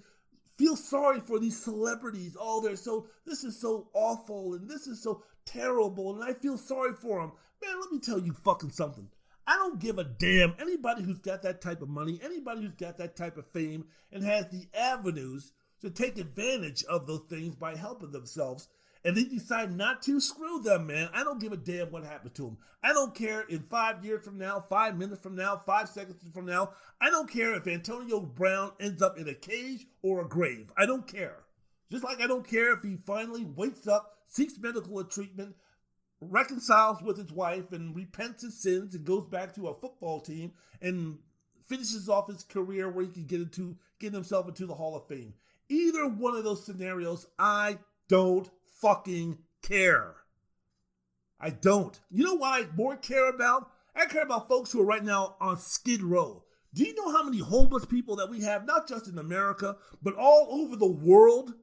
feel 0.57 0.75
sorry 0.75 1.19
for 1.19 1.39
these 1.39 1.61
celebrities. 1.61 2.35
Oh, 2.39 2.61
they're 2.61 2.75
so, 2.75 3.07
this 3.25 3.43
is 3.43 3.59
so 3.59 3.89
awful 3.93 4.55
and 4.55 4.67
this 4.67 4.87
is 4.87 5.01
so 5.03 5.23
terrible 5.45 6.13
and 6.15 6.23
I 6.23 6.33
feel 6.33 6.57
sorry 6.57 6.93
for 6.93 7.19
them. 7.19 7.31
Man, 7.63 7.79
let 7.79 7.91
me 7.91 7.99
tell 7.99 8.19
you 8.19 8.33
fucking 8.33 8.71
something. 8.71 9.07
I 9.45 9.55
don't 9.55 9.79
give 9.79 9.97
a 9.97 10.03
damn. 10.03 10.55
Anybody 10.59 11.03
who's 11.03 11.19
got 11.19 11.43
that 11.43 11.61
type 11.61 11.81
of 11.81 11.89
money, 11.89 12.19
anybody 12.23 12.61
who's 12.61 12.75
got 12.75 12.97
that 12.97 13.15
type 13.15 13.37
of 13.37 13.47
fame 13.47 13.85
and 14.11 14.23
has 14.23 14.47
the 14.47 14.67
avenues 14.77 15.51
to 15.81 15.89
take 15.89 16.17
advantage 16.17 16.83
of 16.85 17.07
those 17.07 17.23
things 17.29 17.55
by 17.55 17.75
helping 17.75 18.11
themselves 18.11 18.67
and 19.03 19.15
they 19.15 19.23
decide 19.23 19.75
not 19.75 20.01
to, 20.03 20.19
screw 20.19 20.59
them, 20.59 20.87
man. 20.87 21.09
I 21.13 21.23
don't 21.23 21.39
give 21.39 21.51
a 21.51 21.57
damn 21.57 21.91
what 21.91 22.03
happened 22.03 22.35
to 22.35 22.43
them. 22.43 22.57
I 22.83 22.93
don't 22.93 23.15
care 23.15 23.41
in 23.41 23.59
five 23.69 24.03
years 24.03 24.23
from 24.23 24.37
now, 24.37 24.63
five 24.69 24.97
minutes 24.97 25.21
from 25.21 25.35
now, 25.35 25.61
five 25.65 25.89
seconds 25.89 26.23
from 26.33 26.45
now. 26.45 26.71
I 27.01 27.09
don't 27.09 27.29
care 27.29 27.53
if 27.55 27.67
Antonio 27.67 28.19
Brown 28.19 28.71
ends 28.79 29.01
up 29.01 29.17
in 29.17 29.27
a 29.27 29.33
cage 29.33 29.85
or 30.01 30.21
a 30.21 30.27
grave. 30.27 30.71
I 30.77 30.85
don't 30.85 31.07
care. 31.07 31.43
Just 31.91 32.03
like 32.03 32.21
I 32.21 32.27
don't 32.27 32.47
care 32.47 32.73
if 32.73 32.83
he 32.83 32.97
finally 33.05 33.45
wakes 33.45 33.87
up, 33.87 34.17
seeks 34.27 34.57
medical 34.59 35.03
treatment, 35.05 35.55
reconciles 36.19 37.01
with 37.01 37.17
his 37.17 37.31
wife, 37.31 37.71
and 37.71 37.95
repents 37.95 38.43
his 38.43 38.61
sins 38.61 38.93
and 38.93 39.05
goes 39.05 39.25
back 39.25 39.55
to 39.55 39.67
a 39.67 39.79
football 39.79 40.19
team 40.19 40.51
and 40.81 41.17
finishes 41.67 42.09
off 42.09 42.27
his 42.27 42.43
career 42.43 42.89
where 42.89 43.05
he 43.05 43.11
can 43.11 43.25
get 43.25 43.41
into 43.41 43.77
get 43.99 44.13
himself 44.13 44.47
into 44.47 44.65
the 44.65 44.75
Hall 44.75 44.95
of 44.95 45.07
Fame. 45.07 45.33
Either 45.69 46.07
one 46.07 46.35
of 46.35 46.43
those 46.43 46.65
scenarios, 46.65 47.25
I 47.37 47.77
don't 48.07 48.49
fucking 48.81 49.39
care. 49.61 50.15
I 51.39 51.49
don't. 51.51 51.99
You 52.09 52.25
know 52.25 52.35
what 52.35 52.63
I 52.63 52.67
more 52.75 52.97
care 52.97 53.29
about? 53.29 53.69
I 53.95 54.05
care 54.05 54.23
about 54.23 54.47
folks 54.47 54.71
who 54.71 54.81
are 54.81 54.85
right 54.85 55.03
now 55.03 55.35
on 55.39 55.57
Skid 55.57 56.01
Row. 56.01 56.43
Do 56.73 56.83
you 56.83 56.93
know 56.95 57.11
how 57.11 57.23
many 57.23 57.39
homeless 57.39 57.85
people 57.85 58.15
that 58.17 58.29
we 58.29 58.41
have, 58.41 58.65
not 58.65 58.87
just 58.87 59.07
in 59.07 59.17
America, 59.17 59.77
but 60.01 60.15
all 60.15 60.47
over 60.51 60.75
the 60.75 60.91
world, 60.91 61.53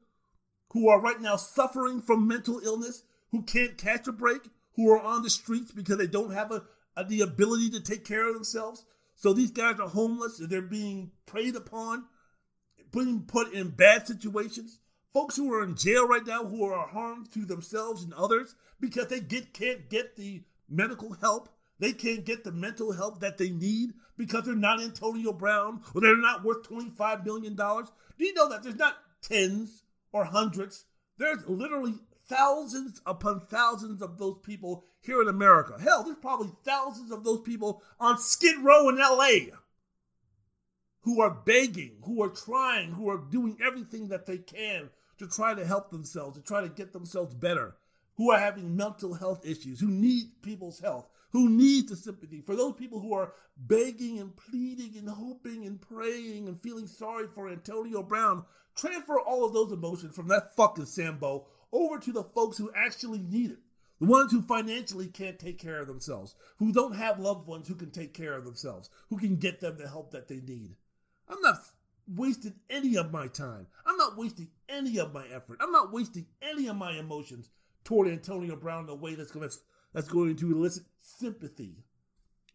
who 0.73 0.89
are 0.89 1.01
right 1.01 1.21
now 1.21 1.37
suffering 1.37 2.03
from 2.03 2.27
mental 2.27 2.61
illness, 2.65 3.05
who 3.31 3.43
can't 3.43 3.79
catch 3.79 4.09
a 4.09 4.12
break, 4.12 4.43
who 4.75 4.91
are 4.91 5.01
on 5.01 5.23
the 5.23 5.31
streets 5.31 5.71
because 5.71 5.99
they 5.99 6.07
don't 6.07 6.33
have 6.33 6.51
a, 6.51 6.65
a 6.97 7.05
the 7.05 7.21
ability 7.21 7.71
to 7.71 7.81
take 7.81 8.05
care 8.05 8.27
of 8.27 8.35
themselves? 8.35 8.85
So 9.15 9.33
these 9.33 9.53
guys 9.53 9.79
are 9.79 9.89
homeless 9.89 10.39
they're 10.39 10.62
being 10.62 11.12
preyed 11.27 11.55
upon, 11.55 12.07
being 12.93 13.23
put 13.23 13.53
in 13.53 13.69
bad 13.69 14.07
situations. 14.09 14.81
Folks 15.15 15.37
who 15.37 15.55
are 15.55 15.62
in 15.62 15.77
jail 15.77 16.09
right 16.09 16.27
now 16.27 16.45
who 16.45 16.65
are 16.65 16.89
harmed 16.89 17.31
to 17.31 17.47
themselves 17.47 18.03
and 18.03 18.12
others 18.15 18.57
because 18.81 19.07
they 19.07 19.21
get 19.21 19.55
can't 19.55 19.89
get 19.89 20.17
the 20.17 20.43
medical 20.69 21.12
help. 21.12 21.49
They 21.79 21.93
can't 21.93 22.25
get 22.25 22.43
the 22.43 22.51
mental 22.51 22.91
help 22.91 23.21
that 23.21 23.39
they 23.39 23.51
need 23.51 23.93
because 24.17 24.45
they're 24.45 24.57
not 24.57 24.83
Antonio 24.83 25.33
Brown 25.33 25.83
or 25.95 26.01
they're 26.01 26.17
not 26.17 26.43
worth 26.43 26.69
$25 26.69 27.25
million. 27.25 27.55
Do 27.55 28.25
you 28.25 28.35
know 28.35 28.49
that 28.49 28.65
there's 28.65 28.75
not 28.75 28.97
tens 29.23 29.85
or 30.12 30.25
hundreds? 30.25 30.85
There's 31.17 31.47
literally 31.47 31.95
thousands 32.27 33.01
upon 33.07 33.47
thousands 33.47 34.03
of 34.03 34.19
those 34.19 34.39
people 34.43 34.85
here 35.01 35.23
in 35.23 35.29
America. 35.29 35.77
Hell, 35.81 36.03
there's 36.03 36.17
probably 36.17 36.51
thousands 36.65 37.12
of 37.12 37.23
those 37.23 37.41
people 37.43 37.85
on 38.01 38.19
Skid 38.19 38.57
Row 38.59 38.89
in 38.89 38.99
LA 38.99 39.55
who 41.03 41.21
are 41.21 41.31
begging, 41.31 41.99
who 42.05 42.21
are 42.21 42.31
trying, 42.31 42.93
who 42.93 43.09
are 43.09 43.23
doing 43.31 43.57
everything 43.65 44.09
that 44.09 44.27
they 44.27 44.39
can 44.39 44.91
to 45.19 45.27
try 45.27 45.55
to 45.55 45.65
help 45.65 45.91
themselves, 45.91 46.37
to 46.37 46.43
try 46.43 46.61
to 46.61 46.69
get 46.69 46.93
themselves 46.93 47.35
better, 47.35 47.77
who 48.17 48.31
are 48.31 48.39
having 48.39 48.77
mental 48.77 49.15
health 49.15 49.45
issues, 49.47 49.81
who 49.81 49.89
need 49.89 50.43
people's 50.43 50.81
health, 50.81 51.09
who 51.31 51.49
need 51.49 51.89
the 51.89 51.97
sympathy. 51.97 52.41
For 52.41 52.55
those 52.55 52.75
people 52.75 53.01
who 53.01 53.12
are 53.15 53.33
begging 53.57 54.21
and 54.21 54.37
pleading 54.37 54.97
and 54.97 55.09
hoping 55.09 55.67
and 55.67 55.81
praying 55.81 56.49
and 56.49 56.61
feeling 56.62 56.87
sorry 56.87 57.27
for 57.27 57.49
Antonio 57.49 58.03
Brown, 58.03 58.45
transfer 58.77 59.19
all 59.21 59.45
of 59.45 59.53
those 59.53 59.73
emotions 59.73 60.15
from 60.15 60.29
that 60.29 60.55
fucking 60.55 60.87
Sambo 60.87 61.47
over 61.73 61.99
to 61.99 62.12
the 62.12 62.23
folks 62.23 62.57
who 62.57 62.71
actually 62.75 63.19
need 63.19 63.51
it. 63.51 63.59
The 64.01 64.07
ones 64.07 64.33
who 64.33 64.43
financially 64.43 65.07
can't 65.07 65.39
take 65.39 65.59
care 65.59 65.81
of 65.81 65.87
themselves, 65.87 66.35
who 66.59 66.73
don't 66.73 66.97
have 66.97 67.21
loved 67.21 67.47
ones 67.47 67.69
who 67.69 67.75
can 67.75 67.91
take 67.91 68.12
care 68.12 68.35
of 68.35 68.45
themselves, 68.45 68.91
who 69.09 69.19
can 69.19 69.37
get 69.37 69.61
them 69.61 69.77
the 69.77 69.89
help 69.89 70.11
that 70.11 70.29
they 70.29 70.41
need. 70.41 70.77
I'm 71.29 71.41
not 71.41 71.59
wasting 72.07 72.55
any 72.69 72.97
of 72.97 73.12
my 73.12 73.29
time. 73.29 73.67
Not 74.05 74.19
wasting 74.19 74.49
any 74.69 74.99
of 74.99 75.15
my 75.15 75.25
effort. 75.33 75.59
I'm 75.63 75.73
not 75.73 75.91
wasting 75.91 76.27
any 76.43 76.67
of 76.67 76.77
my 76.77 76.93
emotions 76.99 77.49
toward 77.85 78.07
Antonio 78.07 78.55
Brown 78.55 78.85
in 78.85 78.91
a 78.91 78.95
way 78.95 79.15
that's 79.15 79.31
going 79.31 79.49
to 79.49 79.57
that's 79.95 80.09
going 80.09 80.37
to 80.37 80.53
elicit 80.53 80.83
sympathy, 81.01 81.85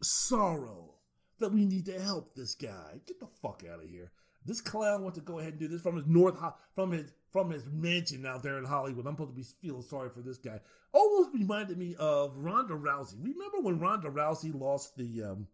sorrow 0.03 0.93
that 1.39 1.51
we 1.51 1.65
need 1.65 1.87
to 1.87 1.99
help 1.99 2.35
this 2.35 2.53
guy. 2.53 2.99
Get 3.07 3.19
the 3.19 3.25
fuck 3.41 3.63
out 3.67 3.83
of 3.83 3.89
here. 3.89 4.11
This 4.45 4.61
clown 4.61 5.01
wants 5.01 5.17
to 5.17 5.23
go 5.23 5.39
ahead 5.39 5.53
and 5.53 5.59
do 5.59 5.67
this 5.67 5.81
from 5.81 5.95
his 5.95 6.05
north 6.05 6.37
from 6.75 6.91
his 6.91 7.13
from 7.31 7.49
his 7.49 7.65
mansion 7.65 8.27
out 8.27 8.43
there 8.43 8.59
in 8.59 8.65
Hollywood. 8.65 9.07
I'm 9.07 9.13
supposed 9.13 9.31
to 9.31 9.35
be 9.35 9.43
feeling 9.43 9.81
sorry 9.81 10.11
for 10.11 10.21
this 10.21 10.37
guy. 10.37 10.59
Almost 10.91 11.33
reminded 11.33 11.79
me 11.79 11.95
of 11.97 12.37
Ronda 12.37 12.75
Rousey. 12.75 13.15
Remember 13.23 13.59
when 13.59 13.79
Ronda 13.79 14.09
Rousey 14.09 14.53
lost 14.53 14.97
the 14.97 15.23
um, 15.23 15.47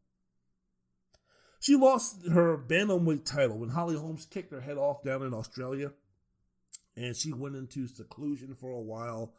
she 1.65 1.75
lost 1.75 2.27
her 2.27 2.59
bantamweight 2.59 3.25
title 3.25 3.57
when 3.57 3.69
Holly 3.69 3.95
Holmes 3.95 4.27
kicked 4.27 4.51
her 4.51 4.61
head 4.61 4.77
off 4.77 5.01
down 5.01 5.23
in 5.23 5.33
Australia, 5.33 5.93
and 6.95 7.15
she 7.15 7.33
went 7.33 7.55
into 7.55 7.87
seclusion 7.87 8.53
for 8.53 8.69
a 8.69 8.79
while. 8.79 9.33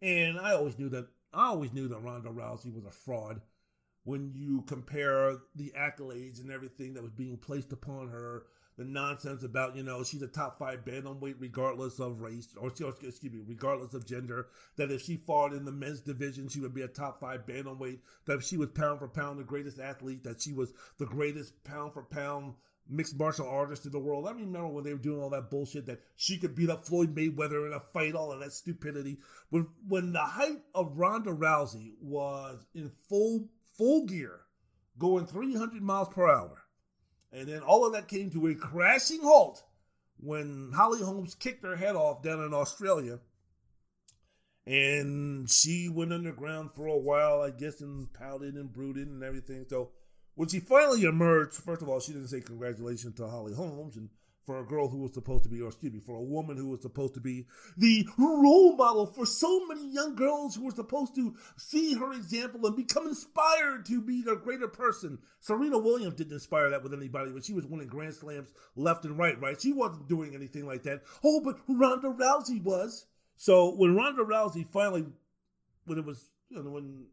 And 0.00 0.38
I 0.38 0.52
always 0.52 0.78
knew 0.78 0.88
that 0.90 1.08
I 1.34 1.48
always 1.48 1.72
knew 1.72 1.88
that 1.88 1.98
Ronda 1.98 2.28
Rousey 2.28 2.72
was 2.72 2.84
a 2.84 2.92
fraud 2.92 3.40
when 4.04 4.30
you 4.32 4.62
compare 4.62 5.38
the 5.56 5.72
accolades 5.76 6.40
and 6.40 6.52
everything 6.52 6.94
that 6.94 7.02
was 7.02 7.10
being 7.10 7.36
placed 7.36 7.72
upon 7.72 8.10
her 8.10 8.44
the 8.78 8.84
nonsense 8.84 9.42
about 9.42 9.76
you 9.76 9.82
know 9.82 10.02
she's 10.02 10.22
a 10.22 10.26
top 10.26 10.58
five 10.58 10.84
bantamweight 10.84 11.36
regardless 11.38 12.00
of 12.00 12.20
race 12.20 12.48
or 12.56 12.68
excuse 12.68 13.32
me 13.32 13.42
regardless 13.46 13.94
of 13.94 14.06
gender 14.06 14.48
that 14.76 14.90
if 14.90 15.02
she 15.02 15.16
fought 15.16 15.52
in 15.52 15.64
the 15.64 15.72
men's 15.72 16.00
division 16.00 16.48
she 16.48 16.60
would 16.60 16.74
be 16.74 16.82
a 16.82 16.88
top 16.88 17.20
five 17.20 17.46
bantamweight 17.46 17.98
that 18.26 18.42
she 18.42 18.56
was 18.56 18.68
pound 18.70 18.98
for 18.98 19.08
pound 19.08 19.38
the 19.38 19.44
greatest 19.44 19.78
athlete 19.78 20.24
that 20.24 20.40
she 20.40 20.52
was 20.52 20.72
the 20.98 21.06
greatest 21.06 21.62
pound 21.64 21.92
for 21.92 22.02
pound 22.02 22.54
mixed 22.88 23.18
martial 23.18 23.48
artist 23.48 23.86
in 23.86 23.92
the 23.92 23.98
world. 23.98 24.26
I 24.26 24.32
remember 24.32 24.68
when 24.68 24.84
they 24.84 24.92
were 24.92 24.98
doing 24.98 25.20
all 25.20 25.30
that 25.30 25.50
bullshit 25.50 25.86
that 25.86 26.00
she 26.16 26.38
could 26.38 26.54
beat 26.54 26.70
up 26.70 26.84
Floyd 26.84 27.14
Mayweather 27.14 27.66
in 27.66 27.72
a 27.72 27.80
fight, 27.80 28.14
all 28.14 28.32
of 28.32 28.40
that 28.40 28.52
stupidity. 28.52 29.18
When 29.50 29.68
when 29.88 30.12
the 30.12 30.20
height 30.20 30.62
of 30.74 30.98
Ronda 30.98 31.32
Rousey 31.32 31.94
was 32.00 32.66
in 32.74 32.90
full 33.08 33.48
full 33.76 34.06
gear, 34.06 34.40
going 34.98 35.26
300 35.26 35.82
miles 35.82 36.08
per 36.08 36.28
hour, 36.28 36.61
and 37.32 37.48
then 37.48 37.60
all 37.60 37.86
of 37.86 37.92
that 37.94 38.08
came 38.08 38.30
to 38.30 38.48
a 38.48 38.54
crashing 38.54 39.22
halt 39.22 39.62
when 40.18 40.72
Holly 40.74 41.02
Holmes 41.02 41.34
kicked 41.34 41.64
her 41.64 41.76
head 41.76 41.96
off 41.96 42.22
down 42.22 42.44
in 42.44 42.54
Australia. 42.54 43.18
And 44.64 45.50
she 45.50 45.88
went 45.88 46.12
underground 46.12 46.70
for 46.72 46.86
a 46.86 46.96
while, 46.96 47.40
I 47.40 47.50
guess, 47.50 47.80
and 47.80 48.12
pouted 48.12 48.54
and 48.54 48.72
brooded 48.72 49.08
and 49.08 49.24
everything. 49.24 49.66
So 49.68 49.90
when 50.36 50.48
she 50.48 50.60
finally 50.60 51.02
emerged, 51.02 51.54
first 51.54 51.82
of 51.82 51.88
all, 51.88 51.98
she 51.98 52.12
didn't 52.12 52.28
say 52.28 52.40
congratulations 52.40 53.16
to 53.16 53.26
Holly 53.26 53.54
Holmes. 53.54 53.96
And 53.96 54.10
for 54.44 54.58
a 54.58 54.64
girl 54.64 54.88
who 54.88 54.98
was 54.98 55.14
supposed 55.14 55.44
to 55.44 55.48
be, 55.48 55.60
or 55.60 55.68
excuse 55.68 55.92
me, 55.92 56.00
for 56.00 56.16
a 56.16 56.22
woman 56.22 56.56
who 56.56 56.68
was 56.68 56.82
supposed 56.82 57.14
to 57.14 57.20
be 57.20 57.46
the 57.76 58.06
role 58.18 58.74
model 58.76 59.06
for 59.06 59.24
so 59.24 59.66
many 59.66 59.88
young 59.88 60.16
girls 60.16 60.54
who 60.54 60.64
were 60.64 60.72
supposed 60.72 61.14
to 61.14 61.34
see 61.56 61.94
her 61.94 62.12
example 62.12 62.66
and 62.66 62.76
become 62.76 63.06
inspired 63.06 63.86
to 63.86 64.00
be 64.00 64.24
a 64.28 64.36
greater 64.36 64.68
person. 64.68 65.18
Serena 65.40 65.78
Williams 65.78 66.14
didn't 66.14 66.32
inspire 66.32 66.70
that 66.70 66.82
with 66.82 66.92
anybody, 66.92 67.30
but 67.30 67.44
she 67.44 67.52
was 67.52 67.66
winning 67.66 67.86
Grand 67.86 68.14
Slams 68.14 68.52
left 68.74 69.04
and 69.04 69.16
right, 69.18 69.40
right? 69.40 69.60
She 69.60 69.72
wasn't 69.72 70.08
doing 70.08 70.34
anything 70.34 70.66
like 70.66 70.82
that. 70.84 71.02
Oh, 71.24 71.40
but 71.40 71.58
Ronda 71.68 72.08
Rousey 72.08 72.62
was. 72.62 73.06
So 73.36 73.74
when 73.74 73.94
Ronda 73.94 74.24
Rousey 74.24 74.66
finally, 74.66 75.06
when 75.84 75.98
it 75.98 76.04
was, 76.04 76.30
you 76.48 76.62
know, 76.62 76.70
when, 76.70 77.06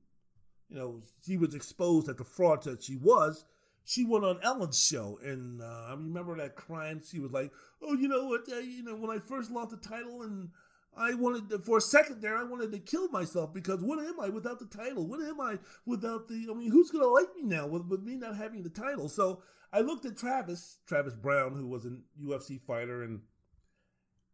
you 0.69 0.77
know, 0.77 1.01
she 1.25 1.37
was 1.37 1.53
exposed 1.53 2.09
at 2.09 2.17
the 2.17 2.23
fraud 2.23 2.63
that 2.63 2.83
she 2.83 2.95
was, 2.95 3.45
she 3.89 4.05
went 4.05 4.23
on 4.23 4.39
Ellen's 4.43 4.79
show, 4.79 5.19
and 5.23 5.63
uh, 5.63 5.85
I 5.87 5.91
remember 5.93 6.37
that 6.37 6.55
crying. 6.55 7.01
She 7.03 7.19
was 7.19 7.31
like, 7.31 7.51
"Oh, 7.81 7.93
you 7.95 8.07
know 8.07 8.27
what? 8.27 8.41
Uh, 8.47 8.57
you 8.57 8.83
know, 8.83 8.95
when 8.95 9.09
I 9.09 9.17
first 9.17 9.49
lost 9.49 9.71
the 9.71 9.77
title, 9.77 10.21
and 10.21 10.49
I 10.95 11.15
wanted 11.15 11.49
to, 11.49 11.57
for 11.57 11.79
a 11.79 11.81
second 11.81 12.21
there, 12.21 12.37
I 12.37 12.43
wanted 12.43 12.71
to 12.71 12.77
kill 12.77 13.09
myself 13.09 13.51
because 13.51 13.81
what 13.81 13.97
am 13.97 14.19
I 14.19 14.29
without 14.29 14.59
the 14.59 14.67
title? 14.67 15.07
What 15.07 15.21
am 15.21 15.41
I 15.41 15.57
without 15.87 16.27
the? 16.27 16.49
I 16.51 16.53
mean, 16.53 16.69
who's 16.69 16.91
gonna 16.91 17.07
like 17.07 17.35
me 17.35 17.41
now 17.41 17.65
with, 17.65 17.87
with 17.87 18.03
me 18.03 18.15
not 18.15 18.37
having 18.37 18.61
the 18.61 18.69
title?" 18.69 19.09
So 19.09 19.41
I 19.73 19.79
looked 19.79 20.05
at 20.05 20.17
Travis, 20.17 20.77
Travis 20.85 21.15
Browne, 21.15 21.55
who 21.55 21.65
was 21.65 21.87
a 21.87 21.97
UFC 22.23 22.61
fighter, 22.61 23.01
and 23.01 23.21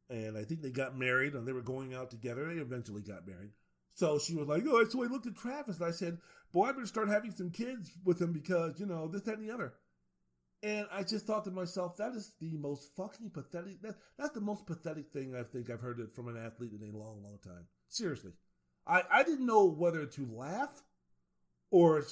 and 0.09 0.37
I 0.37 0.43
think 0.43 0.63
they 0.63 0.69
got 0.69 0.97
married, 0.97 1.33
and 1.33 1.47
they 1.47 1.53
were 1.53 1.61
going 1.61 1.93
out 1.93 2.11
together. 2.11 2.53
They 2.53 2.59
eventually 2.59 3.03
got 3.03 3.25
married. 3.25 3.51
So 3.95 4.19
she 4.19 4.35
was 4.35 4.47
like, 4.47 4.63
"Oh," 4.67 4.83
so 4.87 5.03
I 5.03 5.07
looked 5.07 5.25
at 5.25 5.35
Travis, 5.35 5.77
and 5.77 5.85
I 5.87 5.91
said, 5.91 6.19
boy, 6.55 6.67
I 6.67 6.71
better 6.71 6.85
start 6.85 7.09
having 7.09 7.31
some 7.31 7.49
kids 7.49 7.91
with 8.05 8.21
him 8.21 8.31
because, 8.31 8.79
you 8.79 8.85
know, 8.85 9.09
this, 9.09 9.23
that, 9.23 9.37
and 9.37 9.47
the 9.47 9.53
other. 9.53 9.73
And 10.63 10.87
I 10.89 11.03
just 11.03 11.27
thought 11.27 11.43
to 11.43 11.51
myself, 11.51 11.97
that 11.97 12.13
is 12.13 12.31
the 12.39 12.55
most 12.57 12.95
fucking 12.95 13.31
pathetic. 13.31 13.81
That, 13.81 13.95
that's 14.17 14.33
the 14.33 14.39
most 14.39 14.65
pathetic 14.65 15.11
thing 15.11 15.35
I 15.35 15.43
think 15.43 15.69
I've 15.69 15.81
heard 15.81 15.99
from 16.15 16.29
an 16.29 16.37
athlete 16.37 16.71
in 16.71 16.89
a 16.89 16.97
long, 16.97 17.21
long 17.21 17.39
time. 17.43 17.65
Seriously. 17.89 18.31
I, 18.87 19.03
I 19.11 19.23
didn't 19.23 19.45
know 19.45 19.65
whether 19.65 20.05
to 20.05 20.27
laugh 20.31 20.81
or 21.71 22.03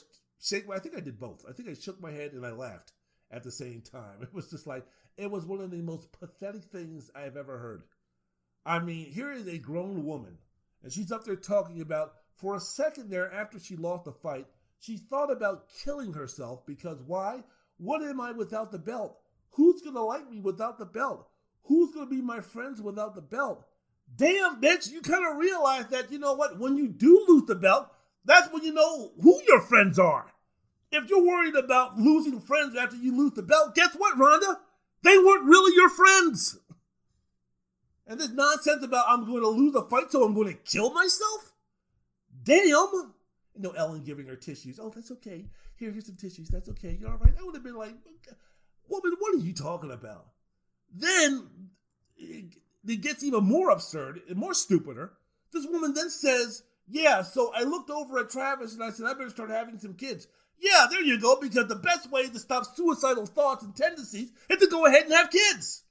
shake 0.41 0.69
I 0.69 0.79
think 0.79 0.97
I 0.97 0.99
did 0.99 1.19
both. 1.19 1.45
I 1.49 1.53
think 1.53 1.69
I 1.69 1.73
shook 1.73 2.01
my 2.01 2.11
head 2.11 2.33
and 2.33 2.45
I 2.45 2.51
laughed 2.51 2.91
at 3.31 3.43
the 3.43 3.51
same 3.51 3.81
time. 3.81 4.17
It 4.21 4.33
was 4.33 4.49
just 4.49 4.67
like, 4.67 4.85
it 5.15 5.31
was 5.31 5.45
one 5.45 5.61
of 5.61 5.71
the 5.71 5.81
most 5.81 6.11
pathetic 6.11 6.65
things 6.65 7.09
I've 7.15 7.37
ever 7.37 7.57
heard. 7.57 7.83
I 8.65 8.79
mean, 8.79 9.05
here 9.05 9.31
is 9.31 9.47
a 9.47 9.57
grown 9.57 10.05
woman, 10.05 10.37
and 10.83 10.91
she's 10.91 11.11
up 11.11 11.23
there 11.23 11.35
talking 11.35 11.81
about 11.81 12.13
for 12.35 12.55
a 12.55 12.59
second 12.59 13.09
there, 13.09 13.31
after 13.31 13.59
she 13.59 13.75
lost 13.75 14.05
the 14.05 14.11
fight, 14.11 14.47
she 14.79 14.97
thought 14.97 15.31
about 15.31 15.69
killing 15.83 16.13
herself 16.13 16.65
because 16.65 17.01
why? 17.05 17.43
What 17.77 18.01
am 18.03 18.19
I 18.19 18.31
without 18.31 18.71
the 18.71 18.79
belt? 18.79 19.17
Who's 19.51 19.81
going 19.81 19.95
to 19.95 20.01
like 20.01 20.29
me 20.29 20.39
without 20.39 20.77
the 20.77 20.85
belt? 20.85 21.29
Who's 21.63 21.93
going 21.93 22.07
to 22.07 22.13
be 22.13 22.21
my 22.21 22.41
friends 22.41 22.81
without 22.81 23.15
the 23.15 23.21
belt? 23.21 23.65
Damn, 24.15 24.61
bitch, 24.61 24.91
you 24.91 25.01
kind 25.01 25.25
of 25.25 25.37
realize 25.37 25.87
that, 25.87 26.11
you 26.11 26.19
know 26.19 26.33
what, 26.33 26.59
when 26.59 26.77
you 26.77 26.89
do 26.89 27.25
lose 27.27 27.45
the 27.45 27.55
belt, 27.55 27.87
that's 28.25 28.51
when 28.51 28.63
you 28.63 28.73
know 28.73 29.11
who 29.21 29.41
your 29.47 29.61
friends 29.61 29.97
are. 29.97 30.33
If 30.91 31.09
you're 31.09 31.25
worried 31.25 31.55
about 31.55 31.97
losing 31.97 32.39
friends 32.39 32.75
after 32.75 32.95
you 32.95 33.15
lose 33.15 33.33
the 33.33 33.41
belt, 33.41 33.73
guess 33.73 33.95
what, 33.95 34.17
Ronda? 34.17 34.59
They 35.03 35.17
weren't 35.17 35.45
really 35.45 35.73
your 35.75 35.89
friends. 35.89 36.59
And 38.05 38.19
this 38.19 38.31
nonsense 38.31 38.83
about 38.83 39.05
I'm 39.07 39.25
going 39.25 39.41
to 39.41 39.49
lose 39.49 39.75
a 39.75 39.83
fight, 39.83 40.11
so 40.11 40.23
I'm 40.23 40.33
going 40.33 40.47
to 40.47 40.53
kill 40.53 40.93
myself? 40.93 41.53
Damn! 42.43 43.13
Know, 43.55 43.71
Ellen 43.71 44.03
giving 44.03 44.25
her 44.27 44.35
tissues. 44.35 44.79
Oh, 44.81 44.89
that's 44.89 45.11
okay. 45.11 45.45
Here, 45.75 45.91
here's 45.91 46.07
some 46.07 46.15
tissues. 46.15 46.49
That's 46.49 46.69
okay. 46.69 46.97
You're 46.99 47.11
all 47.11 47.17
right. 47.17 47.33
I 47.39 47.43
would 47.43 47.55
have 47.55 47.63
been 47.63 47.77
like, 47.77 47.93
woman, 48.89 49.13
what 49.19 49.35
are 49.35 49.45
you 49.45 49.53
talking 49.53 49.91
about? 49.91 50.25
Then 50.91 51.47
it, 52.17 52.55
it 52.87 53.01
gets 53.01 53.23
even 53.23 53.43
more 53.43 53.69
absurd 53.69 54.21
and 54.27 54.37
more 54.37 54.53
stupider. 54.53 55.13
This 55.51 55.67
woman 55.67 55.93
then 55.93 56.09
says, 56.09 56.63
Yeah, 56.87 57.21
so 57.21 57.51
I 57.55 57.63
looked 57.63 57.91
over 57.91 58.19
at 58.19 58.31
Travis 58.31 58.73
and 58.73 58.83
I 58.83 58.89
said, 58.89 59.05
I 59.05 59.13
better 59.13 59.29
start 59.29 59.51
having 59.51 59.77
some 59.77 59.93
kids. 59.93 60.27
Yeah, 60.59 60.87
there 60.89 61.03
you 61.03 61.19
go, 61.19 61.37
because 61.39 61.67
the 61.67 61.75
best 61.75 62.11
way 62.11 62.27
to 62.29 62.39
stop 62.39 62.65
suicidal 62.65 63.25
thoughts 63.25 63.63
and 63.63 63.75
tendencies 63.75 64.31
is 64.49 64.57
to 64.57 64.67
go 64.67 64.85
ahead 64.85 65.03
and 65.03 65.13
have 65.13 65.29
kids. 65.29 65.82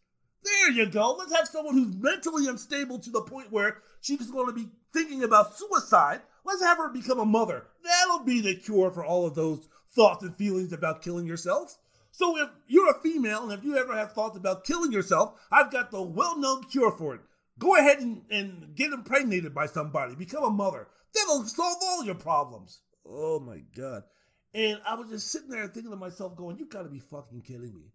There 0.45 0.71
you 0.71 0.87
go. 0.87 1.13
Let's 1.13 1.35
have 1.35 1.49
someone 1.49 1.75
who's 1.75 1.95
mentally 1.95 2.49
unstable 2.49 2.99
to 2.99 3.11
the 3.11 3.23
point 3.23 3.53
where 3.53 3.79
she's 4.01 4.31
going 4.31 4.47
to 4.47 4.53
be 4.53 4.69
thinking 4.93 5.23
about 5.23 5.57
suicide. 5.57 6.23
Let's 6.45 6.63
have 6.63 6.79
her 6.79 6.89
become 6.89 7.21
a 7.21 7.25
mother. 7.25 7.67
That'll 7.85 8.25
be 8.25 8.41
the 8.41 8.57
cure 8.57 8.91
for 8.91 9.05
all 9.05 9.27
of 9.27 9.35
those 9.35 9.69
thoughts 9.95 10.25
and 10.25 10.37
feelings 10.37 10.73
about 10.73 11.03
killing 11.03 11.27
yourself. 11.27 11.79
So 12.11 12.37
if 12.39 12.51
you're 12.67 12.91
a 12.91 13.01
female 13.01 13.45
and 13.45 13.53
if 13.53 13.65
you 13.65 13.77
ever 13.77 13.97
have 13.97 14.13
thoughts 14.13 14.37
about 14.37 14.65
killing 14.65 14.93
yourself, 14.93 15.35
I've 15.51 15.71
got 15.71 15.91
the 15.91 16.03
well-known 16.03 16.65
cure 16.65 16.91
for 16.91 17.15
it. 17.15 17.21
Go 17.59 17.77
ahead 17.77 18.01
and, 18.01 18.23
and 18.31 18.75
get 18.75 18.93
impregnated 18.93 19.55
by 19.55 19.67
somebody. 19.67 20.15
Become 20.15 20.45
a 20.45 20.51
mother. 20.51 20.89
That'll 21.15 21.45
solve 21.45 21.79
all 21.83 22.05
your 22.05 22.15
problems. 22.15 22.81
Oh 23.07 23.41
my 23.41 23.63
god. 23.77 24.03
And 24.55 24.81
I 24.87 24.95
was 24.95 25.09
just 25.09 25.31
sitting 25.31 25.49
there 25.49 25.67
thinking 25.69 25.91
to 25.91 25.97
myself, 25.97 26.37
going, 26.37 26.59
you 26.59 26.67
gotta 26.67 26.89
be 26.89 26.99
fucking 26.99 27.43
kidding 27.43 27.75
me. 27.75 27.93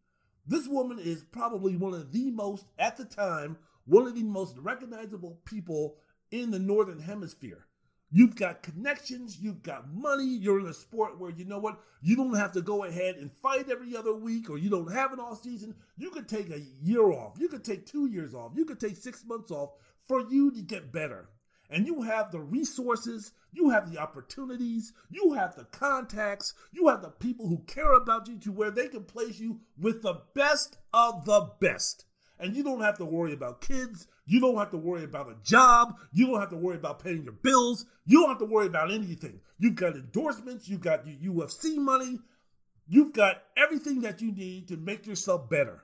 This 0.48 0.68
woman 0.68 0.98
is 0.98 1.24
probably 1.24 1.76
one 1.76 1.94
of 1.94 2.14
the 2.14 2.32
most, 2.32 2.65
at 2.80 2.95
the 2.95 3.03
time, 3.03 3.57
one 3.86 4.07
of 4.07 4.15
the 4.15 4.24
most 4.24 4.57
recognizable 4.57 5.40
people 5.44 5.98
in 6.32 6.52
the 6.52 6.60
Northern 6.60 6.99
Hemisphere. 6.99 7.65
You've 8.10 8.38
got 8.38 8.64
connections, 8.64 9.38
you've 9.41 9.61
got 9.61 9.94
money, 9.94 10.24
you're 10.24 10.61
in 10.61 10.68
a 10.68 10.74
sport 10.74 11.19
where 11.19 11.32
you 11.32 11.44
know 11.44 11.60
what, 11.60 11.82
you 12.02 12.15
don't 12.15 12.36
have 12.36 12.53
to 12.53 12.61
go 12.61 12.86
ahead 12.86 13.18
and 13.18 13.30
fight 13.30 13.69
every 13.69 13.98
other 13.98 14.15
week 14.15 14.49
or 14.49 14.57
you 14.57 14.69
don't 14.69 14.94
have 14.94 15.11
an 15.11 15.19
off 15.19 15.44
season. 15.44 15.76
You 15.98 16.11
could 16.11 16.30
take 16.30 16.49
a 16.49 16.61
year 16.82 17.11
off, 17.11 17.36
you 17.38 17.49
could 17.49 17.65
take 17.65 17.86
two 17.86 18.07
years 18.07 18.34
off, 18.34 18.53
you 18.56 18.64
could 18.64 18.80
take 18.80 18.95
six 18.95 19.26
months 19.26 19.52
off 19.52 19.72
for 20.07 20.22
you 20.30 20.52
to 20.52 20.61
get 20.61 20.94
better. 20.94 21.28
And 21.69 21.85
you 21.85 22.02
have 22.03 22.31
the 22.31 22.39
resources, 22.39 23.34
you 23.52 23.69
have 23.69 23.91
the 23.91 23.99
opportunities, 23.99 24.94
you 25.10 25.34
have 25.34 25.56
the 25.56 25.65
contacts, 25.65 26.53
you 26.72 26.88
have 26.88 27.02
the 27.02 27.10
people 27.10 27.48
who 27.48 27.60
care 27.68 27.94
about 27.94 28.27
you 28.27 28.38
to 28.39 28.52
where 28.52 28.72
they 28.72 28.88
can 28.88 29.03
place 29.03 29.39
you 29.39 29.60
with 29.77 30.02
the 30.02 30.22
best 30.34 30.77
of 30.94 31.26
the 31.26 31.52
best. 31.60 32.06
And 32.39 32.56
you 32.56 32.64
don't 32.64 32.81
have 32.81 32.98
to 32.99 33.06
worry 33.06 33.34
about 33.34 33.61
kids. 33.61 34.07
You 34.26 34.39
don't 34.39 34.57
have 34.57 34.69
to 34.72 34.77
worry 34.77 35.03
about 35.03 35.30
a 35.30 35.35
job. 35.44 35.95
You 36.14 36.27
don't 36.27 36.39
have 36.39 36.52
to 36.52 36.57
worry 36.57 36.76
about 36.76 37.03
paying 37.03 37.23
your 37.23 37.34
bills. 37.34 37.85
You 38.06 38.22
don't 38.22 38.30
have 38.30 38.39
to 38.39 38.45
worry 38.45 38.68
about 38.68 38.91
anything. 38.91 39.39
You've 39.57 39.76
got 39.76 39.95
endorsements. 39.95 40.69
You've 40.69 40.81
got 40.81 41.07
your 41.07 41.34
UFC 41.34 41.77
money. 41.77 42.19
You've 42.88 43.14
got 43.14 43.44
everything 43.57 44.02
that 44.02 44.22
you 44.22 44.31
need 44.31 44.68
to 44.68 44.77
make 44.77 45.07
yourself 45.07 45.49
better. 45.49 45.84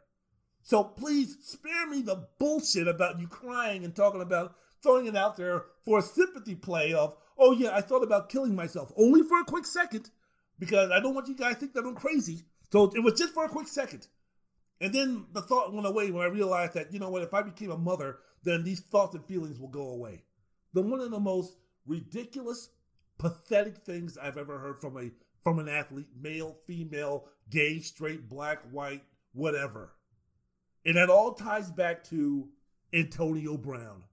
So 0.61 0.83
please 0.83 1.35
spare 1.41 1.87
me 1.87 2.01
the 2.01 2.27
bullshit 2.39 2.87
about 2.87 3.19
you 3.19 3.27
crying 3.27 3.83
and 3.83 3.93
talking 3.93 4.21
about 4.21 4.55
throwing 4.83 5.07
it 5.07 5.15
out 5.15 5.37
there 5.37 5.63
for 5.85 5.99
a 5.99 6.03
sympathy 6.03 6.53
play 6.53 6.93
of, 6.93 7.15
oh 7.37 7.53
yeah, 7.53 7.75
I 7.75 7.81
thought 7.81 8.03
about 8.03 8.29
killing 8.29 8.55
myself 8.55 8.91
only 8.97 9.23
for 9.23 9.39
a 9.39 9.45
quick 9.45 9.65
second 9.65 10.11
because 10.59 10.91
I 10.91 10.99
don't 10.99 11.15
want 11.15 11.27
you 11.27 11.35
guys 11.35 11.55
to 11.55 11.59
think 11.61 11.73
that 11.73 11.85
I'm 11.85 11.95
crazy. 11.95 12.43
So 12.71 12.91
it 12.93 13.03
was 13.03 13.17
just 13.17 13.33
for 13.33 13.45
a 13.45 13.49
quick 13.49 13.67
second. 13.67 14.07
And 14.81 14.93
then 14.93 15.25
the 15.31 15.41
thought 15.41 15.73
went 15.73 15.87
away 15.87 16.11
when 16.11 16.23
I 16.23 16.29
realized 16.29 16.73
that, 16.73 16.91
you 16.91 16.99
know 16.99 17.09
what, 17.09 17.23
if 17.23 17.33
I 17.33 17.41
became 17.41 17.71
a 17.71 17.77
mother, 17.77 18.17
then 18.43 18.63
these 18.63 18.81
thoughts 18.81 19.15
and 19.15 19.25
feelings 19.25 19.59
will 19.59 19.69
go 19.69 19.89
away. 19.89 20.23
The 20.73 20.81
one 20.81 20.99
of 20.99 21.11
the 21.11 21.19
most 21.19 21.57
ridiculous, 21.85 22.69
pathetic 23.17 23.77
things 23.77 24.17
I've 24.17 24.37
ever 24.37 24.59
heard 24.59 24.81
from 24.81 24.97
a 24.97 25.11
from 25.43 25.59
an 25.59 25.67
athlete, 25.67 26.07
male, 26.19 26.57
female, 26.65 27.25
gay, 27.49 27.79
straight, 27.79 28.29
black, 28.29 28.59
white, 28.71 29.03
whatever. 29.33 29.93
And 30.85 30.97
it 30.97 31.09
all 31.09 31.33
ties 31.33 31.69
back 31.69 32.03
to 32.05 32.47
Antonio 32.93 33.57
Brown. 33.57 34.03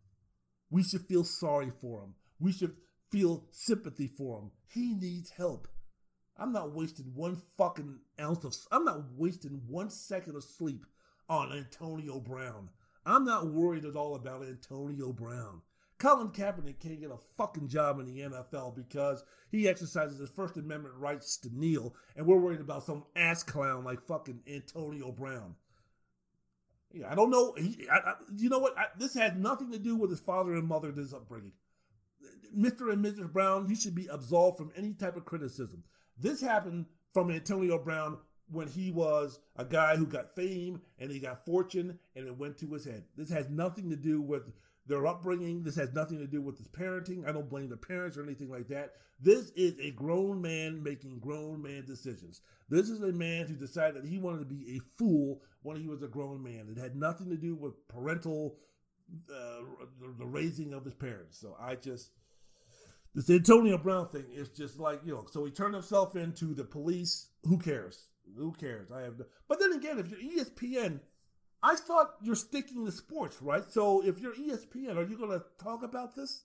We 0.71 0.83
should 0.83 1.07
feel 1.07 1.25
sorry 1.25 1.71
for 1.81 2.01
him. 2.01 2.15
We 2.39 2.53
should 2.53 2.77
feel 3.11 3.45
sympathy 3.51 4.07
for 4.07 4.39
him. 4.39 4.51
He 4.69 4.95
needs 4.95 5.31
help. 5.31 5.69
I'm 6.39 6.53
not 6.53 6.75
wasting 6.75 7.13
one 7.15 7.43
fucking 7.59 7.99
ounce 8.21 8.45
of, 8.45 8.55
I'm 8.73 8.85
not 8.85 9.03
wasting 9.17 9.61
one 9.67 9.91
second 9.91 10.37
of 10.37 10.45
sleep 10.45 10.87
on 11.29 11.53
Antonio 11.53 12.19
Brown. 12.19 12.71
I'm 13.05 13.25
not 13.25 13.49
worried 13.49 13.85
at 13.85 13.97
all 13.97 14.15
about 14.15 14.45
Antonio 14.45 15.13
Brown. 15.13 15.63
Colin 15.99 16.29
Kaepernick 16.29 16.81
can't 16.81 17.01
get 17.01 17.11
a 17.11 17.19
fucking 17.37 17.69
job 17.69 18.01
in 18.01 18.07
the 18.07 18.21
NFL 18.21 18.75
because 18.75 19.23
he 19.51 19.69
exercises 19.69 20.19
his 20.19 20.31
First 20.31 20.57
Amendment 20.57 20.95
rights 20.97 21.37
to 21.39 21.51
kneel, 21.53 21.95
and 22.17 22.27
we're 22.27 22.39
worried 22.39 22.61
about 22.61 22.85
some 22.85 23.05
ass 23.17 23.43
clown 23.43 23.85
like 23.85 24.07
fucking 24.07 24.41
Antonio 24.51 25.13
Brown. 25.13 25.57
Yeah, 26.93 27.11
I 27.11 27.15
don't 27.15 27.31
know. 27.31 27.55
He, 27.57 27.87
I, 27.91 28.11
I, 28.11 28.15
you 28.37 28.49
know 28.49 28.59
what? 28.59 28.77
I, 28.79 28.87
this 28.99 29.15
has 29.15 29.35
nothing 29.35 29.71
to 29.73 29.79
do 29.79 29.97
with 29.97 30.11
his 30.11 30.21
father 30.21 30.55
and 30.55 30.67
mother, 30.67 30.91
this 30.91 31.13
upbringing. 31.13 31.53
Mr. 32.57 32.93
and 32.93 33.05
Mrs. 33.05 33.33
Brown, 33.33 33.69
you 33.69 33.77
should 33.77 33.95
be 33.95 34.09
absolved 34.09 34.59
from 34.59 34.73
any 34.77 34.93
type 34.93 35.17
of 35.17 35.25
criticism. 35.25 35.85
This 36.19 36.41
happened 36.41 36.87
from 37.15 37.31
Antonio 37.31 37.79
Brown 37.79 38.19
when 38.51 38.67
he 38.67 38.91
was 38.91 39.39
a 39.57 39.65
guy 39.65 39.97
who 39.97 40.07
got 40.07 40.35
fame 40.35 40.81
and 40.99 41.11
he 41.11 41.21
got 41.21 41.45
fortune 41.45 41.99
and 42.17 42.27
it 42.27 42.37
went 42.37 42.59
to 42.59 42.73
his 42.73 42.85
head. 42.85 43.05
This 43.17 43.31
has 43.31 43.49
nothing 43.49 43.89
to 43.91 43.97
do 43.97 44.21
with 44.21 44.53
their 44.87 45.07
upbringing. 45.07 45.63
This 45.63 45.77
has 45.77 45.93
nothing 45.93 46.19
to 46.19 46.27
do 46.27 46.43
with 46.43 46.59
his 46.59 46.67
parenting. 46.67 47.29
I 47.29 47.33
don't 47.33 47.49
blame 47.49 47.69
the 47.69 47.77
parents 47.77 48.17
or 48.17 48.25
anything 48.25 48.51
like 48.51 48.69
that. 48.69 48.95
This 49.21 49.51
is 49.51 49.79
a 49.79 49.93
grown 49.93 50.43
man 50.43 50.83
making 50.83 51.21
grown 51.21 51.63
man 51.63 51.85
decisions. 51.87 52.41
This 52.69 52.89
is 52.89 53.03
a 53.03 53.13
man 53.13 53.47
who 53.47 53.55
decided 53.55 54.03
that 54.03 54.09
he 54.09 54.19
wanted 54.19 54.41
to 54.41 54.55
be 54.55 54.77
a 54.77 54.97
fool 54.99 55.43
when 55.63 55.77
he 55.77 55.87
was 55.87 56.03
a 56.03 56.09
grown 56.09 56.43
man. 56.43 56.69
It 56.71 56.81
had 56.81 56.97
nothing 56.97 57.29
to 57.31 57.37
do 57.37 57.55
with 57.55 57.87
parental, 57.89 58.57
uh, 59.31 59.63
the 60.19 60.27
raising 60.27 60.73
of 60.73 60.85
his 60.85 60.95
parents. 60.95 61.39
So 61.39 61.57
I 61.61 61.75
just, 61.75 62.11
this 63.15 63.29
Antonio 63.29 63.79
Brown 63.79 64.09
thing 64.09 64.27
is 64.33 64.49
just 64.49 64.79
like 64.79 65.01
you 65.05 65.13
know. 65.13 65.27
So 65.31 65.45
he 65.45 65.51
turned 65.51 65.75
himself 65.75 66.17
into 66.17 66.55
the 66.55 66.65
police. 66.65 67.29
Who 67.45 67.59
cares? 67.59 68.07
Who 68.37 68.53
cares? 68.53 68.91
I 68.91 69.03
have. 69.03 69.19
No, 69.19 69.25
but 69.49 69.59
then 69.59 69.73
again, 69.73 69.99
if 69.99 70.09
you're 70.09 70.45
ESPN, 70.45 71.01
I 71.63 71.75
thought 71.75 72.15
you're 72.23 72.37
sticking 72.37 72.87
to 72.87 72.93
sports, 72.93 73.43
right? 73.43 73.65
So 73.71 74.03
if 74.05 74.19
you're 74.21 74.35
ESPN, 74.35 74.97
are 74.97 75.05
you 75.05 75.19
going 75.19 75.31
to 75.31 75.45
talk 75.63 75.83
about 75.83 76.15
this? 76.15 76.45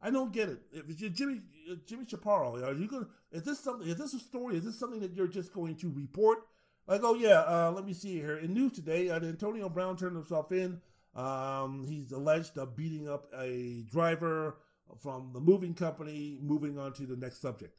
I 0.00 0.10
don't 0.10 0.32
get 0.32 0.48
it. 0.48 0.60
If 0.72 1.00
you're 1.00 1.10
Jimmy 1.10 1.40
uh, 1.70 1.76
Jimmy 1.86 2.04
Pitaro, 2.04 2.62
are 2.62 2.74
you 2.74 2.86
going? 2.86 3.06
Is 3.32 3.42
this 3.42 3.58
something? 3.58 3.88
Is 3.88 3.96
this 3.96 4.14
a 4.14 4.18
story? 4.18 4.56
Is 4.56 4.64
this 4.64 4.78
something 4.78 5.00
that 5.00 5.14
you're 5.14 5.26
just 5.26 5.52
going 5.52 5.76
to 5.76 5.90
report? 5.90 6.46
Like, 6.86 7.00
oh 7.02 7.14
yeah, 7.14 7.40
uh, 7.40 7.72
let 7.74 7.84
me 7.84 7.94
see 7.94 8.14
here. 8.20 8.36
In 8.36 8.52
news 8.52 8.72
today, 8.72 9.08
uh, 9.08 9.16
Antonio 9.16 9.68
Brown 9.68 9.96
turned 9.96 10.16
himself 10.16 10.52
in. 10.52 10.80
Um, 11.14 11.84
he's 11.88 12.12
alleged 12.12 12.58
of 12.58 12.76
beating 12.76 13.08
up 13.08 13.26
a 13.38 13.84
driver 13.90 14.56
from 15.00 15.30
the 15.32 15.40
moving 15.40 15.74
company 15.74 16.38
moving 16.42 16.78
on 16.78 16.92
to 16.94 17.06
the 17.06 17.16
next 17.16 17.40
subject. 17.40 17.74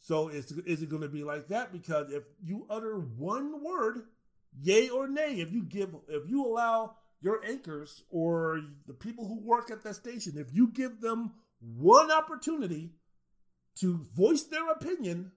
So 0.00 0.28
is, 0.28 0.50
is 0.66 0.82
it 0.82 0.88
going 0.88 1.02
to 1.02 1.08
be 1.08 1.22
like 1.22 1.48
that? 1.48 1.72
Because 1.72 2.10
if 2.10 2.24
you 2.42 2.66
utter 2.68 2.98
one 2.98 3.62
word, 3.62 4.02
yay 4.60 4.88
or 4.88 5.06
nay, 5.06 5.34
if 5.34 5.52
you 5.52 5.62
give, 5.62 5.94
if 6.08 6.28
you 6.28 6.44
allow 6.44 6.96
your 7.20 7.44
anchors 7.44 8.02
or 8.10 8.60
the 8.86 8.94
people 8.94 9.28
who 9.28 9.38
work 9.40 9.70
at 9.70 9.84
that 9.84 9.94
station, 9.94 10.32
if 10.36 10.52
you 10.52 10.68
give 10.68 11.00
them 11.00 11.32
one 11.60 12.10
opportunity 12.10 12.90
to 13.76 14.04
voice 14.14 14.42
their 14.42 14.68
opinion, 14.70 15.30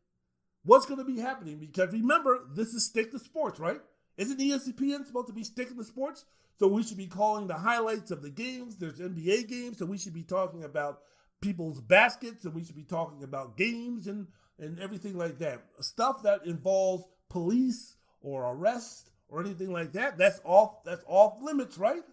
what's 0.66 0.86
going 0.86 1.00
to 1.00 1.06
be 1.06 1.20
happening? 1.20 1.58
Because 1.58 1.94
remember, 1.94 2.40
this 2.54 2.74
is 2.74 2.86
stick 2.86 3.12
to 3.12 3.20
sports, 3.20 3.60
right? 3.60 3.80
Isn't 4.18 4.40
ESPN 4.40 5.06
supposed 5.06 5.28
to 5.28 5.34
be 5.34 5.44
sticking 5.44 5.78
to 5.78 5.84
sports? 5.84 6.26
So 6.58 6.68
we 6.68 6.84
should 6.84 6.98
be 6.98 7.08
calling 7.08 7.48
the 7.48 7.56
highlights 7.56 8.12
of 8.12 8.22
the 8.22 8.30
games. 8.30 8.78
There's 8.78 9.00
NBA 9.00 9.48
games, 9.48 9.78
so 9.78 9.86
we 9.86 9.98
should 9.98 10.14
be 10.14 10.24
talking 10.24 10.64
about 10.64 11.02
people's 11.42 11.82
baskets, 11.82 12.46
and 12.46 12.54
we 12.54 12.64
should 12.64 12.78
be 12.78 12.84
talking 12.84 13.24
about 13.24 13.58
games 13.58 14.08
and 14.08 14.28
and 14.58 14.80
everything 14.80 15.18
like 15.18 15.38
that. 15.40 15.64
Stuff 15.82 16.24
that 16.24 16.46
involves 16.46 17.04
police 17.30 17.98
or 18.22 18.46
arrest 18.46 19.10
or 19.28 19.42
anything 19.42 19.72
like 19.72 19.92
that. 19.94 20.18
That's 20.18 20.40
off. 20.46 20.84
That's 20.86 21.04
off 21.08 21.42
limits, 21.42 21.78
right? 21.78 22.04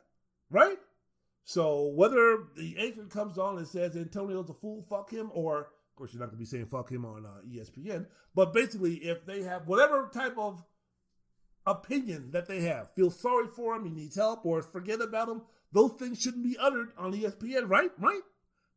Right. 0.50 0.78
So 1.44 1.92
whether 1.94 2.44
the 2.56 2.76
anchor 2.78 3.04
comes 3.04 3.38
on 3.38 3.58
and 3.58 3.66
says 3.66 3.96
Antonio's 3.96 4.50
a 4.50 4.54
fool, 4.54 4.82
fuck 4.82 5.10
him, 5.10 5.30
or 5.34 5.68
of 5.92 5.96
course 5.96 6.12
you're 6.12 6.20
not 6.20 6.26
gonna 6.26 6.38
be 6.38 6.46
saying 6.46 6.66
fuck 6.66 6.90
him 6.90 7.04
on 7.04 7.26
uh, 7.26 7.40
ESPN, 7.46 8.06
but 8.34 8.54
basically 8.54 8.94
if 8.94 9.26
they 9.26 9.42
have 9.42 9.68
whatever 9.68 10.10
type 10.12 10.36
of 10.38 10.64
opinion 11.66 12.30
that 12.32 12.48
they 12.48 12.62
have. 12.62 12.92
Feel 12.94 13.10
sorry 13.10 13.46
for 13.48 13.76
him, 13.76 13.84
he 13.84 13.90
needs 13.90 14.16
help, 14.16 14.44
or 14.44 14.62
forget 14.62 15.00
about 15.00 15.28
him. 15.28 15.42
Those 15.72 15.92
things 15.92 16.20
shouldn't 16.20 16.44
be 16.44 16.56
uttered 16.58 16.92
on 16.98 17.12
ESPN, 17.12 17.68
right? 17.68 17.90
Right? 17.98 18.20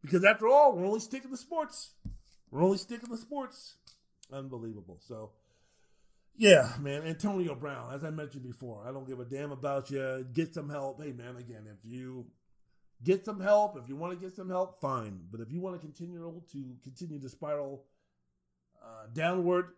Because 0.02 0.24
after 0.24 0.48
all, 0.48 0.76
we're 0.76 0.86
only 0.86 1.00
sticking 1.00 1.32
to 1.32 1.38
sports. 1.38 1.92
We're 2.52 2.64
only 2.64 2.78
sticking 2.78 3.10
to 3.10 3.18
sports. 3.18 3.76
Unbelievable. 4.32 5.00
So, 5.08 5.32
yeah, 6.38 6.74
man, 6.80 7.04
Antonio 7.04 7.56
Brown, 7.56 7.94
as 7.94 8.04
I 8.04 8.12
mentioned 8.12 8.44
before, 8.44 8.86
I 8.88 8.92
don't 8.92 9.08
give 9.08 9.20
a 9.20 9.26
damn 9.26 9.52
about 9.52 9.90
you. 9.90 10.26
Get 10.34 10.54
some 10.54 10.70
help. 10.70 11.02
Hey, 11.04 11.12
man, 11.12 11.38
again, 11.38 11.66
if 11.66 11.80
you 11.84 12.28
get 13.06 13.23
some 13.23 13.40
help. 13.40 13.77
If 13.77 13.88
you 13.88 13.95
want 13.95 14.19
to 14.19 14.26
get 14.26 14.36
some 14.36 14.49
help, 14.49 14.82
fine. 14.82 15.22
But 15.32 15.40
if 15.40 15.52
you 15.52 15.61
want 15.61 15.76
to 15.76 15.80
continue 15.80 16.18
to 16.18 16.76
continue 16.84 17.19
to 17.22 17.30
spiral 17.30 17.86
uh, 18.84 19.07
downward, 19.14 19.69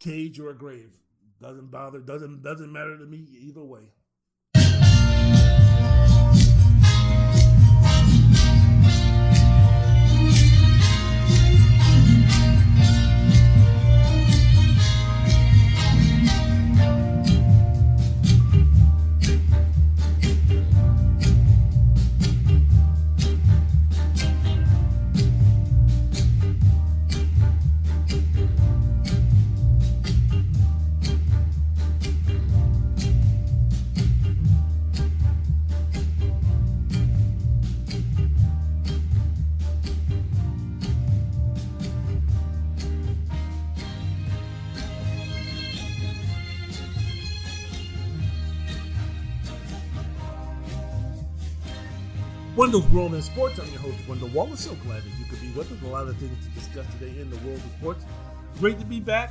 cage 0.00 0.40
or 0.40 0.52
grave 0.52 0.92
doesn't 1.40 1.70
bother. 1.70 2.00
Doesn't 2.00 2.42
doesn't 2.42 2.72
matter 2.72 2.98
to 2.98 3.04
me 3.04 3.26
either 3.40 3.62
way. 3.62 3.92
Wendell's 52.74 52.92
World 52.92 53.14
in 53.14 53.22
Sports. 53.22 53.60
I'm 53.60 53.68
your 53.68 53.82
host, 53.82 54.08
Wendell 54.08 54.30
Wallace. 54.30 54.64
So 54.64 54.74
glad 54.84 55.00
that 55.04 55.10
you 55.16 55.24
could 55.26 55.40
be 55.40 55.48
with 55.50 55.70
us. 55.70 55.80
A 55.82 55.86
lot 55.86 56.08
of 56.08 56.16
things 56.16 56.36
to 56.44 56.50
discuss 56.58 56.84
today 56.94 57.20
in 57.20 57.30
the 57.30 57.36
world 57.46 57.58
of 57.58 57.70
sports. 57.78 58.04
Great 58.58 58.80
to 58.80 58.84
be 58.84 58.98
back. 58.98 59.30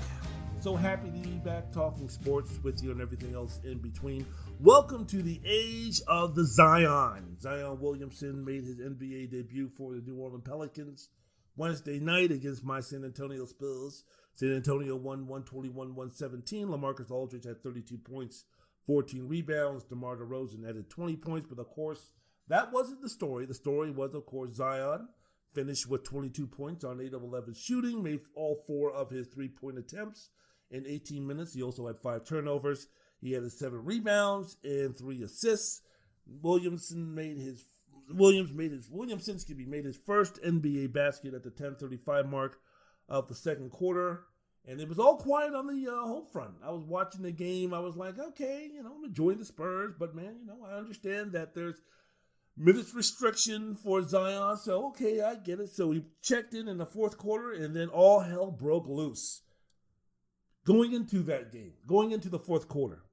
So 0.61 0.77
happy 0.77 1.09
to 1.09 1.27
be 1.27 1.35
back 1.39 1.69
talking 1.73 2.07
sports 2.07 2.57
with 2.63 2.81
you 2.81 2.91
and 2.91 3.01
everything 3.01 3.35
else 3.35 3.59
in 3.65 3.79
between. 3.79 4.25
Welcome 4.61 5.05
to 5.07 5.21
the 5.21 5.41
age 5.45 5.99
of 6.07 6.35
the 6.35 6.45
Zion. 6.45 7.37
Zion 7.41 7.81
Williamson 7.81 8.45
made 8.45 8.63
his 8.63 8.77
NBA 8.77 9.31
debut 9.31 9.69
for 9.77 9.93
the 9.93 9.99
New 9.99 10.15
Orleans 10.15 10.45
Pelicans 10.45 11.09
Wednesday 11.57 11.99
night 11.99 12.31
against 12.31 12.63
my 12.63 12.79
San 12.79 13.03
Antonio 13.03 13.43
Spurs. 13.43 14.05
San 14.35 14.55
Antonio 14.55 14.95
won 14.95 15.27
121 15.27 15.95
117. 15.95 16.67
LaMarcus 16.67 17.11
Aldridge 17.11 17.43
had 17.43 17.61
32 17.61 17.97
points, 17.97 18.45
14 18.87 19.27
rebounds. 19.27 19.83
DeMar 19.83 20.15
DeRozan 20.15 20.63
added 20.65 20.89
20 20.89 21.17
points, 21.17 21.47
but 21.49 21.59
of 21.59 21.67
course, 21.67 22.11
that 22.47 22.71
wasn't 22.71 23.01
the 23.01 23.09
story. 23.09 23.45
The 23.45 23.53
story 23.53 23.91
was, 23.91 24.13
of 24.13 24.25
course, 24.25 24.53
Zion 24.53 25.07
finished 25.53 25.87
with 25.87 26.03
22 26.03 26.47
points 26.47 26.83
on 26.83 26.99
8 26.99 27.13
of 27.13 27.23
11 27.23 27.53
shooting, 27.53 28.03
made 28.03 28.19
all 28.35 28.63
four 28.67 28.91
of 28.91 29.09
his 29.09 29.27
three 29.27 29.49
point 29.49 29.77
attempts 29.77 30.29
in 30.71 30.85
18 30.87 31.25
minutes. 31.25 31.53
He 31.53 31.61
also 31.61 31.87
had 31.87 31.99
five 31.99 32.25
turnovers. 32.25 32.87
He 33.21 33.31
had 33.31 33.49
seven 33.51 33.85
rebounds 33.85 34.57
and 34.63 34.97
three 34.97 35.23
assists. 35.23 35.81
Williamson 36.25 37.13
made 37.13 37.37
his 37.37 37.63
Williams 38.09 38.51
made 38.51 38.71
his 38.71 38.89
Williamson 38.89 39.35
excuse 39.35 39.57
me, 39.57 39.65
made 39.65 39.85
his 39.85 39.97
first 40.05 40.41
NBA 40.43 40.93
basket 40.93 41.33
at 41.33 41.43
the 41.43 41.51
10:35 41.51 42.29
mark 42.29 42.59
of 43.07 43.27
the 43.27 43.35
second 43.35 43.71
quarter, 43.71 44.25
and 44.65 44.79
it 44.79 44.89
was 44.89 44.99
all 44.99 45.17
quiet 45.17 45.53
on 45.53 45.67
the 45.67 45.89
uh, 45.89 46.05
home 46.05 46.25
front. 46.31 46.55
I 46.63 46.71
was 46.71 46.83
watching 46.83 47.21
the 47.21 47.31
game. 47.31 47.73
I 47.73 47.79
was 47.79 47.95
like, 47.95 48.19
okay, 48.19 48.69
you 48.73 48.83
know, 48.83 48.93
I'm 48.97 49.05
enjoying 49.05 49.39
the 49.39 49.45
Spurs, 49.45 49.93
but 49.97 50.15
man, 50.15 50.37
you 50.39 50.45
know, 50.45 50.65
I 50.65 50.77
understand 50.77 51.33
that 51.33 51.53
there's 51.53 51.81
minutes 52.57 52.93
restriction 52.93 53.75
for 53.75 54.01
Zion. 54.07 54.57
So, 54.57 54.87
okay, 54.87 55.21
I 55.21 55.35
get 55.35 55.59
it. 55.59 55.69
So 55.69 55.91
he 55.91 56.05
checked 56.21 56.53
in 56.53 56.67
in 56.67 56.77
the 56.77 56.85
fourth 56.85 57.17
quarter, 57.17 57.51
and 57.51 57.75
then 57.75 57.89
all 57.89 58.21
hell 58.21 58.51
broke 58.51 58.87
loose. 58.87 59.41
Going 60.65 60.93
into 60.93 61.23
that 61.23 61.51
game, 61.51 61.73
going 61.85 62.11
into 62.11 62.29
the 62.29 62.39
fourth 62.39 62.69
quarter, 62.69 63.03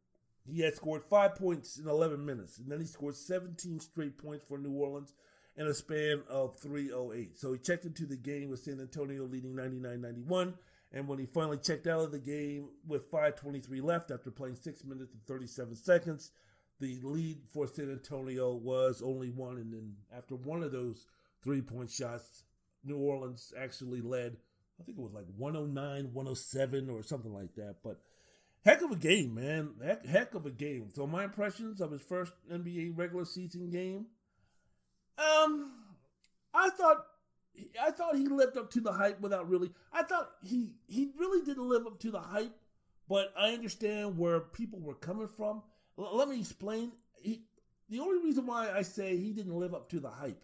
he 0.44 0.62
had 0.62 0.76
scored 0.76 1.02
five 1.02 1.34
points 1.34 1.78
in 1.78 1.88
11 1.88 2.24
minutes, 2.24 2.58
and 2.58 2.70
then 2.70 2.80
he 2.80 2.86
scored 2.86 3.16
17 3.16 3.80
straight 3.80 4.18
points 4.18 4.44
for 4.46 4.58
New 4.58 4.72
Orleans 4.72 5.14
in 5.56 5.66
a 5.66 5.74
span 5.74 6.22
of 6.28 6.58
308. 6.60 7.36
So 7.36 7.52
he 7.52 7.58
checked 7.58 7.84
into 7.84 8.06
the 8.06 8.16
game 8.16 8.50
with 8.50 8.60
San 8.60 8.80
Antonio 8.80 9.24
leading 9.24 9.54
99 9.54 10.00
91. 10.00 10.54
And 10.92 11.06
when 11.06 11.18
he 11.18 11.26
finally 11.26 11.58
checked 11.58 11.86
out 11.86 12.00
of 12.00 12.12
the 12.12 12.18
game 12.18 12.70
with 12.86 13.10
5.23 13.12 13.82
left 13.82 14.10
after 14.10 14.30
playing 14.30 14.56
6 14.56 14.84
minutes 14.84 15.12
and 15.12 15.24
37 15.26 15.76
seconds, 15.76 16.32
the 16.81 16.98
lead 17.02 17.39
for 17.52 17.66
San 17.66 17.90
Antonio 17.90 18.55
was 18.55 19.02
only 19.02 19.31
one, 19.31 19.59
and 19.59 19.73
then 19.73 19.94
after 20.16 20.35
one 20.35 20.62
of 20.62 20.73
those 20.73 21.07
three 21.43 21.61
point 21.61 21.90
shots, 21.90 22.44
New 22.85 22.97
Orleans 22.97 23.52
actually 23.57 24.01
led. 24.01 24.36
I 24.81 24.82
think 24.82 24.98
it 24.98 25.02
was 25.02 25.12
like 25.12 25.27
109, 25.36 26.15
107, 26.15 26.90
or 26.90 27.02
something 27.02 27.35
like 27.35 27.55
that. 27.57 27.77
But 27.85 28.01
heck 28.65 28.81
of 28.81 28.90
a 28.90 28.97
game, 28.97 29.35
man. 29.35 29.74
Heck, 29.85 30.07
heck 30.07 30.35
of 30.35 30.47
a 30.47 30.51
game. 30.51 30.89
So 30.94 31.07
my 31.07 31.24
impressions 31.24 31.82
of 31.82 31.93
his 31.93 32.02
first 32.02 32.32
NBA 32.51 32.97
regular 32.97 33.27
season 33.27 33.70
game. 33.70 34.07
Um, 35.19 35.73
I 36.55 36.70
thought 36.70 37.05
I 37.82 37.90
thought 37.90 38.16
he 38.16 38.27
lived 38.27 38.57
up 38.57 38.70
to 38.70 38.81
the 38.81 38.93
hype 38.93 39.20
without 39.20 39.48
really. 39.48 39.70
I 39.93 40.02
thought 40.02 40.31
he 40.43 40.77
he 40.86 41.11
really 41.19 41.44
didn't 41.44 41.69
live 41.69 41.86
up 41.86 42.01
to 42.01 42.11
the 42.11 42.20
hype, 42.20 42.57
but 43.07 43.35
I 43.39 43.51
understand 43.51 44.16
where 44.16 44.40
people 44.40 44.81
were 44.81 44.94
coming 44.94 45.28
from 45.28 45.62
let 46.01 46.28
me 46.28 46.40
explain. 46.40 46.93
He, 47.20 47.43
the 47.89 48.01
only 48.01 48.22
reason 48.24 48.47
why 48.47 48.70
I 48.70 48.82
say 48.82 49.16
he 49.16 49.32
didn't 49.32 49.59
live 49.59 49.74
up 49.74 49.90
to 49.90 50.01
the 50.01 50.10
hype 50.10 50.43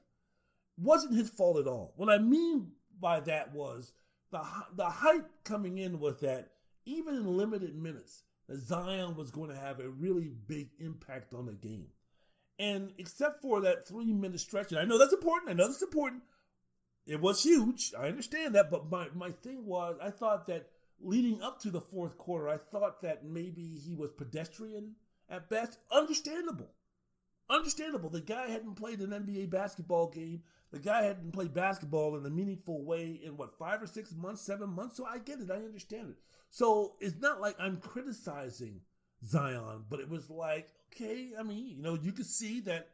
wasn't 0.77 1.16
his 1.16 1.31
fault 1.31 1.59
at 1.59 1.66
all. 1.66 1.95
What 1.97 2.11
I 2.11 2.19
mean 2.19 2.73
by 3.01 3.20
that 3.20 3.53
was 3.55 3.93
the 4.31 4.43
the 4.74 4.89
hype 4.89 5.31
coming 5.45 5.78
in 5.78 6.01
was 6.01 6.20
that 6.20 6.51
even 6.85 7.15
in 7.15 7.37
limited 7.37 7.74
minutes, 7.77 8.23
that 8.49 8.59
Zion 8.59 9.16
was 9.16 9.31
going 9.31 9.51
to 9.51 9.57
have 9.57 9.81
a 9.81 9.89
really 9.89 10.31
big 10.47 10.70
impact 10.78 11.35
on 11.35 11.47
the 11.47 11.53
game. 11.53 11.89
And 12.59 12.93
except 12.99 13.43
for 13.43 13.61
that 13.62 13.87
three 13.87 14.12
minute 14.12 14.41
stretch, 14.41 14.73
and 14.73 14.81
I 14.81 14.85
know 14.85 14.99
that's 14.99 15.12
important, 15.12 15.51
I 15.51 15.55
know 15.55 15.69
that's 15.69 15.83
important. 15.83 16.23
It 17.07 17.20
was 17.20 17.43
huge. 17.43 17.93
I 17.97 18.09
understand 18.09 18.55
that. 18.55 18.70
But 18.70 18.91
my, 18.91 19.09
my 19.15 19.31
thing 19.31 19.65
was, 19.65 19.97
I 20.03 20.11
thought 20.11 20.47
that 20.49 20.69
leading 21.01 21.43
up 21.43 21.61
to 21.61 21.70
the 21.70 21.81
fourth 21.81 22.19
quarter, 22.19 22.49
I 22.49 22.57
thought 22.57 23.03
that 23.03 23.24
maybe 23.24 23.62
he 23.62 23.95
was 23.95 24.11
pedestrian 24.11 24.97
at 25.28 25.48
best. 25.48 25.78
Understandable. 25.90 26.70
Understandable. 27.48 28.11
The 28.11 28.20
guy 28.20 28.48
hadn't 28.48 28.74
played 28.74 29.01
an 29.01 29.11
NBA 29.11 29.51
basketball 29.51 30.09
game. 30.09 30.43
The 30.73 30.78
guy 30.81 31.05
hadn't 31.05 31.32
played 31.32 31.55
basketball 31.55 32.16
in 32.16 32.27
a 32.27 32.31
meaningful 32.31 32.85
way 32.85 33.20
in 33.23 33.36
what, 33.36 33.57
five 33.59 33.82
or 33.82 33.86
six 33.86 34.12
months, 34.15 34.43
seven 34.43 34.70
months? 34.70 34.97
So 34.97 35.05
I 35.05 35.19
get 35.19 35.40
it. 35.40 35.51
I 35.51 35.57
understand 35.57 36.11
it. 36.11 36.16
So 36.51 36.94
it's 37.01 37.20
not 37.20 37.40
like 37.40 37.57
I'm 37.59 37.77
criticizing 37.77 38.81
Zion, 39.24 39.85
but 39.89 40.01
it 40.01 40.09
was 40.09 40.28
like, 40.28 40.69
okay, 40.93 41.31
I 41.39 41.43
mean, 41.43 41.66
you 41.66 41.82
know, 41.82 41.94
you 41.94 42.12
could 42.12 42.27
see 42.27 42.61
that 42.61 42.89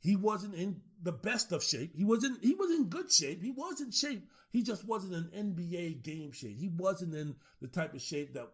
he 0.00 0.16
wasn't 0.16 0.54
in 0.54 0.80
the 1.02 1.12
best 1.12 1.52
of 1.52 1.62
shape. 1.62 1.94
He 1.94 2.04
wasn't 2.04 2.42
he 2.42 2.54
was 2.54 2.70
in 2.70 2.88
good 2.88 3.12
shape. 3.12 3.42
He 3.42 3.50
was 3.50 3.80
in 3.80 3.90
shape. 3.90 4.28
He 4.50 4.62
just 4.62 4.86
wasn't 4.86 5.32
in 5.32 5.54
NBA 5.54 6.02
game 6.02 6.32
shape. 6.32 6.58
He 6.58 6.68
wasn't 6.68 7.14
in 7.14 7.36
the 7.60 7.68
type 7.68 7.94
of 7.94 8.02
shape 8.02 8.34
that 8.34 8.48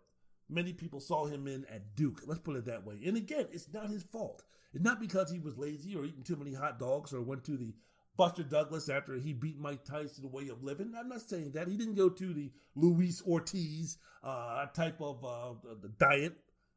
many 0.48 0.72
people 0.72 1.00
saw 1.00 1.26
him 1.26 1.46
in 1.46 1.64
at 1.66 1.94
Duke. 1.96 2.22
Let's 2.26 2.40
put 2.40 2.56
it 2.56 2.66
that 2.66 2.86
way. 2.86 3.00
And 3.04 3.16
again, 3.16 3.46
it's 3.52 3.72
not 3.72 3.90
his 3.90 4.02
fault. 4.02 4.42
It's 4.72 4.84
not 4.84 5.00
because 5.00 5.30
he 5.30 5.38
was 5.38 5.56
lazy 5.56 5.96
or 5.96 6.04
eating 6.04 6.22
too 6.22 6.36
many 6.36 6.54
hot 6.54 6.78
dogs 6.78 7.12
or 7.12 7.22
went 7.22 7.44
to 7.44 7.56
the 7.56 7.74
Buster 8.16 8.42
Douglas 8.42 8.88
after 8.88 9.14
he 9.14 9.32
beat 9.32 9.58
Mike 9.58 9.84
Tyson 9.84 10.22
the 10.22 10.28
way 10.28 10.48
of 10.48 10.62
living. 10.62 10.94
I'm 10.98 11.08
not 11.08 11.20
saying 11.20 11.52
that. 11.52 11.68
He 11.68 11.76
didn't 11.76 11.94
go 11.94 12.08
to 12.08 12.34
the 12.34 12.50
Luis 12.74 13.22
Ortiz 13.26 13.98
uh, 14.22 14.66
type 14.66 15.00
of 15.00 15.24
uh, 15.24 15.54
the 15.82 15.88
diet, 15.88 16.34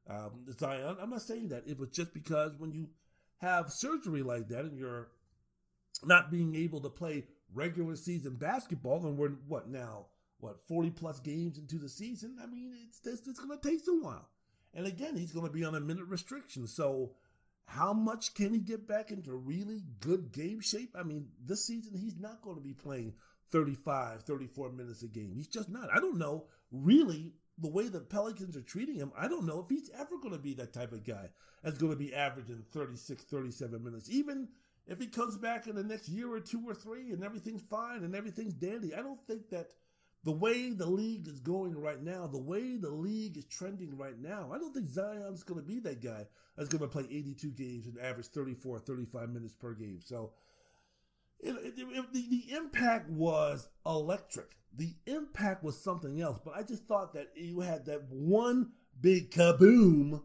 um, 0.09 0.45
Zion. 0.57 0.97
I'm 1.01 1.09
not 1.09 1.21
saying 1.21 1.49
that. 1.49 1.63
It 1.65 1.79
was 1.79 1.89
just 1.89 2.13
because 2.13 2.57
when 2.57 2.71
you 2.71 2.89
have 3.37 3.71
surgery 3.71 4.21
like 4.21 4.49
that 4.49 4.65
and 4.65 4.77
you're 4.77 5.09
not 6.03 6.31
being 6.31 6.55
able 6.55 6.81
to 6.81 6.89
play 6.89 7.25
regular 7.53 7.95
season 7.95 8.35
basketball, 8.35 9.05
and 9.05 9.17
we're 9.17 9.29
what 9.47 9.69
now 9.69 10.07
what 10.39 10.67
40 10.67 10.91
plus 10.91 11.19
games 11.19 11.57
into 11.57 11.77
the 11.77 11.89
season. 11.89 12.37
I 12.41 12.47
mean, 12.47 12.73
it's 12.87 12.99
it's, 13.05 13.27
it's 13.27 13.39
going 13.39 13.57
to 13.57 13.69
take 13.69 13.81
a 13.87 13.91
while. 13.91 14.29
And 14.73 14.85
again, 14.85 15.15
he's 15.15 15.31
going 15.31 15.47
to 15.47 15.51
be 15.51 15.65
on 15.65 15.75
a 15.75 15.79
minute 15.79 16.05
restriction. 16.05 16.67
So, 16.67 17.13
how 17.65 17.93
much 17.93 18.33
can 18.33 18.53
he 18.53 18.59
get 18.59 18.87
back 18.87 19.11
into 19.11 19.33
really 19.33 19.83
good 19.99 20.31
game 20.31 20.59
shape? 20.59 20.95
I 20.97 21.03
mean, 21.03 21.27
this 21.43 21.65
season 21.65 21.95
he's 21.95 22.17
not 22.17 22.41
going 22.41 22.55
to 22.55 22.63
be 22.63 22.73
playing 22.73 23.13
35, 23.51 24.23
34 24.23 24.71
minutes 24.71 25.03
a 25.03 25.07
game. 25.07 25.33
He's 25.35 25.47
just 25.47 25.69
not. 25.69 25.89
I 25.93 25.99
don't 25.99 26.17
know 26.17 26.45
really 26.71 27.33
the 27.57 27.69
way 27.69 27.87
the 27.87 27.99
Pelicans 27.99 28.55
are 28.55 28.61
treating 28.61 28.95
him. 28.95 29.11
I 29.17 29.27
don't 29.27 29.45
know 29.45 29.59
if 29.59 29.69
he's 29.69 29.89
ever 29.93 30.17
going 30.21 30.33
to 30.33 30.39
be 30.39 30.53
that 30.55 30.73
type 30.73 30.93
of 30.93 31.05
guy 31.05 31.29
that's 31.63 31.77
going 31.77 31.91
to 31.91 31.97
be 31.97 32.13
averaging 32.13 32.63
36, 32.71 33.23
37 33.23 33.83
minutes. 33.83 34.09
Even 34.09 34.47
if 34.87 34.99
he 34.99 35.07
comes 35.07 35.37
back 35.37 35.67
in 35.67 35.75
the 35.75 35.83
next 35.83 36.07
year 36.07 36.31
or 36.31 36.39
two 36.39 36.63
or 36.67 36.73
three 36.73 37.11
and 37.11 37.23
everything's 37.23 37.61
fine 37.63 38.03
and 38.03 38.15
everything's 38.15 38.53
dandy, 38.53 38.93
I 38.95 39.01
don't 39.01 39.21
think 39.27 39.49
that 39.49 39.69
the 40.23 40.31
way 40.31 40.71
the 40.71 40.85
league 40.85 41.27
is 41.27 41.39
going 41.39 41.75
right 41.75 42.01
now, 42.01 42.27
the 42.27 42.37
way 42.37 42.75
the 42.75 42.89
league 42.89 43.37
is 43.37 43.45
trending 43.45 43.97
right 43.97 44.19
now, 44.19 44.51
I 44.53 44.57
don't 44.57 44.73
think 44.73 44.89
Zion's 44.89 45.43
going 45.43 45.61
to 45.61 45.65
be 45.65 45.79
that 45.81 46.01
guy 46.01 46.25
that's 46.57 46.69
going 46.69 46.81
to 46.81 46.87
play 46.87 47.05
82 47.09 47.51
games 47.51 47.87
and 47.87 47.97
average 47.99 48.27
34, 48.27 48.79
35 48.79 49.29
minutes 49.29 49.55
per 49.55 49.73
game. 49.73 49.99
So 50.03 50.31
it, 51.39 51.51
it, 51.51 51.73
it, 51.77 52.13
the, 52.13 52.27
the 52.29 52.55
impact 52.55 53.09
was 53.09 53.69
electric. 53.85 54.57
The 54.75 54.93
impact 55.05 55.63
was 55.63 55.81
something 55.81 56.21
else, 56.21 56.39
but 56.43 56.55
I 56.55 56.63
just 56.63 56.85
thought 56.85 57.13
that 57.13 57.29
you 57.35 57.61
had 57.61 57.85
that 57.85 58.03
one 58.09 58.71
big 59.01 59.31
kaboom 59.31 60.21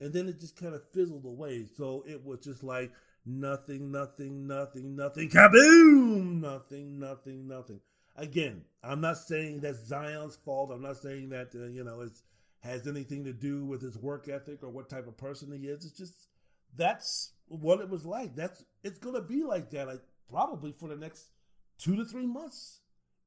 and 0.00 0.12
then 0.12 0.28
it 0.28 0.40
just 0.40 0.56
kind 0.56 0.74
of 0.74 0.82
fizzled 0.92 1.24
away. 1.24 1.66
So 1.76 2.04
it 2.06 2.24
was 2.24 2.40
just 2.40 2.62
like 2.62 2.92
nothing, 3.24 3.90
nothing, 3.90 4.46
nothing, 4.46 4.94
nothing, 4.94 5.28
kaboom, 5.28 6.40
nothing, 6.40 6.98
nothing, 6.98 7.48
nothing. 7.48 7.80
Again, 8.16 8.62
I'm 8.82 9.00
not 9.00 9.18
saying 9.18 9.60
that's 9.60 9.86
Zion's 9.86 10.36
fault. 10.36 10.70
I'm 10.72 10.82
not 10.82 10.96
saying 10.96 11.30
that 11.30 11.48
uh, 11.54 11.66
you 11.66 11.84
know 11.84 12.00
it 12.00 12.12
has 12.60 12.86
anything 12.86 13.24
to 13.24 13.32
do 13.32 13.64
with 13.64 13.82
his 13.82 13.98
work 13.98 14.28
ethic 14.28 14.62
or 14.62 14.70
what 14.70 14.88
type 14.88 15.06
of 15.06 15.16
person 15.16 15.52
he 15.52 15.68
is. 15.68 15.84
It's 15.84 15.98
just 15.98 16.28
that's 16.76 17.32
what 17.48 17.80
it 17.80 17.88
was 17.88 18.04
like. 18.04 18.34
That's 18.34 18.64
it's 18.82 18.98
gonna 18.98 19.22
be 19.22 19.44
like 19.44 19.70
that. 19.70 19.86
Like 19.86 20.02
probably 20.30 20.72
for 20.72 20.88
the 20.88 20.96
next 20.96 21.26
two 21.78 21.96
to 21.96 22.04
three 22.04 22.26
months 22.26 22.80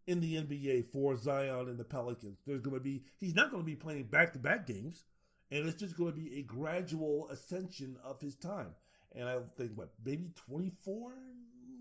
in 0.08 0.20
the 0.20 0.36
NBA 0.36 0.92
for 0.92 1.16
Zion 1.16 1.70
and 1.70 1.78
the 1.78 1.84
Pelicans. 1.84 2.40
There's 2.46 2.62
gonna 2.62 2.80
be 2.80 3.04
he's 3.20 3.36
not 3.36 3.52
gonna 3.52 3.64
be 3.64 3.76
playing 3.76 4.06
back 4.06 4.34
to 4.34 4.40
back 4.40 4.66
games, 4.66 5.06
and 5.52 5.68
it's 5.68 5.80
just 5.80 5.98
gonna 5.98 6.12
be 6.12 6.40
a 6.40 6.44
gradual 6.44 7.30
ascension 7.30 7.98
of 8.04 8.20
his 8.20 8.36
time. 8.36 8.74
And 9.16 9.28
I 9.28 9.38
think 9.58 9.72
what 9.76 9.90
maybe 10.04 10.32
24 10.48 11.14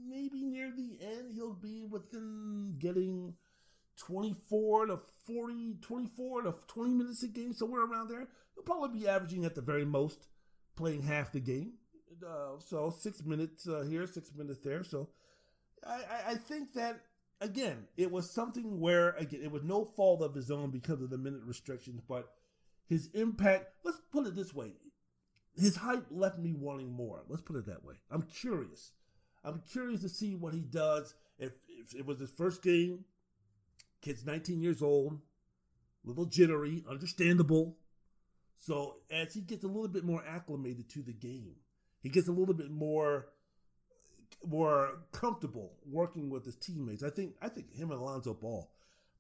maybe 0.09 0.45
near 0.45 0.71
the 0.71 0.99
end 1.01 1.35
he'll 1.35 1.53
be 1.55 1.85
within 1.85 2.77
getting 2.79 3.35
24 3.99 4.87
to 4.87 4.99
40, 5.27 5.77
24 5.81 6.43
to 6.43 6.55
20 6.67 6.95
minutes 6.95 7.23
a 7.23 7.29
game, 7.29 7.53
somewhere 7.53 7.85
around 7.85 8.09
there. 8.09 8.27
He'll 8.55 8.65
probably 8.65 9.01
be 9.01 9.09
averaging 9.09 9.45
at 9.45 9.55
the 9.55 9.61
very 9.61 9.85
most 9.85 10.29
playing 10.77 11.03
half 11.03 11.33
the 11.33 11.41
game. 11.41 11.73
Uh, 12.27 12.59
so 12.59 12.91
six 12.91 13.25
minutes 13.25 13.69
uh, 13.69 13.85
here, 13.89 14.07
six 14.07 14.33
minutes 14.35 14.61
there. 14.65 14.83
So 14.83 15.09
I, 15.87 16.31
I, 16.31 16.35
think 16.35 16.73
that 16.75 17.01
again, 17.41 17.87
it 17.97 18.11
was 18.11 18.31
something 18.31 18.81
where 18.81 19.11
again 19.11 19.41
it 19.43 19.53
was 19.53 19.63
no 19.63 19.85
fault 19.85 20.23
of 20.23 20.35
his 20.35 20.51
own 20.51 20.71
because 20.71 21.01
of 21.01 21.11
the 21.11 21.19
minute 21.19 21.43
restrictions, 21.45 22.01
but 22.09 22.31
his 22.89 23.11
impact. 23.15 23.67
Let's 23.85 24.01
put 24.11 24.27
it 24.27 24.35
this 24.35 24.53
way: 24.53 24.73
his 25.57 25.77
hype 25.77 26.07
left 26.11 26.39
me 26.39 26.55
wanting 26.55 26.93
more. 26.93 27.23
Let's 27.29 27.43
put 27.43 27.57
it 27.57 27.67
that 27.67 27.85
way. 27.85 27.95
I'm 28.11 28.23
curious. 28.23 28.93
I'm 29.45 29.63
curious 29.71 30.01
to 30.03 30.09
see 30.09 30.35
what 30.35 30.55
he 30.55 30.61
does. 30.61 31.15
If, 31.39 31.53
if 31.69 31.95
it 31.95 32.07
was 32.07 32.19
his 32.19 32.31
first 32.31 32.63
game, 32.63 33.05
kid's 34.03 34.25
19 34.25 34.61
years 34.61 34.83
old, 34.83 35.19
a 36.05 36.09
little 36.09 36.27
jittery, 36.27 36.85
understandable. 36.89 37.77
So 38.57 38.97
as 39.11 39.35
he 39.35 39.41
gets 39.41 39.65
a 39.65 39.69
little 39.69 39.89
bit 39.89 40.05
more 40.05 40.23
acclimated 40.27 40.89
to 40.91 41.03
the 41.03 41.13
game, 41.13 41.55
he 42.01 42.09
gets 42.09 42.29
a 42.29 42.33
little 42.33 42.55
bit 42.55 42.71
more 42.71 43.27
more 44.47 45.01
comfortable 45.11 45.73
working 45.85 46.31
with 46.31 46.45
his 46.45 46.57
teammates. 46.57 47.03
I 47.03 47.11
think 47.11 47.35
I 47.43 47.49
think 47.49 47.75
him 47.75 47.91
and 47.91 48.01
Alonzo 48.01 48.35
Ball, 48.35 48.71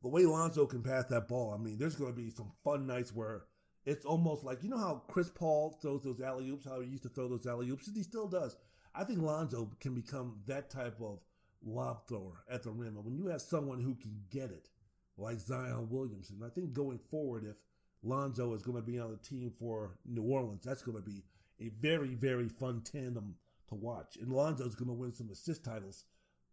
the 0.02 0.08
way 0.08 0.24
Alonzo 0.24 0.66
can 0.66 0.82
pass 0.82 1.06
that 1.06 1.28
ball, 1.28 1.52
I 1.52 1.62
mean, 1.62 1.78
there's 1.78 1.96
going 1.96 2.12
to 2.12 2.16
be 2.16 2.30
some 2.30 2.52
fun 2.62 2.86
nights 2.86 3.14
where 3.14 3.44
it's 3.84 4.04
almost 4.04 4.44
like 4.44 4.62
you 4.62 4.68
know 4.68 4.78
how 4.78 5.02
Chris 5.08 5.30
Paul 5.30 5.78
throws 5.80 6.02
those 6.02 6.20
alley 6.20 6.48
oops, 6.50 6.66
how 6.66 6.80
he 6.80 6.88
used 6.88 7.04
to 7.04 7.08
throw 7.08 7.28
those 7.28 7.46
alley 7.46 7.68
oops, 7.70 7.88
and 7.88 7.96
he 7.96 8.02
still 8.02 8.28
does. 8.28 8.56
I 8.94 9.04
think 9.04 9.22
Lonzo 9.22 9.70
can 9.80 9.94
become 9.94 10.40
that 10.46 10.70
type 10.70 11.00
of 11.00 11.20
lob 11.64 12.06
thrower 12.06 12.44
at 12.50 12.62
the 12.62 12.70
rim. 12.70 12.96
And 12.96 13.04
when 13.04 13.16
you 13.16 13.26
have 13.26 13.42
someone 13.42 13.80
who 13.80 13.94
can 13.94 14.20
get 14.30 14.50
it, 14.50 14.68
like 15.16 15.38
Zion 15.38 15.88
Williamson, 15.90 16.40
I 16.44 16.48
think 16.48 16.72
going 16.72 16.98
forward, 16.98 17.44
if 17.44 17.56
Lonzo 18.02 18.54
is 18.54 18.62
going 18.62 18.76
to 18.76 18.82
be 18.82 18.98
on 18.98 19.10
the 19.10 19.16
team 19.16 19.52
for 19.58 19.98
New 20.06 20.22
Orleans, 20.22 20.62
that's 20.64 20.82
going 20.82 20.96
to 20.96 21.02
be 21.02 21.24
a 21.60 21.70
very, 21.80 22.14
very 22.14 22.48
fun 22.48 22.82
tandem 22.82 23.34
to 23.68 23.74
watch. 23.74 24.16
And 24.20 24.32
Lonzo's 24.32 24.74
going 24.74 24.88
to 24.88 24.94
win 24.94 25.12
some 25.12 25.30
assist 25.30 25.64
titles 25.64 26.04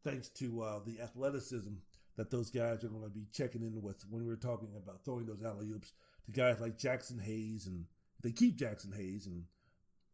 thanks 0.04 0.30
to 0.30 0.62
uh, 0.62 0.80
the 0.86 1.02
athleticism 1.02 1.74
that 2.18 2.32
those 2.32 2.50
guys 2.50 2.84
are 2.84 2.90
going 2.90 3.04
to 3.04 3.10
be 3.10 3.28
checking 3.34 3.62
in 3.62 3.82
with 3.82 4.04
when 4.10 4.26
we're 4.26 4.36
talking 4.36 4.70
about 4.76 5.04
throwing 5.04 5.26
those 5.26 5.44
alley 5.44 5.68
oops 5.70 5.94
to 6.26 6.32
guys 6.32 6.60
like 6.60 6.78
Jaxson 6.78 7.22
Hayes 7.22 7.68
and 7.68 7.86
they 8.22 8.32
keep 8.32 8.58
Jaxson 8.58 8.96
Hayes 8.96 9.28
and 9.28 9.44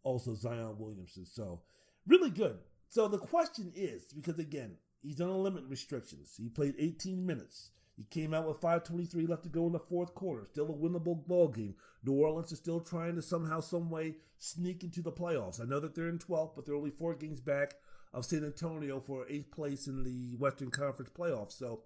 also 0.03 0.34
Zion 0.34 0.76
Williamson. 0.77 1.26
So 1.26 1.61
really 2.07 2.30
good. 2.30 2.60
So 2.90 3.07
the 3.07 3.18
question 3.18 3.72
is 3.76 4.06
because 4.14 4.40
again, 4.40 4.78
he's 5.02 5.22
on 5.22 5.30
a 5.30 5.38
limit 5.38 5.64
restrictions. 5.68 6.34
He 6.38 6.49
played 6.49 6.76
18 6.78 7.26
minutes. 7.26 7.72
He 7.95 8.03
came 8.03 8.34
out 8.34 8.48
with 8.48 8.61
5:23 8.61 9.28
left 9.28 9.44
to 9.44 9.49
go 9.49 9.68
in 9.68 9.73
the 9.73 9.80
fourth 9.80 10.15
quarter. 10.15 10.45
Still 10.45 10.69
a 10.69 10.73
winnable 10.73 11.26
ball 11.28 11.49
game. 11.49 11.76
New 12.03 12.14
Orleans 12.14 12.52
is 12.52 12.57
still 12.57 12.80
trying 12.80 13.15
to 13.15 13.22
somehow, 13.22 13.60
some 13.60 13.90
way 13.90 14.15
sneak 14.38 14.84
into 14.84 15.02
the 15.02 15.11
playoffs. 15.11 15.61
I 15.61 15.65
know 15.65 15.80
that 15.80 15.94
they're 15.94 16.10
in 16.10 16.18
12th, 16.18 16.56
but 16.56 16.65
they're 16.65 16.76
only 16.76 16.90
four 16.90 17.14
games 17.14 17.40
back 17.41 17.76
of 18.14 18.26
San 18.26 18.44
Antonio 18.44 18.99
for 18.99 19.28
eighth 19.30 19.52
place 19.52 19.88
in 19.88 20.03
the 20.03 20.36
Western 20.38 20.72
Conference 20.72 21.11
playoffs. 21.15 21.53
So 21.53 21.84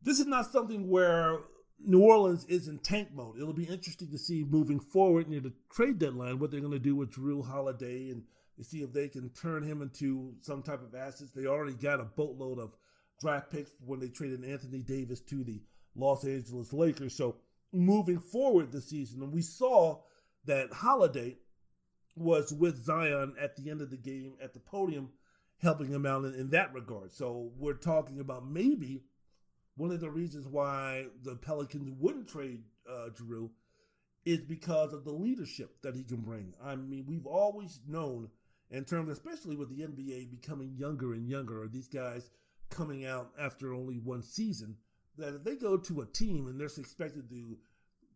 this 0.00 0.20
is 0.20 0.26
not 0.26 0.50
something 0.50 0.88
where 0.88 1.40
New 1.84 2.00
Orleans 2.00 2.44
is 2.44 2.68
in 2.68 2.78
tank 2.78 3.08
mode. 3.12 3.36
It'll 3.36 3.52
be 3.52 3.64
interesting 3.64 4.10
to 4.10 4.18
see 4.18 4.44
moving 4.44 4.78
forward 4.78 5.28
near 5.28 5.40
the 5.40 5.52
trade 5.70 5.98
deadline 5.98 6.38
what 6.38 6.50
they're 6.50 6.60
going 6.60 6.72
to 6.72 6.78
do 6.78 6.94
with 6.94 7.12
Jrue 7.12 7.46
Holiday 7.46 8.10
and 8.10 8.22
to 8.56 8.64
see 8.64 8.82
if 8.82 8.92
they 8.92 9.08
can 9.08 9.30
turn 9.30 9.62
him 9.62 9.82
into 9.82 10.34
some 10.40 10.62
type 10.62 10.82
of 10.82 10.94
assets. 10.94 11.32
They 11.32 11.46
already 11.46 11.74
got 11.74 12.00
a 12.00 12.04
boatload 12.04 12.58
of 12.58 12.76
draft 13.20 13.50
picks 13.50 13.70
when 13.84 14.00
they 14.00 14.08
traded 14.08 14.44
Anthony 14.44 14.82
Davis 14.82 15.20
to 15.20 15.44
the 15.44 15.62
Los 15.94 16.24
Angeles 16.24 16.72
Lakers. 16.72 17.14
So 17.14 17.36
moving 17.72 18.18
forward 18.18 18.72
this 18.72 18.88
season, 18.88 19.22
and 19.22 19.32
we 19.32 19.42
saw 19.42 20.00
that 20.44 20.72
Holiday 20.72 21.38
was 22.16 22.52
with 22.52 22.84
Zion 22.84 23.34
at 23.40 23.56
the 23.56 23.70
end 23.70 23.80
of 23.80 23.90
the 23.90 23.96
game 23.96 24.34
at 24.42 24.52
the 24.52 24.60
podium, 24.60 25.10
helping 25.62 25.88
him 25.88 26.04
out 26.04 26.24
in, 26.24 26.34
in 26.34 26.50
that 26.50 26.74
regard. 26.74 27.12
So 27.12 27.50
we're 27.56 27.74
talking 27.74 28.20
about 28.20 28.46
maybe 28.46 29.04
one 29.76 29.90
of 29.90 30.00
the 30.00 30.10
reasons 30.10 30.46
why 30.46 31.06
the 31.22 31.36
Pelicans 31.36 31.90
wouldn't 31.98 32.28
trade 32.28 32.64
uh, 32.88 33.08
Jrue 33.10 33.50
is 34.24 34.40
because 34.40 34.92
of 34.92 35.04
the 35.04 35.12
leadership 35.12 35.80
that 35.82 35.96
he 35.96 36.04
can 36.04 36.20
bring. 36.20 36.54
I 36.62 36.76
mean, 36.76 37.06
we've 37.06 37.26
always 37.26 37.80
known 37.88 38.28
in 38.72 38.84
terms, 38.84 39.10
especially 39.10 39.54
with 39.54 39.68
the 39.68 39.82
NBA 39.82 40.30
becoming 40.30 40.74
younger 40.76 41.12
and 41.12 41.28
younger, 41.28 41.62
or 41.62 41.68
these 41.68 41.88
guys 41.88 42.30
coming 42.70 43.04
out 43.04 43.30
after 43.38 43.74
only 43.74 43.98
one 43.98 44.22
season, 44.22 44.76
that 45.18 45.34
if 45.34 45.44
they 45.44 45.56
go 45.56 45.76
to 45.76 46.00
a 46.00 46.06
team 46.06 46.46
and 46.46 46.58
they're 46.58 46.66
expected 46.66 47.28
to 47.28 47.58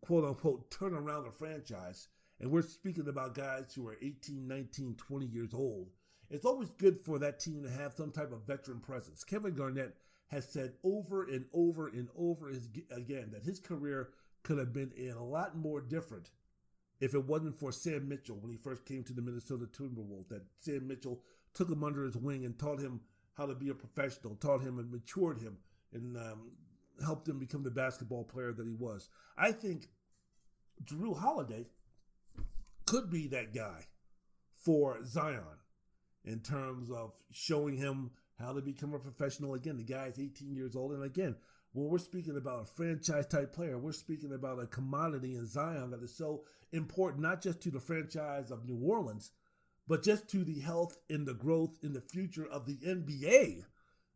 quote 0.01 0.25
unquote 0.25 0.71
turn 0.71 0.95
around 0.95 1.27
a 1.27 1.31
franchise, 1.31 2.09
and 2.41 2.51
we're 2.51 2.63
speaking 2.63 3.09
about 3.09 3.35
guys 3.35 3.75
who 3.75 3.87
are 3.87 3.97
18, 4.03 4.49
19, 4.49 4.97
20 4.97 5.27
years 5.27 5.53
old, 5.53 5.91
it's 6.31 6.47
always 6.47 6.71
good 6.71 6.99
for 6.99 7.19
that 7.19 7.39
team 7.39 7.63
to 7.63 7.71
have 7.71 7.93
some 7.93 8.11
type 8.11 8.33
of 8.33 8.47
veteran 8.47 8.81
presence. 8.81 9.23
Kevin 9.25 9.55
Garnett 9.55 9.95
has 10.29 10.49
said 10.49 10.73
over 10.83 11.25
and 11.25 11.45
over 11.53 11.89
and 11.89 12.09
over 12.17 12.51
again 12.91 13.29
that 13.33 13.45
his 13.45 13.61
career 13.61 14.09
could 14.43 14.59
have 14.59 14.73
been 14.73 14.93
a 14.99 15.23
lot 15.23 15.57
more 15.57 15.81
different 15.81 16.31
if 17.01 17.15
it 17.15 17.25
wasn't 17.25 17.59
for 17.59 17.73
Sam 17.73 18.09
Mitchell 18.09 18.39
when 18.41 18.51
he 18.51 18.57
first 18.57 18.85
came 18.85 19.05
to 19.05 19.13
the 19.13 19.23
Minnesota 19.23 19.67
Timberwolves. 19.67 20.29
That 20.29 20.43
Sam 20.61 20.87
Mitchell 20.87 21.21
took 21.55 21.69
him 21.71 21.85
under 21.85 22.05
his 22.05 22.17
wing 22.17 22.45
and 22.45 22.59
taught 22.59 22.81
him 22.81 23.01
how 23.35 23.47
to 23.47 23.55
be 23.55 23.69
a 23.69 23.75
professional, 23.75 24.37
taught 24.37 24.63
him 24.63 24.79
and 24.79 24.91
matured 24.91 25.39
him, 25.39 25.59
and 25.93 26.17
um, 26.17 26.53
helped 27.05 27.29
him 27.29 27.39
become 27.39 27.63
the 27.63 27.71
basketball 27.71 28.25
player 28.25 28.53
that 28.53 28.67
he 28.67 28.75
was. 28.75 29.09
I 29.37 29.53
think 29.53 29.89
Jrue 30.85 31.19
Holiday 31.19 31.67
could 32.87 33.11
be 33.11 33.27
that 33.29 33.55
guy 33.55 33.87
for 34.65 35.05
Zion 35.05 35.43
in 36.25 36.41
terms 36.41 36.91
of 36.91 37.13
showing 37.31 37.77
him 37.77 38.11
how 38.39 38.53
to 38.53 38.61
become 38.61 38.95
a 38.95 38.99
professional. 38.99 39.55
Again, 39.55 39.77
the 39.77 39.85
guy 39.85 40.07
is 40.07 40.19
18 40.19 40.55
years 40.55 40.77
old, 40.77 40.93
and 40.93 41.03
again, 41.03 41.37
when 41.77 41.91
we're 41.91 41.99
speaking 41.99 42.39
about 42.39 42.63
a 42.63 42.65
franchise 42.65 43.27
type 43.27 43.53
player, 43.53 43.77
we're 43.77 43.93
speaking 43.93 44.33
about 44.33 44.63
a 44.63 44.67
commodity 44.67 45.35
in 45.35 45.47
Zion 45.47 45.91
that 45.91 46.03
is 46.03 46.17
so 46.17 46.45
important, 46.73 47.23
not 47.23 47.43
just 47.43 47.61
to 47.61 47.71
the 47.71 47.81
franchise 47.81 48.51
of 48.51 48.65
New 48.65 48.79
Orleans, 48.83 49.31
but 49.87 50.03
just 50.03 50.27
to 50.31 50.43
the 50.43 50.61
health 50.61 50.97
and 51.11 51.27
the 51.27 51.35
growth 51.35 51.77
in 51.83 51.93
the 51.93 52.01
future 52.01 52.47
of 52.47 52.65
the 52.65 52.79
NBA. 52.79 53.65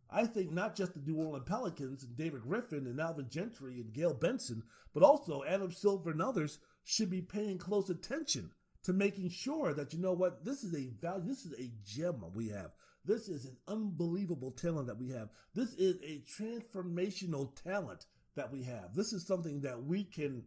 I 0.08 0.24
think 0.24 0.52
not 0.52 0.74
just 0.74 0.94
the 0.94 1.00
New 1.00 1.18
Orleans 1.18 1.44
Pelicans 1.46 2.02
and 2.02 2.16
David 2.16 2.40
Griffin 2.40 2.86
and 2.86 2.98
Alvin 2.98 3.28
Gentry 3.28 3.74
and 3.74 3.92
Gayle 3.92 4.14
Benson, 4.14 4.62
but 4.94 5.02
also 5.02 5.44
Adam 5.44 5.70
Silver 5.70 6.12
and 6.12 6.22
others 6.22 6.60
should 6.84 7.10
be 7.10 7.20
paying 7.20 7.58
close 7.58 7.90
attention 7.90 8.52
to 8.84 8.94
making 8.94 9.28
sure 9.28 9.74
that 9.74 9.92
you 9.92 9.98
know 9.98 10.14
what 10.14 10.46
this 10.46 10.64
is 10.64 10.74
a 10.74 10.88
value, 11.02 11.28
this 11.28 11.44
is 11.44 11.52
a 11.60 11.70
gem 11.84 12.24
we 12.34 12.48
have. 12.48 12.70
This 13.04 13.28
is 13.28 13.46
an 13.46 13.56
unbelievable 13.66 14.50
talent 14.50 14.86
that 14.88 14.98
we 14.98 15.08
have. 15.10 15.30
This 15.54 15.74
is 15.74 15.96
a 16.02 16.22
transformational 16.40 17.54
talent 17.62 18.06
that 18.36 18.52
we 18.52 18.62
have. 18.64 18.94
This 18.94 19.12
is 19.12 19.26
something 19.26 19.62
that 19.62 19.82
we 19.82 20.04
can, 20.04 20.44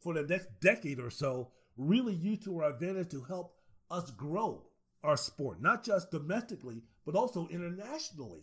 for 0.00 0.14
the 0.14 0.22
next 0.22 0.48
decade 0.60 0.98
or 0.98 1.10
so, 1.10 1.52
really 1.76 2.14
use 2.14 2.40
to 2.44 2.58
our 2.58 2.70
advantage 2.70 3.10
to 3.10 3.22
help 3.22 3.54
us 3.90 4.10
grow 4.10 4.64
our 5.04 5.16
sport, 5.16 5.62
not 5.62 5.84
just 5.84 6.10
domestically, 6.10 6.82
but 7.04 7.14
also 7.14 7.46
internationally. 7.48 8.42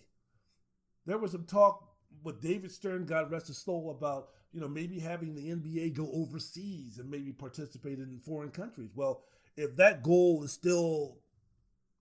There 1.05 1.17
was 1.17 1.31
some 1.31 1.43
talk 1.43 1.89
with 2.23 2.41
David 2.41 2.71
Stern, 2.71 3.05
God 3.05 3.29
rest 3.31 3.47
his 3.47 3.57
soul, 3.57 3.91
about 3.91 4.29
you 4.53 4.61
know 4.61 4.67
maybe 4.67 4.99
having 4.99 5.35
the 5.35 5.49
NBA 5.49 5.95
go 5.95 6.09
overseas 6.13 6.99
and 6.99 7.09
maybe 7.09 7.33
participate 7.33 7.99
in 7.99 8.19
foreign 8.19 8.51
countries. 8.51 8.91
Well, 8.95 9.23
if 9.57 9.75
that 9.75 10.03
goal 10.03 10.43
is 10.43 10.53
still 10.53 11.17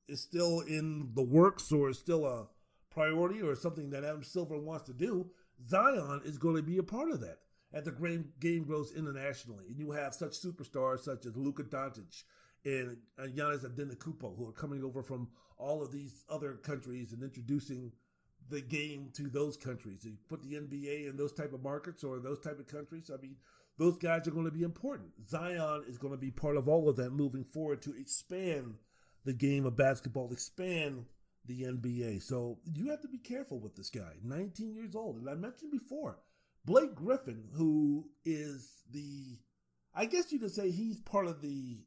is 0.09 0.21
still 0.21 0.61
in 0.61 1.11
the 1.15 1.23
works 1.23 1.73
or 1.73 1.91
is 1.91 1.99
still 1.99 2.27
a 2.27 2.47
priority 2.91 3.41
or 3.41 3.55
something 3.55 3.91
that 3.91 4.05
Adam 4.05 4.23
Silver 4.23 4.59
wants 4.59 4.85
to 4.87 4.93
do, 4.93 5.31
Zion 5.69 6.21
is 6.25 6.39
going 6.39 6.57
to 6.57 6.63
be 6.63 6.79
a 6.79 6.83
part 6.83 7.11
of 7.11 7.21
that 7.21 7.39
as 7.73 7.85
the 7.85 8.25
game 8.41 8.65
grows 8.65 8.93
internationally. 8.93 9.67
And 9.69 9.79
you 9.79 9.93
have 9.93 10.15
such 10.15 10.33
superstars 10.33 11.01
such 11.01 11.27
as 11.27 11.37
Luka 11.37 11.63
Doncic 11.65 12.25
and 12.65 12.97
uh, 13.19 13.23
Giannis 13.23 13.67
Antetokounmpo 13.67 14.37
who 14.37 14.49
are 14.49 14.53
coming 14.53 14.85
over 14.85 15.03
from 15.03 15.29
all 15.59 15.83
of 15.83 15.93
these 15.93 16.25
other 16.29 16.55
countries 16.55 17.13
and 17.13 17.23
introducing 17.23 17.93
the 18.51 18.61
game 18.61 19.11
to 19.15 19.29
those 19.29 19.57
countries. 19.57 20.05
You 20.05 20.17
put 20.29 20.43
the 20.43 20.57
NBA 20.57 21.09
in 21.09 21.17
those 21.17 21.33
type 21.33 21.53
of 21.53 21.63
markets 21.63 22.05
or 22.05 22.19
those 22.19 22.41
type 22.41 22.59
of 22.59 22.67
countries. 22.67 23.11
I 23.13 23.21
mean, 23.21 23.37
those 23.79 23.97
guys 23.97 24.29
are 24.29 24.33
going 24.33 24.45
to 24.45 24.51
be 24.51 24.65
important. 24.65 25.11
Zion 25.29 25.85
is 25.89 25.99
going 25.99 26.13
to 26.13 26.19
be 26.19 26.31
part 26.31 26.57
of 26.57 26.69
all 26.69 26.89
of 26.89 26.97
that 26.97 27.11
moving 27.11 27.45
forward 27.45 27.81
to 27.83 27.95
expand 27.99 28.75
the 29.25 29.33
game 29.33 29.67
of 29.67 29.77
basketball, 29.77 30.33
expand 30.33 31.05
the 31.47 31.63
NBA. 31.63 32.23
So 32.23 32.59
you 32.73 32.91
have 32.91 33.01
to 33.03 33.09
be 33.09 33.19
careful 33.19 33.59
with 33.59 33.77
this 33.77 33.91
guy. 33.91 34.15
19 34.23 34.75
years 34.75 34.95
old. 34.95 35.17
And 35.17 35.29
I 35.29 35.35
mentioned 35.35 35.71
before, 35.71 36.19
Blake 36.65 36.95
Griffin, 36.95 37.45
who 37.55 38.09
is 38.25 38.71
the, 38.91 39.39
I 39.95 40.07
guess 40.07 40.33
you 40.33 40.39
could 40.39 40.55
say 40.55 40.71
he's 40.71 41.01
part 41.01 41.27
of 41.27 41.43
the 41.43 41.79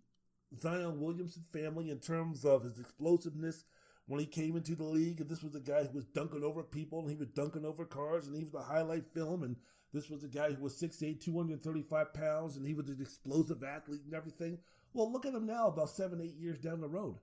Zion 0.60 1.00
Williamson 1.00 1.44
family 1.54 1.90
in 1.90 2.00
terms 2.00 2.46
of 2.46 2.64
his 2.64 2.80
explosiveness 2.80 3.64
when 4.08 4.20
he 4.20 4.26
came 4.26 4.56
into 4.56 4.76
the 4.76 4.84
league. 4.84 5.22
And 5.22 5.30
this 5.30 5.44
was 5.44 5.56
a 5.56 5.62
guy 5.62 5.84
who 5.84 5.96
was 5.96 6.06
dunking 6.06 6.44
over 6.44 6.64
people 6.64 7.00
and 7.00 7.10
he 7.10 7.16
was 7.16 7.30
dunking 7.30 7.66
over 7.66 7.86
cars 7.86 8.28
and 8.28 8.36
he 8.36 8.44
was 8.44 8.54
the 8.54 8.62
highlight 8.62 9.06
film. 9.14 9.44
And 9.44 9.56
this 9.94 10.10
was 10.10 10.24
a 10.24 10.28
guy 10.28 10.52
who 10.52 10.64
was 10.64 10.80
6'8, 10.80 11.22
235 11.22 12.14
pounds 12.14 12.58
and 12.58 12.68
he 12.68 12.74
was 12.74 12.90
an 12.90 12.98
explosive 13.00 13.64
athlete 13.64 14.02
and 14.06 14.14
everything. 14.14 14.58
Well, 14.96 15.12
look 15.12 15.26
at 15.26 15.34
him 15.34 15.46
now, 15.46 15.68
about 15.68 15.90
seven, 15.90 16.22
eight 16.22 16.38
years 16.40 16.58
down 16.58 16.80
the 16.80 16.88
road. 16.88 17.18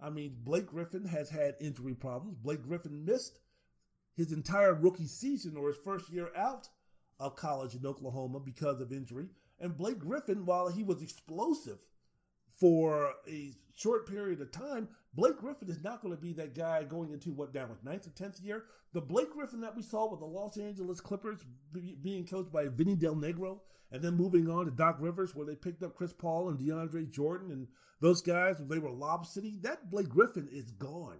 I 0.00 0.10
mean, 0.10 0.36
Blake 0.44 0.68
Griffin 0.68 1.04
has 1.06 1.28
had 1.28 1.56
injury 1.60 1.92
problems. 1.92 2.36
Blake 2.36 2.62
Griffin 2.62 3.04
missed 3.04 3.40
his 4.16 4.30
entire 4.30 4.74
rookie 4.74 5.08
season 5.08 5.56
or 5.56 5.66
his 5.66 5.76
first 5.84 6.08
year 6.08 6.30
out 6.36 6.68
of 7.18 7.34
college 7.34 7.74
in 7.74 7.84
Oklahoma 7.84 8.38
because 8.38 8.80
of 8.80 8.92
injury. 8.92 9.26
And 9.58 9.76
Blake 9.76 9.98
Griffin, 9.98 10.46
while 10.46 10.68
he 10.68 10.84
was 10.84 11.02
explosive 11.02 11.80
for 12.60 13.14
a 13.26 13.54
short 13.74 14.06
period 14.06 14.40
of 14.40 14.52
time, 14.52 14.88
Blake 15.14 15.38
Griffin 15.38 15.70
is 15.70 15.82
not 15.82 16.02
going 16.02 16.14
to 16.14 16.20
be 16.20 16.34
that 16.34 16.54
guy 16.54 16.84
going 16.84 17.12
into 17.12 17.32
what 17.32 17.52
down 17.52 17.70
with 17.70 17.82
ninth 17.82 18.06
or 18.06 18.10
tenth 18.10 18.38
year. 18.40 18.64
The 18.92 19.00
Blake 19.00 19.32
Griffin 19.32 19.62
that 19.62 19.74
we 19.74 19.82
saw 19.82 20.10
with 20.10 20.20
the 20.20 20.26
Los 20.26 20.58
Angeles 20.58 21.00
Clippers 21.00 21.40
being 22.02 22.26
coached 22.26 22.52
by 22.52 22.68
Vinny 22.68 22.94
Del 22.94 23.16
Negro, 23.16 23.60
and 23.90 24.02
then 24.02 24.14
moving 24.14 24.48
on 24.48 24.66
to 24.66 24.70
Doc 24.70 24.98
Rivers, 25.00 25.34
where 25.34 25.46
they 25.46 25.56
picked 25.56 25.82
up 25.82 25.96
Chris 25.96 26.12
Paul 26.12 26.50
and 26.50 26.58
DeAndre 26.58 27.10
Jordan 27.10 27.50
and 27.50 27.66
those 28.00 28.22
guys, 28.22 28.56
they 28.58 28.78
were 28.78 28.90
Lob 28.90 29.26
City. 29.26 29.58
That 29.62 29.90
Blake 29.90 30.08
Griffin 30.08 30.48
is 30.50 30.70
gone. 30.70 31.18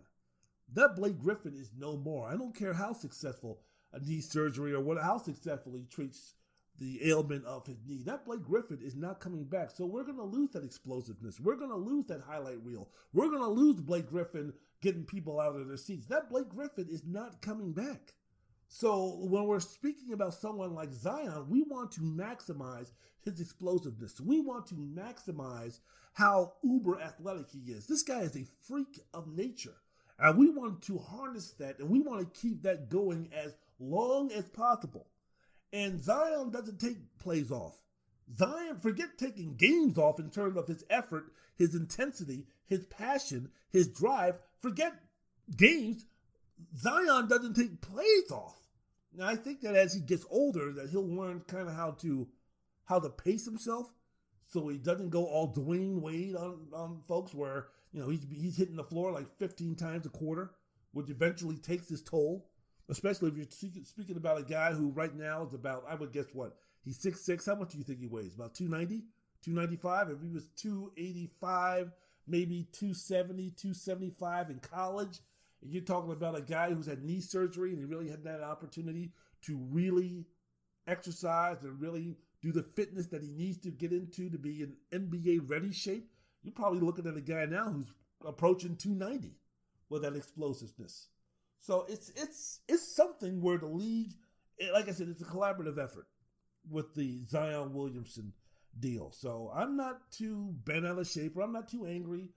That 0.72 0.96
Blake 0.96 1.18
Griffin 1.18 1.54
is 1.56 1.72
no 1.76 1.96
more. 1.96 2.28
I 2.28 2.36
don't 2.36 2.56
care 2.56 2.72
how 2.72 2.92
successful 2.92 3.60
a 3.92 3.98
knee 3.98 4.20
surgery 4.20 4.72
or 4.72 4.80
what 4.80 5.02
how 5.02 5.18
successful 5.18 5.74
he 5.74 5.84
treats 5.84 6.34
the 6.80 7.10
ailment 7.10 7.44
of 7.44 7.66
his 7.66 7.76
knee. 7.86 8.02
That 8.04 8.24
Blake 8.24 8.42
Griffin 8.42 8.80
is 8.82 8.96
not 8.96 9.20
coming 9.20 9.44
back. 9.44 9.70
So 9.70 9.84
we're 9.84 10.04
going 10.04 10.16
to 10.16 10.24
lose 10.24 10.50
that 10.52 10.64
explosiveness. 10.64 11.38
We're 11.38 11.56
going 11.56 11.70
to 11.70 11.76
lose 11.76 12.06
that 12.06 12.22
highlight 12.22 12.64
reel. 12.64 12.88
We're 13.12 13.28
going 13.28 13.42
to 13.42 13.48
lose 13.48 13.80
Blake 13.80 14.08
Griffin 14.08 14.52
getting 14.80 15.04
people 15.04 15.38
out 15.38 15.56
of 15.56 15.68
their 15.68 15.76
seats. 15.76 16.06
That 16.06 16.30
Blake 16.30 16.48
Griffin 16.48 16.88
is 16.90 17.04
not 17.06 17.42
coming 17.42 17.72
back. 17.72 18.14
So 18.68 19.18
when 19.20 19.44
we're 19.44 19.60
speaking 19.60 20.12
about 20.12 20.32
someone 20.32 20.74
like 20.74 20.92
Zion, 20.92 21.46
we 21.48 21.62
want 21.62 21.92
to 21.92 22.00
maximize 22.00 22.92
his 23.24 23.40
explosiveness. 23.40 24.20
We 24.20 24.40
want 24.40 24.66
to 24.68 24.74
maximize 24.74 25.80
how 26.14 26.54
uber 26.62 27.00
athletic 27.00 27.50
he 27.50 27.72
is. 27.72 27.86
This 27.86 28.02
guy 28.02 28.20
is 28.20 28.36
a 28.36 28.46
freak 28.66 29.00
of 29.12 29.26
nature. 29.28 29.74
And 30.18 30.38
we 30.38 30.50
want 30.50 30.82
to 30.82 30.98
harness 30.98 31.52
that 31.58 31.78
and 31.78 31.90
we 31.90 32.00
want 32.00 32.20
to 32.20 32.40
keep 32.40 32.62
that 32.62 32.88
going 32.88 33.28
as 33.34 33.56
long 33.78 34.30
as 34.32 34.44
possible. 34.50 35.06
And 35.72 36.02
Zion 36.02 36.50
doesn't 36.50 36.80
take 36.80 37.18
plays 37.18 37.50
off. 37.50 37.80
Zion, 38.36 38.78
forget 38.80 39.18
taking 39.18 39.56
games 39.56 39.98
off 39.98 40.20
in 40.20 40.30
terms 40.30 40.56
of 40.56 40.68
his 40.68 40.84
effort, 40.90 41.32
his 41.56 41.74
intensity, 41.74 42.46
his 42.66 42.84
passion, 42.86 43.50
his 43.70 43.88
drive. 43.88 44.38
Forget 44.60 44.94
games. 45.56 46.06
Zion 46.76 47.28
doesn't 47.28 47.54
take 47.54 47.80
plays 47.80 48.30
off. 48.30 48.62
Now 49.12 49.26
I 49.26 49.36
think 49.36 49.60
that 49.62 49.74
as 49.74 49.94
he 49.94 50.00
gets 50.00 50.24
older, 50.30 50.72
that 50.72 50.90
he'll 50.90 51.08
learn 51.08 51.40
kind 51.46 51.68
of 51.68 51.74
how 51.74 51.92
to 52.02 52.28
how 52.84 53.00
to 53.00 53.08
pace 53.08 53.44
himself, 53.44 53.92
so 54.46 54.68
he 54.68 54.78
doesn't 54.78 55.10
go 55.10 55.24
all 55.26 55.54
Dwyane 55.54 56.00
Wade 56.00 56.34
on, 56.34 56.66
on 56.72 57.00
folks 57.06 57.32
where 57.34 57.68
you 57.92 58.00
know 58.00 58.08
he's 58.08 58.24
he's 58.30 58.56
hitting 58.56 58.76
the 58.76 58.84
floor 58.84 59.12
like 59.12 59.36
15 59.38 59.76
times 59.76 60.06
a 60.06 60.10
quarter, 60.10 60.52
which 60.92 61.10
eventually 61.10 61.56
takes 61.56 61.88
his 61.88 62.02
toll. 62.02 62.49
Especially 62.90 63.28
if 63.28 63.36
you're 63.36 63.84
speaking 63.84 64.16
about 64.16 64.40
a 64.40 64.42
guy 64.42 64.72
who 64.72 64.90
right 64.90 65.14
now 65.14 65.44
is 65.44 65.54
about 65.54 65.84
I 65.88 65.94
would 65.94 66.12
guess 66.12 66.26
what 66.32 66.56
he's 66.84 66.98
six 66.98 67.20
six. 67.20 67.46
How 67.46 67.54
much 67.54 67.70
do 67.72 67.78
you 67.78 67.84
think 67.84 68.00
he 68.00 68.06
weighs? 68.06 68.34
About 68.34 68.54
290, 68.54 69.04
295. 69.42 70.10
If 70.10 70.22
he 70.22 70.28
was 70.28 70.48
285, 70.56 71.92
maybe 72.26 72.66
270, 72.72 73.50
275 73.50 74.50
in 74.50 74.58
college 74.58 75.20
and 75.62 75.72
you're 75.72 75.82
talking 75.82 76.12
about 76.12 76.38
a 76.38 76.42
guy 76.42 76.72
who's 76.72 76.86
had 76.86 77.04
knee 77.04 77.20
surgery 77.20 77.70
and 77.70 77.78
he 77.78 77.84
really 77.84 78.08
had 78.08 78.24
that 78.24 78.42
opportunity 78.42 79.12
to 79.42 79.56
really 79.70 80.26
exercise 80.86 81.62
and 81.62 81.80
really 81.80 82.16
do 82.42 82.52
the 82.52 82.62
fitness 82.62 83.06
that 83.06 83.22
he 83.22 83.30
needs 83.30 83.58
to 83.58 83.70
get 83.70 83.92
into 83.92 84.30
to 84.30 84.38
be 84.38 84.62
in 84.62 84.74
NBA 84.92 85.48
ready 85.48 85.72
shape. 85.72 86.10
You're 86.42 86.54
probably 86.54 86.80
looking 86.80 87.06
at 87.06 87.16
a 87.16 87.20
guy 87.20 87.44
now 87.44 87.70
who's 87.70 87.92
approaching 88.24 88.76
290 88.76 89.36
with 89.90 90.02
that 90.02 90.16
explosiveness. 90.16 91.08
So 91.60 91.86
it's 91.88 92.10
it's 92.16 92.60
it's 92.68 92.94
something 92.96 93.40
where 93.40 93.58
the 93.58 93.66
league, 93.66 94.12
like 94.72 94.88
I 94.88 94.92
said, 94.92 95.08
it's 95.08 95.22
a 95.22 95.26
collaborative 95.26 95.82
effort 95.82 96.06
with 96.68 96.94
the 96.94 97.24
Zion 97.26 97.74
Williamson 97.74 98.32
deal. 98.78 99.12
So 99.12 99.52
I'm 99.54 99.76
not 99.76 100.10
too 100.10 100.54
bent 100.64 100.86
out 100.86 100.98
of 100.98 101.08
shape 101.08 101.36
or 101.36 101.42
I'm 101.42 101.52
not 101.52 101.68
too 101.68 101.86
angry 101.86 102.28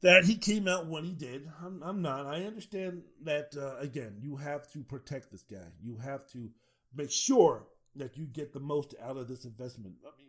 that 0.00 0.24
he 0.24 0.36
came 0.36 0.68
out 0.68 0.86
when 0.86 1.04
he 1.04 1.12
did. 1.12 1.48
I'm, 1.64 1.82
I'm 1.82 2.02
not. 2.02 2.26
I 2.26 2.44
understand 2.44 3.02
that, 3.24 3.56
uh, 3.56 3.76
again, 3.78 4.16
you 4.20 4.36
have 4.36 4.70
to 4.72 4.84
protect 4.84 5.32
this 5.32 5.42
guy. 5.42 5.66
You 5.82 5.96
have 5.96 6.24
to 6.28 6.50
make 6.94 7.10
sure 7.10 7.66
that 7.96 8.16
you 8.16 8.26
get 8.26 8.52
the 8.52 8.60
most 8.60 8.94
out 9.02 9.16
of 9.16 9.26
this 9.26 9.44
investment. 9.44 9.96
I 10.06 10.16
mean, 10.16 10.28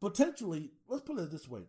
potentially, 0.00 0.70
let's 0.86 1.02
put 1.02 1.18
it 1.18 1.30
this 1.32 1.48
way 1.48 1.62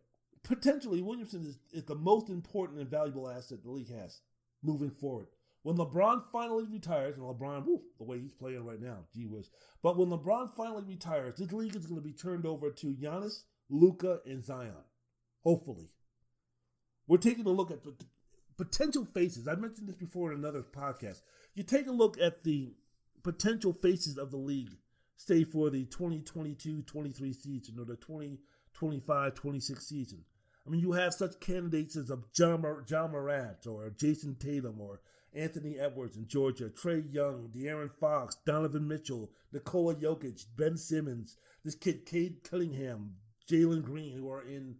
potentially, 0.43 1.01
Williamson 1.01 1.41
is, 1.41 1.59
is 1.71 1.85
the 1.85 1.95
most 1.95 2.29
important 2.29 2.79
and 2.79 2.89
valuable 2.89 3.29
asset 3.29 3.63
the 3.63 3.71
league 3.71 3.93
has 3.93 4.21
moving 4.63 4.91
forward. 4.91 5.27
When 5.63 5.75
LeBron 5.75 6.23
finally 6.31 6.65
retires, 6.65 7.17
and 7.17 7.25
LeBron, 7.25 7.65
whew, 7.65 7.81
the 7.97 8.05
way 8.05 8.19
he's 8.19 8.33
playing 8.33 8.65
right 8.65 8.81
now, 8.81 8.99
gee 9.13 9.25
whiz. 9.25 9.49
But 9.83 9.97
when 9.97 10.09
LeBron 10.09 10.55
finally 10.55 10.83
retires, 10.83 11.35
this 11.37 11.51
league 11.51 11.75
is 11.75 11.85
going 11.85 12.01
to 12.01 12.07
be 12.07 12.13
turned 12.13 12.45
over 12.45 12.71
to 12.71 12.95
Giannis, 12.95 13.43
Luka, 13.69 14.19
and 14.25 14.43
Zion. 14.43 14.73
Hopefully. 15.43 15.89
We're 17.07 17.17
taking 17.17 17.45
a 17.45 17.49
look 17.49 17.71
at 17.71 17.83
the 17.83 17.93
potential 18.57 19.05
faces. 19.13 19.47
I 19.47 19.55
mentioned 19.55 19.89
this 19.89 19.95
before 19.95 20.31
in 20.31 20.39
another 20.39 20.61
podcast. 20.63 21.21
You 21.55 21.63
take 21.63 21.87
a 21.87 21.91
look 21.91 22.19
at 22.21 22.43
the 22.43 22.73
potential 23.23 23.73
faces 23.73 24.17
of 24.17 24.31
the 24.31 24.37
league, 24.37 24.77
say 25.17 25.43
for 25.43 25.69
the 25.69 25.85
2022-23 25.85 27.35
season 27.35 27.79
or 27.79 27.85
the 27.85 27.97
2025-26 27.97 29.81
season. 29.81 30.23
I 30.65 30.69
mean, 30.69 30.81
you 30.81 30.91
have 30.91 31.13
such 31.13 31.39
candidates 31.39 31.95
as 31.95 32.11
Ja, 32.37 32.57
Ja 32.87 33.07
Morant 33.07 33.65
or 33.65 33.89
Jayson 33.89 34.35
Tatum 34.39 34.79
or 34.79 35.01
Anthony 35.33 35.79
Edwards 35.79 36.17
in 36.17 36.27
Georgia, 36.27 36.69
Trae 36.69 37.13
Young, 37.13 37.49
De'Aaron 37.55 37.91
Fox, 37.99 38.37
Donovan 38.45 38.87
Mitchell, 38.87 39.29
Nikola 39.51 39.95
Jokic, 39.95 40.45
Ben 40.57 40.77
Simmons, 40.77 41.37
this 41.63 41.75
kid 41.75 42.05
Cade 42.05 42.43
Cunningham, 42.43 43.15
Jalen 43.49 43.83
Green, 43.83 44.17
who 44.17 44.29
are 44.31 44.41
in 44.41 44.75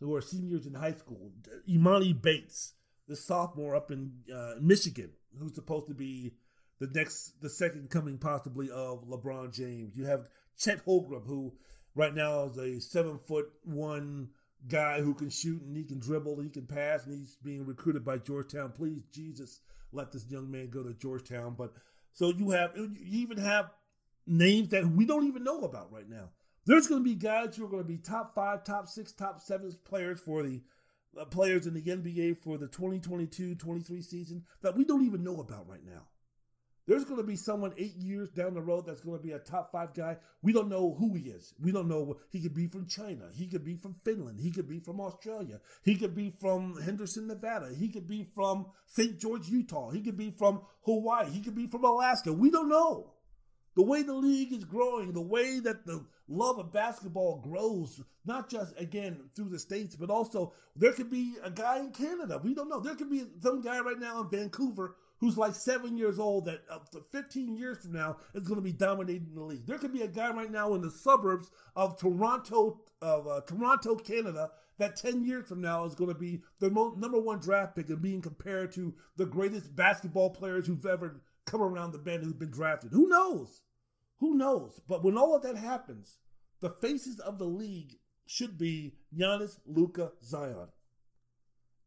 who 0.00 0.14
are 0.14 0.20
seniors 0.20 0.66
in 0.66 0.74
high 0.74 0.92
school. 0.92 1.32
Emoni 1.68 2.20
Bates, 2.20 2.74
the 3.08 3.16
sophomore 3.16 3.76
up 3.76 3.90
in 3.90 4.12
uh, 4.34 4.54
Michigan, 4.60 5.10
who's 5.38 5.54
supposed 5.54 5.88
to 5.88 5.94
be 5.94 6.34
the 6.80 6.88
next, 6.94 7.40
the 7.40 7.48
second 7.48 7.90
coming 7.90 8.18
possibly 8.18 8.70
of 8.70 9.06
LeBron 9.06 9.52
James. 9.52 9.96
You 9.96 10.04
have 10.04 10.26
Chet 10.58 10.84
Holmgren, 10.84 11.26
who 11.26 11.54
right 11.94 12.14
now 12.14 12.44
is 12.44 12.58
a 12.58 12.80
seven 12.80 13.18
foot 13.18 13.46
one 13.62 14.28
guy 14.68 15.00
who 15.00 15.14
can 15.14 15.30
shoot 15.30 15.62
and 15.62 15.76
he 15.76 15.84
can 15.84 15.98
dribble, 15.98 16.40
he 16.40 16.48
can 16.48 16.66
pass, 16.66 17.04
and 17.06 17.14
he's 17.14 17.36
being 17.42 17.66
recruited 17.66 18.04
by 18.04 18.18
Georgetown. 18.18 18.72
Please, 18.72 19.04
Jesus, 19.12 19.60
let 19.92 20.12
this 20.12 20.26
young 20.28 20.50
man 20.50 20.70
go 20.70 20.82
to 20.82 20.94
Georgetown. 20.94 21.54
But 21.56 21.72
so 22.12 22.30
you 22.30 22.50
have, 22.50 22.76
you 22.76 22.90
even 22.98 23.38
have 23.38 23.70
names 24.26 24.68
that 24.70 24.86
we 24.86 25.04
don't 25.04 25.26
even 25.26 25.44
know 25.44 25.60
about 25.60 25.92
right 25.92 26.08
now. 26.08 26.30
There's 26.66 26.86
going 26.86 27.02
to 27.02 27.04
be 27.04 27.14
guys 27.14 27.56
who 27.56 27.64
are 27.64 27.68
going 27.68 27.82
to 27.82 27.88
be 27.88 27.98
top 27.98 28.34
five, 28.34 28.64
top 28.64 28.88
six, 28.88 29.12
top 29.12 29.40
seven 29.40 29.74
players 29.84 30.20
for 30.20 30.42
the 30.42 30.62
uh, 31.20 31.24
players 31.26 31.66
in 31.66 31.74
the 31.74 31.82
NBA 31.82 32.38
for 32.38 32.56
the 32.56 32.66
2022-23 32.66 34.02
season 34.02 34.44
that 34.62 34.76
we 34.76 34.84
don't 34.84 35.04
even 35.04 35.22
know 35.22 35.40
about 35.40 35.68
right 35.68 35.84
now. 35.84 36.06
There's 36.86 37.04
going 37.04 37.16
to 37.16 37.26
be 37.26 37.36
someone 37.36 37.72
eight 37.78 37.96
years 37.96 38.28
down 38.30 38.52
the 38.52 38.60
road 38.60 38.84
that's 38.86 39.00
going 39.00 39.16
to 39.16 39.22
be 39.22 39.32
a 39.32 39.38
top 39.38 39.72
five 39.72 39.94
guy. 39.94 40.18
We 40.42 40.52
don't 40.52 40.68
know 40.68 40.94
who 40.98 41.14
he 41.14 41.30
is. 41.30 41.54
We 41.58 41.72
don't 41.72 41.88
know. 41.88 42.18
He 42.30 42.40
could 42.40 42.54
be 42.54 42.66
from 42.66 42.86
China. 42.86 43.28
He 43.32 43.46
could 43.46 43.64
be 43.64 43.76
from 43.76 43.96
Finland. 44.04 44.38
He 44.40 44.50
could 44.50 44.68
be 44.68 44.80
from 44.80 45.00
Australia. 45.00 45.60
He 45.82 45.96
could 45.96 46.14
be 46.14 46.34
from 46.40 46.80
Henderson, 46.82 47.26
Nevada. 47.26 47.74
He 47.74 47.88
could 47.88 48.06
be 48.06 48.28
from 48.34 48.66
St. 48.86 49.18
George, 49.18 49.48
Utah. 49.48 49.90
He 49.90 50.02
could 50.02 50.18
be 50.18 50.30
from 50.30 50.60
Hawaii. 50.82 51.30
He 51.30 51.40
could 51.40 51.54
be 51.54 51.66
from 51.66 51.84
Alaska. 51.84 52.32
We 52.32 52.50
don't 52.50 52.68
know. 52.68 53.14
The 53.76 53.82
way 53.82 54.02
the 54.02 54.14
league 54.14 54.52
is 54.52 54.64
growing, 54.64 55.12
the 55.12 55.20
way 55.20 55.58
that 55.60 55.84
the 55.84 56.04
love 56.28 56.58
of 56.58 56.72
basketball 56.72 57.40
grows, 57.40 58.00
not 58.24 58.48
just 58.48 58.78
again 58.78 59.30
through 59.34 59.48
the 59.48 59.58
states, 59.58 59.96
but 59.96 60.10
also 60.10 60.52
there 60.76 60.92
could 60.92 61.10
be 61.10 61.34
a 61.42 61.50
guy 61.50 61.78
in 61.78 61.90
Canada. 61.90 62.40
We 62.42 62.54
don't 62.54 62.68
know. 62.68 62.80
There 62.80 62.94
could 62.94 63.10
be 63.10 63.24
some 63.42 63.62
guy 63.62 63.80
right 63.80 63.98
now 63.98 64.20
in 64.20 64.28
Vancouver 64.28 64.94
who's 65.24 65.38
like 65.38 65.54
seven 65.54 65.96
years 65.96 66.18
old 66.18 66.44
that 66.44 66.60
up 66.70 66.90
to 66.90 67.02
15 67.10 67.56
years 67.56 67.78
from 67.78 67.92
now 67.92 68.14
is 68.34 68.46
going 68.46 68.58
to 68.58 68.62
be 68.62 68.74
dominating 68.74 69.34
the 69.34 69.42
league. 69.42 69.66
There 69.66 69.78
could 69.78 69.92
be 69.92 70.02
a 70.02 70.06
guy 70.06 70.30
right 70.30 70.50
now 70.50 70.74
in 70.74 70.82
the 70.82 70.90
suburbs 70.90 71.50
of 71.74 71.98
Toronto, 71.98 72.82
of 73.00 73.26
uh, 73.26 73.40
Toronto, 73.46 73.94
Canada, 73.94 74.50
that 74.76 74.96
10 74.96 75.24
years 75.24 75.48
from 75.48 75.62
now 75.62 75.86
is 75.86 75.94
going 75.94 76.12
to 76.12 76.18
be 76.18 76.42
the 76.60 76.68
mo- 76.68 76.94
number 76.98 77.18
one 77.18 77.38
draft 77.38 77.74
pick 77.74 77.88
and 77.88 78.02
being 78.02 78.20
compared 78.20 78.70
to 78.72 78.92
the 79.16 79.24
greatest 79.24 79.74
basketball 79.74 80.28
players 80.28 80.66
who've 80.66 80.84
ever 80.84 81.22
come 81.46 81.62
around 81.62 81.92
the 81.92 81.98
bend 81.98 82.22
who've 82.22 82.38
been 82.38 82.50
drafted. 82.50 82.92
Who 82.92 83.08
knows? 83.08 83.62
Who 84.18 84.34
knows? 84.34 84.78
But 84.86 85.02
when 85.02 85.16
all 85.16 85.34
of 85.34 85.42
that 85.44 85.56
happens, 85.56 86.18
the 86.60 86.68
faces 86.68 87.18
of 87.18 87.38
the 87.38 87.46
league 87.46 87.94
should 88.26 88.58
be 88.58 88.96
Giannis, 89.16 89.58
Luka, 89.64 90.12
Zion. 90.22 90.68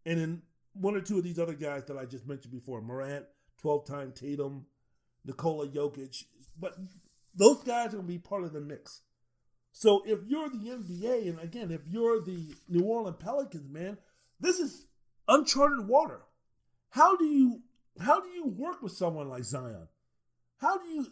And 0.07 0.19
in 0.19 0.41
one 0.79 0.95
or 0.95 1.01
two 1.01 1.17
of 1.17 1.23
these 1.23 1.39
other 1.39 1.53
guys 1.53 1.85
that 1.85 1.97
I 1.97 2.05
just 2.05 2.27
mentioned 2.27 2.53
before, 2.53 2.81
Morant, 2.81 3.25
12 3.61 3.85
time 3.85 4.11
Tatum, 4.11 4.65
Nikola 5.25 5.67
Jokic. 5.67 6.23
But 6.59 6.75
those 7.35 7.63
guys 7.63 7.87
are 7.87 7.97
going 7.97 8.03
to 8.03 8.13
be 8.13 8.17
part 8.17 8.43
of 8.43 8.53
the 8.53 8.61
mix. 8.61 9.01
So 9.71 10.01
if 10.05 10.19
you're 10.27 10.49
the 10.49 10.57
NBA, 10.57 11.29
and 11.29 11.39
again, 11.39 11.71
if 11.71 11.81
you're 11.87 12.21
the 12.23 12.55
New 12.67 12.83
Orleans 12.83 13.17
Pelicans, 13.19 13.69
man, 13.69 13.97
this 14.39 14.59
is 14.59 14.87
uncharted 15.27 15.87
water. 15.87 16.21
How 16.89 17.15
do 17.15 17.25
you 17.25 17.61
how 17.99 18.21
do 18.21 18.29
you 18.29 18.47
work 18.47 18.81
with 18.81 18.91
someone 18.91 19.29
like 19.29 19.43
Zion? 19.43 19.87
How 20.57 20.77
do 20.77 20.87
you 20.87 21.05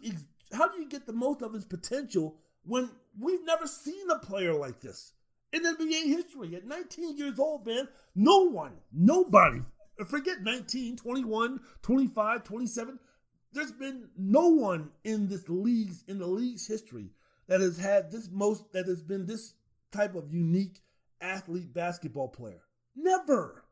how 0.52 0.68
do 0.68 0.80
you 0.80 0.88
get 0.88 1.06
the 1.06 1.12
most 1.12 1.42
of 1.42 1.52
his 1.52 1.64
potential 1.64 2.38
when 2.64 2.90
we've 3.18 3.44
never 3.44 3.66
seen 3.66 4.10
a 4.10 4.18
player 4.18 4.54
like 4.54 4.80
this? 4.80 5.12
In 5.56 5.76
NBA 5.76 6.06
history. 6.06 6.54
At 6.54 6.66
19 6.66 7.16
years 7.16 7.38
old, 7.38 7.66
man, 7.66 7.88
no 8.14 8.48
one, 8.48 8.72
nobody, 8.92 9.60
forget 10.06 10.42
19, 10.42 10.96
21, 10.96 11.60
25, 11.82 12.44
27. 12.44 12.98
There's 13.52 13.72
been 13.72 14.08
no 14.16 14.48
one 14.48 14.90
in 15.04 15.28
this 15.28 15.48
league's 15.48 16.04
in 16.08 16.18
the 16.18 16.26
league's 16.26 16.66
history 16.66 17.10
that 17.48 17.60
has 17.60 17.78
had 17.78 18.10
this 18.10 18.28
most 18.30 18.72
that 18.72 18.86
has 18.86 19.02
been 19.02 19.26
this 19.26 19.54
type 19.92 20.14
of 20.14 20.32
unique 20.32 20.80
athlete 21.20 21.72
basketball 21.72 22.28
player. 22.28 22.60
Never. 22.94 23.64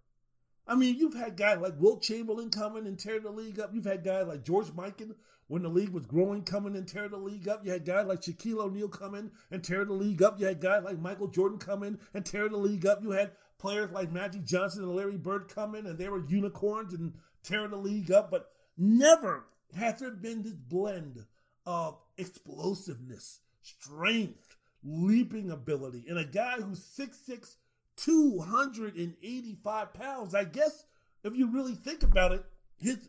I 0.66 0.74
mean, 0.74 0.96
you've 0.96 1.14
had 1.14 1.36
guys 1.36 1.58
like 1.58 1.78
Wilt 1.78 2.02
Chamberlain 2.02 2.48
coming 2.48 2.86
and 2.86 2.98
tear 2.98 3.20
the 3.20 3.30
league 3.30 3.60
up. 3.60 3.74
You've 3.74 3.84
had 3.84 4.02
guys 4.02 4.26
like 4.26 4.44
George 4.44 4.68
Mikan 4.68 5.14
when 5.48 5.62
the 5.62 5.68
league 5.68 5.90
was 5.90 6.06
growing, 6.06 6.42
coming 6.42 6.76
and 6.76 6.88
tear 6.88 7.08
the 7.08 7.16
league 7.16 7.48
up. 7.48 7.64
You 7.64 7.72
had 7.72 7.84
guys 7.84 8.06
like 8.06 8.22
Shaquille 8.22 8.60
O'Neal 8.60 8.88
coming 8.88 9.30
and 9.50 9.62
tear 9.62 9.84
the 9.84 9.92
league 9.92 10.22
up. 10.22 10.38
You 10.38 10.46
had 10.46 10.60
guys 10.60 10.84
like 10.84 10.98
Michael 10.98 11.28
Jordan 11.28 11.58
coming 11.58 11.98
and 12.14 12.24
tear 12.24 12.48
the 12.48 12.56
league 12.56 12.86
up. 12.86 13.02
You 13.02 13.10
had 13.10 13.32
players 13.58 13.90
like 13.92 14.12
Magic 14.12 14.44
Johnson 14.44 14.84
and 14.84 14.94
Larry 14.94 15.16
Bird 15.16 15.48
coming 15.48 15.86
and 15.86 15.98
they 15.98 16.08
were 16.08 16.24
unicorns 16.26 16.94
and 16.94 17.14
tearing 17.42 17.70
the 17.70 17.76
league 17.76 18.10
up. 18.10 18.30
But 18.30 18.50
never 18.76 19.46
has 19.76 20.00
there 20.00 20.10
been 20.10 20.42
this 20.42 20.54
blend 20.54 21.24
of 21.66 21.98
explosiveness, 22.18 23.40
strength, 23.62 24.56
leaping 24.82 25.50
ability, 25.50 26.04
and 26.08 26.18
a 26.18 26.24
guy 26.24 26.56
who's 26.60 26.80
6'6, 26.80 27.56
285 27.96 29.94
pounds. 29.94 30.34
I 30.34 30.44
guess 30.44 30.84
if 31.22 31.34
you 31.34 31.50
really 31.50 31.74
think 31.74 32.02
about 32.02 32.32
it, 32.32 32.44
his 32.76 33.08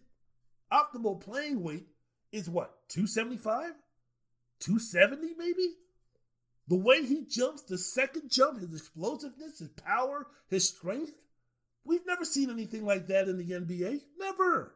optimal 0.72 1.20
playing 1.20 1.62
weight 1.62 1.88
is 2.32 2.50
what, 2.50 2.76
275? 2.90 3.74
270 4.60 5.34
maybe? 5.38 5.76
The 6.68 6.76
way 6.76 7.06
he 7.06 7.26
jumps, 7.26 7.62
the 7.62 7.78
second 7.78 8.32
jump, 8.32 8.60
his 8.60 8.74
explosiveness, 8.74 9.60
his 9.60 9.70
power, 9.70 10.28
his 10.48 10.68
strength. 10.68 11.14
We've 11.84 12.06
never 12.08 12.26
seen 12.26 12.50
anything 12.50 12.86
like 12.86 13.08
that 13.08 13.28
in 13.28 13.38
the 13.38 13.52
NBA. 13.52 14.02
Never. 14.18 14.76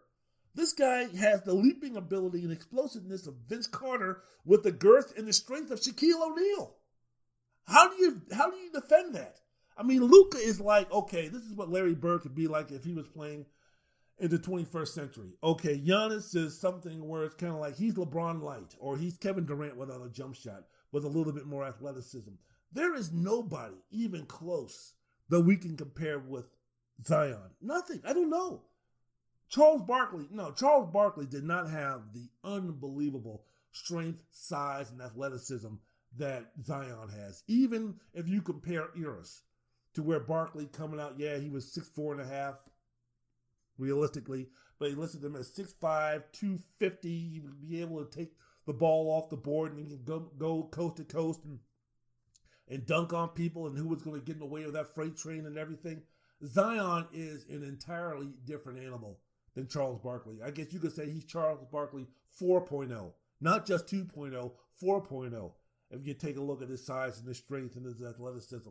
This 0.53 0.73
guy 0.73 1.07
has 1.17 1.41
the 1.41 1.53
leaping 1.53 1.95
ability 1.95 2.43
and 2.43 2.51
explosiveness 2.51 3.25
of 3.25 3.35
Vince 3.47 3.67
Carter 3.67 4.21
with 4.45 4.63
the 4.63 4.71
girth 4.71 5.17
and 5.17 5.27
the 5.27 5.33
strength 5.33 5.71
of 5.71 5.79
Shaquille 5.79 6.21
O'Neal. 6.21 6.75
How 7.67 7.89
do 7.89 7.95
you 8.03 8.21
how 8.31 8.49
do 8.49 8.57
you 8.57 8.71
defend 8.71 9.15
that? 9.15 9.39
I 9.77 9.83
mean, 9.83 10.03
Luka 10.03 10.37
is 10.37 10.59
like, 10.59 10.91
okay, 10.91 11.27
this 11.29 11.43
is 11.43 11.53
what 11.53 11.69
Larry 11.69 11.95
Bird 11.95 12.21
could 12.21 12.35
be 12.35 12.47
like 12.47 12.71
if 12.71 12.83
he 12.83 12.93
was 12.93 13.07
playing 13.07 13.45
in 14.19 14.29
the 14.29 14.37
21st 14.37 14.87
century. 14.89 15.29
Okay, 15.43 15.79
Giannis 15.79 16.35
is 16.35 16.59
something 16.59 17.07
where 17.07 17.23
it's 17.23 17.35
kind 17.35 17.53
of 17.53 17.59
like 17.59 17.77
he's 17.77 17.93
LeBron 17.93 18.41
light, 18.41 18.75
or 18.79 18.97
he's 18.97 19.17
Kevin 19.17 19.45
Durant 19.45 19.77
without 19.77 20.05
a 20.05 20.09
jump 20.09 20.35
shot, 20.35 20.65
with 20.91 21.05
a 21.05 21.09
little 21.09 21.33
bit 21.33 21.45
more 21.45 21.63
athleticism. 21.63 22.31
There 22.71 22.95
is 22.95 23.11
nobody 23.11 23.75
even 23.91 24.25
close 24.25 24.93
that 25.29 25.41
we 25.41 25.55
can 25.57 25.77
compare 25.77 26.19
with 26.19 26.45
Zion. 27.05 27.51
Nothing. 27.61 28.01
I 28.05 28.13
don't 28.13 28.29
know. 28.29 28.63
Charles 29.49 29.81
Barkley, 29.81 30.27
no, 30.29 30.51
Charles 30.51 30.89
Barkley 30.93 31.25
did 31.25 31.43
not 31.43 31.69
have 31.69 32.13
the 32.13 32.29
unbelievable 32.43 33.45
strength, 33.71 34.19
size, 34.31 34.91
and 34.91 35.01
athleticism 35.01 35.73
that 36.17 36.51
Zion 36.63 37.09
has. 37.09 37.43
Even 37.47 37.95
if 38.13 38.27
you 38.27 38.41
compare 38.41 38.89
eras 38.95 39.41
to 39.95 40.03
where 40.03 40.19
Barkley 40.19 40.67
coming 40.67 40.99
out, 40.99 41.15
yeah, 41.17 41.37
he 41.37 41.49
was 41.49 41.73
six 41.73 41.87
four 41.87 42.13
and 42.13 42.21
a 42.21 42.27
half, 42.27 42.55
realistically, 43.79 44.49
but 44.77 44.89
he 44.89 44.95
listed 44.95 45.23
him 45.23 45.35
as 45.35 45.49
6'5", 45.49 46.23
250. 46.31 47.09
He 47.09 47.39
would 47.39 47.61
be 47.61 47.81
able 47.81 48.03
to 48.03 48.17
take 48.17 48.33
the 48.65 48.73
ball 48.73 49.09
off 49.09 49.29
the 49.29 49.37
board 49.37 49.71
and 49.71 49.79
he 49.79 49.87
can 49.87 50.03
go, 50.03 50.31
go 50.37 50.63
coast 50.71 50.97
to 50.97 51.03
coast 51.03 51.43
and 51.45 51.59
and 52.69 52.85
dunk 52.85 53.13
on 53.13 53.29
people 53.29 53.65
and 53.65 53.77
who 53.77 53.87
was 53.87 54.01
going 54.01 54.19
to 54.19 54.25
get 54.25 54.35
in 54.35 54.39
the 54.39 54.45
way 54.45 54.63
of 54.63 54.73
that 54.73 54.93
freight 54.93 55.17
train 55.17 55.45
and 55.45 55.57
everything. 55.57 56.03
Zion 56.45 57.07
is 57.11 57.45
an 57.49 57.63
entirely 57.63 58.33
different 58.45 58.79
animal 58.79 59.19
than 59.55 59.67
Charles 59.67 59.99
Barkley. 59.99 60.39
I 60.43 60.51
guess 60.51 60.71
you 60.71 60.79
could 60.79 60.95
say 60.95 61.09
he's 61.09 61.25
Charles 61.25 61.65
Barkley 61.71 62.07
4.0, 62.39 63.11
not 63.41 63.65
just 63.65 63.87
2.0, 63.87 64.51
4.0. 64.81 65.51
If 65.91 66.05
you 66.05 66.13
take 66.13 66.37
a 66.37 66.41
look 66.41 66.61
at 66.61 66.69
his 66.69 66.85
size 66.85 67.17
and 67.17 67.27
his 67.27 67.37
strength 67.37 67.75
and 67.75 67.85
his 67.85 68.03
athleticism. 68.03 68.69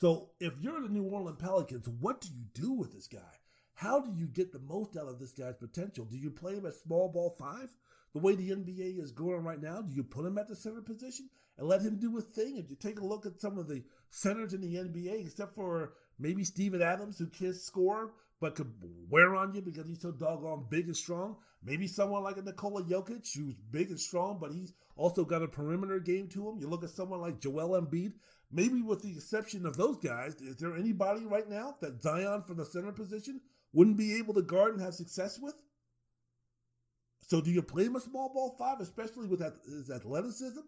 So 0.00 0.30
if 0.40 0.58
you're 0.58 0.80
the 0.80 0.88
New 0.88 1.04
Orleans 1.04 1.38
Pelicans, 1.38 1.86
what 1.86 2.22
do 2.22 2.28
you 2.28 2.44
do 2.54 2.72
with 2.72 2.94
this 2.94 3.06
guy? 3.06 3.18
How 3.74 4.00
do 4.00 4.12
you 4.14 4.26
get 4.26 4.52
the 4.52 4.58
most 4.58 4.96
out 4.96 5.08
of 5.08 5.18
this 5.18 5.32
guy's 5.32 5.56
potential? 5.56 6.04
Do 6.04 6.16
you 6.16 6.30
play 6.30 6.54
him 6.54 6.66
at 6.66 6.74
small 6.74 7.08
ball 7.08 7.36
five? 7.38 7.70
The 8.12 8.18
way 8.18 8.34
the 8.34 8.50
NBA 8.50 9.02
is 9.02 9.12
going 9.12 9.44
right 9.44 9.60
now, 9.60 9.82
do 9.82 9.94
you 9.94 10.02
put 10.02 10.26
him 10.26 10.36
at 10.36 10.48
the 10.48 10.56
center 10.56 10.82
position 10.82 11.30
and 11.56 11.68
let 11.68 11.80
him 11.80 11.96
do 11.98 12.16
his 12.16 12.24
thing? 12.24 12.56
If 12.56 12.68
you 12.68 12.76
take 12.76 13.00
a 13.00 13.06
look 13.06 13.24
at 13.24 13.40
some 13.40 13.56
of 13.56 13.68
the 13.68 13.84
centers 14.10 14.52
in 14.52 14.60
the 14.60 14.74
NBA, 14.74 15.24
except 15.26 15.54
for 15.54 15.92
maybe 16.18 16.44
Steven 16.44 16.82
Adams, 16.82 17.18
who 17.18 17.26
can 17.26 17.54
score 17.54 18.12
but 18.40 18.54
could 18.54 18.72
wear 19.08 19.36
on 19.36 19.54
you 19.54 19.60
because 19.60 19.86
he's 19.86 20.00
so 20.00 20.10
doggone 20.10 20.64
big 20.70 20.86
and 20.86 20.96
strong. 20.96 21.36
Maybe 21.62 21.86
someone 21.86 22.22
like 22.22 22.38
a 22.38 22.42
Nikola 22.42 22.82
Jokic, 22.82 23.36
who's 23.36 23.54
big 23.70 23.90
and 23.90 24.00
strong, 24.00 24.38
but 24.40 24.50
he's 24.50 24.72
also 24.96 25.24
got 25.24 25.42
a 25.42 25.48
perimeter 25.48 26.00
game 26.00 26.26
to 26.28 26.48
him. 26.48 26.58
You 26.58 26.68
look 26.68 26.82
at 26.82 26.90
someone 26.90 27.20
like 27.20 27.38
Joel 27.38 27.80
Embiid, 27.80 28.14
maybe 28.50 28.80
with 28.80 29.02
the 29.02 29.12
exception 29.12 29.66
of 29.66 29.76
those 29.76 29.98
guys, 29.98 30.36
is 30.40 30.56
there 30.56 30.74
anybody 30.74 31.26
right 31.26 31.48
now 31.48 31.76
that 31.82 32.02
Zion 32.02 32.42
from 32.44 32.56
the 32.56 32.64
center 32.64 32.92
position 32.92 33.42
wouldn't 33.72 33.96
be 33.96 34.16
able 34.16 34.34
to 34.34 34.42
guard 34.42 34.72
and 34.74 34.82
have 34.82 34.94
success 34.94 35.38
with? 35.38 35.54
So 37.22 37.40
do 37.40 37.50
you 37.50 37.62
play 37.62 37.84
him 37.84 37.96
a 37.96 38.00
small 38.00 38.32
ball 38.32 38.56
five, 38.58 38.80
especially 38.80 39.28
with 39.28 39.40
his 39.64 39.90
athleticism? 39.90 40.60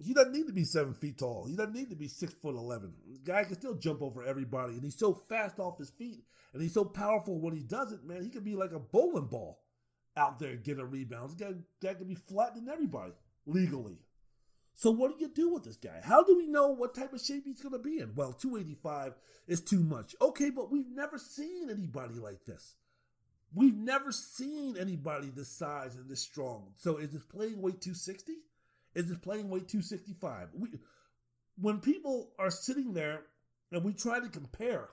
He 0.00 0.14
doesn't 0.14 0.32
need 0.32 0.46
to 0.46 0.52
be 0.52 0.64
seven 0.64 0.94
feet 0.94 1.18
tall. 1.18 1.46
He 1.46 1.56
doesn't 1.56 1.74
need 1.74 1.90
to 1.90 1.96
be 1.96 2.08
six 2.08 2.32
foot 2.32 2.54
eleven. 2.54 2.94
The 3.12 3.18
guy 3.18 3.44
can 3.44 3.54
still 3.54 3.74
jump 3.74 4.02
over 4.02 4.22
everybody, 4.24 4.74
and 4.74 4.82
he's 4.82 4.98
so 4.98 5.12
fast 5.28 5.58
off 5.58 5.78
his 5.78 5.90
feet, 5.90 6.24
and 6.52 6.62
he's 6.62 6.74
so 6.74 6.84
powerful 6.84 7.40
when 7.40 7.54
he 7.54 7.62
does 7.62 7.92
it. 7.92 8.04
Man, 8.04 8.22
he 8.22 8.30
could 8.30 8.44
be 8.44 8.54
like 8.54 8.72
a 8.72 8.78
bowling 8.78 9.26
ball 9.26 9.60
out 10.16 10.38
there 10.38 10.56
getting 10.56 10.88
rebounds. 10.88 11.34
Guy, 11.34 11.52
guy 11.82 11.94
could 11.94 12.08
be 12.08 12.14
flattening 12.14 12.68
everybody 12.68 13.12
legally. 13.46 13.98
So 14.78 14.92
what 14.92 15.10
do 15.10 15.24
you 15.24 15.28
do 15.28 15.52
with 15.52 15.64
this 15.64 15.76
guy? 15.76 16.00
How 16.04 16.22
do 16.22 16.36
we 16.36 16.46
know 16.46 16.68
what 16.68 16.94
type 16.94 17.12
of 17.12 17.20
shape 17.20 17.42
he's 17.44 17.60
going 17.60 17.72
to 17.72 17.80
be 17.80 17.98
in? 17.98 18.14
Well, 18.14 18.32
285 18.32 19.14
is 19.48 19.60
too 19.60 19.80
much. 19.80 20.14
Okay, 20.22 20.50
but 20.50 20.70
we've 20.70 20.88
never 20.88 21.18
seen 21.18 21.68
anybody 21.68 22.14
like 22.20 22.44
this. 22.44 22.76
We've 23.52 23.76
never 23.76 24.12
seen 24.12 24.76
anybody 24.78 25.32
this 25.34 25.48
size 25.48 25.96
and 25.96 26.08
this 26.08 26.20
strong. 26.20 26.74
So 26.76 26.98
is 26.98 27.10
this 27.10 27.24
playing 27.24 27.60
weight 27.60 27.80
260? 27.80 28.34
Is 28.94 29.08
this 29.08 29.18
playing 29.18 29.50
weight 29.50 29.66
265? 29.66 30.50
We, 30.56 30.68
when 31.60 31.80
people 31.80 32.30
are 32.38 32.48
sitting 32.48 32.92
there 32.92 33.22
and 33.72 33.82
we 33.82 33.92
try 33.92 34.20
to 34.20 34.28
compare 34.28 34.90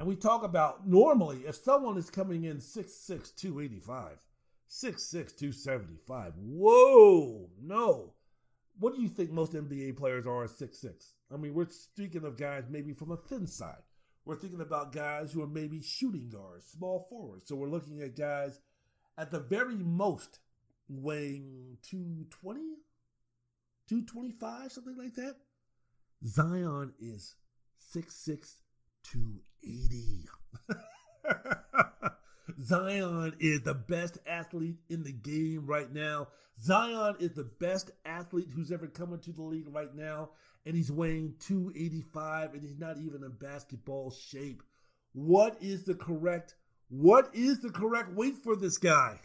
and 0.00 0.08
we 0.08 0.16
talk 0.16 0.42
about 0.42 0.88
normally 0.88 1.42
if 1.46 1.54
someone 1.54 1.96
is 1.96 2.10
coming 2.10 2.42
in 2.42 2.56
6'6, 2.56 3.36
285, 3.36 4.18
6'6, 4.68 5.10
275. 5.12 6.32
Whoa, 6.38 7.50
no. 7.62 8.14
What 8.78 8.94
do 8.94 9.00
you 9.00 9.08
think 9.08 9.30
most 9.30 9.52
NBA 9.52 9.96
players 9.96 10.26
are 10.26 10.44
at 10.44 10.50
6'6? 10.50 11.12
I 11.32 11.36
mean, 11.36 11.54
we're 11.54 11.68
speaking 11.70 12.24
of 12.24 12.36
guys 12.36 12.64
maybe 12.68 12.92
from 12.92 13.10
a 13.10 13.16
thin 13.16 13.46
side. 13.46 13.82
We're 14.24 14.36
thinking 14.36 14.60
about 14.60 14.92
guys 14.92 15.32
who 15.32 15.42
are 15.42 15.48
maybe 15.48 15.80
shooting 15.80 16.28
guards, 16.28 16.66
small 16.66 17.06
forwards. 17.08 17.46
So 17.46 17.54
we're 17.54 17.68
looking 17.68 18.02
at 18.02 18.16
guys 18.16 18.60
at 19.16 19.30
the 19.30 19.40
very 19.40 19.76
most 19.76 20.40
weighing 20.88 21.78
220, 21.82 22.60
225, 23.88 24.72
something 24.72 24.96
like 24.98 25.14
that. 25.14 25.36
Zion 26.26 26.92
is 26.98 27.36
6'6, 27.94 28.56
280. 29.04 30.28
Zion 32.66 33.34
is 33.38 33.62
the 33.62 33.74
best 33.74 34.18
athlete 34.26 34.78
in 34.88 35.04
the 35.04 35.12
game 35.12 35.66
right 35.66 35.92
now. 35.92 36.28
Zion 36.60 37.16
is 37.20 37.32
the 37.32 37.44
best 37.44 37.90
athlete 38.04 38.48
who's 38.54 38.72
ever 38.72 38.86
come 38.86 39.12
into 39.12 39.30
the 39.30 39.42
league 39.42 39.72
right 39.72 39.94
now, 39.94 40.30
and 40.64 40.74
he's 40.74 40.90
weighing 40.90 41.34
285, 41.40 42.54
and 42.54 42.62
he's 42.62 42.78
not 42.78 42.98
even 42.98 43.22
in 43.22 43.32
basketball 43.38 44.10
shape. 44.10 44.62
What 45.12 45.56
is 45.60 45.84
the 45.84 45.94
correct? 45.94 46.56
What 46.88 47.30
is 47.34 47.60
the 47.60 47.70
correct 47.70 48.12
weight 48.14 48.36
for 48.36 48.56
this 48.56 48.78
guy? 48.78 49.20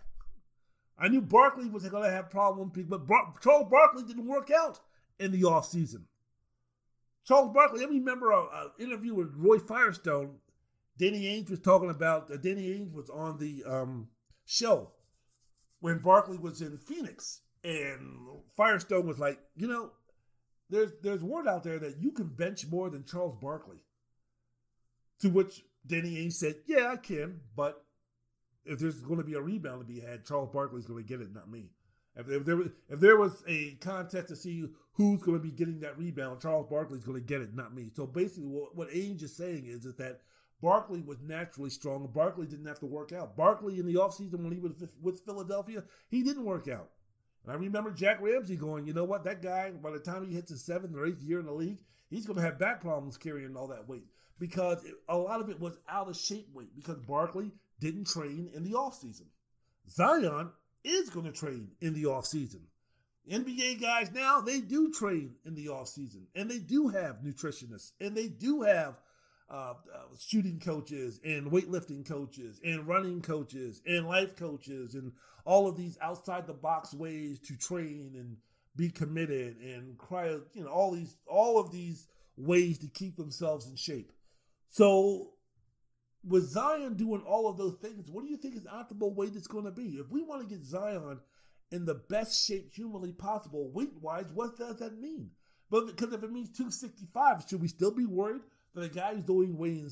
I 1.00 1.08
knew 1.08 1.22
Barkley 1.22 1.68
was 1.68 1.88
going 1.88 2.04
to 2.04 2.12
have 2.12 2.30
problems, 2.30 2.74
but 2.88 3.08
Bar- 3.08 3.34
Charles 3.42 3.70
Barkley 3.72 4.04
didn't 4.04 4.28
work 4.28 4.52
out 4.52 4.80
in 5.20 5.32
the 5.32 5.42
offseason. 5.42 6.04
Charles 7.26 7.54
Barkley, 7.54 7.84
I 7.84 7.88
remember 7.88 8.32
an 8.32 8.72
interview 8.80 9.16
with 9.16 9.34
Roy 9.36 9.58
Firestone. 9.58 10.36
Danny 10.98 11.24
Ainge 11.24 11.50
was 11.50 11.60
talking 11.60 11.90
about, 11.90 12.32
uh, 12.32 12.38
Danny 12.38 12.68
Ainge 12.68 12.94
was 12.94 13.10
on 13.10 13.38
the 13.38 13.64
um, 13.66 14.08
show 14.46 14.92
when 15.80 16.00
Barkley 16.00 16.38
was 16.38 16.62
in 16.62 16.78
Phoenix. 16.78 17.42
And 17.64 18.18
Firestone 18.56 19.06
was 19.06 19.20
like, 19.20 19.40
you 19.56 19.68
know, 19.68 19.92
there's 20.70 20.92
there's 21.04 21.22
word 21.22 21.48
out 21.48 21.64
there 21.64 21.78
that 21.80 21.98
you 22.00 22.12
can 22.12 22.28
bench 22.28 22.66
more 22.68 22.90
than 22.90 23.04
Charles 23.06 23.36
Barkley. 23.40 23.78
To 25.20 25.30
which 25.30 25.62
Danny 25.86 26.16
Ainge 26.16 26.34
said, 26.34 26.56
yeah, 26.66 26.90
I 26.92 26.96
can, 26.96 27.42
but 27.56 27.86
if 28.66 28.80
there's 28.80 29.02
going 29.02 29.20
to 29.20 29.26
be 29.26 29.36
a 29.36 29.42
rebound 29.42 29.82
to 29.82 29.86
be 29.86 30.00
had, 30.00 30.26
Charles 30.26 30.50
Barkley's 30.52 30.86
going 30.86 31.04
to 31.04 31.08
get 31.08 31.22
it, 31.22 31.34
not 31.34 31.52
me. 31.52 31.70
If, 32.16 32.30
if, 32.30 32.46
there 32.46 32.58
was 32.58 32.68
if 32.90 33.00
there 33.00 33.18
was 33.18 33.44
a 33.48 33.76
contest 33.76 34.30
to 34.30 34.36
see 34.36 34.66
who's 34.94 35.22
going 35.22 35.38
to 35.38 35.44
be 35.44 35.52
getting 35.52 35.80
that 35.82 35.98
rebound, 35.98 36.42
Charles 36.42 36.68
Barkley's 36.70 37.04
going 37.04 37.20
to 37.20 37.26
get 37.26 37.42
it, 37.42 37.56
not 37.56 37.74
me. 37.74 37.90
So 37.96 38.06
basically, 38.06 38.50
what, 38.50 38.76
what 38.76 38.90
Ainge 38.90 39.24
is 39.24 39.36
saying 39.36 39.66
is, 39.68 39.86
is 39.86 39.96
that 39.96 40.22
Barkley 40.62 41.02
was 41.02 41.18
naturally 41.22 41.70
strong. 41.70 42.08
Barkley 42.14 42.46
didn't 42.46 42.68
have 42.68 42.80
to 42.80 42.86
work 42.86 43.12
out. 43.12 43.36
Barkley 43.36 43.80
in 43.80 43.86
the 43.86 43.96
offseason 43.96 44.44
when 44.44 44.52
he 44.52 44.60
was 44.60 44.74
with 45.02 45.22
Philadelphia, 45.22 45.84
he 46.10 46.24
didn't 46.24 46.46
work 46.46 46.68
out. 46.68 46.90
And 47.44 47.52
I 47.52 47.56
remember 47.56 47.92
Jack 47.92 48.22
Ramsay 48.22 48.56
going, 48.56 48.86
you 48.86 48.94
know 48.94 49.04
what, 49.04 49.24
that 49.24 49.42
guy, 49.42 49.72
by 49.72 49.92
the 49.92 50.00
time 50.00 50.26
he 50.26 50.36
hits 50.36 50.52
his 50.52 50.64
seventh 50.64 50.96
or 50.96 51.08
eighth 51.08 51.24
year 51.24 51.40
in 51.40 51.46
the 51.46 51.52
league, 51.52 51.80
he's 52.10 52.26
going 52.26 52.38
to 52.38 52.44
have 52.44 52.60
back 52.60 52.82
problems 52.82 53.18
carrying 53.18 53.56
all 53.56 53.68
that 53.68 53.88
weight 53.90 54.06
because 54.38 54.84
it, 54.84 54.94
a 55.10 55.18
lot 55.18 55.42
of 55.42 55.50
it 55.50 55.60
was 55.60 55.78
out 55.90 56.08
of 56.08 56.18
shape 56.18 56.48
weight 56.54 56.76
because 56.76 57.00
Barkley 57.00 57.52
didn't 57.80 58.08
train 58.08 58.50
in 58.54 58.64
the 58.64 58.72
offseason. 58.72 59.26
Zion 59.90 60.52
is 60.84 61.10
going 61.10 61.26
to 61.26 61.32
train 61.32 61.72
in 61.82 61.94
the 61.94 62.04
offseason. 62.04 62.62
NBA 63.30 63.80
guys 63.82 64.12
now, 64.12 64.42
they 64.42 64.60
do 64.60 64.92
train 64.92 65.36
in 65.46 65.56
the 65.56 65.68
offseason 65.68 66.26
and 66.36 66.50
they 66.50 66.58
do 66.58 66.88
have 66.88 67.22
nutritionists 67.24 67.92
and 68.00 68.16
they 68.16 68.28
do 68.28 68.62
have 68.62 68.96
uh, 69.52 69.74
uh, 69.94 70.00
shooting 70.18 70.60
coaches 70.60 71.20
and 71.26 71.52
weightlifting 71.52 72.08
coaches 72.08 72.62
and 72.64 72.88
running 72.88 73.22
coaches 73.22 73.82
and 73.86 74.08
life 74.08 74.36
coaches 74.38 74.96
and 74.96 75.12
all 75.44 75.68
of 75.68 75.76
these 75.76 75.98
outside 76.02 76.48
the 76.48 76.54
box 76.54 76.94
ways 76.94 77.38
to 77.40 77.58
train 77.58 78.14
and 78.16 78.38
be 78.78 78.90
committed 78.90 79.58
and 79.58 79.98
cry, 79.98 80.38
you 80.54 80.64
know, 80.64 80.70
all 80.70 80.92
these, 80.92 81.18
all 81.28 81.60
of 81.60 81.70
these 81.72 82.08
ways 82.38 82.78
to 82.78 82.88
keep 82.88 83.18
themselves 83.18 83.68
in 83.68 83.76
shape. 83.76 84.14
So 84.70 85.32
with 86.24 86.50
Zion 86.50 86.94
doing 86.96 87.22
all 87.28 87.50
of 87.50 87.58
those 87.58 87.76
things, 87.82 88.10
what 88.10 88.24
do 88.24 88.30
you 88.30 88.38
think 88.38 88.56
is 88.56 88.66
optimal 88.66 89.14
weight 89.14 89.36
it's 89.36 89.48
going 89.48 89.66
to 89.66 89.72
be? 89.72 89.98
If 89.98 90.10
we 90.10 90.22
want 90.24 90.48
to 90.48 90.56
get 90.56 90.64
Zion 90.64 91.20
in 91.72 91.84
the 91.84 91.96
best 91.96 92.46
shape 92.48 92.72
humanly 92.72 93.12
possible, 93.12 93.70
weight 93.74 93.94
wise, 94.00 94.28
what 94.34 94.58
does 94.58 94.78
that 94.78 94.98
mean? 94.98 95.32
But 95.70 95.88
because 95.88 96.14
if 96.14 96.24
it 96.24 96.32
means 96.32 96.50
265, 96.50 97.46
should 97.50 97.62
we 97.62 97.68
still 97.68 97.92
be 97.92 98.06
worried 98.06 98.42
that 98.74 98.84
a 98.84 98.90
guy 98.90 99.14
who's 99.14 99.24
doing 99.24 99.58
weighing 99.58 99.92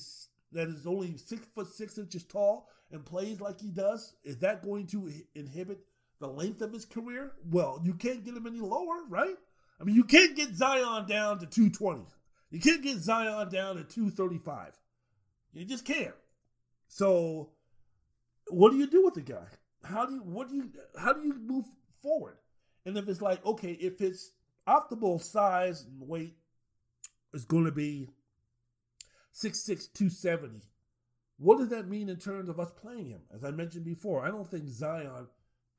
that 0.52 0.68
is 0.68 0.88
only 0.88 1.18
six 1.18 1.46
foot 1.54 1.68
six 1.68 1.98
inches 1.98 2.24
tall 2.24 2.70
and 2.92 3.06
plays 3.06 3.40
like 3.40 3.60
he 3.60 3.70
does, 3.70 4.14
is 4.24 4.38
that 4.40 4.64
going 4.64 4.88
to 4.88 5.12
inhibit 5.36 5.80
the 6.20 6.28
length 6.28 6.62
of 6.62 6.74
his 6.74 6.86
career? 6.86 7.32
Well, 7.50 7.80
you 7.84 7.94
can't 7.94 8.26
get 8.26 8.36
him 8.36 8.48
any 8.48 8.60
lower, 8.60 9.04
right? 9.08 9.36
I 9.80 9.84
mean, 9.84 9.96
you 9.96 10.04
can't 10.04 10.36
get 10.36 10.56
Zion 10.56 11.08
down 11.08 11.40
to 11.40 11.46
220. 11.46 12.04
You 12.52 12.60
can't 12.60 12.82
get 12.82 12.98
Zion 12.98 13.50
down 13.50 13.76
to 13.76 13.84
235. 13.84 14.74
You 15.54 15.66
just 15.66 15.86
can't. 15.86 16.16
So, 16.88 17.50
what 18.48 18.72
do 18.72 18.78
you 18.78 18.88
do 18.88 19.06
with 19.06 19.14
the 19.14 19.22
guy? 19.22 19.48
How 19.84 20.06
do 20.06 20.16
you 20.16 20.22
what 20.22 20.50
do 20.50 20.56
you 20.56 20.72
how 21.00 21.14
do 21.14 21.22
you 21.22 21.34
move 21.34 21.66
forward? 22.02 22.38
And 22.86 22.98
if 22.98 23.08
it's 23.08 23.22
like 23.22 23.46
okay, 23.46 23.72
if 23.74 24.00
his 24.00 24.32
optimal 24.68 25.22
size 25.22 25.86
and 25.86 26.08
weight 26.08 26.36
is 27.34 27.46
going 27.46 27.66
to 27.66 27.72
be 27.72 28.10
six 29.32 29.60
six 29.60 29.88
two 29.88 30.10
seventy, 30.10 30.62
what 31.38 31.58
does 31.58 31.70
that 31.70 31.88
mean 31.88 32.10
in 32.10 32.18
terms 32.18 32.50
of 32.50 32.60
us 32.60 32.72
playing 32.72 33.10
him? 33.10 33.22
As 33.34 33.44
I 33.44 33.52
mentioned 33.52 33.86
before, 33.86 34.26
I 34.26 34.30
don't 34.30 34.50
think 34.50 34.68
Zion, 34.68 35.28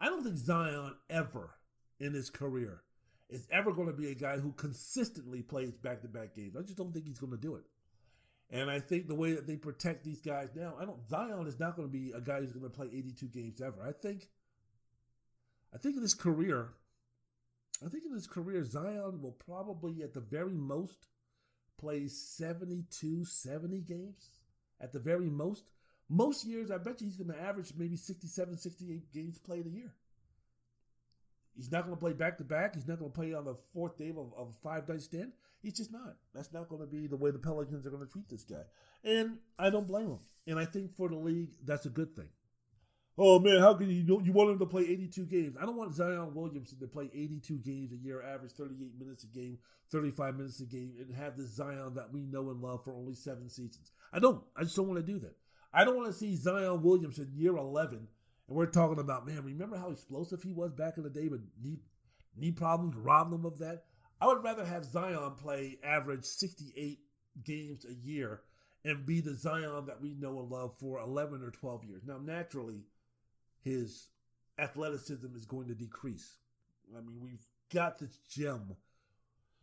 I 0.00 0.06
don't 0.06 0.22
think 0.22 0.36
Zion 0.36 0.94
ever 1.08 1.50
in 1.98 2.14
his 2.14 2.30
career 2.30 2.82
is 3.28 3.46
ever 3.52 3.72
going 3.72 3.86
to 3.86 3.94
be 3.94 4.10
a 4.10 4.14
guy 4.14 4.38
who 4.38 4.52
consistently 4.52 5.42
plays 5.42 5.72
back 5.72 6.02
to 6.02 6.08
back 6.08 6.34
games. 6.34 6.56
I 6.56 6.62
just 6.62 6.76
don't 6.76 6.92
think 6.92 7.06
he's 7.06 7.18
going 7.18 7.32
to 7.32 7.38
do 7.38 7.54
it. 7.56 7.64
And 8.52 8.68
I 8.68 8.80
think 8.80 9.06
the 9.06 9.14
way 9.14 9.32
that 9.34 9.46
they 9.46 9.56
protect 9.56 10.02
these 10.02 10.20
guys 10.20 10.48
now, 10.56 10.74
I 10.80 10.84
don't 10.84 11.08
Zion 11.08 11.46
is 11.46 11.60
not 11.60 11.76
going 11.76 11.88
to 11.88 11.92
be 11.92 12.10
a 12.12 12.20
guy 12.20 12.40
who's 12.40 12.52
going 12.52 12.64
to 12.64 12.70
play 12.70 12.88
82 12.92 13.26
games 13.26 13.60
ever. 13.60 13.80
I 13.86 13.92
think 13.92 14.28
I 15.72 15.78
think 15.78 15.96
in 15.96 16.02
his 16.02 16.14
career, 16.14 16.70
I 17.84 17.88
think 17.88 18.04
in 18.04 18.12
his 18.12 18.26
career, 18.26 18.64
Zion 18.64 19.22
will 19.22 19.36
probably 19.46 20.02
at 20.02 20.14
the 20.14 20.20
very 20.20 20.54
most 20.54 21.06
play 21.80 22.08
72, 22.08 23.24
70 23.24 23.80
games. 23.80 24.30
At 24.80 24.92
the 24.92 24.98
very 24.98 25.28
most. 25.28 25.64
Most 26.08 26.44
years, 26.44 26.70
I 26.70 26.78
bet 26.78 27.00
you 27.00 27.06
he's 27.06 27.16
going 27.16 27.32
to 27.32 27.40
average 27.40 27.72
maybe 27.76 27.96
67, 27.96 28.56
68 28.56 29.12
games 29.12 29.38
played 29.38 29.66
a 29.66 29.70
year. 29.70 29.92
He's 31.54 31.70
not 31.70 31.84
going 31.84 31.94
to 31.94 32.00
play 32.00 32.14
back 32.14 32.38
to 32.38 32.44
back. 32.44 32.74
He's 32.74 32.88
not 32.88 32.98
going 32.98 33.10
to 33.10 33.14
play 33.14 33.34
on 33.34 33.44
the 33.44 33.54
fourth 33.74 33.98
day 33.98 34.08
of, 34.10 34.32
of 34.36 34.48
a 34.48 34.62
five 34.62 34.88
night 34.88 35.02
stand. 35.02 35.32
He's 35.62 35.76
just 35.76 35.92
not. 35.92 36.16
That's 36.34 36.52
not 36.52 36.68
going 36.68 36.80
to 36.80 36.86
be 36.86 37.06
the 37.06 37.16
way 37.16 37.30
the 37.30 37.38
Pelicans 37.38 37.86
are 37.86 37.90
going 37.90 38.06
to 38.06 38.10
treat 38.10 38.28
this 38.28 38.44
guy. 38.44 38.62
And 39.04 39.38
I 39.58 39.68
don't 39.68 39.86
blame 39.86 40.06
him. 40.06 40.18
And 40.46 40.58
I 40.58 40.64
think 40.64 40.96
for 40.96 41.08
the 41.08 41.16
league, 41.16 41.50
that's 41.64 41.86
a 41.86 41.90
good 41.90 42.16
thing. 42.16 42.28
Oh 43.18 43.38
man, 43.38 43.60
how 43.60 43.74
can 43.74 43.90
you 43.90 44.20
you 44.24 44.32
want 44.32 44.50
him 44.50 44.58
to 44.58 44.66
play 44.66 44.82
82 44.82 45.26
games? 45.26 45.56
I 45.60 45.66
don't 45.66 45.76
want 45.76 45.94
Zion 45.94 46.34
Williamson 46.34 46.78
to 46.80 46.86
play 46.86 47.10
82 47.12 47.58
games 47.58 47.92
a 47.92 47.96
year, 47.96 48.22
average 48.22 48.52
38 48.52 48.98
minutes 48.98 49.24
a 49.24 49.26
game, 49.26 49.58
35 49.90 50.36
minutes 50.36 50.60
a 50.60 50.66
game, 50.66 50.94
and 50.98 51.14
have 51.14 51.36
this 51.36 51.54
Zion 51.54 51.94
that 51.94 52.12
we 52.12 52.22
know 52.22 52.50
and 52.50 52.62
love 52.62 52.84
for 52.84 52.94
only 52.94 53.14
seven 53.14 53.48
seasons. 53.48 53.92
I 54.12 54.20
don't. 54.20 54.42
I 54.56 54.62
just 54.62 54.76
don't 54.76 54.88
want 54.88 55.04
to 55.04 55.12
do 55.12 55.18
that. 55.20 55.36
I 55.72 55.84
don't 55.84 55.96
want 55.96 56.08
to 56.08 56.18
see 56.18 56.34
Zion 56.34 56.82
Williamson 56.82 57.30
year 57.34 57.56
11, 57.56 57.98
and 57.98 58.56
we're 58.56 58.66
talking 58.66 58.98
about 58.98 59.26
man. 59.26 59.44
Remember 59.44 59.76
how 59.76 59.90
explosive 59.90 60.42
he 60.42 60.52
was 60.52 60.72
back 60.72 60.96
in 60.96 61.02
the 61.02 61.10
day, 61.10 61.28
but 61.28 61.40
knee 61.62 61.78
knee 62.36 62.52
problems 62.52 62.96
robbed 62.96 63.34
him 63.34 63.44
of 63.44 63.58
that. 63.58 63.84
I 64.20 64.26
would 64.26 64.44
rather 64.44 64.64
have 64.64 64.84
Zion 64.84 65.34
play 65.36 65.78
average 65.82 66.24
68 66.24 66.98
games 67.44 67.84
a 67.84 67.94
year 67.94 68.42
and 68.84 69.06
be 69.06 69.20
the 69.20 69.34
Zion 69.34 69.86
that 69.86 70.00
we 70.00 70.14
know 70.14 70.40
and 70.40 70.50
love 70.50 70.74
for 70.78 71.00
11 71.00 71.42
or 71.42 71.50
12 71.50 71.84
years. 71.84 72.02
Now, 72.06 72.18
naturally, 72.18 72.84
his 73.60 74.08
athleticism 74.58 75.34
is 75.34 75.44
going 75.44 75.68
to 75.68 75.74
decrease. 75.74 76.38
I 76.96 77.00
mean, 77.00 77.20
we've 77.20 77.46
got 77.72 77.98
this 77.98 78.18
gem. 78.28 78.76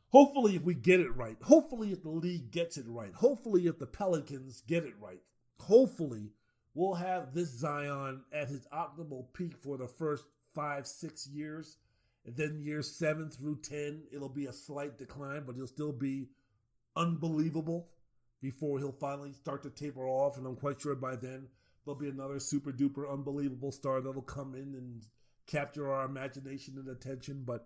Hopefully, 0.10 0.56
if 0.56 0.64
we 0.64 0.74
get 0.74 1.00
it 1.00 1.16
right, 1.16 1.38
hopefully, 1.42 1.92
if 1.92 2.02
the 2.02 2.10
league 2.10 2.52
gets 2.52 2.78
it 2.78 2.86
right, 2.88 3.14
hopefully, 3.14 3.68
if 3.68 3.78
the 3.78 3.86
Pelicans 3.86 4.64
get 4.68 4.86
it 4.86 4.94
right, 5.00 5.22
hopefully, 5.60 6.32
we'll 6.74 6.94
have 6.94 7.34
this 7.34 7.50
Zion 7.50 8.24
at 8.32 8.48
his 8.48 8.66
optimal 8.72 9.26
peak 9.34 9.58
for 9.58 9.78
the 9.78 9.88
first 9.88 10.24
five, 10.54 10.88
six 10.88 11.28
years 11.28 11.78
and 12.28 12.36
then 12.36 12.60
years 12.60 12.92
seven 12.92 13.30
through 13.30 13.58
10, 13.62 14.04
it'll 14.12 14.28
be 14.28 14.48
a 14.48 14.54
slight 14.54 14.98
decline, 14.98 15.44
but 15.46 15.56
he'll 15.56 15.66
still 15.66 15.94
be 15.94 16.28
unbelievable 16.96 17.88
before 18.42 18.78
he'll 18.78 18.92
finally 18.92 19.32
start 19.32 19.64
to 19.64 19.70
taper 19.70 20.06
off. 20.06 20.38
And 20.38 20.46
I'm 20.46 20.58
quite 20.58 20.82
sure 20.82 20.94
by 20.94 21.16
then 21.16 21.48
there'll 21.88 22.00
be 22.00 22.10
another 22.10 22.40
super 22.40 22.72
duper 22.72 23.12
unbelievable 23.12 23.72
star 23.72 24.02
that'll 24.02 24.22
come 24.22 24.54
in 24.54 24.76
and 24.76 25.06
capture 25.48 25.90
our 25.90 26.06
imagination 26.06 26.76
and 26.78 26.90
attention. 26.90 27.44
But 27.46 27.66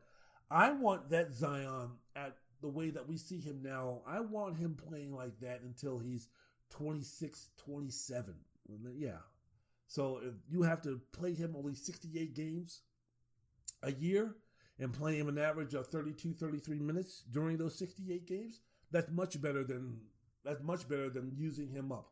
I 0.49 0.71
want 0.71 1.09
that 1.09 1.33
Zion 1.33 1.89
at 2.15 2.37
the 2.61 2.69
way 2.69 2.91
that 2.91 3.09
we 3.09 3.17
see 3.17 3.39
him 3.39 3.61
now. 3.63 4.01
I 4.07 4.19
want 4.19 4.57
him 4.57 4.75
playing 4.75 5.15
like 5.15 5.39
that 5.39 5.61
until 5.61 5.97
he's 5.97 6.27
26, 6.69 7.49
27. 7.57 8.35
Yeah. 8.95 9.17
So 9.87 10.19
if 10.23 10.35
you 10.47 10.61
have 10.61 10.83
to 10.83 11.01
play 11.11 11.33
him 11.33 11.55
only 11.57 11.73
68 11.73 12.35
games 12.35 12.81
a 13.81 13.91
year 13.91 14.35
and 14.79 14.93
play 14.93 15.17
him 15.17 15.27
an 15.29 15.39
average 15.39 15.73
of 15.73 15.87
32, 15.87 16.33
33 16.33 16.79
minutes 16.79 17.23
during 17.31 17.57
those 17.57 17.77
68 17.77 18.27
games, 18.27 18.61
that's 18.91 19.11
much 19.11 19.41
better 19.41 19.63
than 19.63 19.97
that's 20.45 20.61
much 20.63 20.87
better 20.87 21.09
than 21.09 21.31
using 21.35 21.69
him 21.69 21.91
up. 21.91 22.10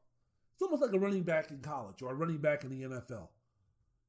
It's 0.59 0.65
almost 0.65 0.81
like 0.81 0.93
a 0.93 0.99
running 0.99 1.23
back 1.23 1.51
in 1.51 1.59
college 1.59 2.01
or 2.01 2.11
a 2.11 2.13
running 2.13 2.39
back 2.39 2.65
in 2.65 2.69
the 2.69 2.81
NFL. 2.85 3.29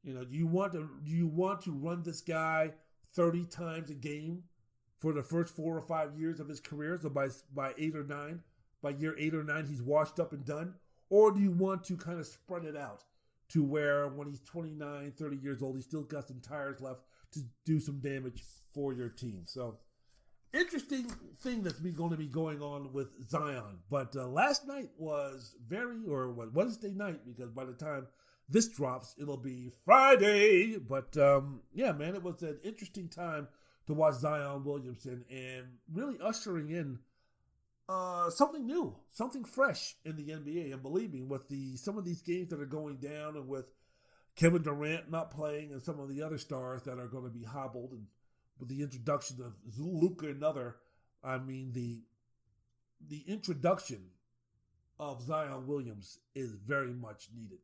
You 0.03 0.15
know, 0.15 0.25
do 0.25 0.37
you 0.37 0.49
want 0.49 0.73
to 0.73 0.91
do 1.05 1.13
you 1.13 1.29
want 1.29 1.63
to 1.63 1.71
run 1.71 2.03
this 2.03 2.21
guy 2.21 2.73
30 3.15 3.45
times 3.45 3.89
a 3.89 3.95
game 3.95 4.43
for 4.99 5.13
the 5.13 5.23
first 5.23 5.55
four 5.55 5.77
or 5.77 5.81
five 5.81 6.19
years 6.19 6.41
of 6.41 6.49
his 6.49 6.59
career? 6.59 6.99
So 7.01 7.09
by 7.09 7.29
by 7.55 7.73
eight 7.79 7.95
or 7.95 8.03
nine, 8.03 8.41
by 8.83 8.91
year 8.91 9.15
eight 9.17 9.33
or 9.33 9.45
nine, 9.45 9.65
he's 9.65 9.81
washed 9.81 10.19
up 10.19 10.33
and 10.33 10.45
done? 10.45 10.75
Or 11.09 11.31
do 11.31 11.39
you 11.39 11.53
want 11.53 11.85
to 11.85 11.97
kind 11.97 12.19
of 12.19 12.27
spread 12.27 12.65
it 12.65 12.77
out 12.77 13.05
to 13.51 13.63
where 13.63 14.09
when 14.09 14.27
he's 14.27 14.41
29, 14.41 15.13
30 15.17 15.37
years 15.37 15.63
old, 15.63 15.77
he's 15.77 15.85
still 15.85 16.03
got 16.03 16.27
some 16.27 16.41
tires 16.41 16.81
left 16.81 17.03
to 17.31 17.43
do 17.65 17.79
some 17.79 18.01
damage 18.01 18.43
for 18.75 18.93
your 18.93 19.09
team? 19.09 19.43
So 19.45 19.79
interesting 20.53 21.11
thing 21.41 21.63
that's 21.63 21.79
been 21.79 21.95
going 21.95 22.11
to 22.11 22.17
be 22.17 22.27
going 22.27 22.63
on 22.63 22.93
with 22.93 23.09
Zion. 23.29 23.79
But 23.91 24.15
uh, 24.17 24.27
last 24.27 24.67
night 24.67 24.91
was 24.99 25.55
very, 25.67 25.99
or 26.09 26.31
Wednesday 26.31 26.93
night, 26.93 27.21
because 27.25 27.51
by 27.51 27.65
the 27.65 27.73
time 27.73 28.07
this 28.49 28.69
drops, 28.69 29.15
it'll 29.21 29.37
be 29.37 29.71
Friday. 29.85 30.77
But 30.79 31.17
um, 31.17 31.61
yeah, 31.73 31.93
man, 31.93 32.15
it 32.15 32.23
was 32.23 32.43
an 32.43 32.59
interesting 32.65 33.09
time 33.09 33.49
to 33.87 33.95
watch 33.95 34.15
Zion 34.15 34.65
Williamson 34.65 35.25
and 35.31 35.67
really 35.93 36.19
ushering 36.23 36.71
in 36.71 36.99
uh, 37.89 38.31
something 38.31 38.67
new, 38.67 38.95
something 39.11 39.45
fresh 39.45 39.97
in 40.05 40.17
the 40.17 40.29
NBA. 40.29 40.73
And 40.73 40.83
believe 40.83 41.13
me, 41.13 41.23
with 41.23 41.49
the 41.49 41.77
some 41.77 41.99
of 41.99 42.05
these 42.05 42.23
games 42.23 42.51
that 42.51 42.61
are 42.61 42.67
going 42.67 42.97
down, 42.97 43.37
and 43.37 43.49
with 43.49 43.67
Kevin 44.37 44.63
Durant 44.63 45.11
not 45.11 45.31
playing, 45.31 45.73
and 45.73 45.83
some 45.83 45.99
of 45.99 46.09
the 46.09 46.23
other 46.23 46.39
stars 46.39 46.83
that 46.85 46.99
are 46.99 47.09
going 47.09 47.25
to 47.25 47.31
be 47.31 47.45
hobbled, 47.45 47.91
and 47.93 48.07
with 48.61 48.69
the 48.69 48.83
introduction 48.83 49.39
of 49.43 49.55
Luka 49.79 50.29
and 50.29 50.45
other, 50.45 50.77
I 51.25 51.39
mean 51.39 51.73
the 51.73 52.03
the 53.09 53.25
introduction 53.27 54.03
of 54.99 55.23
Zion 55.23 55.67
Williams 55.67 56.19
is 56.35 56.53
very 56.53 56.93
much 56.93 57.29
needed. 57.35 57.59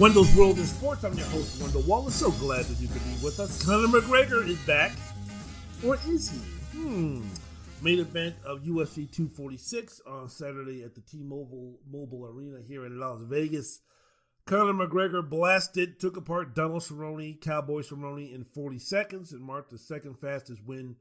Wendell's 0.00 0.34
World 0.34 0.58
in 0.58 0.64
Sports. 0.64 1.04
I'm 1.04 1.12
your 1.12 1.26
host, 1.26 1.60
Wendell 1.60 1.82
Wallace. 1.82 2.14
So 2.14 2.30
glad 2.30 2.64
that 2.64 2.80
you 2.80 2.88
could 2.88 3.04
be 3.04 3.22
with 3.22 3.38
us. 3.38 3.62
Conor 3.62 3.86
McGregor 3.86 4.48
is 4.48 4.56
back. 4.60 4.92
Or 5.84 5.98
is 6.08 6.30
he? 6.30 6.38
Hmm. 6.78 7.22
Main 7.82 7.98
event 7.98 8.34
of 8.42 8.62
UFC 8.62 9.12
246 9.12 10.00
on 10.06 10.30
Saturday 10.30 10.82
at 10.84 10.94
the 10.94 11.02
T-Mobile 11.02 11.80
Mobile 11.92 12.26
Arena 12.28 12.62
here 12.66 12.86
in 12.86 12.98
Las 12.98 13.20
Vegas. 13.24 13.80
Conor 14.46 14.72
McGregor 14.72 15.28
blasted, 15.28 16.00
took 16.00 16.16
apart 16.16 16.54
Donald 16.54 16.80
Cerrone, 16.80 17.38
Cowboy 17.38 17.82
Cerrone 17.82 18.34
in 18.34 18.42
40 18.42 18.78
seconds 18.78 19.32
and 19.32 19.42
marked 19.42 19.70
the 19.70 19.76
second 19.76 20.18
fastest 20.18 20.64
win 20.64 20.96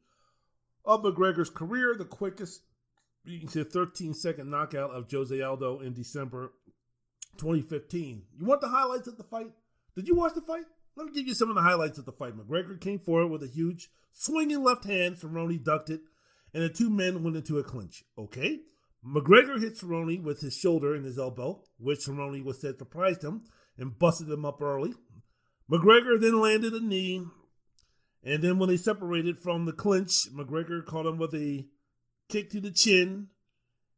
of 0.83 1.03
McGregor's 1.03 1.49
career, 1.49 1.95
the 1.97 2.03
quickest, 2.03 2.63
can 3.25 3.47
say 3.47 3.63
13 3.63 4.13
second 4.13 4.49
knockout 4.49 4.91
of 4.91 5.09
Jose 5.09 5.41
Aldo 5.41 5.79
in 5.79 5.93
December 5.93 6.51
2015. 7.39 8.23
You 8.39 8.45
want 8.45 8.61
the 8.61 8.69
highlights 8.69 9.07
of 9.07 9.17
the 9.17 9.23
fight? 9.23 9.51
Did 9.95 10.07
you 10.07 10.15
watch 10.15 10.33
the 10.35 10.41
fight? 10.41 10.65
Let 10.95 11.07
me 11.07 11.13
give 11.13 11.27
you 11.27 11.33
some 11.33 11.49
of 11.49 11.55
the 11.55 11.61
highlights 11.61 11.97
of 11.97 12.05
the 12.05 12.11
fight. 12.11 12.37
McGregor 12.37 12.79
came 12.79 12.99
forward 12.99 13.27
with 13.27 13.43
a 13.43 13.51
huge 13.51 13.89
swinging 14.11 14.63
left 14.63 14.85
hand. 14.85 15.17
Cerrone 15.17 15.63
ducked 15.63 15.89
it, 15.89 16.01
and 16.53 16.63
the 16.63 16.69
two 16.69 16.89
men 16.89 17.23
went 17.23 17.37
into 17.37 17.57
a 17.57 17.63
clinch. 17.63 18.03
Okay. 18.17 18.59
McGregor 19.05 19.59
hit 19.59 19.77
Cerrone 19.77 20.23
with 20.23 20.41
his 20.41 20.55
shoulder 20.55 20.93
and 20.93 21.05
his 21.05 21.17
elbow, 21.17 21.63
which 21.77 21.99
Cerrone 21.99 22.43
was 22.43 22.59
said 22.59 22.77
surprised 22.77 23.23
him 23.23 23.43
and 23.77 23.97
busted 23.97 24.29
him 24.29 24.45
up 24.45 24.61
early. 24.61 24.93
McGregor 25.71 26.19
then 26.19 26.41
landed 26.41 26.73
a 26.73 26.81
knee, 26.81 27.25
and 28.23 28.43
then 28.43 28.59
when 28.59 28.67
they 28.67 28.77
separated 28.77 29.39
from 29.39 29.65
the 29.65 29.71
clinch, 29.71 30.27
McGregor 30.33 30.85
caught 30.85 31.05
him 31.05 31.17
with 31.17 31.33
a 31.33 31.65
kick 32.27 32.49
to 32.49 32.59
the 32.59 32.71
chin. 32.71 33.27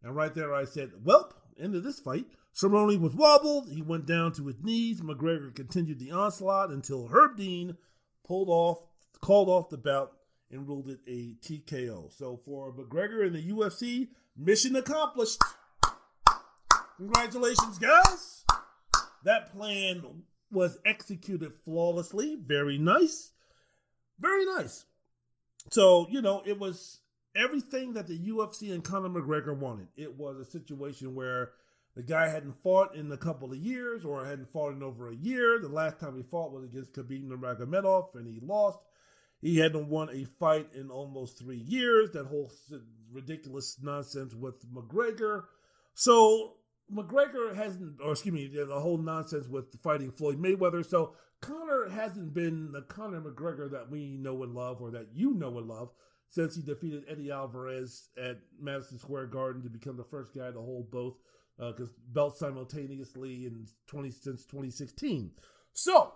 And 0.04 0.16
right 0.16 0.34
there, 0.36 0.54
I 0.54 0.66
said, 0.66 0.92
Welp, 1.04 1.32
end 1.60 1.76
of 1.76 1.84
this 1.84 2.00
fight. 2.00 2.26
Cerrone 2.56 3.00
was 3.00 3.16
wobbled. 3.16 3.70
He 3.72 3.82
went 3.82 4.06
down 4.06 4.34
to 4.34 4.48
his 4.48 4.62
knees. 4.62 5.02
McGregor 5.02 5.54
continued 5.56 6.00
the 6.00 6.12
onslaught 6.12 6.70
until 6.70 7.08
Herb 7.08 7.38
Dean 7.38 7.78
pulled 8.26 8.50
off, 8.50 8.86
called 9.22 9.50
off 9.50 9.70
the 9.70 9.78
bout, 9.78 10.14
and 10.52 10.68
ruled 10.68 10.90
it 10.90 11.00
a 11.08 11.36
TKO. 11.46 12.12
So 12.12 12.38
for 12.44 12.74
McGregor 12.74 13.26
in 13.26 13.34
the 13.34 13.50
UFC, 13.52 14.10
mission 14.36 14.76
accomplished. 14.76 15.42
Congratulations, 16.98 17.80
guys. 17.80 18.44
That 19.24 19.54
plan 19.54 20.24
was 20.52 20.78
executed 20.86 21.54
flawlessly. 21.64 22.36
Very 22.36 22.78
nice. 22.78 23.32
Very 24.20 24.46
nice. 24.46 24.86
So, 25.70 26.08
you 26.10 26.22
know, 26.22 26.44
it 26.46 26.60
was 26.60 27.00
everything 27.36 27.94
that 27.94 28.08
the 28.08 28.20
UFC 28.30 28.74
and 28.74 28.84
Conor 28.84 29.10
McGregor 29.10 29.56
wanted. 29.56 29.88
It 29.96 30.18
was 30.18 30.38
a 30.38 30.46
situation 30.46 31.16
where 31.16 31.52
the 31.96 32.04
guy 32.04 32.30
hadn't 32.30 32.62
fought 32.64 32.96
in 32.96 33.12
a 33.12 33.18
couple 33.18 33.52
of 33.52 33.58
years 33.58 34.06
or 34.06 34.26
hadn't 34.26 34.52
fought 34.52 34.74
in 34.74 34.84
over 34.84 35.10
a 35.10 35.16
year. 35.16 35.60
The 35.60 35.68
last 35.68 36.00
time 36.00 36.16
he 36.16 36.24
fought 36.24 36.52
was 36.52 36.64
against 36.64 36.94
Khabib 36.94 37.28
Nurmagomedov 37.28 38.16
and 38.16 38.28
he 38.28 38.40
lost. 38.42 38.80
He 39.42 39.58
hadn't 39.58 39.90
won 39.90 40.10
a 40.10 40.24
fight 40.40 40.70
in 40.74 40.90
almost 40.90 41.40
three 41.40 41.58
years. 41.58 42.12
That 42.12 42.28
whole 42.28 42.52
ridiculous 43.12 43.78
nonsense 43.82 44.34
with 44.34 44.66
McGregor. 44.74 45.44
So 45.94 46.54
McGregor 46.94 47.56
hasn't, 47.56 48.00
or 48.02 48.12
excuse 48.12 48.34
me, 48.34 48.48
the 48.48 48.80
whole 48.80 48.98
nonsense 48.98 49.48
with 49.48 49.82
fighting 49.82 50.12
Floyd 50.12 50.42
Mayweather. 50.42 50.86
So 50.86 51.16
Conor 51.42 51.90
hasn't 51.90 52.34
been 52.34 52.72
the 52.72 52.84
Conor 52.84 53.22
McGregor 53.22 53.70
that 53.72 53.90
we 53.90 54.18
know 54.18 54.44
and 54.44 54.54
love, 54.54 54.82
or 54.82 54.92
that 54.92 55.08
you 55.14 55.34
know 55.34 55.58
and 55.58 55.68
love, 55.68 55.90
since 56.30 56.56
he 56.56 56.62
defeated 56.62 57.04
Eddie 57.10 57.32
Alvarez 57.32 58.10
at 58.18 58.40
Madison 58.60 59.00
Square 59.00 59.28
Garden 59.28 59.64
to 59.64 59.70
become 59.70 59.98
the 59.98 60.04
first 60.04 60.36
guy 60.36 60.52
to 60.52 60.60
hold 60.60 60.92
both 60.92 61.16
because 61.70 61.90
uh, 61.90 61.94
belts 62.12 62.40
simultaneously 62.40 63.46
in 63.46 63.68
20 63.88 64.10
since 64.10 64.46
2016. 64.46 65.32
So 65.74 66.12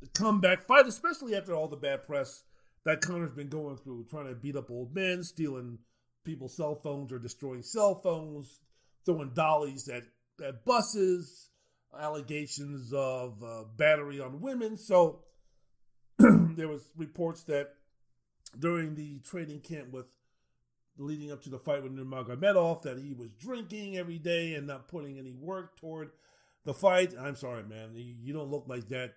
the 0.00 0.08
comeback 0.08 0.66
fight, 0.66 0.86
especially 0.86 1.36
after 1.36 1.54
all 1.54 1.68
the 1.68 1.76
bad 1.76 2.06
press 2.06 2.44
that 2.84 3.02
Conor's 3.02 3.34
been 3.34 3.48
going 3.48 3.76
through, 3.76 4.06
trying 4.08 4.28
to 4.28 4.34
beat 4.34 4.56
up 4.56 4.70
old 4.70 4.94
men, 4.94 5.22
stealing 5.22 5.78
people's 6.24 6.56
cell 6.56 6.74
phones 6.74 7.12
or 7.12 7.18
destroying 7.18 7.62
cell 7.62 7.94
phones, 7.94 8.60
throwing 9.04 9.30
dollies 9.34 9.88
at, 9.88 10.04
at 10.44 10.64
buses, 10.64 11.50
allegations 11.98 12.92
of 12.92 13.42
uh, 13.42 13.64
battery 13.76 14.20
on 14.20 14.40
women. 14.40 14.76
So 14.78 15.24
there 16.18 16.68
was 16.68 16.88
reports 16.96 17.42
that 17.44 17.74
during 18.58 18.94
the 18.94 19.18
training 19.20 19.60
camp 19.60 19.90
with 19.92 20.06
leading 20.98 21.30
up 21.32 21.42
to 21.42 21.50
the 21.50 21.58
fight 21.58 21.82
with 21.82 21.96
Nurmagomedov 21.96 22.82
that 22.82 22.98
he 22.98 23.12
was 23.12 23.30
drinking 23.32 23.96
every 23.96 24.18
day 24.18 24.54
and 24.54 24.66
not 24.66 24.88
putting 24.88 25.18
any 25.18 25.32
work 25.32 25.76
toward 25.78 26.10
the 26.64 26.74
fight. 26.74 27.14
I'm 27.18 27.36
sorry, 27.36 27.62
man. 27.62 27.90
You 27.94 28.32
don't 28.32 28.50
look 28.50 28.64
like 28.66 28.88
that. 28.88 29.14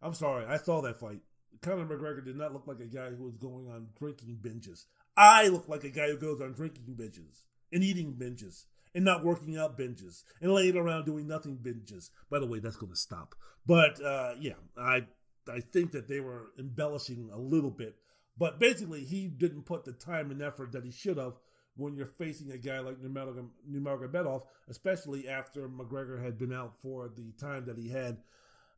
I'm 0.00 0.14
sorry. 0.14 0.44
I 0.46 0.56
saw 0.56 0.80
that 0.82 0.98
fight. 0.98 1.20
Conor 1.60 1.86
McGregor 1.86 2.24
did 2.24 2.36
not 2.36 2.52
look 2.52 2.66
like 2.66 2.80
a 2.80 2.86
guy 2.86 3.10
who 3.10 3.24
was 3.24 3.36
going 3.36 3.68
on 3.68 3.88
drinking 3.98 4.38
binges. 4.42 4.86
I 5.16 5.48
look 5.48 5.68
like 5.68 5.84
a 5.84 5.90
guy 5.90 6.08
who 6.08 6.16
goes 6.16 6.40
on 6.40 6.52
drinking 6.52 6.96
binges 6.96 7.42
and 7.72 7.84
eating 7.84 8.14
binges 8.14 8.64
and 8.94 9.04
not 9.04 9.24
working 9.24 9.56
out 9.56 9.78
binges 9.78 10.24
and 10.40 10.52
laying 10.52 10.76
around 10.76 11.04
doing 11.04 11.26
nothing 11.26 11.58
binges. 11.58 12.10
By 12.30 12.38
the 12.38 12.46
way, 12.46 12.58
that's 12.58 12.76
going 12.76 12.92
to 12.92 12.98
stop. 12.98 13.34
But 13.66 14.02
uh, 14.02 14.34
yeah, 14.40 14.54
I 14.76 15.06
I 15.48 15.60
think 15.60 15.92
that 15.92 16.08
they 16.08 16.20
were 16.20 16.52
embellishing 16.58 17.30
a 17.32 17.38
little 17.38 17.70
bit 17.70 17.96
but 18.38 18.58
basically, 18.58 19.04
he 19.04 19.28
didn't 19.28 19.62
put 19.62 19.84
the 19.84 19.92
time 19.92 20.30
and 20.30 20.42
effort 20.42 20.72
that 20.72 20.84
he 20.84 20.90
should 20.90 21.18
have 21.18 21.34
when 21.76 21.94
you're 21.94 22.06
facing 22.06 22.50
a 22.50 22.58
guy 22.58 22.80
like 22.80 22.98
Nurmagomedov, 23.00 24.42
especially 24.68 25.28
after 25.28 25.68
McGregor 25.68 26.22
had 26.22 26.38
been 26.38 26.52
out 26.52 26.74
for 26.80 27.08
the 27.08 27.32
time 27.38 27.64
that 27.66 27.78
he 27.78 27.88
had 27.88 28.18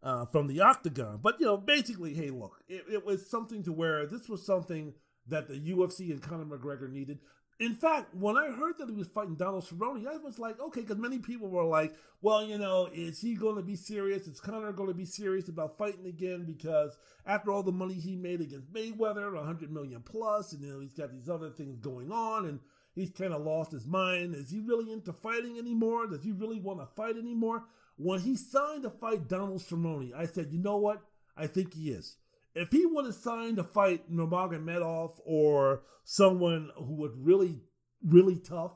uh, 0.03 0.27
from 0.27 0.47
the 0.47 0.61
octagon. 0.61 1.19
But 1.23 1.41
you 1.41 1.47
know, 1.47 1.57
basically, 1.57 2.15
hey, 2.15 2.31
look, 2.31 2.63
it, 2.69 2.85
it 2.91 3.05
was 3.05 3.29
something 3.29 3.63
to 3.65 3.73
where 3.73 4.07
this 4.07 4.29
was 4.29 4.47
something 4.47 4.95
that 5.29 5.49
the 5.49 5.59
UFC 5.59 6.11
and 6.11 6.23
Conor 6.23 6.45
McGregor 6.45 6.91
needed. 6.91 7.19
In 7.61 7.75
fact, 7.77 8.13
when 8.15 8.37
I 8.37 8.51
heard 8.51 8.79
that 8.79 8.89
he 8.89 8.97
was 8.97 9.07
fighting 9.07 9.37
Donald 9.37 9.65
Cerrone, 9.65 10.05
I 10.09 10.17
was 10.17 10.41
like, 10.41 10.59
okay, 10.61 10.81
because 10.81 10.99
many 10.99 11.19
people 11.19 11.49
were 11.49 11.65
like, 11.65 11.95
well, 12.21 12.45
you 12.45 12.59
know, 12.59 12.89
is 12.93 13.21
he 13.21 13.35
going 13.35 13.55
to 13.55 13.63
be 13.63 13.77
serious? 13.77 14.27
Is 14.27 14.41
Conor 14.41 14.73
going 14.73 14.89
to 14.89 14.95
be 14.95 15.05
serious 15.05 15.49
about 15.49 15.79
fighting 15.79 16.07
again? 16.07 16.45
Because 16.45 16.97
after 17.27 17.53
all 17.53 17.63
the 17.63 17.71
money 17.71 17.95
he 17.95 18.17
made 18.17 18.41
against 18.41 18.73
Mayweather, 18.73 19.33
100 19.33 19.71
million 19.71 20.03
plus, 20.03 20.53
and 20.53 20.63
you 20.63 20.73
know, 20.73 20.81
he's 20.81 20.95
got 20.95 21.13
these 21.13 21.29
other 21.29 21.51
things 21.51 21.79
going 21.79 22.11
on, 22.11 22.47
and 22.47 22.59
he's 22.93 23.11
kind 23.11 23.33
of 23.33 23.43
lost 23.43 23.71
his 23.71 23.87
mind. 23.87 24.35
Is 24.35 24.51
he 24.51 24.59
really 24.59 24.93
into 24.93 25.13
fighting 25.13 25.57
anymore? 25.57 26.09
Does 26.09 26.25
he 26.25 26.33
really 26.33 26.59
want 26.59 26.81
to 26.81 26.87
fight 26.87 27.17
anymore? 27.17 27.65
When 27.97 28.19
he 28.19 28.37
signed 28.37 28.83
to 28.83 28.91
fight 28.91 29.29
Donald 29.29 29.61
Cerrone, 29.61 30.13
I 30.13 30.27
said, 30.27 30.53
you 30.53 30.59
know 30.59 30.79
what? 30.79 31.03
I 31.37 31.47
think 31.47 31.75
he 31.75 31.91
is 31.91 32.17
if 32.55 32.71
he 32.71 32.87
would 32.87 33.07
have 33.07 33.15
signed 33.15 33.57
to 33.57 33.65
fight 33.65 34.11
Nurmagomedov 34.11 35.13
or 35.25 35.83
someone 36.05 36.71
who 36.77 36.95
was 36.95 37.13
really, 37.17 37.63
really 38.07 38.39
tough, 38.39 38.73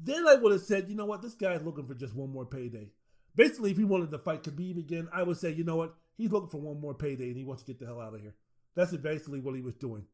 then 0.00 0.26
I 0.28 0.34
would 0.34 0.52
have 0.52 0.62
said, 0.62 0.88
you 0.88 0.94
know 0.94 1.06
what, 1.06 1.22
this 1.22 1.34
guy's 1.34 1.62
looking 1.62 1.86
for 1.86 1.94
just 1.94 2.14
one 2.14 2.30
more 2.30 2.46
payday. 2.46 2.90
Basically, 3.34 3.70
if 3.70 3.76
he 3.76 3.84
wanted 3.84 4.10
to 4.10 4.18
fight 4.18 4.42
Khabib 4.42 4.78
again, 4.78 5.08
I 5.12 5.22
would 5.22 5.38
say, 5.38 5.50
you 5.50 5.64
know 5.64 5.76
what, 5.76 5.94
he's 6.16 6.30
looking 6.30 6.50
for 6.50 6.60
one 6.60 6.80
more 6.80 6.94
payday 6.94 7.28
and 7.28 7.36
he 7.36 7.44
wants 7.44 7.62
to 7.62 7.72
get 7.72 7.80
the 7.80 7.86
hell 7.86 8.00
out 8.00 8.14
of 8.14 8.20
here. 8.20 8.34
That's 8.74 8.96
basically 8.96 9.40
what 9.40 9.54
he 9.54 9.62
was 9.62 9.74
doing. 9.74 10.04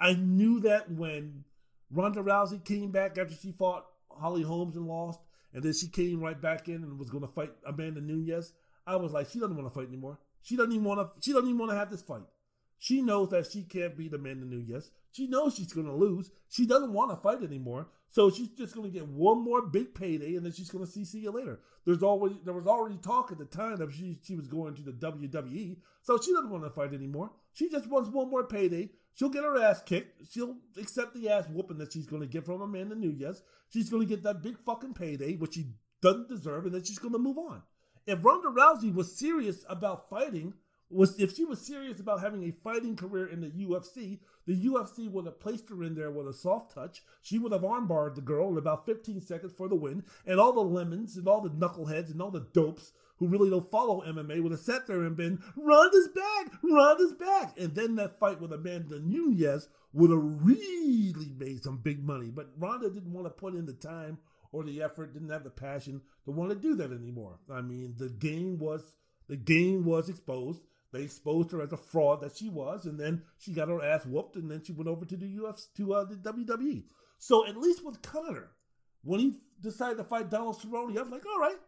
I 0.00 0.14
knew 0.14 0.60
that 0.60 0.90
when 0.90 1.44
Ronda 1.90 2.22
Rousey 2.22 2.64
came 2.64 2.90
back 2.90 3.18
after 3.18 3.34
she 3.34 3.52
fought 3.52 3.86
Holly 4.10 4.42
Holmes 4.42 4.76
and 4.76 4.86
lost, 4.86 5.20
and 5.52 5.62
then 5.62 5.72
she 5.72 5.88
came 5.88 6.20
right 6.20 6.40
back 6.40 6.68
in 6.68 6.76
and 6.76 6.98
was 6.98 7.10
going 7.10 7.26
to 7.26 7.32
fight 7.32 7.50
Amanda 7.66 8.00
Nunes. 8.00 8.52
I 8.86 8.96
was 8.96 9.12
like, 9.12 9.28
she 9.28 9.40
doesn't 9.40 9.56
want 9.56 9.68
to 9.68 9.74
fight 9.74 9.88
anymore. 9.88 10.18
She 10.42 10.56
doesn't 10.56 10.72
even 10.72 10.84
want 10.84 11.00
to. 11.00 11.22
She 11.22 11.32
doesn't 11.32 11.48
even 11.48 11.58
want 11.58 11.72
to 11.72 11.76
have 11.76 11.90
this 11.90 12.02
fight. 12.02 12.22
She 12.82 13.02
knows 13.02 13.28
that 13.28 13.46
she 13.52 13.62
can't 13.62 13.94
beat 13.94 14.14
Amanda 14.14 14.46
Nunes. 14.46 14.90
She 15.12 15.26
knows 15.26 15.54
she's 15.54 15.72
going 15.72 15.86
to 15.86 15.94
lose. 15.94 16.30
She 16.48 16.64
doesn't 16.66 16.94
want 16.94 17.10
to 17.10 17.16
fight 17.16 17.42
anymore. 17.42 17.88
So 18.08 18.30
she's 18.30 18.48
just 18.48 18.74
going 18.74 18.90
to 18.90 18.98
get 18.98 19.06
one 19.06 19.44
more 19.44 19.60
big 19.60 19.94
payday, 19.94 20.34
and 20.34 20.44
then 20.44 20.52
she's 20.52 20.70
going 20.70 20.84
to 20.84 20.90
see, 20.90 21.04
see 21.04 21.20
you 21.20 21.30
later. 21.30 21.60
There's 21.84 22.02
always 22.02 22.32
there 22.42 22.54
was 22.54 22.66
already 22.66 22.96
talk 22.96 23.30
at 23.30 23.38
the 23.38 23.44
time 23.44 23.76
that 23.76 23.92
she 23.92 24.18
she 24.24 24.34
was 24.34 24.48
going 24.48 24.74
to 24.76 24.82
the 24.82 24.92
WWE, 24.92 25.76
so 26.02 26.18
she 26.18 26.32
doesn't 26.32 26.48
want 26.48 26.64
to 26.64 26.70
fight 26.70 26.94
anymore. 26.94 27.32
She 27.52 27.68
just 27.68 27.86
wants 27.86 28.08
one 28.08 28.30
more 28.30 28.44
payday. 28.44 28.88
She'll 29.14 29.28
get 29.28 29.44
her 29.44 29.62
ass 29.62 29.82
kicked. 29.82 30.32
She'll 30.32 30.56
accept 30.78 31.14
the 31.14 31.28
ass 31.28 31.44
whooping 31.50 31.78
that 31.78 31.92
she's 31.92 32.06
going 32.06 32.22
to 32.22 32.28
get 32.28 32.46
from 32.46 32.62
Amanda 32.62 32.94
Nunes. 32.94 33.42
She's 33.68 33.90
going 33.90 34.08
to 34.08 34.08
get 34.08 34.22
that 34.22 34.42
big 34.42 34.58
fucking 34.58 34.94
payday, 34.94 35.36
which 35.36 35.54
she 35.54 35.66
doesn't 36.00 36.30
deserve, 36.30 36.64
and 36.64 36.74
then 36.74 36.82
she's 36.82 36.98
going 36.98 37.12
to 37.12 37.18
move 37.18 37.36
on. 37.36 37.62
If 38.06 38.24
Ronda 38.24 38.48
Rousey 38.48 38.92
was 38.92 39.18
serious 39.18 39.64
about 39.68 40.08
fighting 40.08 40.54
was 40.90 41.18
if 41.20 41.34
she 41.34 41.44
was 41.44 41.64
serious 41.64 42.00
about 42.00 42.20
having 42.20 42.42
a 42.44 42.50
fighting 42.64 42.96
career 42.96 43.26
in 43.26 43.40
the 43.40 43.48
UFC, 43.48 44.18
the 44.46 44.66
UFC 44.66 45.10
would 45.10 45.26
have 45.26 45.40
placed 45.40 45.68
her 45.70 45.82
in 45.84 45.94
there 45.94 46.10
with 46.10 46.26
a 46.26 46.32
soft 46.32 46.74
touch. 46.74 47.02
She 47.22 47.38
would 47.38 47.52
have 47.52 47.62
armbarred 47.62 48.16
the 48.16 48.20
girl 48.20 48.50
in 48.50 48.58
about 48.58 48.86
15 48.86 49.20
seconds 49.20 49.52
for 49.56 49.68
the 49.68 49.76
win, 49.76 50.04
and 50.26 50.40
all 50.40 50.52
the 50.52 50.60
lemons 50.60 51.16
and 51.16 51.28
all 51.28 51.40
the 51.40 51.50
knuckleheads 51.50 52.10
and 52.10 52.20
all 52.20 52.30
the 52.30 52.46
dopes 52.52 52.92
who 53.18 53.28
really 53.28 53.50
don't 53.50 53.70
follow 53.70 54.02
MMA 54.02 54.42
would 54.42 54.52
have 54.52 54.60
sat 54.60 54.86
there 54.86 55.02
and 55.02 55.16
been 55.16 55.42
Ronda's 55.54 56.08
back, 56.08 56.52
Ronda's 56.62 57.12
back, 57.12 57.58
and 57.58 57.74
then 57.74 57.94
that 57.96 58.18
fight 58.18 58.40
with 58.40 58.52
Amanda 58.52 58.98
Nunes 58.98 59.68
would 59.92 60.10
have 60.10 60.42
really 60.42 61.30
made 61.38 61.62
some 61.62 61.76
big 61.76 62.02
money. 62.02 62.30
But 62.30 62.50
Ronda 62.58 62.90
didn't 62.90 63.12
want 63.12 63.26
to 63.26 63.30
put 63.30 63.54
in 63.54 63.66
the 63.66 63.74
time 63.74 64.18
or 64.52 64.64
the 64.64 64.82
effort, 64.82 65.12
didn't 65.12 65.30
have 65.30 65.44
the 65.44 65.50
passion 65.50 66.00
to 66.24 66.30
want 66.30 66.50
to 66.50 66.56
do 66.56 66.74
that 66.76 66.92
anymore. 66.92 67.38
I 67.52 67.60
mean, 67.60 67.94
the 67.98 68.08
game 68.08 68.58
was 68.58 68.96
the 69.28 69.36
game 69.36 69.84
was 69.84 70.08
exposed. 70.08 70.62
They 70.92 71.02
exposed 71.02 71.52
her 71.52 71.62
as 71.62 71.72
a 71.72 71.76
fraud 71.76 72.20
that 72.22 72.36
she 72.36 72.48
was, 72.48 72.84
and 72.84 72.98
then 72.98 73.22
she 73.38 73.52
got 73.52 73.68
her 73.68 73.82
ass 73.82 74.04
whooped, 74.04 74.36
and 74.36 74.50
then 74.50 74.62
she 74.64 74.72
went 74.72 74.88
over 74.88 75.04
to 75.04 75.16
the 75.16 75.26
UFC 75.26 75.72
to 75.76 75.94
uh, 75.94 76.04
the 76.04 76.16
WWE. 76.16 76.84
So 77.18 77.46
at 77.46 77.56
least 77.56 77.84
with 77.84 78.02
Conor, 78.02 78.50
when 79.02 79.20
he 79.20 79.34
decided 79.60 79.98
to 79.98 80.04
fight 80.04 80.30
Donald 80.30 80.60
Cerrone, 80.60 80.96
I 80.96 81.02
was 81.02 81.10
like, 81.10 81.26
all 81.26 81.40
right, 81.40 81.58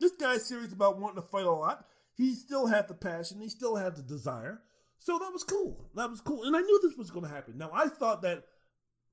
this 0.00 0.12
guy's 0.12 0.44
serious 0.44 0.72
about 0.72 0.98
wanting 0.98 1.22
to 1.22 1.28
fight 1.28 1.46
a 1.46 1.52
lot. 1.52 1.86
He 2.16 2.34
still 2.34 2.66
had 2.66 2.88
the 2.88 2.94
passion, 2.94 3.40
he 3.40 3.48
still 3.48 3.76
had 3.76 3.96
the 3.96 4.02
desire. 4.02 4.62
So 4.98 5.18
that 5.18 5.32
was 5.32 5.44
cool. 5.44 5.90
That 5.94 6.10
was 6.10 6.20
cool, 6.20 6.44
and 6.44 6.56
I 6.56 6.60
knew 6.60 6.80
this 6.82 6.96
was 6.96 7.10
going 7.10 7.26
to 7.26 7.32
happen. 7.32 7.58
Now 7.58 7.70
I 7.72 7.88
thought 7.88 8.22
that 8.22 8.44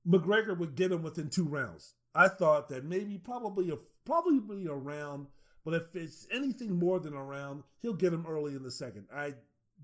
McGregor 0.08 0.56
would 0.58 0.74
get 0.74 0.90
him 0.90 1.02
within 1.02 1.28
two 1.28 1.46
rounds. 1.46 1.94
I 2.14 2.28
thought 2.28 2.68
that 2.68 2.84
maybe 2.84 3.18
probably 3.18 3.70
a 3.70 3.76
probably 4.04 4.66
a 4.66 4.74
round, 4.74 5.28
but 5.64 5.74
if 5.74 5.94
it's 5.94 6.26
anything 6.32 6.78
more 6.78 6.98
than 6.98 7.14
a 7.14 7.22
round, 7.22 7.62
he'll 7.80 7.94
get 7.94 8.12
him 8.12 8.26
early 8.28 8.54
in 8.54 8.62
the 8.62 8.70
second. 8.70 9.06
I 9.14 9.34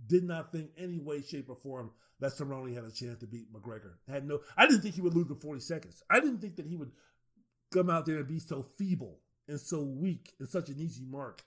did 0.07 0.25
not 0.25 0.53
think 0.53 0.70
any 0.77 0.99
way, 0.99 1.23
shape, 1.23 1.49
or 1.49 1.57
form 1.57 1.91
that 2.20 2.33
Cerrone 2.33 2.75
had 2.75 2.85
a 2.85 2.91
chance 2.91 3.19
to 3.20 3.27
beat 3.27 3.53
McGregor. 3.53 3.95
Had 4.09 4.27
no, 4.27 4.41
I 4.57 4.66
didn't 4.66 4.83
think 4.83 4.95
he 4.95 5.01
would 5.01 5.15
lose 5.15 5.31
in 5.31 5.37
40 5.37 5.61
seconds. 5.61 6.03
I 6.11 6.20
didn't 6.20 6.39
think 6.39 6.57
that 6.57 6.66
he 6.66 6.77
would 6.77 6.93
come 7.73 7.91
out 7.91 8.07
there 8.07 8.16
and 8.16 8.29
be 8.29 8.39
so 8.39 8.66
feeble 8.77 9.20
and 9.47 9.61
so 9.61 9.83
weak 9.83 10.35
and 10.39 10.49
such 10.49 10.69
an 10.69 10.77
easy 10.79 11.05
mark. 11.05 11.43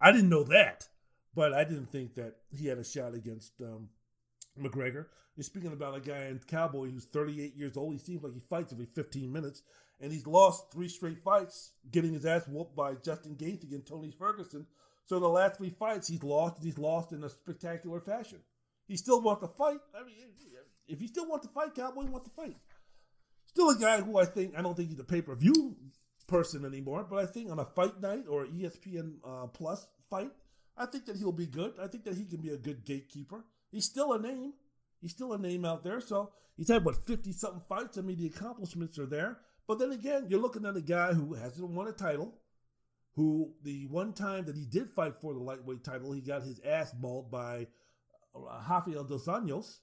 I 0.00 0.12
didn't 0.12 0.28
know 0.28 0.44
that, 0.44 0.88
but 1.34 1.52
I 1.52 1.64
didn't 1.64 1.90
think 1.90 2.14
that 2.14 2.36
he 2.50 2.66
had 2.66 2.78
a 2.78 2.84
shot 2.84 3.14
against 3.14 3.60
um, 3.60 3.88
McGregor. 4.60 5.06
You're 5.36 5.44
speaking 5.44 5.72
about 5.72 5.96
a 5.96 6.00
guy 6.00 6.26
in 6.26 6.40
Cowboy 6.46 6.90
who's 6.90 7.06
38 7.06 7.56
years 7.56 7.76
old. 7.76 7.92
He 7.92 7.98
seems 7.98 8.22
like 8.22 8.34
he 8.34 8.40
fights 8.40 8.72
every 8.72 8.86
15 8.86 9.32
minutes, 9.32 9.62
and 10.00 10.12
he's 10.12 10.26
lost 10.26 10.72
three 10.72 10.88
straight 10.88 11.18
fights, 11.18 11.72
getting 11.90 12.12
his 12.12 12.24
ass 12.24 12.46
whooped 12.46 12.76
by 12.76 12.94
Justin 12.94 13.34
Gaethje 13.34 13.72
and 13.72 13.84
Tony 13.84 14.12
Ferguson 14.16 14.66
so 15.06 15.20
the 15.20 15.28
last 15.28 15.56
three 15.58 15.70
fights 15.70 16.08
he's 16.08 16.22
lost, 16.22 16.62
he's 16.62 16.78
lost 16.78 17.12
in 17.12 17.22
a 17.24 17.28
spectacular 17.28 18.00
fashion. 18.00 18.38
He 18.86 18.96
still 18.96 19.20
wants 19.20 19.42
to 19.42 19.48
fight. 19.48 19.78
I 19.94 20.04
mean, 20.04 20.14
if 20.86 21.00
he 21.00 21.06
still 21.06 21.28
wants 21.28 21.46
to 21.46 21.52
fight, 21.52 21.74
Cowboy 21.74 22.06
wants 22.06 22.28
to 22.28 22.34
fight. 22.34 22.56
Still 23.46 23.70
a 23.70 23.76
guy 23.76 24.00
who 24.00 24.18
I 24.18 24.24
think 24.24 24.54
I 24.56 24.62
don't 24.62 24.76
think 24.76 24.90
he's 24.90 24.98
a 24.98 25.04
pay 25.04 25.22
per 25.22 25.34
view 25.34 25.76
person 26.26 26.64
anymore, 26.64 27.06
but 27.08 27.18
I 27.18 27.26
think 27.26 27.50
on 27.50 27.58
a 27.58 27.64
fight 27.64 28.00
night 28.00 28.24
or 28.28 28.46
ESPN 28.46 29.16
uh, 29.24 29.46
Plus 29.48 29.86
fight, 30.08 30.32
I 30.76 30.86
think 30.86 31.06
that 31.06 31.16
he'll 31.16 31.32
be 31.32 31.46
good. 31.46 31.74
I 31.80 31.86
think 31.86 32.04
that 32.04 32.16
he 32.16 32.24
can 32.24 32.40
be 32.40 32.50
a 32.50 32.56
good 32.56 32.84
gatekeeper. 32.84 33.44
He's 33.70 33.84
still 33.86 34.12
a 34.12 34.18
name. 34.18 34.54
He's 35.00 35.12
still 35.12 35.34
a 35.34 35.38
name 35.38 35.64
out 35.64 35.84
there. 35.84 36.00
So 36.00 36.32
he's 36.56 36.68
had 36.68 36.84
what 36.84 37.06
fifty 37.06 37.32
something 37.32 37.62
fights. 37.68 37.98
I 37.98 38.00
mean, 38.00 38.16
the 38.16 38.26
accomplishments 38.26 38.98
are 38.98 39.06
there. 39.06 39.38
But 39.66 39.78
then 39.78 39.92
again, 39.92 40.26
you're 40.28 40.40
looking 40.40 40.66
at 40.66 40.76
a 40.76 40.82
guy 40.82 41.12
who 41.14 41.34
hasn't 41.34 41.70
won 41.70 41.88
a 41.88 41.92
title 41.92 42.34
who 43.14 43.52
the 43.62 43.86
one 43.86 44.12
time 44.12 44.44
that 44.46 44.56
he 44.56 44.64
did 44.64 44.90
fight 44.90 45.14
for 45.20 45.34
the 45.34 45.40
lightweight 45.40 45.84
title, 45.84 46.12
he 46.12 46.20
got 46.20 46.42
his 46.42 46.60
ass 46.64 46.92
mauled 46.98 47.30
by 47.30 47.68
uh, 48.34 48.58
Rafael 48.68 49.04
dos 49.04 49.26
Anjos. 49.26 49.78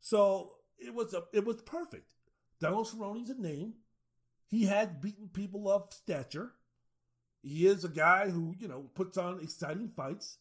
So 0.00 0.52
it 0.78 0.94
was 0.94 1.12
a, 1.12 1.24
it 1.32 1.44
was 1.44 1.60
perfect. 1.62 2.14
Donald 2.60 2.86
Cerrone's 2.86 3.30
a 3.30 3.40
name. 3.40 3.74
He 4.46 4.66
had 4.66 5.00
beaten 5.00 5.28
people 5.32 5.70
of 5.70 5.92
stature. 5.92 6.52
He 7.42 7.66
is 7.66 7.84
a 7.84 7.88
guy 7.88 8.28
who, 8.28 8.54
you 8.58 8.68
know, 8.68 8.90
puts 8.94 9.16
on 9.16 9.40
exciting 9.40 9.90
fights. 9.96 10.38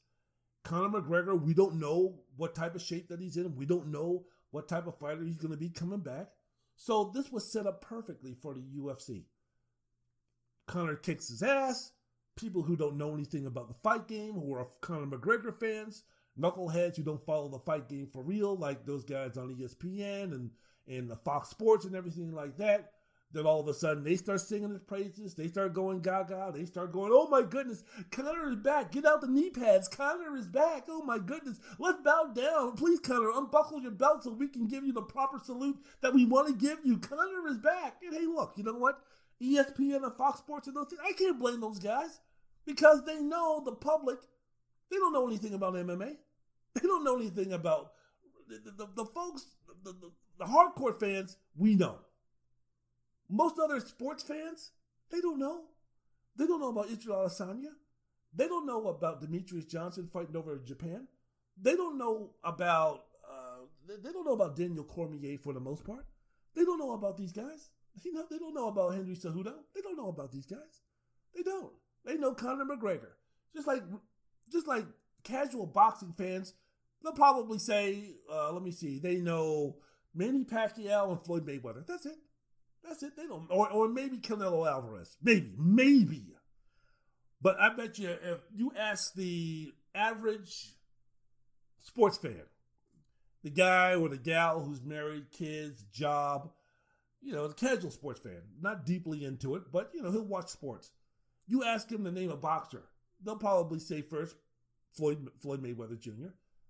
Conor 0.63 1.01
McGregor, 1.01 1.41
we 1.41 1.53
don't 1.53 1.79
know 1.79 2.19
what 2.35 2.53
type 2.53 2.75
of 2.75 2.81
shape 2.81 3.07
that 3.09 3.21
he's 3.21 3.37
in. 3.37 3.55
We 3.55 3.65
don't 3.65 3.87
know 3.87 4.25
what 4.51 4.67
type 4.67 4.87
of 4.87 4.99
fighter 4.99 5.23
he's 5.23 5.37
going 5.37 5.53
to 5.53 5.57
be 5.57 5.69
coming 5.69 5.99
back. 5.99 6.27
So 6.75 7.11
this 7.13 7.31
was 7.31 7.51
set 7.51 7.65
up 7.65 7.81
perfectly 7.81 8.33
for 8.33 8.53
the 8.53 8.61
UFC. 8.61 9.23
Conor 10.67 10.95
kicks 10.95 11.29
his 11.29 11.41
ass 11.41 11.91
people 12.39 12.61
who 12.61 12.75
don't 12.75 12.97
know 12.97 13.13
anything 13.13 13.45
about 13.45 13.67
the 13.67 13.75
fight 13.83 14.07
game, 14.07 14.33
who 14.33 14.53
are 14.53 14.67
Conor 14.81 15.05
McGregor 15.05 15.57
fans, 15.59 16.03
knuckleheads 16.39 16.95
who 16.95 17.03
don't 17.03 17.25
follow 17.25 17.49
the 17.49 17.59
fight 17.59 17.89
game 17.89 18.07
for 18.11 18.23
real, 18.23 18.55
like 18.55 18.85
those 18.85 19.03
guys 19.03 19.37
on 19.37 19.55
ESPN 19.55 20.33
and 20.33 20.51
and 20.87 21.09
the 21.09 21.15
Fox 21.15 21.49
Sports 21.49 21.85
and 21.85 21.95
everything 21.95 22.33
like 22.33 22.57
that. 22.57 22.93
Then 23.31 23.45
all 23.45 23.59
of 23.59 23.67
a 23.67 23.75
sudden 23.75 24.03
they 24.03 24.15
start 24.15 24.41
singing 24.41 24.71
his 24.71 24.81
praises. 24.81 25.35
They 25.35 25.47
start 25.47 25.75
going 25.75 26.01
gaga. 26.01 26.51
They 26.51 26.65
start 26.65 26.91
going, 26.91 27.11
oh 27.13 27.27
my 27.29 27.43
goodness, 27.43 27.83
Conor 28.09 28.49
is 28.49 28.55
back. 28.55 28.91
Get 28.91 29.05
out 29.05 29.21
the 29.21 29.27
knee 29.27 29.51
pads. 29.51 29.87
Conor 29.87 30.35
is 30.35 30.47
back. 30.47 30.85
Oh 30.89 31.03
my 31.03 31.19
goodness. 31.19 31.59
Let's 31.77 32.01
bow 32.01 32.31
down. 32.33 32.75
Please, 32.75 32.99
Conor, 32.99 33.29
unbuckle 33.35 33.81
your 33.81 33.91
belt 33.91 34.23
so 34.23 34.31
we 34.31 34.47
can 34.47 34.65
give 34.65 34.83
you 34.83 34.93
the 34.93 35.03
proper 35.03 35.37
salute 35.37 35.77
that 36.01 36.13
we 36.13 36.25
want 36.25 36.47
to 36.47 36.53
give 36.53 36.79
you. 36.83 36.97
Conor 36.97 37.47
is 37.47 37.59
back. 37.59 37.97
And 38.03 38.15
hey, 38.15 38.25
look, 38.25 38.53
you 38.55 38.63
know 38.63 38.73
what? 38.73 38.99
ESPN 39.39 40.03
and 40.03 40.15
Fox 40.15 40.39
Sports 40.39 40.67
and 40.67 40.75
those 40.75 40.87
things, 40.87 41.01
I 41.07 41.13
can't 41.13 41.39
blame 41.39 41.61
those 41.61 41.79
guys 41.79 42.19
because 42.69 43.03
they 43.03 43.19
know 43.19 43.63
the 43.65 43.71
public, 43.71 44.19
they 44.91 44.97
don't 44.97 45.11
know 45.11 45.27
anything 45.27 45.55
about 45.55 45.73
MMA. 45.73 46.15
They 46.75 46.87
don't 46.87 47.03
know 47.03 47.17
anything 47.17 47.51
about 47.51 47.93
the, 48.47 48.59
the, 48.77 48.87
the 48.95 49.05
folks, 49.05 49.47
the, 49.83 49.91
the, 49.91 50.11
the 50.37 50.45
hardcore 50.45 50.97
fans, 50.99 51.35
we 51.57 51.73
know. 51.73 51.95
Most 53.27 53.55
other 53.57 53.79
sports 53.79 54.21
fans, 54.21 54.69
they 55.11 55.19
don't 55.19 55.39
know. 55.39 55.63
They 56.35 56.45
don't 56.45 56.61
know 56.61 56.69
about 56.69 56.89
Israel 56.89 57.27
Adesanya. 57.27 57.73
They 58.35 58.47
don't 58.47 58.67
know 58.67 58.87
about 58.87 59.19
Demetrious 59.19 59.67
Johnson 59.67 60.05
fighting 60.05 60.35
over 60.35 60.59
Japan. 60.59 61.07
They 61.59 61.75
don't 61.75 61.97
know 61.97 62.35
about 62.43 63.05
uh, 63.27 63.65
they 63.87 64.11
don't 64.11 64.25
know 64.25 64.33
about 64.33 64.55
Daniel 64.55 64.83
Cormier 64.83 65.39
for 65.39 65.53
the 65.53 65.59
most 65.59 65.83
part. 65.83 66.05
They 66.55 66.65
don't 66.65 66.77
know 66.77 66.93
about 66.93 67.17
these 67.17 67.31
guys. 67.31 67.71
You 68.03 68.13
know, 68.13 68.25
they 68.29 68.37
don't 68.37 68.53
know 68.53 68.67
about 68.67 68.93
Henry 68.93 69.15
Cejudo. 69.15 69.55
They 69.73 69.81
don't 69.81 69.97
know 69.97 70.09
about 70.09 70.31
these 70.31 70.45
guys. 70.45 70.83
They 71.35 71.41
don't. 71.41 71.73
They 72.05 72.15
know 72.15 72.33
Conor 72.33 72.65
McGregor. 72.65 73.11
Just 73.53 73.67
like 73.67 73.83
just 74.51 74.67
like 74.67 74.85
casual 75.23 75.65
boxing 75.65 76.13
fans, 76.17 76.53
they'll 77.03 77.13
probably 77.13 77.59
say, 77.59 78.15
uh, 78.31 78.51
let 78.51 78.63
me 78.63 78.71
see, 78.71 78.99
they 78.99 79.17
know 79.17 79.77
Manny 80.13 80.43
Pacquiao 80.43 81.11
and 81.11 81.23
Floyd 81.23 81.45
Mayweather. 81.45 81.85
That's 81.85 82.05
it. 82.05 82.17
That's 82.83 83.03
it. 83.03 83.15
They 83.15 83.27
don't, 83.27 83.47
or, 83.49 83.69
or 83.71 83.87
maybe 83.89 84.17
Canelo 84.17 84.69
Alvarez. 84.69 85.17
Maybe, 85.21 85.53
maybe. 85.57 86.35
But 87.41 87.59
I 87.59 87.73
bet 87.73 87.99
you 87.99 88.09
if 88.09 88.39
you 88.53 88.71
ask 88.77 89.13
the 89.13 89.71
average 89.95 90.73
sports 91.81 92.17
fan, 92.17 92.41
the 93.43 93.49
guy 93.49 93.95
or 93.95 94.09
the 94.09 94.17
gal 94.17 94.61
who's 94.61 94.81
married, 94.81 95.31
kids, 95.31 95.83
job, 95.93 96.51
you 97.21 97.33
know, 97.33 97.47
the 97.47 97.53
casual 97.53 97.91
sports 97.91 98.19
fan, 98.19 98.41
not 98.61 98.85
deeply 98.85 99.23
into 99.23 99.55
it, 99.55 99.63
but 99.71 99.91
you 99.93 100.01
know, 100.01 100.11
he'll 100.11 100.25
watch 100.25 100.47
sports. 100.49 100.91
You 101.49 101.63
ask 101.63 101.91
him 101.91 102.05
to 102.05 102.11
name 102.11 102.29
a 102.29 102.37
boxer, 102.37 102.83
they'll 103.23 103.35
probably 103.35 103.79
say 103.79 104.01
first 104.01 104.35
Floyd 104.93 105.27
Floyd 105.39 105.61
Mayweather 105.61 105.99
Jr. 105.99 106.29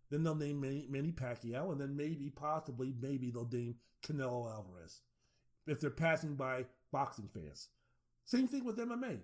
Then 0.09 0.23
they'll 0.23 0.35
name 0.35 0.61
Manny, 0.61 0.87
Manny 0.89 1.11
Pacquiao, 1.11 1.71
and 1.71 1.79
then 1.79 1.95
maybe, 1.95 2.31
possibly, 2.35 2.95
maybe 2.99 3.29
they'll 3.29 3.47
name 3.51 3.75
Canelo 4.01 4.51
Alvarez 4.51 5.01
if 5.67 5.81
they're 5.81 5.91
passing 5.91 6.35
by 6.35 6.65
boxing 6.91 7.29
fans. 7.31 7.67
Same 8.25 8.47
thing 8.47 8.65
with 8.65 8.77
MMA. 8.77 9.19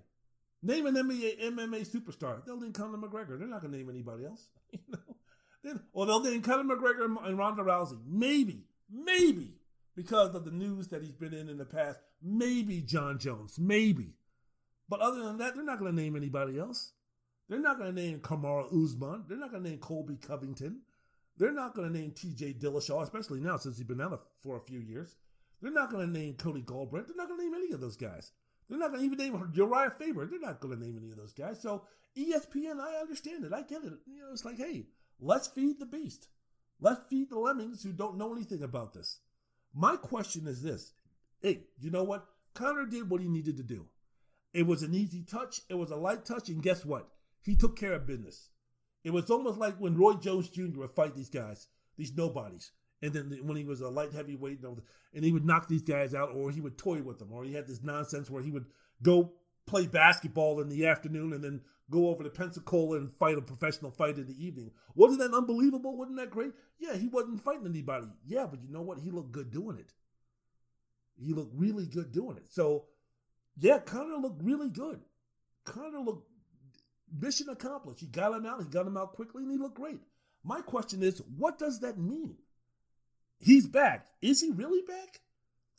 Name 0.62 0.86
an 0.88 0.96
MMA, 0.96 1.42
MMA 1.42 1.88
superstar. 1.88 2.46
They'll 2.46 2.60
name 2.60 2.74
Conor 2.74 2.98
McGregor. 2.98 3.40
They're 3.40 3.48
not 3.48 3.62
going 3.62 3.72
to 3.72 3.78
name 3.78 3.90
anybody 3.90 4.26
else. 4.26 4.50
You 4.72 4.80
know? 4.90 5.00
Then, 5.64 5.80
or 5.94 6.06
they'll 6.06 6.22
name 6.22 6.44
Conor 6.44 6.76
McGregor 6.76 7.06
and 7.26 7.38
Ronda 7.40 7.64
Rousey. 7.64 7.98
Maybe, 8.08 8.68
maybe 8.88 9.56
because 9.96 10.36
of 10.36 10.46
the 10.46 10.52
news 10.52 10.90
that 10.90 11.02
he's 11.02 11.16
been 11.16 11.34
in 11.34 11.50
in 11.50 11.58
the 11.58 11.66
past. 11.66 12.00
Maybe 12.22 12.82
Jon 12.82 13.18
Jones. 13.18 13.58
Maybe. 13.58 14.14
But 14.88 15.00
other 15.02 15.24
than 15.24 15.38
that, 15.38 15.56
they're 15.56 15.64
not 15.64 15.80
going 15.80 15.96
to 15.96 16.02
name 16.02 16.16
anybody 16.16 16.60
else. 16.60 16.92
They're 17.50 17.60
not 17.60 17.78
going 17.78 17.94
to 17.94 18.02
name 18.02 18.20
Kamaru 18.20 18.86
Usman. 18.86 19.26
They're 19.28 19.38
not 19.38 19.52
going 19.52 19.64
to 19.64 19.70
name 19.70 19.80
Colby 19.80 20.18
Covington. 20.18 20.82
They're 21.38 21.52
not 21.52 21.76
going 21.76 21.92
to 21.92 21.98
name 21.98 22.12
T.J. 22.12 22.56
Dillashaw, 22.56 23.04
especially 23.04 23.40
now 23.40 23.58
since 23.58 23.78
he's 23.78 23.86
been 23.86 24.02
out 24.02 24.20
for 24.42 24.58
a 24.58 24.62
few 24.62 24.80
years. 24.80 25.16
They're 25.62 25.72
not 25.72 25.92
going 25.92 26.06
to 26.06 26.20
name 26.20 26.36
Cody 26.36 26.62
Garbrandt. 26.62 27.08
They're 27.08 27.16
not 27.16 27.28
going 27.28 27.40
to 27.40 27.46
name 27.46 27.56
any 27.56 27.72
of 27.74 27.82
those 27.82 27.98
guys. 27.98 28.32
They're 28.70 28.80
not 28.80 28.92
going 28.92 29.02
to 29.02 29.06
even 29.06 29.18
name 29.18 29.52
Urijah 29.54 29.98
Faber. 29.98 30.26
They're 30.26 30.40
not 30.40 30.60
going 30.60 30.78
to 30.78 30.84
name 30.84 30.98
any 30.98 31.12
of 31.12 31.18
those 31.18 31.34
guys. 31.34 31.62
So 31.62 31.84
ESPN, 32.18 32.80
I 32.80 33.02
understand 33.02 33.46
it. 33.46 33.54
I 33.54 33.62
get 33.62 33.84
it. 33.84 33.94
You 34.08 34.22
know, 34.22 34.32
it's 34.32 34.46
like, 34.46 34.58
hey, 34.58 34.88
let's 35.20 35.48
feed 35.48 35.80
the 35.80 35.86
beast. 35.86 36.28
Let's 36.80 37.02
feed 37.10 37.30
the 37.30 37.40
lemmings 37.40 37.84
who 37.84 37.92
don't 37.92 38.18
know 38.18 38.34
anything 38.34 38.64
about 38.64 38.94
this. 38.94 39.20
My 39.74 39.96
question 39.96 40.48
is 40.48 40.62
this: 40.62 40.94
Hey, 41.42 41.64
you 41.80 41.90
know 41.90 42.04
what? 42.04 42.26
Conor 42.54 42.86
did 42.86 43.10
what 43.10 43.22
he 43.22 43.28
needed 43.28 43.58
to 43.58 43.64
do. 43.64 43.86
It 44.56 44.66
was 44.66 44.84
an 44.84 44.96
easy 44.96 45.22
touch. 45.22 45.60
It 45.70 45.74
was 45.74 45.92
a 45.92 45.98
light 45.98 46.24
touch, 46.24 46.48
and 46.48 46.64
guess 46.64 46.86
what? 46.86 47.10
He 47.42 47.58
took 47.58 47.78
care 47.78 47.92
of 47.92 48.08
business. 48.08 48.50
It 49.04 49.12
was 49.12 49.30
almost 49.30 49.60
like 49.60 49.76
when 49.78 49.98
Roy 49.98 50.14
Jones 50.14 50.48
Jr. 50.48 50.80
would 50.80 50.92
fight 50.92 51.14
these 51.14 51.30
guys, 51.30 51.68
these 51.98 52.16
nobodies. 52.16 52.72
And 53.02 53.12
then 53.12 53.38
when 53.44 53.58
he 53.58 53.66
was 53.66 53.82
a 53.82 53.90
light 53.90 54.14
heavyweight, 54.14 54.64
and 54.64 55.26
he 55.26 55.34
would 55.34 55.46
knock 55.46 55.68
these 55.68 55.82
guys 55.82 56.16
out, 56.16 56.32
or 56.34 56.52
he 56.52 56.62
would 56.62 56.78
toy 56.78 57.02
with 57.02 57.20
them, 57.20 57.34
or 57.34 57.44
he 57.44 57.54
had 57.54 57.68
this 57.68 57.84
nonsense 57.84 58.30
where 58.30 58.42
he 58.42 58.50
would 58.50 58.66
go 59.04 59.34
play 59.68 59.88
basketball 59.88 60.62
in 60.62 60.70
the 60.70 60.88
afternoon 60.88 61.34
and 61.34 61.44
then 61.44 61.60
go 61.92 62.08
over 62.10 62.24
to 62.24 62.30
Pensacola 62.30 62.98
and 62.98 63.12
fight 63.12 63.38
a 63.38 63.42
professional 63.42 63.92
fight 63.92 64.18
in 64.18 64.26
the 64.26 64.46
evening. 64.46 64.72
Wasn't 64.96 65.20
that 65.20 65.36
unbelievable? 65.36 65.98
Wasn't 65.98 66.18
that 66.18 66.32
great? 66.32 66.54
Yeah, 66.80 66.96
he 66.96 67.10
wasn't 67.10 67.44
fighting 67.44 67.68
anybody. 67.68 68.08
Yeah, 68.26 68.48
but 68.50 68.64
you 68.64 68.72
know 68.72 68.82
what? 68.82 69.00
He 69.00 69.12
looked 69.12 69.34
good 69.34 69.52
doing 69.52 69.78
it. 69.78 69.92
He 71.18 71.34
looked 71.34 71.54
really 71.56 71.88
good 71.88 72.14
doing 72.14 72.38
it. 72.38 72.48
So, 72.50 72.86
yeah, 73.58 73.80
Conor 73.80 74.18
looked 74.18 74.44
really 74.44 74.70
good. 74.70 75.02
Conor 75.64 76.00
looked 76.00 76.30
mission 77.20 77.50
accomplished. 77.50 78.00
He 78.00 78.08
got 78.08 78.34
him 78.34 78.46
out. 78.46 78.62
He 78.62 78.68
got 78.68 78.88
him 78.88 78.98
out 78.98 79.14
quickly, 79.14 79.44
and 79.44 79.52
he 79.52 79.58
looked 79.58 79.76
great. 79.76 80.00
My 80.44 80.62
question 80.62 81.02
is, 81.02 81.22
what 81.38 81.58
does 81.58 81.80
that 81.80 81.98
mean? 81.98 82.36
He's 83.40 83.68
back. 83.68 84.08
Is 84.22 84.42
he 84.42 84.52
really 84.52 84.82
back? 84.82 85.22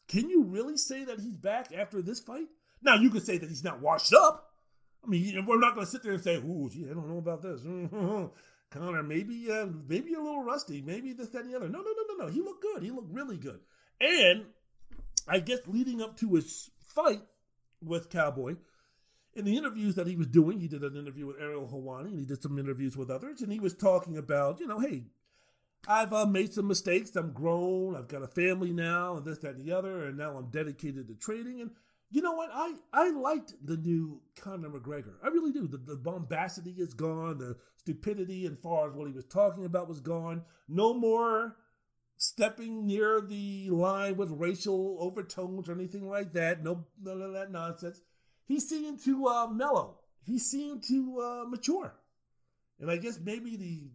Can 0.09 0.29
you 0.29 0.45
really 0.45 0.77
say 0.77 1.05
that 1.05 1.21
he's 1.21 1.37
back 1.37 1.73
after 1.77 2.03
this 2.03 2.21
fight? 2.21 2.47
Now 2.83 2.95
you 2.95 3.11
could 3.11 3.25
say 3.25 3.39
that 3.39 3.49
he's 3.49 3.65
not 3.65 3.81
washed 3.81 4.13
up. 4.13 4.51
I 5.05 5.09
mean, 5.09 5.47
we're 5.47 5.61
not 5.61 5.75
going 5.75 5.87
to 5.87 5.91
sit 5.91 6.03
there 6.03 6.13
and 6.13 6.23
say, 6.23 6.37
"Ooh, 6.37 6.69
gee, 6.71 6.87
I 6.91 6.95
don't 6.95 7.09
know 7.09 7.19
about 7.19 7.43
this." 7.43 7.63
Conor, 8.71 9.03
maybe, 9.03 9.51
uh, 9.51 9.67
maybe 9.89 10.15
a 10.15 10.21
little 10.21 10.43
rusty, 10.43 10.83
maybe 10.83 11.13
this, 11.13 11.29
that, 11.29 11.43
and 11.43 11.53
the 11.53 11.57
other. 11.57 11.69
No, 11.69 11.79
no, 11.79 11.93
no, 11.97 12.15
no, 12.17 12.27
no. 12.27 12.33
He 12.33 12.41
looked 12.41 12.63
good. 12.63 12.83
He 12.83 12.91
looked 12.91 13.13
really 13.13 13.37
good. 13.37 13.61
And 14.01 14.47
I 15.29 15.39
guess 15.39 15.61
leading 15.67 16.03
up 16.03 16.19
to 16.19 16.35
his 16.35 16.71
fight 16.85 17.23
with 17.83 18.11
Cowboy, 18.11 18.57
in 19.35 19.45
the 19.45 19.57
interviews 19.57 19.95
that 19.97 20.07
he 20.07 20.17
was 20.17 20.27
doing, 20.27 20.61
he 20.61 20.69
did 20.69 20.83
an 20.83 20.97
interview 20.97 21.27
with 21.27 21.41
Ariel 21.41 21.69
Helwani, 21.69 22.09
and 22.09 22.19
he 22.19 22.25
did 22.25 22.43
some 22.43 22.59
interviews 22.59 22.97
with 22.97 23.11
others, 23.11 23.43
and 23.43 23.53
he 23.53 23.61
was 23.61 23.75
talking 23.75 24.17
about, 24.17 24.61
you 24.61 24.67
know, 24.67 24.81
hey, 24.81 25.05
I've 25.87 26.13
uh, 26.13 26.27
made 26.27 26.53
some 26.53 26.67
mistakes. 26.67 27.15
I'm 27.15 27.33
grown. 27.33 27.95
I've 27.95 28.09
got 28.09 28.23
a 28.23 28.29
family 28.29 28.73
now, 28.73 29.17
and 29.17 29.25
this, 29.25 29.39
that, 29.39 29.57
and 29.57 29.65
the 29.65 29.77
other, 29.77 30.07
and 30.07 30.17
now 30.17 30.37
I'm 30.37 30.51
dedicated 30.51 31.07
to 31.09 31.15
trading. 31.15 31.61
And 31.61 31.71
you 32.11 32.23
know 32.23 32.33
what? 32.33 32.51
I 32.53 32.75
I 32.93 33.11
liked 33.11 33.55
the 33.63 33.77
new 33.77 34.21
Conor 34.37 34.71
McGregor. 34.71 35.15
I 35.23 35.29
really 35.29 35.53
do. 35.53 35.69
The, 35.69 35.79
the 35.79 35.97
bombacity 35.97 36.75
is 36.79 36.95
gone. 36.95 37.39
The 37.39 37.57
stupidity, 37.77 38.47
as 38.47 38.59
far 38.63 38.89
as 38.89 38.97
what 38.97 39.07
he 39.07 39.15
was 39.15 39.27
talking 39.27 39.65
about, 39.65 39.89
was 39.89 40.01
gone. 40.01 40.43
No 40.69 40.95
more 40.95 41.57
stepping 42.17 42.87
near 42.87 43.21
the 43.21 43.71
line 43.71 44.17
with 44.17 44.31
racial 44.31 44.97
overtones 45.01 45.69
or 45.69 45.73
anything 45.73 46.09
like 46.09 46.33
that. 46.33 46.63
No, 46.63 46.87
none 47.03 47.21
of 47.21 47.33
that 47.33 47.51
nonsense. 47.51 48.01
He 48.45 48.61
seemed 48.61 49.01
to 49.05 49.27
uh, 49.27 49.47
mellow. 49.49 49.99
He 50.25 50.39
seemed 50.39 50.83
to 50.85 51.21
uh, 51.21 51.45
mature. 51.49 51.95
And 52.81 52.91
I 52.91 52.97
guess 52.97 53.19
maybe 53.23 53.57
the 53.57 53.91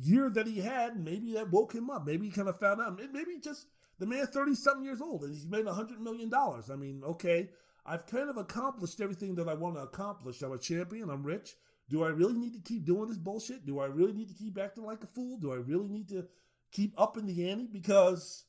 year 0.00 0.30
that 0.30 0.46
he 0.46 0.60
had, 0.60 0.98
maybe 0.98 1.32
that 1.34 1.50
woke 1.50 1.74
him 1.74 1.90
up. 1.90 2.06
Maybe 2.06 2.26
he 2.26 2.32
kind 2.32 2.48
of 2.48 2.58
found 2.58 2.80
out. 2.80 2.98
Maybe 3.12 3.38
just 3.42 3.66
the 3.98 4.06
man 4.06 4.26
30 4.26 4.54
something 4.54 4.84
years 4.84 5.00
old 5.00 5.22
and 5.22 5.32
he's 5.32 5.46
made 5.46 5.64
$100 5.64 5.98
million. 5.98 6.30
I 6.34 6.76
mean, 6.76 7.02
okay, 7.04 7.50
I've 7.84 8.06
kind 8.06 8.28
of 8.28 8.36
accomplished 8.36 9.00
everything 9.00 9.34
that 9.36 9.48
I 9.48 9.54
want 9.54 9.76
to 9.76 9.82
accomplish. 9.82 10.42
I'm 10.42 10.52
a 10.52 10.58
champion, 10.58 11.10
I'm 11.10 11.22
rich. 11.22 11.54
Do 11.88 12.02
I 12.04 12.08
really 12.08 12.34
need 12.34 12.52
to 12.54 12.60
keep 12.60 12.84
doing 12.84 13.08
this 13.08 13.16
bullshit? 13.16 13.64
Do 13.64 13.78
I 13.78 13.86
really 13.86 14.12
need 14.12 14.28
to 14.28 14.34
keep 14.34 14.58
acting 14.58 14.84
like 14.84 15.04
a 15.04 15.06
fool? 15.06 15.38
Do 15.38 15.52
I 15.52 15.56
really 15.56 15.88
need 15.88 16.08
to 16.08 16.26
keep 16.72 16.92
up 16.98 17.16
in 17.16 17.26
the 17.26 17.50
ante? 17.50 17.66
Because 17.66 18.44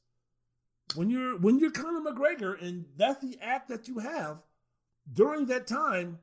when 0.96 1.10
you're 1.10 1.38
when 1.38 1.60
you're 1.60 1.72
Conor 1.72 2.02
McGregor 2.02 2.62
and 2.62 2.86
that's 2.96 3.22
the 3.22 3.38
act 3.42 3.70
that 3.70 3.88
you 3.88 4.00
have 4.00 4.42
during 5.12 5.46
that 5.48 5.68
time, 5.68 6.20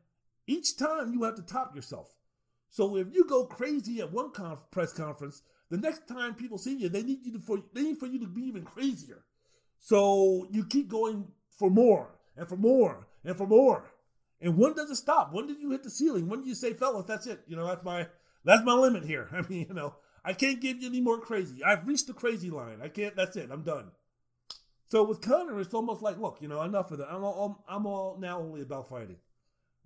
each 0.46 0.76
time 0.76 1.12
you 1.12 1.22
have 1.24 1.36
to 1.36 1.42
top 1.42 1.74
yourself. 1.74 2.10
So 2.70 2.96
if 2.96 3.14
you 3.14 3.24
go 3.24 3.46
crazy 3.46 4.00
at 4.00 4.12
one 4.12 4.32
conf- 4.32 4.70
press 4.70 4.92
conference, 4.92 5.42
the 5.70 5.76
next 5.76 6.08
time 6.08 6.34
people 6.34 6.58
see 6.58 6.76
you, 6.76 6.88
they 6.88 7.02
need 7.02 7.24
you 7.24 7.32
to 7.32 7.38
for 7.38 7.58
they 7.72 7.82
need 7.82 7.98
for 7.98 8.06
you 8.06 8.18
to 8.20 8.26
be 8.26 8.42
even 8.42 8.64
crazier. 8.64 9.24
So 9.78 10.46
you 10.50 10.64
keep 10.64 10.88
going 10.88 11.28
for 11.50 11.70
more 11.70 12.10
and 12.36 12.48
for 12.48 12.56
more 12.56 13.06
and 13.24 13.36
for 13.36 13.46
more. 13.46 13.90
And 14.40 14.58
when 14.58 14.74
does 14.74 14.90
it 14.90 14.96
stop? 14.96 15.32
When 15.32 15.46
did 15.46 15.60
you 15.60 15.70
hit 15.70 15.82
the 15.82 15.90
ceiling? 15.90 16.28
When 16.28 16.42
do 16.42 16.48
you 16.48 16.54
say, 16.54 16.74
fellas, 16.74 17.06
that's 17.06 17.26
it? 17.26 17.40
You 17.46 17.56
know, 17.56 17.66
that's 17.66 17.84
my 17.84 18.08
that's 18.44 18.64
my 18.64 18.74
limit 18.74 19.04
here. 19.04 19.28
I 19.32 19.42
mean, 19.42 19.66
you 19.68 19.74
know, 19.74 19.94
I 20.24 20.32
can't 20.32 20.60
give 20.60 20.80
you 20.80 20.88
any 20.88 21.01
more 21.01 21.20
crazy. 21.20 21.62
I've 21.62 21.86
reached 21.86 22.06
the 22.06 22.14
crazy 22.14 22.51
line. 22.51 22.80
I 22.82 22.88
can't. 22.88 23.14
That's 23.14 23.36
it. 23.36 23.51
I'm 23.52 23.62
done. 23.62 23.90
So 24.88 25.02
with 25.02 25.20
Conor, 25.20 25.60
it's 25.60 25.74
almost 25.74 26.02
like, 26.02 26.18
look, 26.18 26.38
you 26.40 26.48
know, 26.48 26.62
enough 26.62 26.90
of 26.90 26.98
that. 26.98 27.09
I'm 27.10 27.24
all, 27.24 27.64
I'm 27.68 27.86
all 27.86 28.16
now 28.18 28.38
only 28.38 28.62
about 28.62 28.88
fighting. 28.88 29.16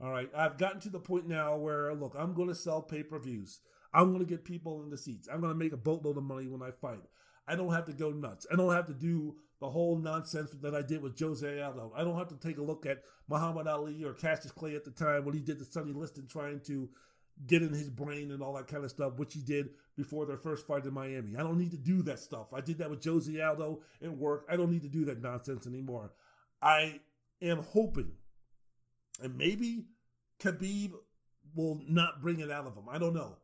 All 0.01 0.13
right, 0.13 0.31
I've 0.37 0.59
gotten 0.59 0.81
to 0.83 0.91
the 0.91 1.01
point 1.01 1.27
now 1.27 1.57
where 1.57 1.93
look, 1.93 2.15
I'm 2.17 2.35
going 2.35 2.49
to 2.49 2.55
sell 2.55 2.83
pay 2.83 3.03
per 3.03 3.19
views. 3.19 3.61
I'm 3.93 4.13
going 4.13 4.25
to 4.25 4.31
get 4.31 4.45
people 4.45 4.83
in 4.83 4.91
the 4.91 4.99
seats. 4.99 5.29
I'm 5.33 5.41
going 5.41 5.53
to 5.53 5.59
make 5.59 5.73
a 5.73 5.79
boatload 5.79 6.19
of 6.19 6.23
money 6.23 6.47
when 6.47 6.63
I 6.63 6.71
fight. 6.71 7.03
I 7.49 7.57
don't 7.57 7.73
have 7.73 7.87
to 7.87 7.93
go 7.93 8.11
nuts. 8.11 8.47
I 8.53 8.57
don't 8.57 8.73
have 8.73 8.87
to 8.87 8.93
do 8.93 9.37
the 9.61 9.71
whole 9.71 9.97
nonsense 9.99 10.51
that 10.61 10.75
I 10.75 10.83
did 10.83 11.03
with 11.03 11.19
Jose 11.19 11.61
Aldo. 11.61 11.93
I 11.97 12.05
don't 12.05 12.19
have 12.19 12.29
to 12.29 12.37
take 12.37 12.59
a 12.59 12.63
look 12.63 12.87
at 12.87 13.03
Muhammad 13.29 13.67
Ali 13.67 14.05
or 14.05 14.13
Cassius 14.13 14.53
Clay 14.53 14.77
at 14.77 14.85
the 14.85 14.91
time 14.91 15.25
when 15.25 15.35
he 15.35 15.41
did 15.41 15.59
the 15.59 15.65
Sonny 15.65 15.93
Liston 15.93 16.29
trying 16.29 16.61
to 16.67 16.89
get 17.47 17.63
in 17.63 17.71
his 17.71 17.89
brain 17.89 18.31
and 18.31 18.43
all 18.43 18.55
that 18.55 18.67
kind 18.67 18.85
of 18.85 18.91
stuff, 18.91 19.15
which 19.17 19.35
he 19.35 19.41
did 19.41 19.71
before 19.97 20.27
their 20.27 20.37
first 20.37 20.67
fight 20.67 20.85
in 20.85 20.95
Miami. 20.95 21.37
I 21.37 21.43
don't 21.43 21.59
need 21.59 21.71
to 21.71 21.77
do 21.77 22.03
that 22.03 22.19
stuff. 22.19 22.53
I 22.53 22.61
did 22.61 22.79
that 22.79 22.91
with 22.91 23.01
Josie 23.01 23.41
Aldo 23.41 23.81
and 24.01 24.19
work. 24.19 24.47
I 24.51 24.57
don't 24.57 24.71
need 24.71 24.83
to 24.83 24.89
do 24.89 25.05
that 25.07 25.23
nonsense 25.23 25.67
anymore. 25.67 26.13
I 26.61 27.01
am 27.41 27.63
hoping 27.63 28.13
and 29.23 29.37
maybe 29.37 29.87
Khabib 30.41 30.93
will 31.55 31.81
not 31.89 32.23
bring 32.23 32.41
it 32.41 32.51
out 32.51 32.67
of 32.67 32.75
him. 32.75 32.85
I 32.91 32.99
don't 32.99 33.15
know. 33.15 33.37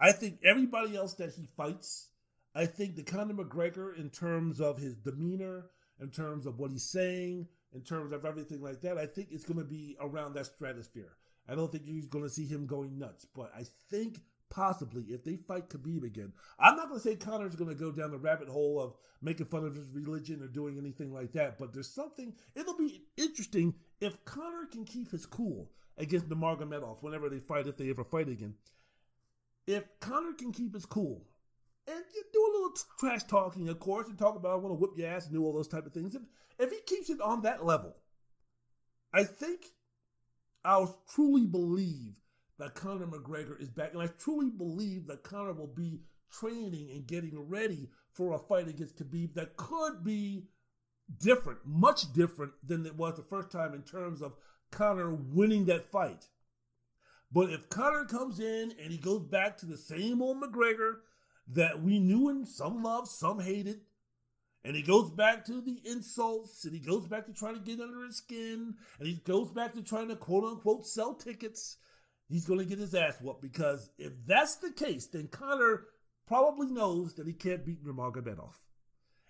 I 0.00 0.12
think 0.12 0.40
everybody 0.44 0.96
else 0.96 1.14
that 1.14 1.34
he 1.34 1.46
fights, 1.56 2.08
I 2.54 2.66
think 2.66 2.96
the 2.96 3.02
Conor 3.02 3.34
McGregor, 3.34 3.96
in 3.96 4.10
terms 4.10 4.60
of 4.60 4.78
his 4.78 4.96
demeanor, 4.96 5.66
in 6.00 6.10
terms 6.10 6.46
of 6.46 6.58
what 6.58 6.70
he's 6.70 6.90
saying, 6.90 7.46
in 7.74 7.82
terms 7.82 8.12
of 8.12 8.24
everything 8.24 8.62
like 8.62 8.80
that, 8.80 8.98
I 8.98 9.06
think 9.06 9.28
it's 9.30 9.44
going 9.44 9.58
to 9.58 9.64
be 9.64 9.96
around 10.00 10.34
that 10.34 10.46
stratosphere. 10.46 11.12
I 11.48 11.54
don't 11.54 11.70
think 11.72 11.84
you're 11.86 12.06
going 12.06 12.24
to 12.24 12.30
see 12.30 12.46
him 12.46 12.66
going 12.66 12.98
nuts, 12.98 13.26
but 13.34 13.50
I 13.56 13.64
think 13.90 14.20
possibly 14.50 15.04
if 15.04 15.24
they 15.24 15.36
fight 15.36 15.68
Khabib 15.68 16.04
again, 16.04 16.32
I'm 16.58 16.76
not 16.76 16.88
going 16.88 17.00
to 17.00 17.08
say 17.08 17.16
Conor's 17.16 17.56
going 17.56 17.70
to 17.70 17.76
go 17.76 17.90
down 17.92 18.10
the 18.10 18.18
rabbit 18.18 18.48
hole 18.48 18.80
of 18.80 18.94
making 19.22 19.46
fun 19.46 19.64
of 19.64 19.74
his 19.74 19.88
religion 19.90 20.42
or 20.42 20.48
doing 20.48 20.78
anything 20.78 21.12
like 21.12 21.32
that, 21.32 21.58
but 21.58 21.72
there's 21.72 21.90
something, 21.90 22.34
it'll 22.54 22.76
be 22.76 23.02
interesting 23.16 23.74
if 24.00 24.24
Conor 24.24 24.66
can 24.70 24.84
keep 24.84 25.10
his 25.10 25.26
cool 25.26 25.70
against 25.98 26.28
Nurmagomedov 26.28 27.02
whenever 27.02 27.28
they 27.28 27.40
fight, 27.40 27.66
if 27.66 27.76
they 27.76 27.90
ever 27.90 28.04
fight 28.04 28.28
again. 28.28 28.54
if 29.66 29.84
Conor 30.00 30.32
can 30.32 30.52
keep 30.52 30.74
his 30.74 30.86
cool 30.86 31.26
and 31.86 32.02
do 32.32 32.40
a 32.40 32.52
little 32.52 32.72
trash 32.98 33.24
talking, 33.24 33.68
of 33.68 33.78
course, 33.80 34.08
and 34.08 34.18
talk 34.18 34.36
about 34.36 34.52
I 34.52 34.56
want 34.56 34.74
to 34.74 34.80
whip 34.80 34.92
your 34.96 35.08
ass 35.08 35.26
and 35.26 35.34
do 35.34 35.44
all 35.44 35.52
those 35.52 35.68
type 35.68 35.86
of 35.86 35.92
things. 35.92 36.14
If 36.14 36.22
if 36.58 36.70
he 36.70 36.78
keeps 36.86 37.10
it 37.10 37.20
on 37.20 37.42
that 37.42 37.64
level, 37.64 37.96
I 39.12 39.24
think 39.24 39.66
I'll 40.64 41.02
truly 41.14 41.46
believe 41.46 42.14
that 42.58 42.74
Conor 42.74 43.06
McGregor 43.06 43.60
is 43.60 43.70
back, 43.70 43.92
and 43.92 44.02
I 44.02 44.06
truly 44.06 44.50
believe 44.50 45.06
that 45.06 45.22
Conor 45.22 45.54
will 45.54 45.66
be 45.66 46.00
training 46.30 46.90
and 46.90 47.06
getting 47.06 47.48
ready 47.48 47.88
for 48.12 48.34
a 48.34 48.38
fight 48.38 48.68
against 48.68 48.96
Khabib 48.96 49.34
that 49.34 49.56
could 49.56 50.04
be 50.04 50.44
different, 51.18 51.60
much 51.64 52.12
different 52.12 52.52
than 52.62 52.86
it 52.86 52.96
was 52.96 53.16
the 53.16 53.22
first 53.22 53.50
time 53.50 53.74
in 53.74 53.82
terms 53.82 54.22
of 54.22 54.34
Conor 54.70 55.14
winning 55.14 55.64
that 55.66 55.90
fight. 55.90 56.28
But 57.32 57.50
if 57.50 57.68
Conor 57.68 58.04
comes 58.04 58.40
in 58.40 58.72
and 58.80 58.90
he 58.90 58.98
goes 58.98 59.22
back 59.22 59.56
to 59.58 59.66
the 59.66 59.76
same 59.76 60.20
old 60.20 60.42
McGregor 60.42 60.96
that 61.48 61.82
we 61.82 61.98
knew 61.98 62.28
and 62.28 62.46
some 62.46 62.82
loved, 62.82 63.08
some 63.08 63.40
hated, 63.40 63.80
and 64.64 64.76
he 64.76 64.82
goes 64.82 65.10
back 65.10 65.44
to 65.46 65.60
the 65.60 65.80
insults 65.84 66.64
and 66.64 66.74
he 66.74 66.80
goes 66.80 67.06
back 67.06 67.26
to 67.26 67.32
trying 67.32 67.54
to 67.54 67.60
get 67.60 67.80
under 67.80 68.04
his 68.04 68.18
skin 68.18 68.74
and 68.98 69.08
he 69.08 69.14
goes 69.26 69.50
back 69.50 69.72
to 69.74 69.82
trying 69.82 70.08
to 70.08 70.16
quote 70.16 70.44
unquote 70.44 70.86
sell 70.86 71.14
tickets, 71.14 71.78
he's 72.28 72.46
going 72.46 72.60
to 72.60 72.66
get 72.66 72.78
his 72.78 72.94
ass 72.94 73.16
whooped 73.20 73.42
because 73.42 73.90
if 73.98 74.12
that's 74.26 74.56
the 74.56 74.70
case, 74.70 75.06
then 75.06 75.28
Conor 75.28 75.84
probably 76.26 76.68
knows 76.68 77.14
that 77.14 77.26
he 77.26 77.32
can't 77.32 77.64
beat 77.64 77.84
Nurmagomedov. 77.84 78.52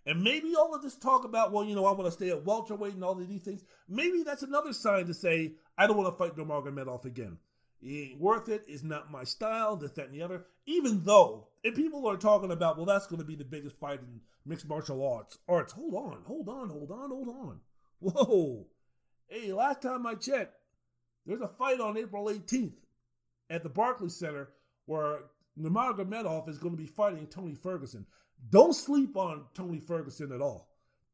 And 0.06 0.22
maybe 0.22 0.54
all 0.56 0.74
of 0.74 0.82
this 0.82 0.96
talk 0.96 1.24
about, 1.24 1.52
well, 1.52 1.64
you 1.64 1.74
know, 1.74 1.84
I 1.84 1.92
want 1.92 2.06
to 2.06 2.10
stay 2.10 2.30
at 2.30 2.44
welterweight 2.44 2.94
and 2.94 3.04
all 3.04 3.20
of 3.20 3.28
these 3.28 3.42
things, 3.42 3.62
maybe 3.88 4.22
that's 4.22 4.42
another 4.42 4.72
sign 4.72 5.06
to 5.06 5.14
say, 5.14 5.52
I 5.76 5.86
don't 5.86 5.96
want 5.96 6.12
to 6.12 6.18
fight 6.18 6.36
Nurmagomedov 6.36 7.04
again. 7.04 7.38
He 7.80 8.02
ain't 8.02 8.20
worth 8.20 8.48
it. 8.48 8.64
It's 8.68 8.82
not 8.82 9.10
my 9.10 9.24
style, 9.24 9.76
this, 9.76 9.92
that, 9.92 10.06
and 10.06 10.14
the 10.14 10.22
other. 10.22 10.44
Even 10.66 11.02
though, 11.04 11.48
if 11.62 11.74
people 11.74 12.06
are 12.06 12.16
talking 12.16 12.50
about, 12.50 12.76
well, 12.76 12.86
that's 12.86 13.06
going 13.06 13.20
to 13.20 13.26
be 13.26 13.36
the 13.36 13.44
biggest 13.44 13.78
fight 13.78 14.00
in 14.00 14.20
mixed 14.44 14.68
martial 14.68 15.06
arts. 15.06 15.38
Arts, 15.48 15.72
hold 15.72 15.94
on, 15.94 16.22
hold 16.26 16.48
on, 16.48 16.68
hold 16.68 16.90
on, 16.90 17.10
hold 17.10 17.28
on. 17.28 17.60
Whoa. 18.00 18.66
Hey, 19.28 19.52
last 19.52 19.82
time 19.82 20.06
I 20.06 20.14
checked, 20.14 20.54
there's 21.26 21.40
a 21.40 21.48
fight 21.48 21.80
on 21.80 21.96
April 21.96 22.26
18th 22.26 22.74
at 23.48 23.62
the 23.62 23.68
Barclays 23.68 24.16
Center 24.16 24.50
where 24.86 25.20
Nurmagomedov 25.58 26.48
is 26.48 26.58
going 26.58 26.74
to 26.74 26.82
be 26.82 26.86
fighting 26.86 27.26
Tony 27.26 27.54
Ferguson. 27.54 28.06
Don't 28.48 28.74
sleep 28.74 29.16
on 29.16 29.44
Tony 29.54 29.80
Ferguson 29.80 30.32
at 30.32 30.40
all. 30.40 30.69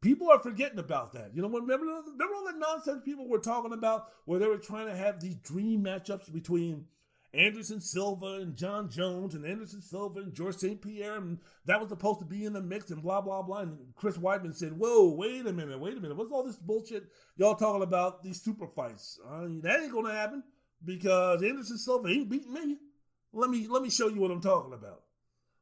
People 0.06 0.30
are 0.30 0.38
forgetting 0.38 0.78
about 0.78 1.14
that. 1.14 1.32
You 1.34 1.42
know, 1.42 1.48
remember, 1.48 1.84
remember 1.84 2.34
all 2.36 2.44
the 2.44 2.56
nonsense 2.56 3.02
people 3.04 3.28
were 3.28 3.40
talking 3.40 3.72
about 3.72 4.06
where 4.24 4.38
they 4.38 4.46
were 4.46 4.56
trying 4.56 4.86
to 4.86 4.94
have 4.94 5.18
these 5.18 5.34
dream 5.34 5.82
matchups 5.82 6.32
between 6.32 6.84
Anderson 7.34 7.80
Silva 7.80 8.38
and 8.40 8.54
Jon 8.54 8.88
Jones 8.88 9.34
and 9.34 9.44
Anderson 9.44 9.82
Silva 9.82 10.20
and 10.20 10.32
George 10.32 10.54
St. 10.54 10.80
Pierre, 10.80 11.16
and 11.16 11.40
that 11.64 11.80
was 11.80 11.88
supposed 11.88 12.20
to 12.20 12.24
be 12.24 12.44
in 12.44 12.52
the 12.52 12.60
mix 12.60 12.92
and 12.92 13.02
blah, 13.02 13.20
blah, 13.20 13.42
blah. 13.42 13.62
And 13.62 13.78
Chris 13.96 14.16
Weidman 14.16 14.54
said, 14.54 14.78
Whoa, 14.78 15.12
wait 15.12 15.44
a 15.44 15.52
minute, 15.52 15.80
wait 15.80 15.96
a 15.96 16.00
minute. 16.00 16.16
What's 16.16 16.30
all 16.30 16.44
this 16.44 16.54
bullshit 16.54 17.08
y'all 17.36 17.56
talking 17.56 17.82
about 17.82 18.22
these 18.22 18.40
super 18.40 18.68
fights? 18.68 19.18
I 19.28 19.40
mean, 19.40 19.60
that 19.62 19.80
ain't 19.80 19.92
gonna 19.92 20.14
happen 20.14 20.44
because 20.84 21.42
Anderson 21.42 21.78
Silva 21.78 22.10
ain't 22.10 22.30
beating 22.30 22.54
me. 22.54 22.76
Let 23.32 23.50
me 23.50 23.66
let 23.66 23.82
me 23.82 23.90
show 23.90 24.06
you 24.06 24.20
what 24.20 24.30
I'm 24.30 24.40
talking 24.40 24.72
about. 24.72 25.02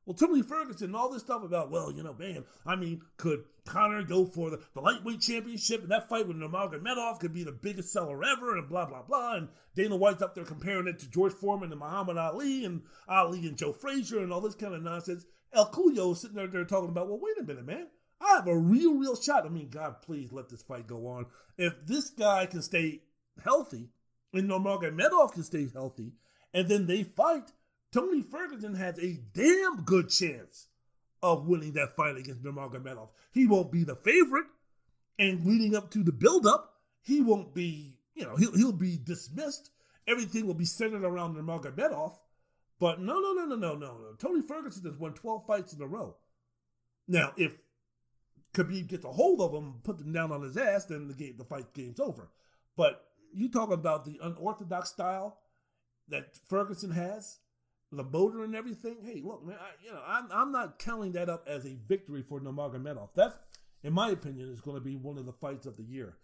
Well, 0.06 0.14
Tony 0.14 0.42
Ferguson, 0.42 0.94
all 0.94 1.10
this 1.10 1.22
stuff 1.22 1.42
about, 1.42 1.70
well, 1.70 1.90
you 1.90 2.02
know, 2.02 2.12
man, 2.12 2.44
I 2.66 2.76
mean, 2.76 3.00
could 3.16 3.44
Conor 3.64 4.02
go 4.02 4.26
for 4.26 4.50
the, 4.50 4.60
the 4.74 4.82
lightweight 4.82 5.20
championship 5.20 5.82
and 5.82 5.90
that 5.90 6.10
fight 6.10 6.28
with 6.28 6.36
Nurmagomedov 6.36 7.20
could 7.20 7.32
be 7.32 7.42
the 7.42 7.52
biggest 7.52 7.90
seller 7.90 8.22
ever 8.22 8.58
and 8.58 8.68
blah, 8.68 8.84
blah, 8.84 9.02
blah. 9.02 9.36
And 9.36 9.48
Dana 9.74 9.96
White's 9.96 10.20
up 10.20 10.34
there 10.34 10.44
comparing 10.44 10.88
it 10.88 10.98
to 10.98 11.10
George 11.10 11.32
Foreman 11.32 11.70
and 11.70 11.80
Muhammad 11.80 12.18
Ali 12.18 12.66
and 12.66 12.82
Ali 13.08 13.46
and 13.46 13.56
Joe 13.56 13.72
Frazier 13.72 14.18
and 14.18 14.30
all 14.30 14.42
this 14.42 14.54
kind 14.54 14.74
of 14.74 14.82
nonsense. 14.82 15.24
El 15.54 15.70
Cucuy 15.70 16.14
sitting 16.16 16.36
there, 16.36 16.48
there 16.48 16.64
talking 16.64 16.90
about, 16.90 17.08
well, 17.08 17.20
wait 17.20 17.38
a 17.38 17.42
minute, 17.42 17.64
man. 17.64 17.86
I 18.20 18.36
have 18.36 18.46
a 18.46 18.56
real, 18.56 18.94
real 18.94 19.16
shot. 19.16 19.46
I 19.46 19.48
mean, 19.48 19.70
God, 19.70 20.02
please 20.02 20.32
let 20.32 20.50
this 20.50 20.62
fight 20.62 20.86
go 20.86 21.06
on. 21.06 21.26
If 21.56 21.86
this 21.86 22.10
guy 22.10 22.44
can 22.46 22.60
stay 22.60 23.02
healthy 23.42 23.88
and 24.34 24.50
Nurmagomedov 24.50 25.32
can 25.32 25.44
stay 25.44 25.66
healthy 25.72 26.12
and 26.52 26.68
then 26.68 26.86
they 26.86 27.04
fight– 27.04 27.52
Tony 27.94 28.22
Ferguson 28.22 28.74
has 28.74 28.98
a 28.98 29.20
damn 29.34 29.84
good 29.84 30.08
chance 30.08 30.66
of 31.22 31.46
winning 31.46 31.74
that 31.74 31.94
fight 31.94 32.16
against 32.16 32.42
Nurmagomedov. 32.42 33.10
He 33.32 33.46
won't 33.46 33.70
be 33.70 33.84
the 33.84 33.94
favorite, 33.94 34.46
and 35.16 35.46
leading 35.46 35.76
up 35.76 35.92
to 35.92 36.02
the 36.02 36.10
buildup, 36.10 36.74
he 37.02 37.20
won't 37.20 37.54
be, 37.54 38.00
you 38.16 38.24
know, 38.24 38.34
he'll, 38.34 38.56
he'll 38.56 38.72
be 38.72 38.98
dismissed. 39.02 39.70
Everything 40.08 40.44
will 40.44 40.54
be 40.54 40.64
centered 40.64 41.04
around 41.04 41.36
Nurmagomedov. 41.36 42.14
But 42.80 43.00
no, 43.00 43.20
no, 43.20 43.32
no, 43.32 43.44
no, 43.44 43.54
no, 43.54 43.74
no, 43.76 43.96
no. 43.96 44.14
Tony 44.18 44.42
Ferguson 44.42 44.84
has 44.90 44.98
won 44.98 45.14
12 45.14 45.46
fights 45.46 45.72
in 45.72 45.80
a 45.80 45.86
row. 45.86 46.16
Now, 47.06 47.32
if 47.36 47.54
Khabib 48.54 48.88
gets 48.88 49.04
a 49.04 49.12
hold 49.12 49.40
of 49.40 49.54
him, 49.54 49.74
put 49.84 50.00
him 50.00 50.12
down 50.12 50.32
on 50.32 50.42
his 50.42 50.56
ass, 50.56 50.86
then 50.86 51.06
the 51.06 51.14
game, 51.14 51.36
the 51.38 51.44
fight 51.44 51.72
game's 51.72 52.00
over. 52.00 52.28
But 52.76 53.04
you 53.32 53.48
talk 53.48 53.70
about 53.70 54.04
the 54.04 54.18
unorthodox 54.20 54.90
style 54.90 55.38
that 56.08 56.36
Ferguson 56.48 56.90
has 56.90 57.38
the 57.96 58.04
motor 58.04 58.44
and 58.44 58.54
everything. 58.54 58.96
Hey, 59.04 59.22
look, 59.24 59.44
man, 59.46 59.56
I, 59.60 59.84
you 59.84 59.92
know, 59.92 60.00
I'm, 60.06 60.28
I'm 60.32 60.52
not 60.52 60.78
counting 60.78 61.12
that 61.12 61.28
up 61.28 61.46
as 61.46 61.64
a 61.64 61.76
victory 61.88 62.22
for 62.22 62.40
Nurmagomedov. 62.40 63.10
That's, 63.14 63.36
in 63.82 63.92
my 63.92 64.10
opinion, 64.10 64.50
is 64.50 64.60
going 64.60 64.76
to 64.76 64.82
be 64.82 64.96
one 64.96 65.18
of 65.18 65.26
the 65.26 65.32
fights 65.32 65.66
of 65.66 65.76
the 65.76 65.84
year. 65.84 66.16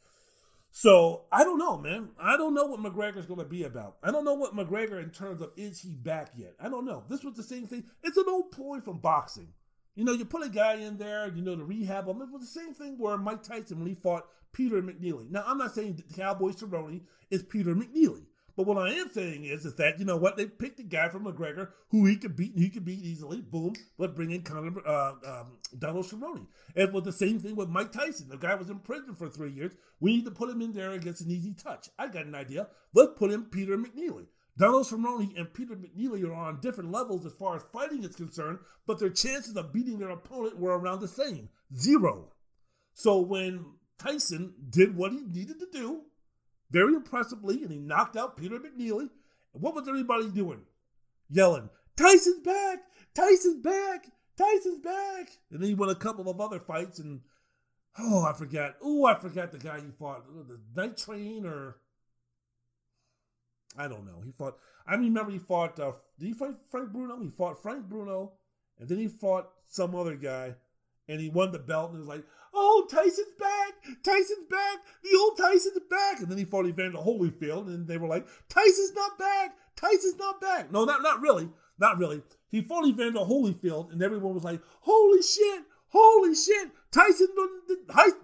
So 0.73 1.23
I 1.33 1.43
don't 1.43 1.59
know, 1.59 1.77
man. 1.79 2.11
I 2.19 2.37
don't 2.37 2.55
know 2.55 2.67
what 2.67 2.81
McGregor's 2.81 3.27
going 3.27 3.41
to 3.41 3.45
be 3.45 3.65
about. 3.65 3.97
I 4.03 4.11
don't 4.13 4.25
know 4.25 4.35
what 4.35 4.55
McGregor 4.55 5.03
in 5.03 5.11
terms 5.11 5.41
of 5.41 5.51
is 5.57 5.81
he 5.81 5.95
back 5.95 6.31
yet. 6.37 6.55
I 6.61 6.69
don't 6.69 6.85
know. 6.85 7.03
This 7.09 7.25
was 7.25 7.35
the 7.35 7.43
same 7.43 7.67
thing. 7.67 7.85
It's 8.05 8.17
an 8.17 8.27
old 8.29 8.53
ploy 8.53 8.81
from 8.81 8.99
boxing. 8.99 9.49
You 9.97 10.05
know, 10.05 10.13
you 10.13 10.25
put 10.25 10.47
a 10.47 10.49
guy 10.49 10.75
in 10.75 10.97
there, 10.97 11.29
you 11.35 11.43
know, 11.43 11.57
to 11.57 11.65
rehab 11.65 12.07
him. 12.07 12.23
It 12.23 12.31
was 12.31 12.43
the 12.43 12.61
same 12.61 12.73
thing 12.73 12.97
where 12.99 13.19
Mike 13.19 13.43
Tyson 13.43 13.81
when 13.81 13.89
he 13.89 13.95
fought 13.95 14.27
Peter 14.53 14.81
McNeeley. 14.81 15.31
Now, 15.31 15.45
I'm 15.47 15.59
not 15.59 15.75
saying 15.75 16.03
Cowboy 16.17 16.51
Cerrone 16.51 17.03
is 17.31 17.43
Peter 17.43 17.75
McNeeley. 17.75 18.27
But 18.61 18.67
what 18.67 18.91
I 18.91 18.93
am 18.93 19.11
saying 19.11 19.45
is, 19.45 19.65
is 19.65 19.75
that 19.77 19.99
you 19.99 20.05
know 20.05 20.19
what 20.19 20.37
they 20.37 20.45
picked 20.45 20.81
a 20.81 20.83
guy 20.83 21.09
from 21.09 21.25
McGregor 21.25 21.69
who 21.89 22.05
he 22.05 22.17
could 22.17 22.37
beat, 22.37 22.53
he 22.55 22.69
could 22.69 22.85
beat 22.85 23.03
easily. 23.03 23.41
Boom, 23.41 23.73
but 23.97 24.15
bring 24.15 24.33
in 24.33 24.43
Conor, 24.43 24.87
uh, 24.87 25.15
um, 25.27 25.57
Donald 25.79 26.05
Cerrone. 26.05 26.47
And 26.77 26.93
with 26.93 27.05
the 27.05 27.13
same 27.13 27.41
thing 27.41 27.57
with 27.57 27.71
Mike 27.71 27.91
Tyson, 27.91 28.29
the 28.29 28.37
guy 28.37 28.55
was 28.57 28.69
in 28.69 28.81
prison 28.81 29.15
for 29.15 29.31
three 29.31 29.51
years. 29.51 29.73
We 29.99 30.15
need 30.15 30.27
to 30.27 30.31
put 30.31 30.51
him 30.51 30.61
in 30.61 30.75
there 30.75 30.91
against 30.91 31.23
an 31.23 31.31
easy 31.31 31.55
touch. 31.55 31.89
I 31.99 32.09
got 32.09 32.27
an 32.27 32.35
idea. 32.35 32.69
Let's 32.93 33.13
put 33.17 33.31
in 33.31 33.45
Peter 33.45 33.79
McNeeley. 33.79 34.27
Donald 34.59 34.87
Cerrone 34.87 35.35
and 35.39 35.55
Peter 35.55 35.75
McNeeley 35.75 36.23
are 36.29 36.35
on 36.35 36.61
different 36.61 36.93
levels 36.93 37.25
as 37.25 37.33
far 37.33 37.57
as 37.57 37.63
fighting 37.73 38.05
is 38.05 38.15
concerned, 38.15 38.59
but 38.87 38.99
their 38.99 39.09
chances 39.09 39.57
of 39.57 39.73
beating 39.73 39.99
their 39.99 40.11
opponent 40.11 40.59
were 40.59 40.79
around 40.79 41.01
the 41.01 41.09
same 41.09 41.49
zero. 41.75 42.35
So 42.93 43.21
when 43.21 43.65
Tyson 43.99 44.53
did 44.69 44.95
what 44.95 45.13
he 45.13 45.23
needed 45.23 45.61
to 45.61 45.67
do, 45.73 46.03
very 46.71 46.95
impressively, 46.95 47.63
and 47.63 47.71
he 47.71 47.79
knocked 47.79 48.17
out 48.17 48.37
Peter 48.37 48.59
McNeeley. 48.59 49.11
And 49.53 49.63
what 49.63 49.75
was 49.75 49.89
everybody 49.89 50.29
doing? 50.29 50.63
Yelling, 51.29 51.71
Tyson's 51.97 52.41
back! 52.41 52.81
Tyson's 53.15 53.63
back! 53.63 54.07
Tyson's 54.37 54.79
back! 54.79 55.31
And 55.51 55.61
then 55.61 55.69
he 55.69 55.75
won 55.75 55.91
a 55.91 55.95
couple 55.95 56.29
of 56.29 56.41
other 56.41 56.61
fights, 56.61 56.99
and 56.99 57.21
oh, 57.99 58.25
I 58.25 58.33
forgot. 58.33 58.77
Oh, 58.83 59.05
I 59.05 59.19
forgot 59.19 59.53
the 59.53 59.59
guy 59.59 59.81
he 59.81 59.91
fought. 59.99 60.25
The 60.49 60.59
Night 60.81 60.97
Train, 60.97 61.45
or 61.47 61.77
I 63.77 63.89
don't 63.89 64.07
know. 64.07 64.21
He 64.25 64.33
fought. 64.33 64.57
I 64.87 64.95
remember 64.95 65.31
he 65.31 65.39
fought. 65.39 65.79
Uh, 65.79 65.93
did 66.19 66.27
he 66.27 66.35
fight 66.35 66.57
Frank 66.71 66.93
Bruno? 66.93 67.21
He 67.21 67.31
fought 67.31 67.63
Frank 67.63 67.89
Bruno, 67.89 68.33
and 68.79 68.89
then 68.89 68.99
he 68.99 69.09
fought 69.09 69.51
some 69.67 69.95
other 69.95 70.17
guy, 70.17 70.55
and 71.11 71.21
he 71.21 71.29
won 71.29 71.53
the 71.53 71.59
belt. 71.59 71.91
And 71.91 71.97
it 71.97 72.01
was 72.01 72.09
like, 72.09 72.25
oh, 72.55 72.87
Tyson's 72.91 73.35
back. 73.39 73.75
Tyson's 74.03 74.49
back. 74.49 74.79
The 75.03 75.19
old 75.19 75.37
Tyson's 75.37 75.81
back. 75.91 76.21
And 76.21 76.31
then 76.31 76.39
he 76.39 76.45
fought 76.45 76.67
Evander 76.67 76.99
Holyfield, 76.99 77.67
and 77.67 77.87
they 77.87 77.99
were 77.99 78.09
like, 78.09 78.27
Tyson's 78.49 78.95
not 78.95 79.19
back. 79.19 79.57
Tyson's 79.77 80.17
not 80.17 80.41
back. 80.41 80.71
No, 80.71 80.85
not, 80.85 81.03
not 81.03 81.21
really. 81.21 81.49
Not 81.79 81.99
really. 81.99 82.23
He 82.49 82.63
fought 82.63 82.87
Evander 82.87 83.21
Holyfield, 83.21 83.93
and 83.93 84.03
everyone 84.03 84.35
was 84.35 84.45
like, 84.45 84.61
holy 84.81 85.23
shit. 85.23 85.65
Holy 85.89 86.35
shit. 86.35 86.71
Tyson, 86.93 87.29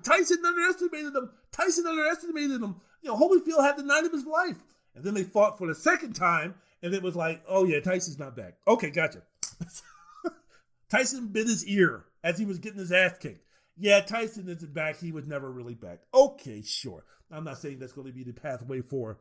Tyson 0.05 0.39
underestimated 0.47 1.15
him. 1.15 1.31
Tyson 1.51 1.87
underestimated 1.87 2.63
him. 2.63 2.77
You 3.03 3.11
know, 3.11 3.17
Holyfield 3.17 3.65
had 3.65 3.77
the 3.77 3.83
night 3.83 4.05
of 4.05 4.13
his 4.13 4.25
life. 4.25 4.59
And 4.95 5.05
then 5.05 5.15
they 5.15 5.25
fought 5.25 5.59
for 5.59 5.67
the 5.67 5.75
second 5.75 6.15
time, 6.15 6.55
and 6.83 6.95
it 6.95 7.03
was 7.03 7.17
like, 7.17 7.43
oh 7.49 7.65
yeah, 7.65 7.81
Tyson's 7.81 8.19
not 8.19 8.37
back. 8.37 8.55
Okay, 8.67 8.91
gotcha. 8.91 9.23
Tyson 10.89 11.29
bit 11.29 11.49
his 11.49 11.67
ear 11.67 12.05
as 12.27 12.39
he 12.39 12.44
was 12.44 12.59
getting 12.59 12.81
his 12.81 12.90
ass 12.90 13.16
kicked. 13.19 13.47
Yeah, 13.77 14.01
Tyson 14.01 14.48
isn't 14.48 14.74
back. 14.74 14.98
He 14.98 15.12
was 15.12 15.28
never 15.28 15.48
really 15.48 15.74
back. 15.74 16.01
Okay, 16.12 16.61
sure. 16.61 17.05
I'm 17.31 17.44
not 17.44 17.59
saying 17.59 17.78
that's 17.78 17.93
going 17.93 18.09
to 18.09 18.12
be 18.12 18.24
the 18.24 18.32
pathway 18.32 18.81
for 18.81 19.20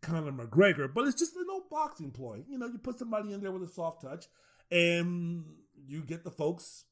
Conor 0.00 0.32
McGregor, 0.32 0.92
but 0.92 1.06
it's 1.06 1.18
just 1.18 1.36
an 1.36 1.46
old 1.50 1.68
boxing 1.68 2.10
ploy. 2.10 2.44
You 2.48 2.56
know, 2.56 2.66
you 2.66 2.78
put 2.78 2.98
somebody 2.98 3.34
in 3.34 3.42
there 3.42 3.52
with 3.52 3.68
a 3.68 3.72
soft 3.72 4.00
touch, 4.00 4.24
and 4.70 5.44
you 5.86 6.02
get 6.02 6.24
the 6.24 6.30
folks 6.30 6.86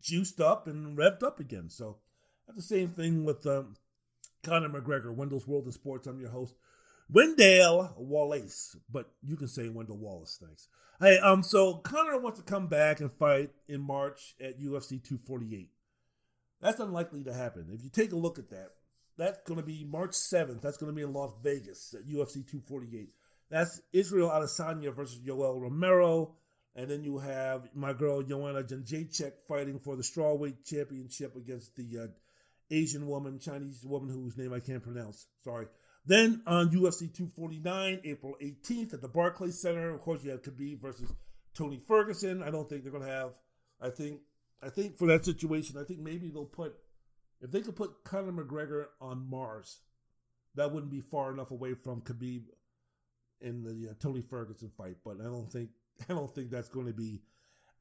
juiced 0.00 0.40
up 0.40 0.68
and 0.68 0.96
revved 0.96 1.24
up 1.24 1.40
again. 1.40 1.68
So 1.68 1.96
that's 2.46 2.56
the 2.56 2.76
same 2.76 2.90
thing 2.90 3.24
with 3.24 3.44
um, 3.48 3.74
Conor 4.44 4.68
McGregor, 4.68 5.12
Wendell's 5.12 5.48
World 5.48 5.66
of 5.66 5.74
Sports. 5.74 6.06
I'm 6.06 6.20
your 6.20 6.30
host, 6.30 6.54
Wendell 7.10 7.94
Wallace, 7.96 8.76
but 8.90 9.10
you 9.22 9.36
can 9.36 9.48
say 9.48 9.68
Wendell 9.68 9.98
Wallace. 9.98 10.38
Thanks. 10.44 10.68
Hey, 11.00 11.18
um, 11.18 11.42
so 11.42 11.74
Conor 11.74 12.18
wants 12.18 12.38
to 12.38 12.44
come 12.44 12.68
back 12.68 13.00
and 13.00 13.12
fight 13.12 13.50
in 13.68 13.80
March 13.80 14.34
at 14.40 14.60
UFC 14.60 15.02
248. 15.02 15.70
That's 16.60 16.80
unlikely 16.80 17.24
to 17.24 17.34
happen. 17.34 17.66
If 17.72 17.82
you 17.82 17.90
take 17.90 18.12
a 18.12 18.16
look 18.16 18.38
at 18.38 18.50
that, 18.50 18.70
that's 19.18 19.38
going 19.46 19.60
to 19.60 19.66
be 19.66 19.84
March 19.84 20.12
7th. 20.12 20.62
That's 20.62 20.76
going 20.76 20.90
to 20.90 20.96
be 20.96 21.02
in 21.02 21.12
Las 21.12 21.32
Vegas 21.42 21.94
at 21.94 22.06
UFC 22.06 22.46
248. 22.46 23.10
That's 23.50 23.80
Israel 23.92 24.30
Adesanya 24.30 24.94
versus 24.94 25.20
Yoel 25.20 25.60
Romero. 25.60 26.36
And 26.76 26.90
then 26.90 27.04
you 27.04 27.18
have 27.18 27.68
my 27.74 27.92
girl 27.92 28.22
Joanna 28.22 28.62
Jędrzejczyk 28.62 29.32
fighting 29.46 29.78
for 29.78 29.94
the 29.94 30.02
strawweight 30.02 30.64
championship 30.64 31.36
against 31.36 31.76
the 31.76 32.04
uh, 32.04 32.06
Asian 32.70 33.06
woman, 33.06 33.38
Chinese 33.38 33.84
woman 33.84 34.08
whose 34.08 34.36
name 34.36 34.52
I 34.52 34.60
can't 34.60 34.82
pronounce. 34.82 35.26
Sorry. 35.44 35.66
Then 36.06 36.42
on 36.46 36.70
UFC 36.70 37.12
249, 37.12 38.00
April 38.04 38.36
18th 38.42 38.94
at 38.94 39.00
the 39.00 39.08
Barclays 39.08 39.60
Center, 39.60 39.90
of 39.90 40.00
course 40.02 40.22
you 40.22 40.30
have 40.30 40.42
Khabib 40.42 40.80
versus 40.80 41.12
Tony 41.54 41.80
Ferguson. 41.86 42.42
I 42.42 42.50
don't 42.50 42.68
think 42.68 42.82
they're 42.82 42.92
going 42.92 43.04
to 43.04 43.10
have. 43.10 43.32
I 43.80 43.90
think. 43.90 44.20
I 44.62 44.70
think 44.70 44.96
for 44.96 45.06
that 45.08 45.26
situation, 45.26 45.76
I 45.78 45.84
think 45.84 46.00
maybe 46.00 46.28
they'll 46.28 46.44
put. 46.44 46.74
If 47.40 47.50
they 47.50 47.60
could 47.60 47.76
put 47.76 48.04
Conor 48.04 48.32
McGregor 48.32 48.86
on 49.00 49.28
Mars, 49.28 49.80
that 50.54 50.72
wouldn't 50.72 50.92
be 50.92 51.00
far 51.00 51.32
enough 51.32 51.50
away 51.50 51.74
from 51.74 52.00
Khabib 52.00 52.44
in 53.40 53.62
the 53.62 53.90
uh, 53.90 53.94
Tony 54.00 54.22
Ferguson 54.22 54.70
fight. 54.76 54.96
But 55.04 55.20
I 55.20 55.24
don't 55.24 55.50
think. 55.50 55.70
I 56.08 56.12
don't 56.12 56.34
think 56.34 56.50
that's 56.50 56.68
going 56.68 56.86
to 56.86 56.92
be. 56.92 57.22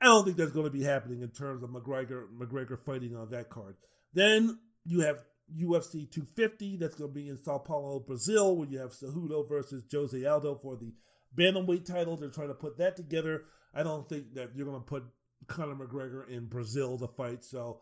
I 0.02 0.06
don't 0.06 0.26
think 0.26 0.38
that's 0.38 0.52
going 0.52 0.66
to 0.66 0.72
be 0.72 0.84
happening 0.84 1.22
in 1.22 1.30
terms 1.30 1.64
of 1.64 1.70
McGregor 1.70 2.26
McGregor 2.38 2.80
fighting 2.80 3.16
on 3.16 3.30
that 3.32 3.50
card. 3.50 3.76
Then 4.14 4.60
you 4.86 5.02
have 5.02 5.24
UFC 5.58 6.10
250 6.10 6.78
that's 6.78 6.96
going 6.96 7.10
to 7.10 7.14
be 7.14 7.30
in 7.30 7.38
Sao 7.38 7.58
Paulo, 7.58 8.00
Brazil, 8.00 8.56
where 8.56 8.68
you 8.68 8.80
have 8.80 8.92
Cejudo 8.92 9.48
versus 9.48 9.84
Jose 9.92 10.26
Aldo 10.26 10.60
for 10.62 10.76
the 10.76 10.94
bantamweight 11.36 11.86
title. 11.86 12.18
They're 12.18 12.30
trying 12.30 12.50
to 12.50 12.54
put 12.54 12.78
that 12.78 12.96
together. 12.96 13.44
I 13.74 13.84
don't 13.84 14.08
think 14.08 14.34
that 14.36 14.52
you're 14.56 14.66
going 14.66 14.80
to 14.80 14.86
put 14.86 15.04
Conor 15.48 15.76
McGregor 15.76 16.28
in 16.30 16.46
Brazil 16.46 16.98
to 17.00 17.08
fight. 17.08 17.44
So, 17.44 17.82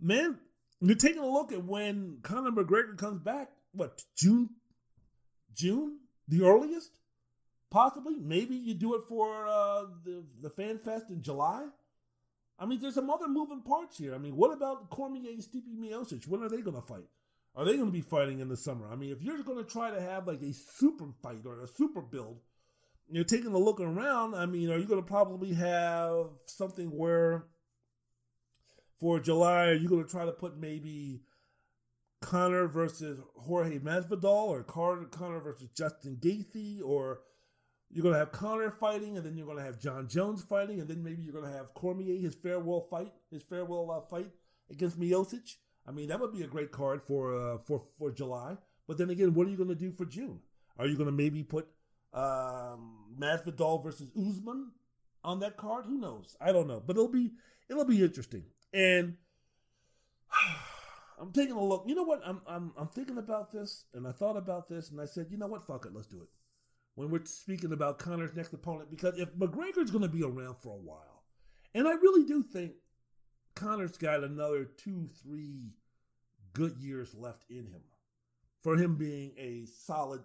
man, 0.00 0.38
you're 0.80 0.96
taking 0.96 1.22
a 1.22 1.28
look 1.28 1.52
at 1.52 1.64
when 1.64 2.18
Conor 2.22 2.50
McGregor 2.50 2.96
comes 2.96 3.20
back. 3.20 3.50
What 3.72 4.02
June? 4.16 4.50
June, 5.54 5.98
the 6.28 6.42
earliest, 6.42 6.90
possibly. 7.70 8.16
Maybe 8.18 8.56
you 8.56 8.74
do 8.74 8.94
it 8.94 9.02
for 9.08 9.46
uh, 9.46 9.84
the 10.04 10.24
the 10.42 10.50
Fan 10.50 10.78
Fest 10.78 11.10
in 11.10 11.22
July. 11.22 11.66
I 12.58 12.66
mean, 12.66 12.80
there's 12.80 12.94
some 12.94 13.10
other 13.10 13.28
moving 13.28 13.62
parts 13.62 13.98
here. 13.98 14.14
I 14.14 14.18
mean, 14.18 14.36
what 14.36 14.52
about 14.52 14.90
Cormier 14.90 15.30
and 15.30 15.42
Stipe 15.42 15.76
Miocic? 15.76 16.26
When 16.28 16.42
are 16.42 16.48
they 16.48 16.60
going 16.60 16.76
to 16.76 16.82
fight? 16.82 17.08
Are 17.56 17.64
they 17.64 17.76
going 17.76 17.86
to 17.86 17.92
be 17.92 18.00
fighting 18.00 18.40
in 18.40 18.48
the 18.48 18.56
summer? 18.56 18.88
I 18.90 18.96
mean, 18.96 19.12
if 19.12 19.22
you're 19.22 19.42
going 19.42 19.64
to 19.64 19.70
try 19.70 19.90
to 19.90 20.00
have 20.00 20.26
like 20.26 20.42
a 20.42 20.52
super 20.52 21.06
fight 21.22 21.42
or 21.46 21.60
a 21.60 21.68
super 21.68 22.00
build, 22.00 22.38
you're 23.08 23.24
taking 23.24 23.52
a 23.52 23.58
look 23.58 23.80
around. 23.80 24.34
I 24.34 24.46
mean, 24.46 24.70
are 24.70 24.78
you 24.78 24.86
going 24.86 25.02
to 25.02 25.06
probably 25.06 25.52
have 25.54 26.26
something 26.46 26.88
where 26.88 27.46
for 28.98 29.20
July, 29.20 29.66
are 29.66 29.74
you 29.74 29.88
going 29.88 30.04
to 30.04 30.10
try 30.10 30.24
to 30.24 30.32
put 30.32 30.56
maybe 30.56 31.22
Conor 32.22 32.68
versus 32.68 33.20
Jorge 33.36 33.78
Masvidal 33.78 34.46
or 34.48 34.62
Conor 34.62 35.40
versus 35.40 35.68
Justin 35.76 36.16
Gaethje 36.16 36.80
or 36.82 37.20
you're 37.94 38.02
going 38.02 38.14
to 38.14 38.18
have 38.18 38.32
Conor 38.32 38.72
fighting, 38.72 39.16
and 39.16 39.24
then 39.24 39.36
you're 39.36 39.46
going 39.46 39.58
to 39.58 39.64
have 39.64 39.78
Jon 39.78 40.08
Jones 40.08 40.42
fighting, 40.42 40.80
and 40.80 40.88
then 40.88 41.02
maybe 41.02 41.22
you're 41.22 41.32
going 41.32 41.50
to 41.50 41.56
have 41.56 41.72
Cormier 41.74 42.20
his 42.20 42.34
farewell 42.34 42.80
fight, 42.90 43.12
his 43.30 43.44
farewell 43.44 43.88
uh, 43.92 44.00
fight 44.00 44.30
against 44.68 44.98
Miocic. 44.98 45.54
I 45.86 45.92
mean, 45.92 46.08
that 46.08 46.18
would 46.18 46.32
be 46.32 46.42
a 46.42 46.48
great 46.48 46.72
card 46.72 47.02
for 47.02 47.34
uh, 47.36 47.58
for 47.58 47.84
for 47.96 48.10
July. 48.10 48.56
But 48.88 48.98
then 48.98 49.10
again, 49.10 49.32
what 49.32 49.46
are 49.46 49.50
you 49.50 49.56
going 49.56 49.68
to 49.68 49.76
do 49.76 49.92
for 49.92 50.04
June? 50.04 50.40
Are 50.76 50.88
you 50.88 50.96
going 50.96 51.06
to 51.06 51.12
maybe 51.12 51.44
put 51.44 51.68
um, 52.12 53.14
Masvidal 53.16 53.82
versus 53.84 54.10
Usman 54.18 54.72
on 55.22 55.38
that 55.40 55.56
card? 55.56 55.84
Who 55.86 55.96
knows? 55.96 56.36
I 56.40 56.50
don't 56.50 56.66
know, 56.66 56.82
but 56.84 56.96
it'll 56.96 57.06
be 57.06 57.30
it'll 57.70 57.84
be 57.84 58.02
interesting. 58.02 58.42
And 58.72 59.18
I'm 61.20 61.30
taking 61.30 61.54
a 61.54 61.64
look. 61.64 61.84
You 61.86 61.94
know 61.94 62.02
what? 62.02 62.22
I'm 62.26 62.40
I'm 62.48 62.72
I'm 62.76 62.88
thinking 62.88 63.18
about 63.18 63.52
this, 63.52 63.84
and 63.94 64.04
I 64.04 64.10
thought 64.10 64.36
about 64.36 64.68
this, 64.68 64.90
and 64.90 65.00
I 65.00 65.04
said, 65.04 65.28
you 65.30 65.36
know 65.36 65.46
what? 65.46 65.64
Fuck 65.64 65.86
it, 65.86 65.94
let's 65.94 66.08
do 66.08 66.20
it 66.20 66.28
when 66.94 67.10
we're 67.10 67.24
speaking 67.24 67.72
about 67.72 67.98
Conor's 67.98 68.34
next 68.34 68.52
opponent 68.52 68.90
because 68.90 69.18
if 69.18 69.34
McGregor's 69.34 69.90
going 69.90 70.02
to 70.02 70.08
be 70.08 70.22
around 70.22 70.56
for 70.60 70.74
a 70.74 70.80
while, 70.80 71.24
and 71.74 71.88
I 71.88 71.92
really 71.92 72.24
do 72.24 72.42
think 72.42 72.72
Conor's 73.54 73.96
got 73.96 74.22
another 74.22 74.64
two, 74.64 75.08
three 75.22 75.72
good 76.52 76.76
years 76.78 77.14
left 77.14 77.44
in 77.50 77.66
him 77.66 77.82
for 78.62 78.76
him 78.76 78.96
being 78.96 79.32
a 79.36 79.66
solid, 79.66 80.22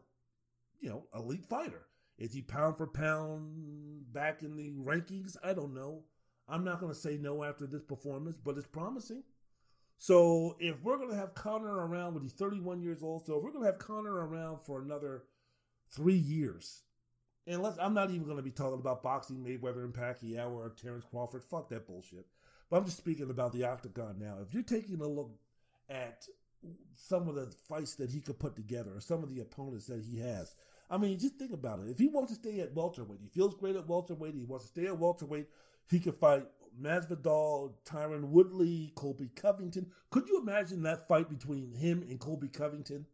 you 0.80 0.90
know, 0.90 1.08
elite 1.16 1.46
fighter. 1.46 1.86
Is 2.18 2.34
he 2.34 2.42
pound 2.42 2.78
for 2.78 2.86
pound 2.86 4.12
back 4.12 4.44
in 4.44 4.56
the 4.56 4.76
rankings? 4.78 5.38
I 5.44 5.54
don't 5.54 5.74
know. 5.74 6.04
I'm 6.48 6.64
not 6.64 6.80
going 6.80 6.94
to 6.94 7.00
say 7.00 7.18
no 7.18 7.44
after 7.44 7.66
this 7.66 7.82
performance, 7.82 8.38
but 8.44 8.58
it's 8.58 8.68
promising. 8.68 9.24
So 9.98 10.56
if 10.60 10.82
we're 10.84 10.98
going 10.98 11.10
to 11.12 11.16
have 11.16 11.34
Conor 11.34 11.88
around 11.88 12.14
when 12.14 12.24
he's 12.24 12.34
31 12.34 12.82
years 12.82 13.04
old, 13.04 13.26
so 13.26 13.38
if 13.38 13.44
we're 13.44 13.52
going 13.52 13.64
to 13.64 13.72
have 13.72 13.80
Conor 13.80 14.28
around 14.28 14.60
for 14.62 14.82
another– 14.82 15.24
three 15.92 16.18
years. 16.18 16.84
And 17.48 17.64
let's, 17.64 17.78
I'm 17.80 17.94
not 17.94 18.12
even 18.12 18.26
going 18.26 18.38
to 18.38 18.44
be 18.44 18.52
talking 18.52 18.80
about 18.80 19.02
boxing 19.02 19.38
Mayweather 19.38 19.84
and 19.84 19.94
Pacquiao 19.94 20.52
or 20.52 20.70
Terrence 20.70 21.06
Crawford. 21.10 21.44
Fuck 21.44 21.70
that 21.70 21.88
bullshit. 21.88 22.26
But 22.70 22.78
I'm 22.78 22.86
just 22.86 22.98
speaking 22.98 23.30
about 23.30 23.54
the 23.54 23.64
octagon 23.64 24.18
now. 24.20 24.38
If 24.46 24.54
you're 24.54 24.62
taking 24.62 25.02
a 25.02 25.08
look 25.08 25.32
at 25.90 26.26
some 26.96 27.28
of 27.28 27.36
the 27.36 27.52
fights 27.68 27.96
that 27.96 28.12
he 28.12 28.22
could 28.22 28.38
put 28.38 28.56
together 28.56 28.92
or 28.96 29.02
some 29.02 29.24
of 29.24 29.34
the 29.34 29.42
opponents 29.42 29.88
that 29.88 30.04
he 30.04 30.20
has, 30.20 30.54
I 30.92 30.98
mean, 30.98 31.18
just 31.18 31.36
think 31.36 31.54
about 31.54 31.80
it. 31.80 31.90
If 31.90 31.98
he 31.98 32.08
wants 32.08 32.32
to 32.34 32.40
stay 32.40 32.60
at 32.60 32.76
welterweight, 32.76 33.22
he 33.22 33.30
feels 33.30 33.56
great 33.56 33.76
at 33.76 33.88
welterweight. 33.88 34.36
He 34.36 34.44
wants 34.44 34.66
to 34.66 34.72
stay 34.72 34.88
at 34.88 34.98
welterweight. 34.98 35.48
He 35.90 36.00
could 36.00 36.16
fight 36.16 36.46
Masvidal, 36.80 37.74
Tyron 37.86 38.30
Woodley, 38.30 38.92
Colby 38.96 39.30
Covington. 39.36 39.88
Could 40.12 40.28
you 40.28 40.40
imagine 40.40 40.84
that 40.84 41.08
fight 41.08 41.30
between 41.30 41.74
him 41.74 42.04
and 42.08 42.20
Colby 42.20 42.48
Covington? 42.48 43.06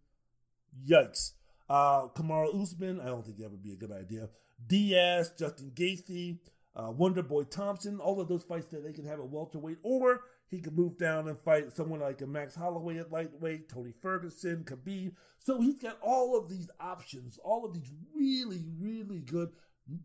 Yikes! 0.86 1.32
Uh, 1.68 2.08
Kamaru 2.10 2.62
Usman, 2.62 3.00
I 3.02 3.06
don't 3.06 3.26
think 3.26 3.38
that 3.38 3.50
would 3.50 3.64
be 3.64 3.74
a 3.74 3.78
good 3.78 3.92
idea. 3.92 4.30
Diaz, 4.68 5.32
Justin 5.38 5.72
Gaethje, 5.74 6.38
uh, 6.76 6.92
Wonder 6.92 7.24
Boy 7.24 7.44
Thompson, 7.44 8.00
all 8.00 8.20
of 8.20 8.28
those 8.28 8.44
fights 8.44 8.68
that 8.68 8.84
they 8.84 8.94
can 8.94 9.06
have 9.06 9.20
at 9.20 9.30
welterweight, 9.30 9.78
or 9.84 10.22
he 10.48 10.60
could 10.60 10.78
move 10.78 10.98
down 10.98 11.28
and 11.28 11.40
fight 11.40 11.74
someone 11.74 12.00
like 12.00 12.22
a 12.22 12.28
Max 12.28 12.56
Holloway 12.56 12.98
at 12.98 13.12
lightweight, 13.12 13.70
Tony 13.70 13.94
Ferguson, 14.02 14.64
Khabib. 14.64 15.14
So 15.40 15.60
he's 15.60 15.78
got 15.78 15.98
all 16.02 16.38
of 16.38 16.50
these 16.50 16.70
options, 16.80 17.40
all 17.44 17.66
of 17.66 17.74
these 17.74 17.92
really, 18.16 18.64
really 18.80 19.20
good 19.20 19.50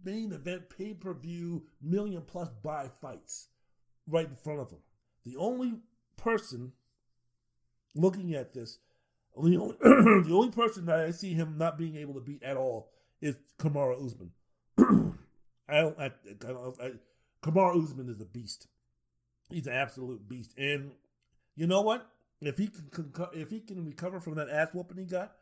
main 0.05 0.33
event 0.33 0.71
pay 0.77 0.95
per 0.95 1.15
view 1.15 1.65
million 1.83 2.23
plus 2.23 2.49
buy 2.63 2.89
fights 3.01 3.49
right 4.07 4.29
in 4.29 4.35
front 4.35 4.61
of 4.61 4.71
him. 4.71 4.81
The 5.25 5.37
only 5.37 5.75
person 6.17 6.73
looking 7.95 8.35
at 8.35 8.55
this 8.55 8.79
the 9.43 9.57
only, 9.57 9.77
the 9.81 10.35
only 10.35 10.51
person 10.51 10.87
that 10.87 11.01
I 11.01 11.11
see 11.11 11.35
him 11.35 11.57
not 11.59 11.79
being 11.79 11.97
able 11.97 12.15
to 12.15 12.21
beat 12.21 12.43
at 12.43 12.57
all 12.57 12.91
is 13.21 13.37
Kamaru 13.59 14.05
Usman. 14.05 14.31
I 15.69 15.81
don't. 15.81 15.99
I, 15.99 16.05
I, 16.05 16.87
I, 16.87 16.91
Kamaru 17.43 17.85
Usman 17.85 18.09
is 18.09 18.21
a 18.21 18.25
beast. 18.25 18.67
He's 19.51 19.67
an 19.67 19.73
absolute 19.73 20.29
beast, 20.29 20.55
and 20.57 20.93
you 21.57 21.67
know 21.67 21.83
what? 21.83 22.07
If 22.41 22.57
he 22.57 22.69
can, 22.69 23.13
if 23.35 23.51
he 23.51 23.61
can 23.61 23.85
recover 23.85 24.21
from 24.21 24.37
that 24.37 24.49
ass 24.49 24.69
whooping 24.73 24.97
he 24.97 25.05
got, 25.05 25.33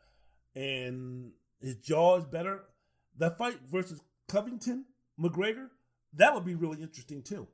and 0.55 1.31
his 1.61 1.75
jaw 1.75 2.17
is 2.17 2.25
better, 2.25 2.63
that 3.17 3.37
fight 3.37 3.59
versus 3.71 4.01
Covington 4.27 4.85
McGregor, 5.19 5.69
that 6.13 6.33
would 6.33 6.45
be 6.45 6.55
really 6.55 6.81
interesting 6.81 7.21
too. 7.21 7.47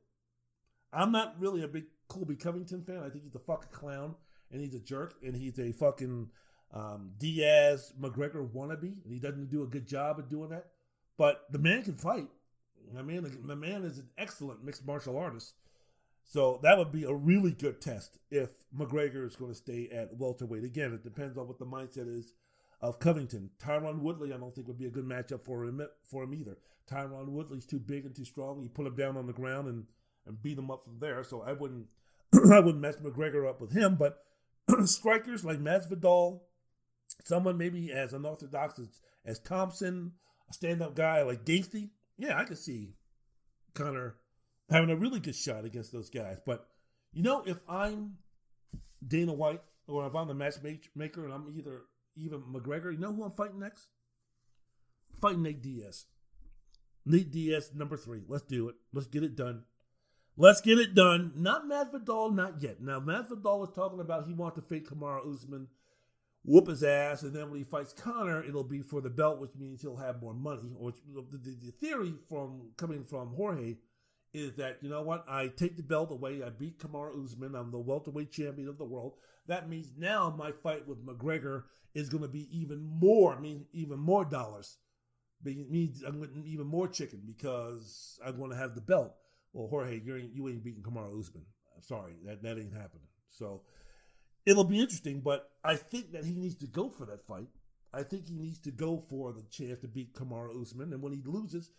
I'm 0.91 1.11
not 1.11 1.35
really 1.39 1.61
a 1.61 1.67
big 1.67 1.85
Colby 2.07 2.35
Covington 2.35 2.83
fan. 2.83 3.03
I 3.03 3.09
think 3.09 3.23
he's 3.23 3.35
a 3.35 3.39
fucking 3.39 3.69
clown 3.71 4.15
and 4.55 4.63
he's 4.63 4.73
a 4.73 4.79
jerk 4.79 5.15
and 5.21 5.35
he's 5.35 5.59
a 5.59 5.73
fucking 5.73 6.29
um, 6.73 7.11
Diaz 7.19 7.91
McGregor 7.99 8.47
wannabe, 8.49 9.03
and 9.03 9.11
he 9.11 9.19
doesn't 9.19 9.51
do 9.51 9.63
a 9.63 9.67
good 9.67 9.85
job 9.85 10.17
of 10.17 10.29
doing 10.29 10.49
that. 10.49 10.67
But 11.17 11.43
the 11.51 11.59
man 11.59 11.83
can 11.83 11.95
fight. 11.95 12.29
I 12.97 13.01
mean, 13.01 13.29
the 13.45 13.55
man 13.55 13.83
is 13.83 13.97
an 13.97 14.07
excellent 14.17 14.63
mixed 14.63 14.85
martial 14.85 15.17
artist. 15.17 15.53
So 16.23 16.59
that 16.63 16.77
would 16.77 16.91
be 16.91 17.03
a 17.03 17.13
really 17.13 17.51
good 17.51 17.81
test 17.81 18.17
if 18.31 18.49
McGregor 18.75 19.27
is 19.27 19.35
going 19.35 19.51
to 19.51 19.57
stay 19.57 19.89
at 19.91 20.17
welterweight. 20.17 20.63
Again, 20.63 20.93
it 20.93 21.03
depends 21.03 21.37
on 21.37 21.47
what 21.47 21.59
the 21.59 21.65
mindset 21.65 22.07
is 22.07 22.33
of 22.81 22.99
Covington. 22.99 23.49
Tyron 23.61 23.99
Woodley, 23.99 24.33
I 24.33 24.37
don't 24.37 24.55
think 24.55 24.67
would 24.67 24.79
be 24.79 24.87
a 24.87 24.89
good 24.89 25.05
matchup 25.05 25.41
for 25.41 25.65
him 25.65 25.85
for 26.09 26.23
him 26.23 26.33
either. 26.33 26.57
Tyron 26.89 27.29
Woodley's 27.29 27.65
too 27.65 27.79
big 27.79 28.05
and 28.05 28.15
too 28.15 28.25
strong. 28.25 28.61
You 28.63 28.69
put 28.69 28.87
him 28.87 28.95
down 28.95 29.17
on 29.17 29.27
the 29.27 29.33
ground 29.33 29.67
and, 29.67 29.83
and 30.25 30.41
beat 30.41 30.57
him 30.57 30.71
up 30.71 30.83
from 30.83 30.99
there. 30.99 31.23
So 31.23 31.41
I 31.41 31.51
wouldn't 31.51 31.87
I 32.51 32.59
wouldn't 32.59 32.81
mess 32.81 32.95
McGregor 32.97 33.47
up 33.49 33.59
with 33.61 33.73
him. 33.73 33.95
But 33.95 34.23
strikers 34.87 35.45
like 35.45 35.59
Masvidal, 35.59 36.41
someone 37.23 37.57
maybe 37.57 37.91
as 37.91 38.13
unorthodox 38.13 38.79
as, 38.79 39.01
as 39.25 39.39
Thompson, 39.39 40.13
a 40.49 40.53
stand-up 40.53 40.95
guy 40.95 41.23
like 41.23 41.45
Gaethje, 41.45 41.89
yeah, 42.17 42.39
I 42.39 42.45
could 42.45 42.57
see 42.57 42.93
Conor 43.73 44.15
having 44.69 44.89
a 44.89 44.95
really 44.95 45.19
good 45.19 45.35
shot 45.35 45.65
against 45.65 45.91
those 45.91 46.09
guys. 46.09 46.37
But 46.45 46.67
you 47.13 47.23
know, 47.23 47.43
if 47.45 47.57
I'm 47.67 48.17
Dana 49.05 49.33
White 49.33 49.61
or 49.87 50.05
if 50.07 50.15
I'm 50.15 50.27
the 50.27 50.33
matchmaker 50.33 51.25
and 51.25 51.33
I'm 51.33 51.53
either 51.57 51.83
even 52.15 52.41
McGregor, 52.41 52.91
you 52.91 52.99
know 52.99 53.13
who 53.13 53.23
I'm 53.23 53.31
fighting 53.31 53.59
next? 53.59 53.87
fight 55.19 55.39
Nate 55.39 55.61
Diaz. 55.61 56.05
Nate 57.05 57.31
Diaz, 57.31 57.71
number 57.73 57.97
three. 57.97 58.23
Let's 58.27 58.45
do 58.45 58.69
it. 58.69 58.75
Let's 58.93 59.07
get 59.07 59.23
it 59.23 59.35
done. 59.35 59.63
Let's 60.37 60.59
get 60.59 60.79
it 60.79 60.93
done. 60.93 61.31
Not 61.37 61.65
Masvidal, 61.65 62.35
not 62.35 62.61
yet. 62.61 62.81
Now 62.81 62.99
Masvidal 62.99 63.69
is 63.69 63.73
talking 63.73 64.01
about 64.01 64.27
he 64.27 64.33
wants 64.33 64.55
to 64.55 64.61
fight 64.61 64.85
Kamaru 64.85 65.33
Usman, 65.33 65.67
whoop 66.43 66.67
his 66.67 66.83
ass, 66.83 67.23
and 67.23 67.33
then 67.33 67.49
when 67.49 67.59
he 67.59 67.63
fights 67.63 67.93
Conor, 67.93 68.43
it'll 68.43 68.63
be 68.63 68.81
for 68.81 68.99
the 68.99 69.09
belt, 69.09 69.39
which 69.39 69.55
means 69.57 69.81
he'll 69.81 69.95
have 69.95 70.21
more 70.21 70.33
money. 70.33 70.75
Or 70.77 70.91
the, 70.91 71.37
the, 71.37 71.55
the 71.65 71.71
theory 71.71 72.13
from 72.27 72.71
coming 72.75 73.05
from 73.05 73.33
Jorge 73.35 73.75
is 74.33 74.55
that 74.55 74.79
you 74.81 74.89
know 74.89 75.01
what? 75.01 75.23
I 75.29 75.47
take 75.47 75.77
the 75.77 75.83
belt 75.83 76.11
away. 76.11 76.43
I 76.43 76.49
beat 76.49 76.79
Kamaru 76.79 77.23
Usman. 77.23 77.55
I'm 77.55 77.71
the 77.71 77.79
welterweight 77.79 78.31
champion 78.31 78.67
of 78.67 78.77
the 78.77 78.83
world. 78.83 79.13
That 79.47 79.69
means 79.69 79.93
now 79.97 80.35
my 80.37 80.51
fight 80.51 80.85
with 80.85 81.05
McGregor 81.05 81.63
is 81.93 82.09
going 82.09 82.23
to 82.23 82.29
be 82.29 82.49
even 82.51 82.83
more. 82.83 83.33
I 83.33 83.39
mean, 83.39 83.67
even 83.71 83.99
more 83.99 84.25
dollars. 84.25 84.79
It 85.45 85.71
means 85.71 86.03
I'm 86.03 86.19
getting 86.19 86.45
even 86.45 86.67
more 86.67 86.89
chicken 86.89 87.21
because 87.25 88.19
I'm 88.25 88.37
going 88.37 88.49
to 88.49 88.57
have 88.57 88.75
the 88.75 88.81
belt. 88.81 89.15
Well, 89.55 89.69
Jorge, 89.69 90.01
you 90.03 90.17
ain't 90.17 90.35
you 90.35 90.49
ain't 90.49 90.65
beating 90.65 90.83
Kamaru 90.83 91.17
Usman. 91.17 91.45
Sorry, 91.79 92.15
that 92.25 92.43
that 92.43 92.57
ain't 92.57 92.73
happening. 92.73 93.07
So 93.29 93.61
it'll 94.45 94.65
be 94.65 94.81
interesting, 94.81 95.21
but 95.21 95.49
I 95.63 95.75
think 95.75 96.11
that 96.11 96.25
he 96.25 96.33
needs 96.33 96.55
to 96.55 96.67
go 96.67 96.89
for 96.89 97.05
that 97.05 97.25
fight. 97.25 97.47
I 97.93 98.03
think 98.03 98.27
he 98.27 98.35
needs 98.35 98.59
to 98.59 98.71
go 98.71 99.01
for 99.09 99.31
the 99.31 99.43
chance 99.43 99.79
to 99.79 99.87
beat 99.87 100.13
Kamaru 100.13 100.61
Usman, 100.61 100.91
and 100.91 101.01
when 101.01 101.13
he 101.13 101.21
loses, 101.23 101.71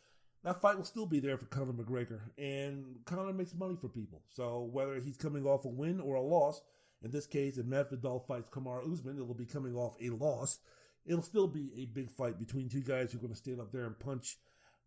that 0.43 0.63
fight 0.63 0.79
will 0.79 0.85
still 0.85 1.05
be 1.05 1.21
there 1.21 1.37
for 1.37 1.45
Conor 1.47 1.75
McGregor. 1.75 2.21
And 2.39 3.01
Conor 3.05 3.35
makes 3.35 3.55
money 3.55 3.77
for 3.79 3.89
people. 3.89 4.23
So 4.31 4.71
whether 4.73 4.99
he's 4.99 5.19
coming 5.19 5.45
off 5.45 5.67
a 5.67 5.69
win 5.69 6.01
or 6.01 6.15
a 6.15 6.23
loss, 6.23 6.63
in 7.03 7.11
this 7.11 7.27
case, 7.27 7.59
if 7.59 7.67
Masvidal 7.67 8.27
fights 8.27 8.49
Kamaru 8.49 8.91
Usman, 8.91 9.17
it'll 9.17 9.35
be 9.35 9.45
coming 9.45 9.77
off 9.77 9.97
a 10.01 10.09
loss. 10.09 10.61
It'll 11.05 11.21
still 11.21 11.47
be 11.47 11.73
a 11.77 11.85
big 11.85 12.11
fight 12.11 12.39
between 12.39 12.71
two 12.71 12.81
guys 12.81 13.13
who 13.13 13.19
are 13.19 13.21
going 13.21 13.35
to 13.35 13.39
stand 13.39 13.61
up 13.61 13.71
there 13.71 13.85
and 13.85 13.99
punch, 13.99 14.39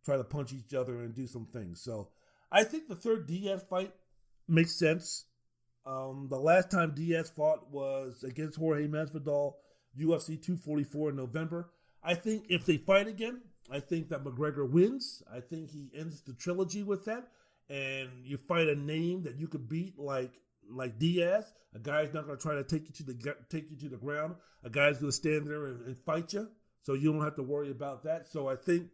try 0.03 0.17
to 0.17 0.23
punch 0.23 0.53
each 0.53 0.73
other 0.73 1.01
and 1.01 1.13
do 1.13 1.27
some 1.27 1.45
things. 1.45 1.81
So 1.81 2.09
I 2.51 2.63
think 2.63 2.87
the 2.87 2.95
third 2.95 3.27
Diaz 3.27 3.63
fight 3.69 3.93
makes 4.47 4.77
sense. 4.77 5.25
Um, 5.85 6.27
the 6.29 6.39
last 6.39 6.69
time 6.69 6.93
Diaz 6.95 7.31
fought 7.35 7.71
was 7.71 8.23
against 8.23 8.57
Jorge 8.57 8.87
Masvidal, 8.87 9.53
UFC 9.99 10.41
244 10.41 11.11
in 11.11 11.15
November. 11.15 11.69
I 12.03 12.15
think 12.15 12.45
if 12.49 12.65
they 12.65 12.77
fight 12.77 13.07
again, 13.07 13.41
I 13.71 13.79
think 13.79 14.09
that 14.09 14.23
McGregor 14.23 14.69
wins. 14.69 15.21
I 15.31 15.39
think 15.39 15.71
he 15.71 15.91
ends 15.95 16.21
the 16.21 16.33
trilogy 16.33 16.83
with 16.83 17.05
that. 17.05 17.27
And 17.69 18.09
you 18.23 18.37
fight 18.37 18.67
a 18.67 18.75
name 18.75 19.23
that 19.23 19.39
you 19.39 19.47
could 19.47 19.69
beat 19.69 19.99
like 19.99 20.41
like 20.71 20.99
Diaz. 20.99 21.53
A 21.75 21.79
guy's 21.79 22.13
not 22.13 22.25
going 22.25 22.37
to 22.37 22.41
try 22.41 22.55
to 22.55 22.63
take 22.63 22.87
you 22.87 22.93
to 22.93 23.03
the 23.03 23.35
take 23.49 23.69
you 23.69 23.77
to 23.77 23.89
the 23.89 23.97
ground. 23.97 24.35
A 24.63 24.69
guy's 24.69 24.99
going 24.99 25.11
to 25.11 25.15
stand 25.15 25.47
there 25.47 25.65
and, 25.65 25.85
and, 25.85 25.97
fight 25.99 26.33
you, 26.33 26.47
so 26.81 26.93
you 26.93 27.11
don't 27.13 27.23
have 27.23 27.35
to 27.35 27.43
worry 27.43 27.71
about 27.71 28.03
that. 28.03 28.27
So 28.27 28.47
I 28.47 28.55
think 28.55 28.89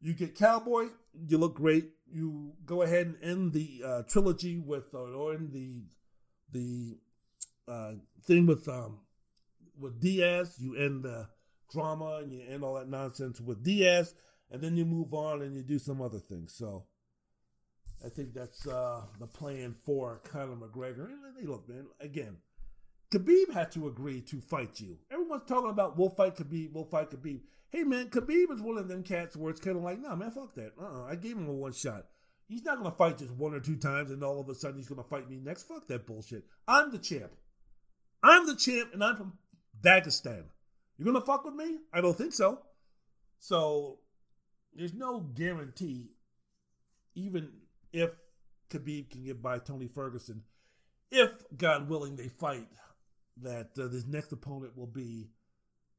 you 0.00 0.14
get 0.14 0.36
Cowboy. 0.36 0.86
You 1.26 1.38
look 1.38 1.54
great. 1.54 1.90
You 2.10 2.52
go 2.64 2.82
ahead 2.82 3.06
and 3.06 3.16
end 3.22 3.52
the 3.52 3.82
uh, 3.84 4.02
trilogy 4.02 4.58
with 4.58 4.94
uh, 4.94 4.98
or 4.98 5.34
end 5.34 5.52
the 5.52 5.82
the 6.52 6.98
uh, 7.70 7.92
thing 8.24 8.46
with 8.46 8.68
um, 8.68 9.00
with 9.78 10.00
Diaz. 10.00 10.56
You 10.58 10.76
end 10.76 11.04
the 11.04 11.28
drama 11.70 12.20
and 12.22 12.32
you 12.32 12.42
end 12.48 12.64
all 12.64 12.74
that 12.74 12.88
nonsense 12.88 13.40
with 13.40 13.62
Diaz, 13.62 14.14
and 14.50 14.62
then 14.62 14.76
you 14.76 14.84
move 14.84 15.12
on 15.12 15.42
and 15.42 15.54
you 15.56 15.62
do 15.62 15.78
some 15.78 16.00
other 16.00 16.18
things. 16.18 16.54
So 16.56 16.86
I 18.04 18.08
think 18.08 18.32
that's 18.32 18.66
uh, 18.66 19.02
the 19.18 19.26
plan 19.26 19.74
for 19.84 20.20
Conor 20.24 20.56
McGregor. 20.56 21.06
And 21.06 21.36
hey, 21.38 21.46
look, 21.46 21.68
man, 21.68 21.86
again, 22.00 22.36
Khabib 23.10 23.52
had 23.52 23.72
to 23.72 23.88
agree 23.88 24.20
to 24.22 24.40
fight 24.40 24.80
you. 24.80 24.98
Everyone's 25.10 25.48
talking 25.48 25.70
about 25.70 25.98
we'll 25.98 26.10
fight 26.10 26.36
Khabib, 26.36 26.72
we'll 26.72 26.84
fight 26.84 27.10
Khabib. 27.10 27.40
Hey, 27.70 27.84
man, 27.84 28.08
Khabib 28.08 28.50
is 28.50 28.62
one 28.62 28.78
of 28.78 28.88
them 28.88 29.02
cats 29.02 29.36
where 29.36 29.50
it's 29.50 29.60
kind 29.60 29.76
of 29.76 29.82
like, 29.82 30.00
no, 30.00 30.08
nah, 30.08 30.16
man, 30.16 30.30
fuck 30.30 30.54
that. 30.54 30.72
Uh-uh, 30.80 31.04
I 31.04 31.16
gave 31.16 31.36
him 31.36 31.48
a 31.48 31.52
one 31.52 31.72
shot. 31.72 32.06
He's 32.46 32.64
not 32.64 32.82
to 32.82 32.90
fight 32.90 33.18
just 33.18 33.32
one 33.32 33.52
or 33.52 33.60
two 33.60 33.76
times 33.76 34.10
and 34.10 34.24
all 34.24 34.40
of 34.40 34.48
a 34.48 34.54
sudden 34.54 34.78
he's 34.78 34.88
to 34.88 35.02
fight 35.02 35.28
me 35.28 35.36
next. 35.36 35.64
Fuck 35.64 35.86
that 35.88 36.06
bullshit. 36.06 36.44
I'm 36.66 36.90
the 36.90 36.98
champ. 36.98 37.30
I'm 38.22 38.46
the 38.46 38.56
champ 38.56 38.94
and 38.94 39.04
I'm 39.04 39.16
from 39.16 39.34
Dagestan. 39.82 40.44
You 40.96 41.04
gonna 41.04 41.20
fuck 41.20 41.44
with 41.44 41.54
me? 41.54 41.76
I 41.92 42.00
don't 42.00 42.16
think 42.16 42.32
so. 42.32 42.60
So 43.38 43.98
there's 44.74 44.94
no 44.94 45.20
guarantee, 45.20 46.12
even 47.14 47.50
if 47.92 48.10
Khabib 48.70 49.10
can 49.10 49.24
get 49.24 49.42
by 49.42 49.58
Tony 49.58 49.86
Ferguson, 49.86 50.42
if 51.10 51.30
God 51.56 51.88
willing 51.88 52.16
they 52.16 52.28
fight, 52.28 52.68
that 53.42 53.70
uh, 53.78 53.88
this 53.88 54.06
next 54.06 54.32
opponent 54.32 54.76
will 54.76 54.86
be 54.86 55.28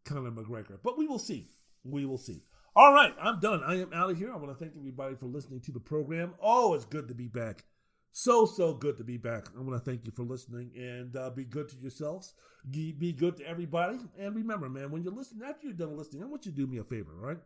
Conor 0.04 0.32
McGregor. 0.32 0.80
But 0.84 0.98
we 0.98 1.08
will 1.08 1.20
see. 1.20 1.48
We 1.84 2.06
will 2.06 2.18
see. 2.18 2.44
All 2.76 2.94
right, 2.94 3.14
I'm 3.22 3.40
done. 3.40 3.62
I 3.66 3.82
am 3.82 3.94
out 3.94 4.12
of 4.12 4.18
here. 4.18 4.32
I 4.32 4.38
want 4.38 4.58
to 4.58 4.64
thank 4.64 4.78
everybody 4.78 5.16
for 5.16 5.26
listening 5.26 5.62
to 5.62 5.72
the 5.72 5.80
program. 5.80 6.34
Oh, 6.42 6.74
it's 6.74 6.86
good 6.86 7.08
to 7.08 7.14
be 7.14 7.28
back. 7.28 7.66
So, 8.12 8.46
so 8.46 8.74
good 8.74 8.98
to 8.98 9.04
be 9.04 9.18
back. 9.18 9.48
I 9.58 9.62
want 9.62 9.84
to 9.84 9.90
thank 9.90 10.06
you 10.06 10.12
for 10.12 10.24
listening 10.24 10.72
and 10.76 11.16
uh, 11.16 11.30
be 11.30 11.46
good 11.46 11.70
to 11.70 11.78
yourselves. 11.78 12.34
Be 12.70 13.14
good 13.18 13.38
to 13.38 13.48
everybody. 13.48 14.00
And 14.18 14.36
remember, 14.36 14.70
man, 14.70 14.92
when 14.92 15.04
you're 15.04 15.14
listening, 15.14 15.48
after 15.48 15.68
you're 15.68 15.76
done 15.76 15.98
listening, 15.98 16.24
I 16.24 16.28
want 16.28 16.46
you 16.46 16.52
to 16.52 16.58
do 16.58 16.68
me 16.68 16.78
a 16.78 16.84
favor, 16.84 17.12
right? 17.16 17.38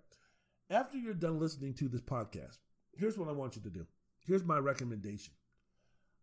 After 0.69 0.97
you're 0.97 1.13
done 1.13 1.39
listening 1.39 1.73
to 1.75 1.87
this 1.87 2.01
podcast, 2.01 2.57
here's 2.93 3.17
what 3.17 3.29
I 3.29 3.33
want 3.33 3.55
you 3.55 3.61
to 3.63 3.69
do. 3.69 3.85
Here's 4.25 4.43
my 4.43 4.57
recommendation. 4.57 5.33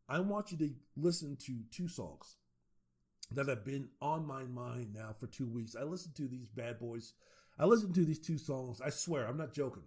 I 0.08 0.20
want 0.20 0.50
you 0.50 0.58
to 0.58 0.70
listen 0.96 1.36
to 1.46 1.60
two 1.70 1.86
songs 1.86 2.36
that 3.32 3.48
have 3.48 3.64
been 3.64 3.88
on 4.00 4.26
my 4.26 4.42
mind 4.44 4.94
now 4.94 5.14
for 5.18 5.26
two 5.28 5.46
weeks. 5.46 5.76
I 5.78 5.84
listened 5.84 6.16
to 6.16 6.26
these 6.26 6.48
bad 6.48 6.80
boys. 6.80 7.12
I 7.60 7.66
listen 7.66 7.92
to 7.92 8.04
these 8.06 8.18
two 8.18 8.38
songs. 8.38 8.80
I 8.80 8.88
swear, 8.88 9.26
I'm 9.26 9.36
not 9.36 9.52
joking. 9.52 9.82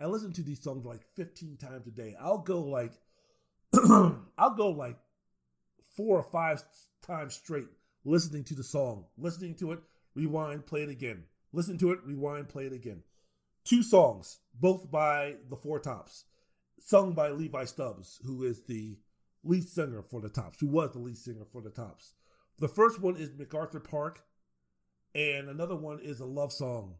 I 0.00 0.06
listen 0.06 0.32
to 0.32 0.42
these 0.42 0.62
songs 0.62 0.86
like 0.86 1.02
15 1.14 1.58
times 1.58 1.86
a 1.86 1.90
day. 1.90 2.16
I'll 2.18 2.38
go 2.38 2.62
like 2.62 2.92
I'll 4.38 4.54
go 4.56 4.70
like 4.70 4.96
four 5.94 6.16
or 6.16 6.22
five 6.22 6.62
times 7.02 7.34
straight 7.34 7.66
listening 8.04 8.44
to 8.44 8.54
the 8.54 8.64
song, 8.64 9.04
listening 9.18 9.54
to 9.56 9.72
it, 9.72 9.80
rewind, 10.14 10.64
play 10.64 10.82
it 10.82 10.88
again, 10.88 11.24
listen 11.52 11.76
to 11.78 11.92
it, 11.92 11.98
rewind, 12.02 12.48
play 12.48 12.64
it 12.64 12.72
again. 12.72 13.02
Two 13.64 13.82
songs, 13.82 14.38
both 14.58 14.90
by 14.90 15.34
the 15.50 15.56
Four 15.56 15.80
Tops, 15.80 16.24
sung 16.80 17.12
by 17.12 17.28
Levi 17.28 17.64
Stubbs, 17.64 18.20
who 18.24 18.44
is 18.44 18.62
the 18.62 18.96
lead 19.44 19.68
singer 19.68 20.00
for 20.00 20.22
the 20.22 20.30
Tops, 20.30 20.60
who 20.60 20.68
was 20.68 20.92
the 20.92 20.98
lead 20.98 21.18
singer 21.18 21.44
for 21.52 21.60
the 21.60 21.68
Tops. 21.68 22.14
The 22.58 22.68
first 22.68 23.02
one 23.02 23.16
is 23.16 23.34
MacArthur 23.36 23.80
Park, 23.80 24.22
and 25.14 25.50
another 25.50 25.76
one 25.76 26.00
is 26.00 26.20
a 26.20 26.24
love 26.24 26.52
song, 26.52 26.94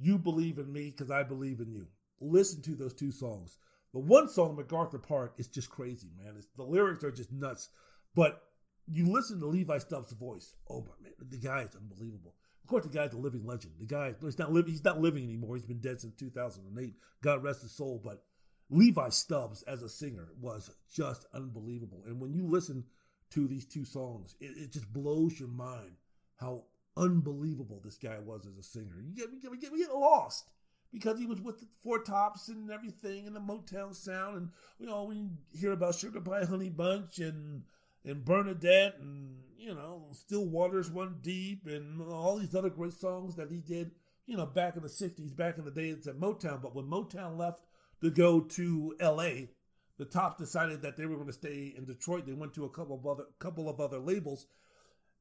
You 0.00 0.18
Believe 0.18 0.58
in 0.58 0.72
Me 0.72 0.90
Because 0.90 1.10
I 1.10 1.22
Believe 1.22 1.60
in 1.60 1.70
You. 1.70 1.86
Listen 2.20 2.62
to 2.62 2.74
those 2.74 2.94
two 2.94 3.12
songs. 3.12 3.58
The 3.92 3.98
one 3.98 4.28
song, 4.28 4.56
MacArthur 4.56 4.98
Park, 4.98 5.34
is 5.38 5.48
just 5.48 5.70
crazy, 5.70 6.08
man. 6.16 6.34
It's, 6.36 6.46
the 6.56 6.62
lyrics 6.62 7.04
are 7.04 7.10
just 7.10 7.32
nuts. 7.32 7.70
But 8.14 8.42
you 8.86 9.06
listen 9.06 9.40
to 9.40 9.46
Levi 9.46 9.78
Stubbs' 9.78 10.12
voice. 10.12 10.54
Oh 10.68 10.80
my 10.80 10.94
man, 11.02 11.12
the 11.28 11.38
guy 11.38 11.62
is 11.62 11.76
unbelievable. 11.76 12.34
Of 12.62 12.68
course, 12.68 12.84
the 12.84 12.90
guy's 12.90 13.12
a 13.12 13.18
living 13.18 13.44
legend. 13.44 13.74
The 13.78 13.86
guy, 13.86 14.14
he's 14.22 14.38
not 14.38 14.52
living. 14.52 14.70
He's 14.70 14.84
not 14.84 15.00
living 15.00 15.24
anymore. 15.24 15.56
He's 15.56 15.66
been 15.66 15.80
dead 15.80 16.00
since 16.00 16.14
2008. 16.14 16.94
God 17.22 17.42
rest 17.42 17.62
his 17.62 17.72
soul. 17.72 18.00
But 18.02 18.22
Levi 18.70 19.08
Stubbs 19.08 19.62
as 19.62 19.82
a 19.82 19.88
singer 19.88 20.28
was 20.40 20.70
just 20.92 21.26
unbelievable. 21.34 22.04
And 22.06 22.20
when 22.20 22.32
you 22.32 22.46
listen 22.46 22.84
to 23.30 23.48
these 23.48 23.66
two 23.66 23.84
songs, 23.84 24.36
it, 24.40 24.56
it 24.56 24.72
just 24.72 24.92
blows 24.92 25.38
your 25.38 25.48
mind 25.48 25.96
how 26.36 26.64
unbelievable 27.00 27.80
this 27.82 27.96
guy 27.96 28.18
was 28.24 28.46
as 28.46 28.58
a 28.58 28.62
singer. 28.62 29.02
You 29.02 29.14
get, 29.14 29.32
we 29.32 29.40
get, 29.40 29.50
we 29.50 29.58
get, 29.58 29.72
we 29.72 29.78
get 29.78 29.94
lost 29.94 30.50
because 30.92 31.18
he 31.18 31.26
was 31.26 31.40
with 31.40 31.60
the 31.60 31.66
Four 31.82 32.00
Tops 32.00 32.48
and 32.48 32.70
everything, 32.70 33.26
and 33.26 33.34
the 33.34 33.40
Motown 33.40 33.94
sound, 33.94 34.36
and 34.36 34.50
you 34.78 34.86
know 34.86 35.04
we 35.04 35.28
hear 35.58 35.72
about 35.72 35.94
Sugar 35.94 36.20
Pie 36.20 36.44
Honey 36.44 36.68
Bunch 36.68 37.18
and 37.18 37.62
and 38.04 38.24
Bernadette, 38.24 38.96
and 39.00 39.38
you 39.58 39.74
know 39.74 40.08
Still 40.12 40.46
Waters 40.46 40.90
Run 40.90 41.16
Deep, 41.22 41.66
and 41.66 42.00
all 42.02 42.36
these 42.36 42.54
other 42.54 42.70
great 42.70 42.92
songs 42.92 43.36
that 43.36 43.50
he 43.50 43.58
did, 43.58 43.92
you 44.26 44.36
know, 44.36 44.46
back 44.46 44.76
in 44.76 44.82
the 44.82 44.88
'60s, 44.88 45.34
back 45.34 45.58
in 45.58 45.64
the 45.64 45.70
days 45.70 46.06
at 46.06 46.18
Motown. 46.18 46.62
But 46.62 46.74
when 46.74 46.86
Motown 46.86 47.38
left 47.38 47.62
to 48.02 48.10
go 48.10 48.40
to 48.40 48.94
L.A., 49.00 49.50
the 49.98 50.04
Tops 50.06 50.38
decided 50.38 50.82
that 50.82 50.96
they 50.96 51.06
were 51.06 51.16
going 51.16 51.26
to 51.26 51.32
stay 51.32 51.74
in 51.76 51.84
Detroit. 51.84 52.26
They 52.26 52.32
went 52.32 52.54
to 52.54 52.64
a 52.64 52.70
couple 52.70 52.96
of 52.96 53.06
other 53.06 53.24
couple 53.38 53.68
of 53.68 53.80
other 53.80 53.98
labels. 53.98 54.46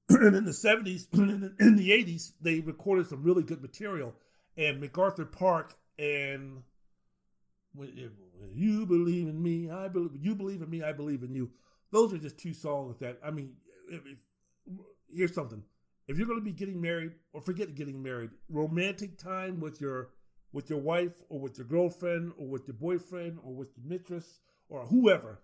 And 0.09 0.35
in 0.35 0.45
the 0.45 0.51
70s, 0.51 1.07
in 1.59 1.75
the 1.75 1.89
80s, 1.89 2.33
they 2.41 2.59
recorded 2.59 3.07
some 3.07 3.23
really 3.23 3.43
good 3.43 3.61
material 3.61 4.13
and 4.57 4.79
MacArthur 4.79 5.25
Park 5.25 5.75
and 5.97 6.63
you 8.53 8.85
believe 8.85 9.27
in 9.27 9.41
me, 9.41 9.69
I 9.69 9.87
believe 9.87 10.11
you 10.19 10.35
believe 10.35 10.61
in 10.61 10.69
me, 10.69 10.83
I 10.83 10.91
believe 10.91 11.23
in 11.23 11.33
you. 11.33 11.51
Those 11.91 12.13
are 12.13 12.17
just 12.17 12.37
two 12.37 12.53
songs 12.53 12.97
that 12.99 13.19
I 13.23 13.31
mean. 13.31 13.53
If, 13.89 14.01
if, 14.05 14.17
here's 15.11 15.33
something: 15.33 15.63
if 16.07 16.17
you're 16.17 16.27
going 16.27 16.39
to 16.39 16.45
be 16.45 16.51
getting 16.51 16.81
married, 16.81 17.13
or 17.33 17.41
forget 17.41 17.75
getting 17.75 18.01
married, 18.01 18.31
romantic 18.49 19.17
time 19.17 19.59
with 19.59 19.81
your 19.81 20.09
with 20.51 20.69
your 20.69 20.79
wife, 20.79 21.13
or 21.29 21.39
with 21.39 21.57
your 21.57 21.67
girlfriend, 21.67 22.33
or 22.37 22.47
with 22.47 22.67
your 22.67 22.75
boyfriend, 22.75 23.39
or 23.43 23.53
with 23.53 23.69
your 23.77 23.87
mistress, 23.87 24.39
or 24.67 24.85
whoever. 24.85 25.41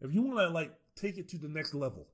If 0.00 0.12
you 0.12 0.22
want 0.22 0.38
to 0.38 0.48
like 0.48 0.72
take 0.96 1.18
it 1.18 1.28
to 1.28 1.38
the 1.38 1.48
next 1.48 1.74
level, 1.74 2.08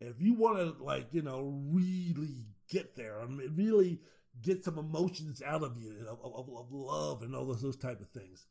if 0.00 0.20
you 0.20 0.34
want 0.34 0.56
to 0.58 0.82
like 0.82 1.08
you 1.12 1.22
know 1.22 1.62
really 1.70 2.46
get 2.68 2.96
there, 2.96 3.20
I 3.20 3.26
mean, 3.26 3.52
really 3.56 4.00
get 4.42 4.64
some 4.64 4.78
emotions 4.78 5.42
out 5.44 5.62
of 5.62 5.76
you 5.76 6.06
of, 6.08 6.18
of, 6.24 6.48
of 6.48 6.72
love 6.72 7.22
and 7.22 7.34
all 7.34 7.44
those, 7.44 7.62
those 7.62 7.76
type 7.76 8.00
of 8.00 8.08
things. 8.08 8.46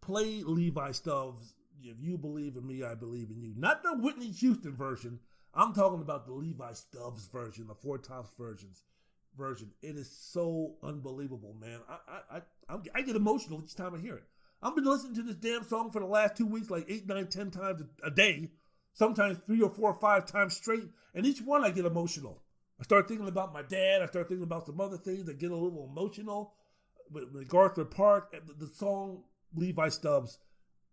Play 0.00 0.42
Levi 0.42 0.92
Stubbs. 0.92 1.54
If 1.82 1.96
you 2.00 2.16
believe 2.16 2.56
in 2.56 2.66
me, 2.66 2.84
I 2.84 2.94
believe 2.94 3.30
in 3.30 3.42
you. 3.42 3.52
Not 3.56 3.82
the 3.82 3.94
Whitney 3.94 4.30
Houston 4.30 4.74
version. 4.74 5.18
I'm 5.52 5.74
talking 5.74 6.00
about 6.00 6.26
the 6.26 6.32
Levi 6.32 6.72
Stubbs 6.72 7.26
version, 7.26 7.66
the 7.66 7.74
Four 7.74 7.98
Tops 7.98 8.32
versions 8.38 8.84
version. 9.36 9.70
It 9.82 9.96
is 9.96 10.10
so 10.10 10.76
unbelievable, 10.82 11.56
man. 11.60 11.80
I 11.88 12.38
I 12.38 12.42
I, 12.68 12.78
I 12.94 13.02
get 13.02 13.16
emotional 13.16 13.62
each 13.62 13.74
time 13.74 13.94
I 13.94 13.98
hear 13.98 14.16
it. 14.16 14.24
I've 14.62 14.74
been 14.74 14.84
listening 14.84 15.14
to 15.16 15.22
this 15.22 15.36
damn 15.36 15.64
song 15.64 15.90
for 15.90 16.00
the 16.00 16.06
last 16.06 16.36
two 16.36 16.46
weeks, 16.46 16.70
like 16.70 16.86
eight, 16.88 17.06
nine, 17.06 17.26
ten 17.26 17.50
times 17.50 17.82
a 18.02 18.10
day, 18.10 18.50
sometimes 18.94 19.38
three 19.46 19.60
or 19.60 19.70
four 19.70 19.90
or 19.92 20.00
five 20.00 20.26
times 20.26 20.56
straight, 20.56 20.88
and 21.14 21.26
each 21.26 21.42
one 21.42 21.64
I 21.64 21.70
get 21.70 21.84
emotional. 21.84 22.42
I 22.80 22.84
start 22.84 23.06
thinking 23.06 23.28
about 23.28 23.52
my 23.52 23.62
dad. 23.62 24.02
I 24.02 24.06
start 24.06 24.28
thinking 24.28 24.44
about 24.44 24.66
some 24.66 24.80
other 24.80 24.96
things 24.96 25.28
I 25.28 25.34
get 25.34 25.50
a 25.50 25.56
little 25.56 25.88
emotional. 25.90 26.54
With 27.10 27.32
MacArthur 27.34 27.84
Park, 27.84 28.34
the, 28.58 28.66
song 28.66 29.24
Levi 29.54 29.88
Stubbs, 29.90 30.38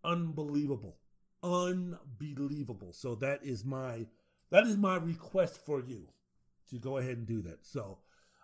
unbelievable, 0.03 0.97
unbelievable. 1.41 2.91
So 2.91 3.15
that 3.15 3.39
is 3.43 3.63
my 3.63 4.05
that 4.51 4.65
is 4.65 4.75
my 4.75 4.97
request 4.97 5.65
for 5.65 5.81
you 5.81 6.09
to 6.69 6.79
go 6.79 6.97
ahead 6.97 7.17
and 7.17 7.25
do 7.25 7.41
that. 7.43 7.59
So 7.65 7.99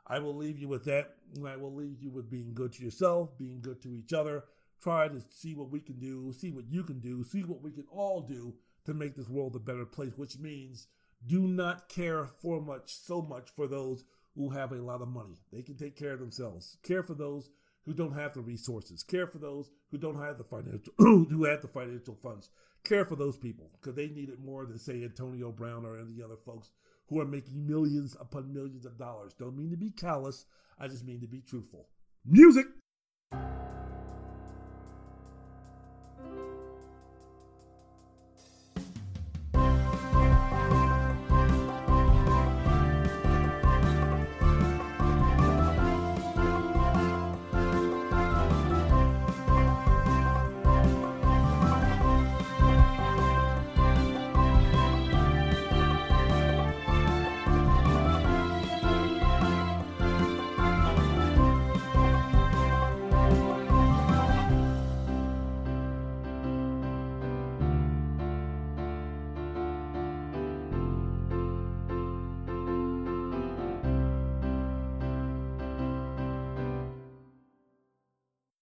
I 0.08 0.20
will 0.20 0.36
leave 0.36 0.58
you 0.58 0.70
with 0.70 0.86
that. 0.86 1.16
I 1.46 1.58
will 1.58 1.76
leave 1.76 2.02
you 2.02 2.10
with 2.10 2.32
being 2.32 2.54
good 2.54 2.72
to 2.74 2.84
yourself, 2.84 3.38
being 3.38 3.60
good 3.60 3.82
to 3.82 3.94
each 3.94 4.14
other. 4.14 4.46
Try 4.82 5.10
to 5.10 5.22
see 5.30 5.54
what 5.54 5.70
we 5.70 5.82
can 5.82 6.00
do, 6.00 6.32
see 6.32 6.52
what 6.52 6.70
you 6.70 6.84
can 6.84 7.00
do, 7.00 7.24
see 7.26 7.44
what 7.44 7.62
we 7.62 7.72
can 7.72 7.86
all 7.92 8.22
do 8.22 8.54
to 8.88 8.94
make 8.94 9.16
this 9.16 9.28
world 9.28 9.54
a 9.54 9.60
better 9.60 9.86
place, 9.86 10.14
which 10.16 10.40
means 10.40 10.88
do 11.26 11.42
not 11.42 11.90
care 11.90 12.26
for 12.26 12.62
much, 12.62 12.96
so 12.96 13.22
much 13.22 13.50
for 13.54 13.68
those 13.68 14.06
who 14.34 14.50
have 14.50 14.72
a 14.72 14.82
lot 14.82 15.02
of 15.02 15.10
money. 15.10 15.38
They 15.52 15.62
can 15.62 15.76
take 15.76 15.98
care 15.98 16.14
of 16.14 16.20
themselves. 16.20 16.78
Care 16.84 17.04
for 17.04 17.14
those 17.14 17.50
who 17.86 17.94
don't 17.94 18.14
have 18.14 18.34
the 18.34 18.40
resources. 18.40 19.04
Care 19.04 19.28
for 19.28 19.40
those 19.40 19.70
who 19.92 19.98
don't 19.98 20.22
have 20.22 20.38
the 20.38 20.46
financial, 20.46 20.94
who 20.98 21.44
have 21.44 21.62
the 21.62 21.68
financial 21.68 22.16
funds. 22.16 22.50
Care 22.86 23.04
for 23.04 23.18
those 23.18 23.36
people 23.36 23.72
because 23.74 23.96
they 23.96 24.08
need 24.08 24.30
it 24.30 24.40
more 24.40 24.66
than 24.66 24.80
say 24.80 25.04
Antonio 25.04 25.52
Brown 25.52 25.86
or 25.86 26.00
any 26.00 26.24
other 26.24 26.38
folks 26.46 26.70
who 27.10 27.20
are 27.20 27.26
making 27.26 27.68
millions 27.68 28.16
upon 28.18 28.54
millions 28.54 28.86
of 28.86 28.98
dollars. 28.98 29.34
Don't 29.38 29.58
mean 29.58 29.72
to 29.72 29.78
be 29.78 29.92
callous. 29.92 30.46
I 30.80 30.88
just 30.88 31.06
mean 31.06 31.20
to 31.20 31.28
be 31.28 31.42
truthful. 31.42 31.90
Music. 32.26 32.68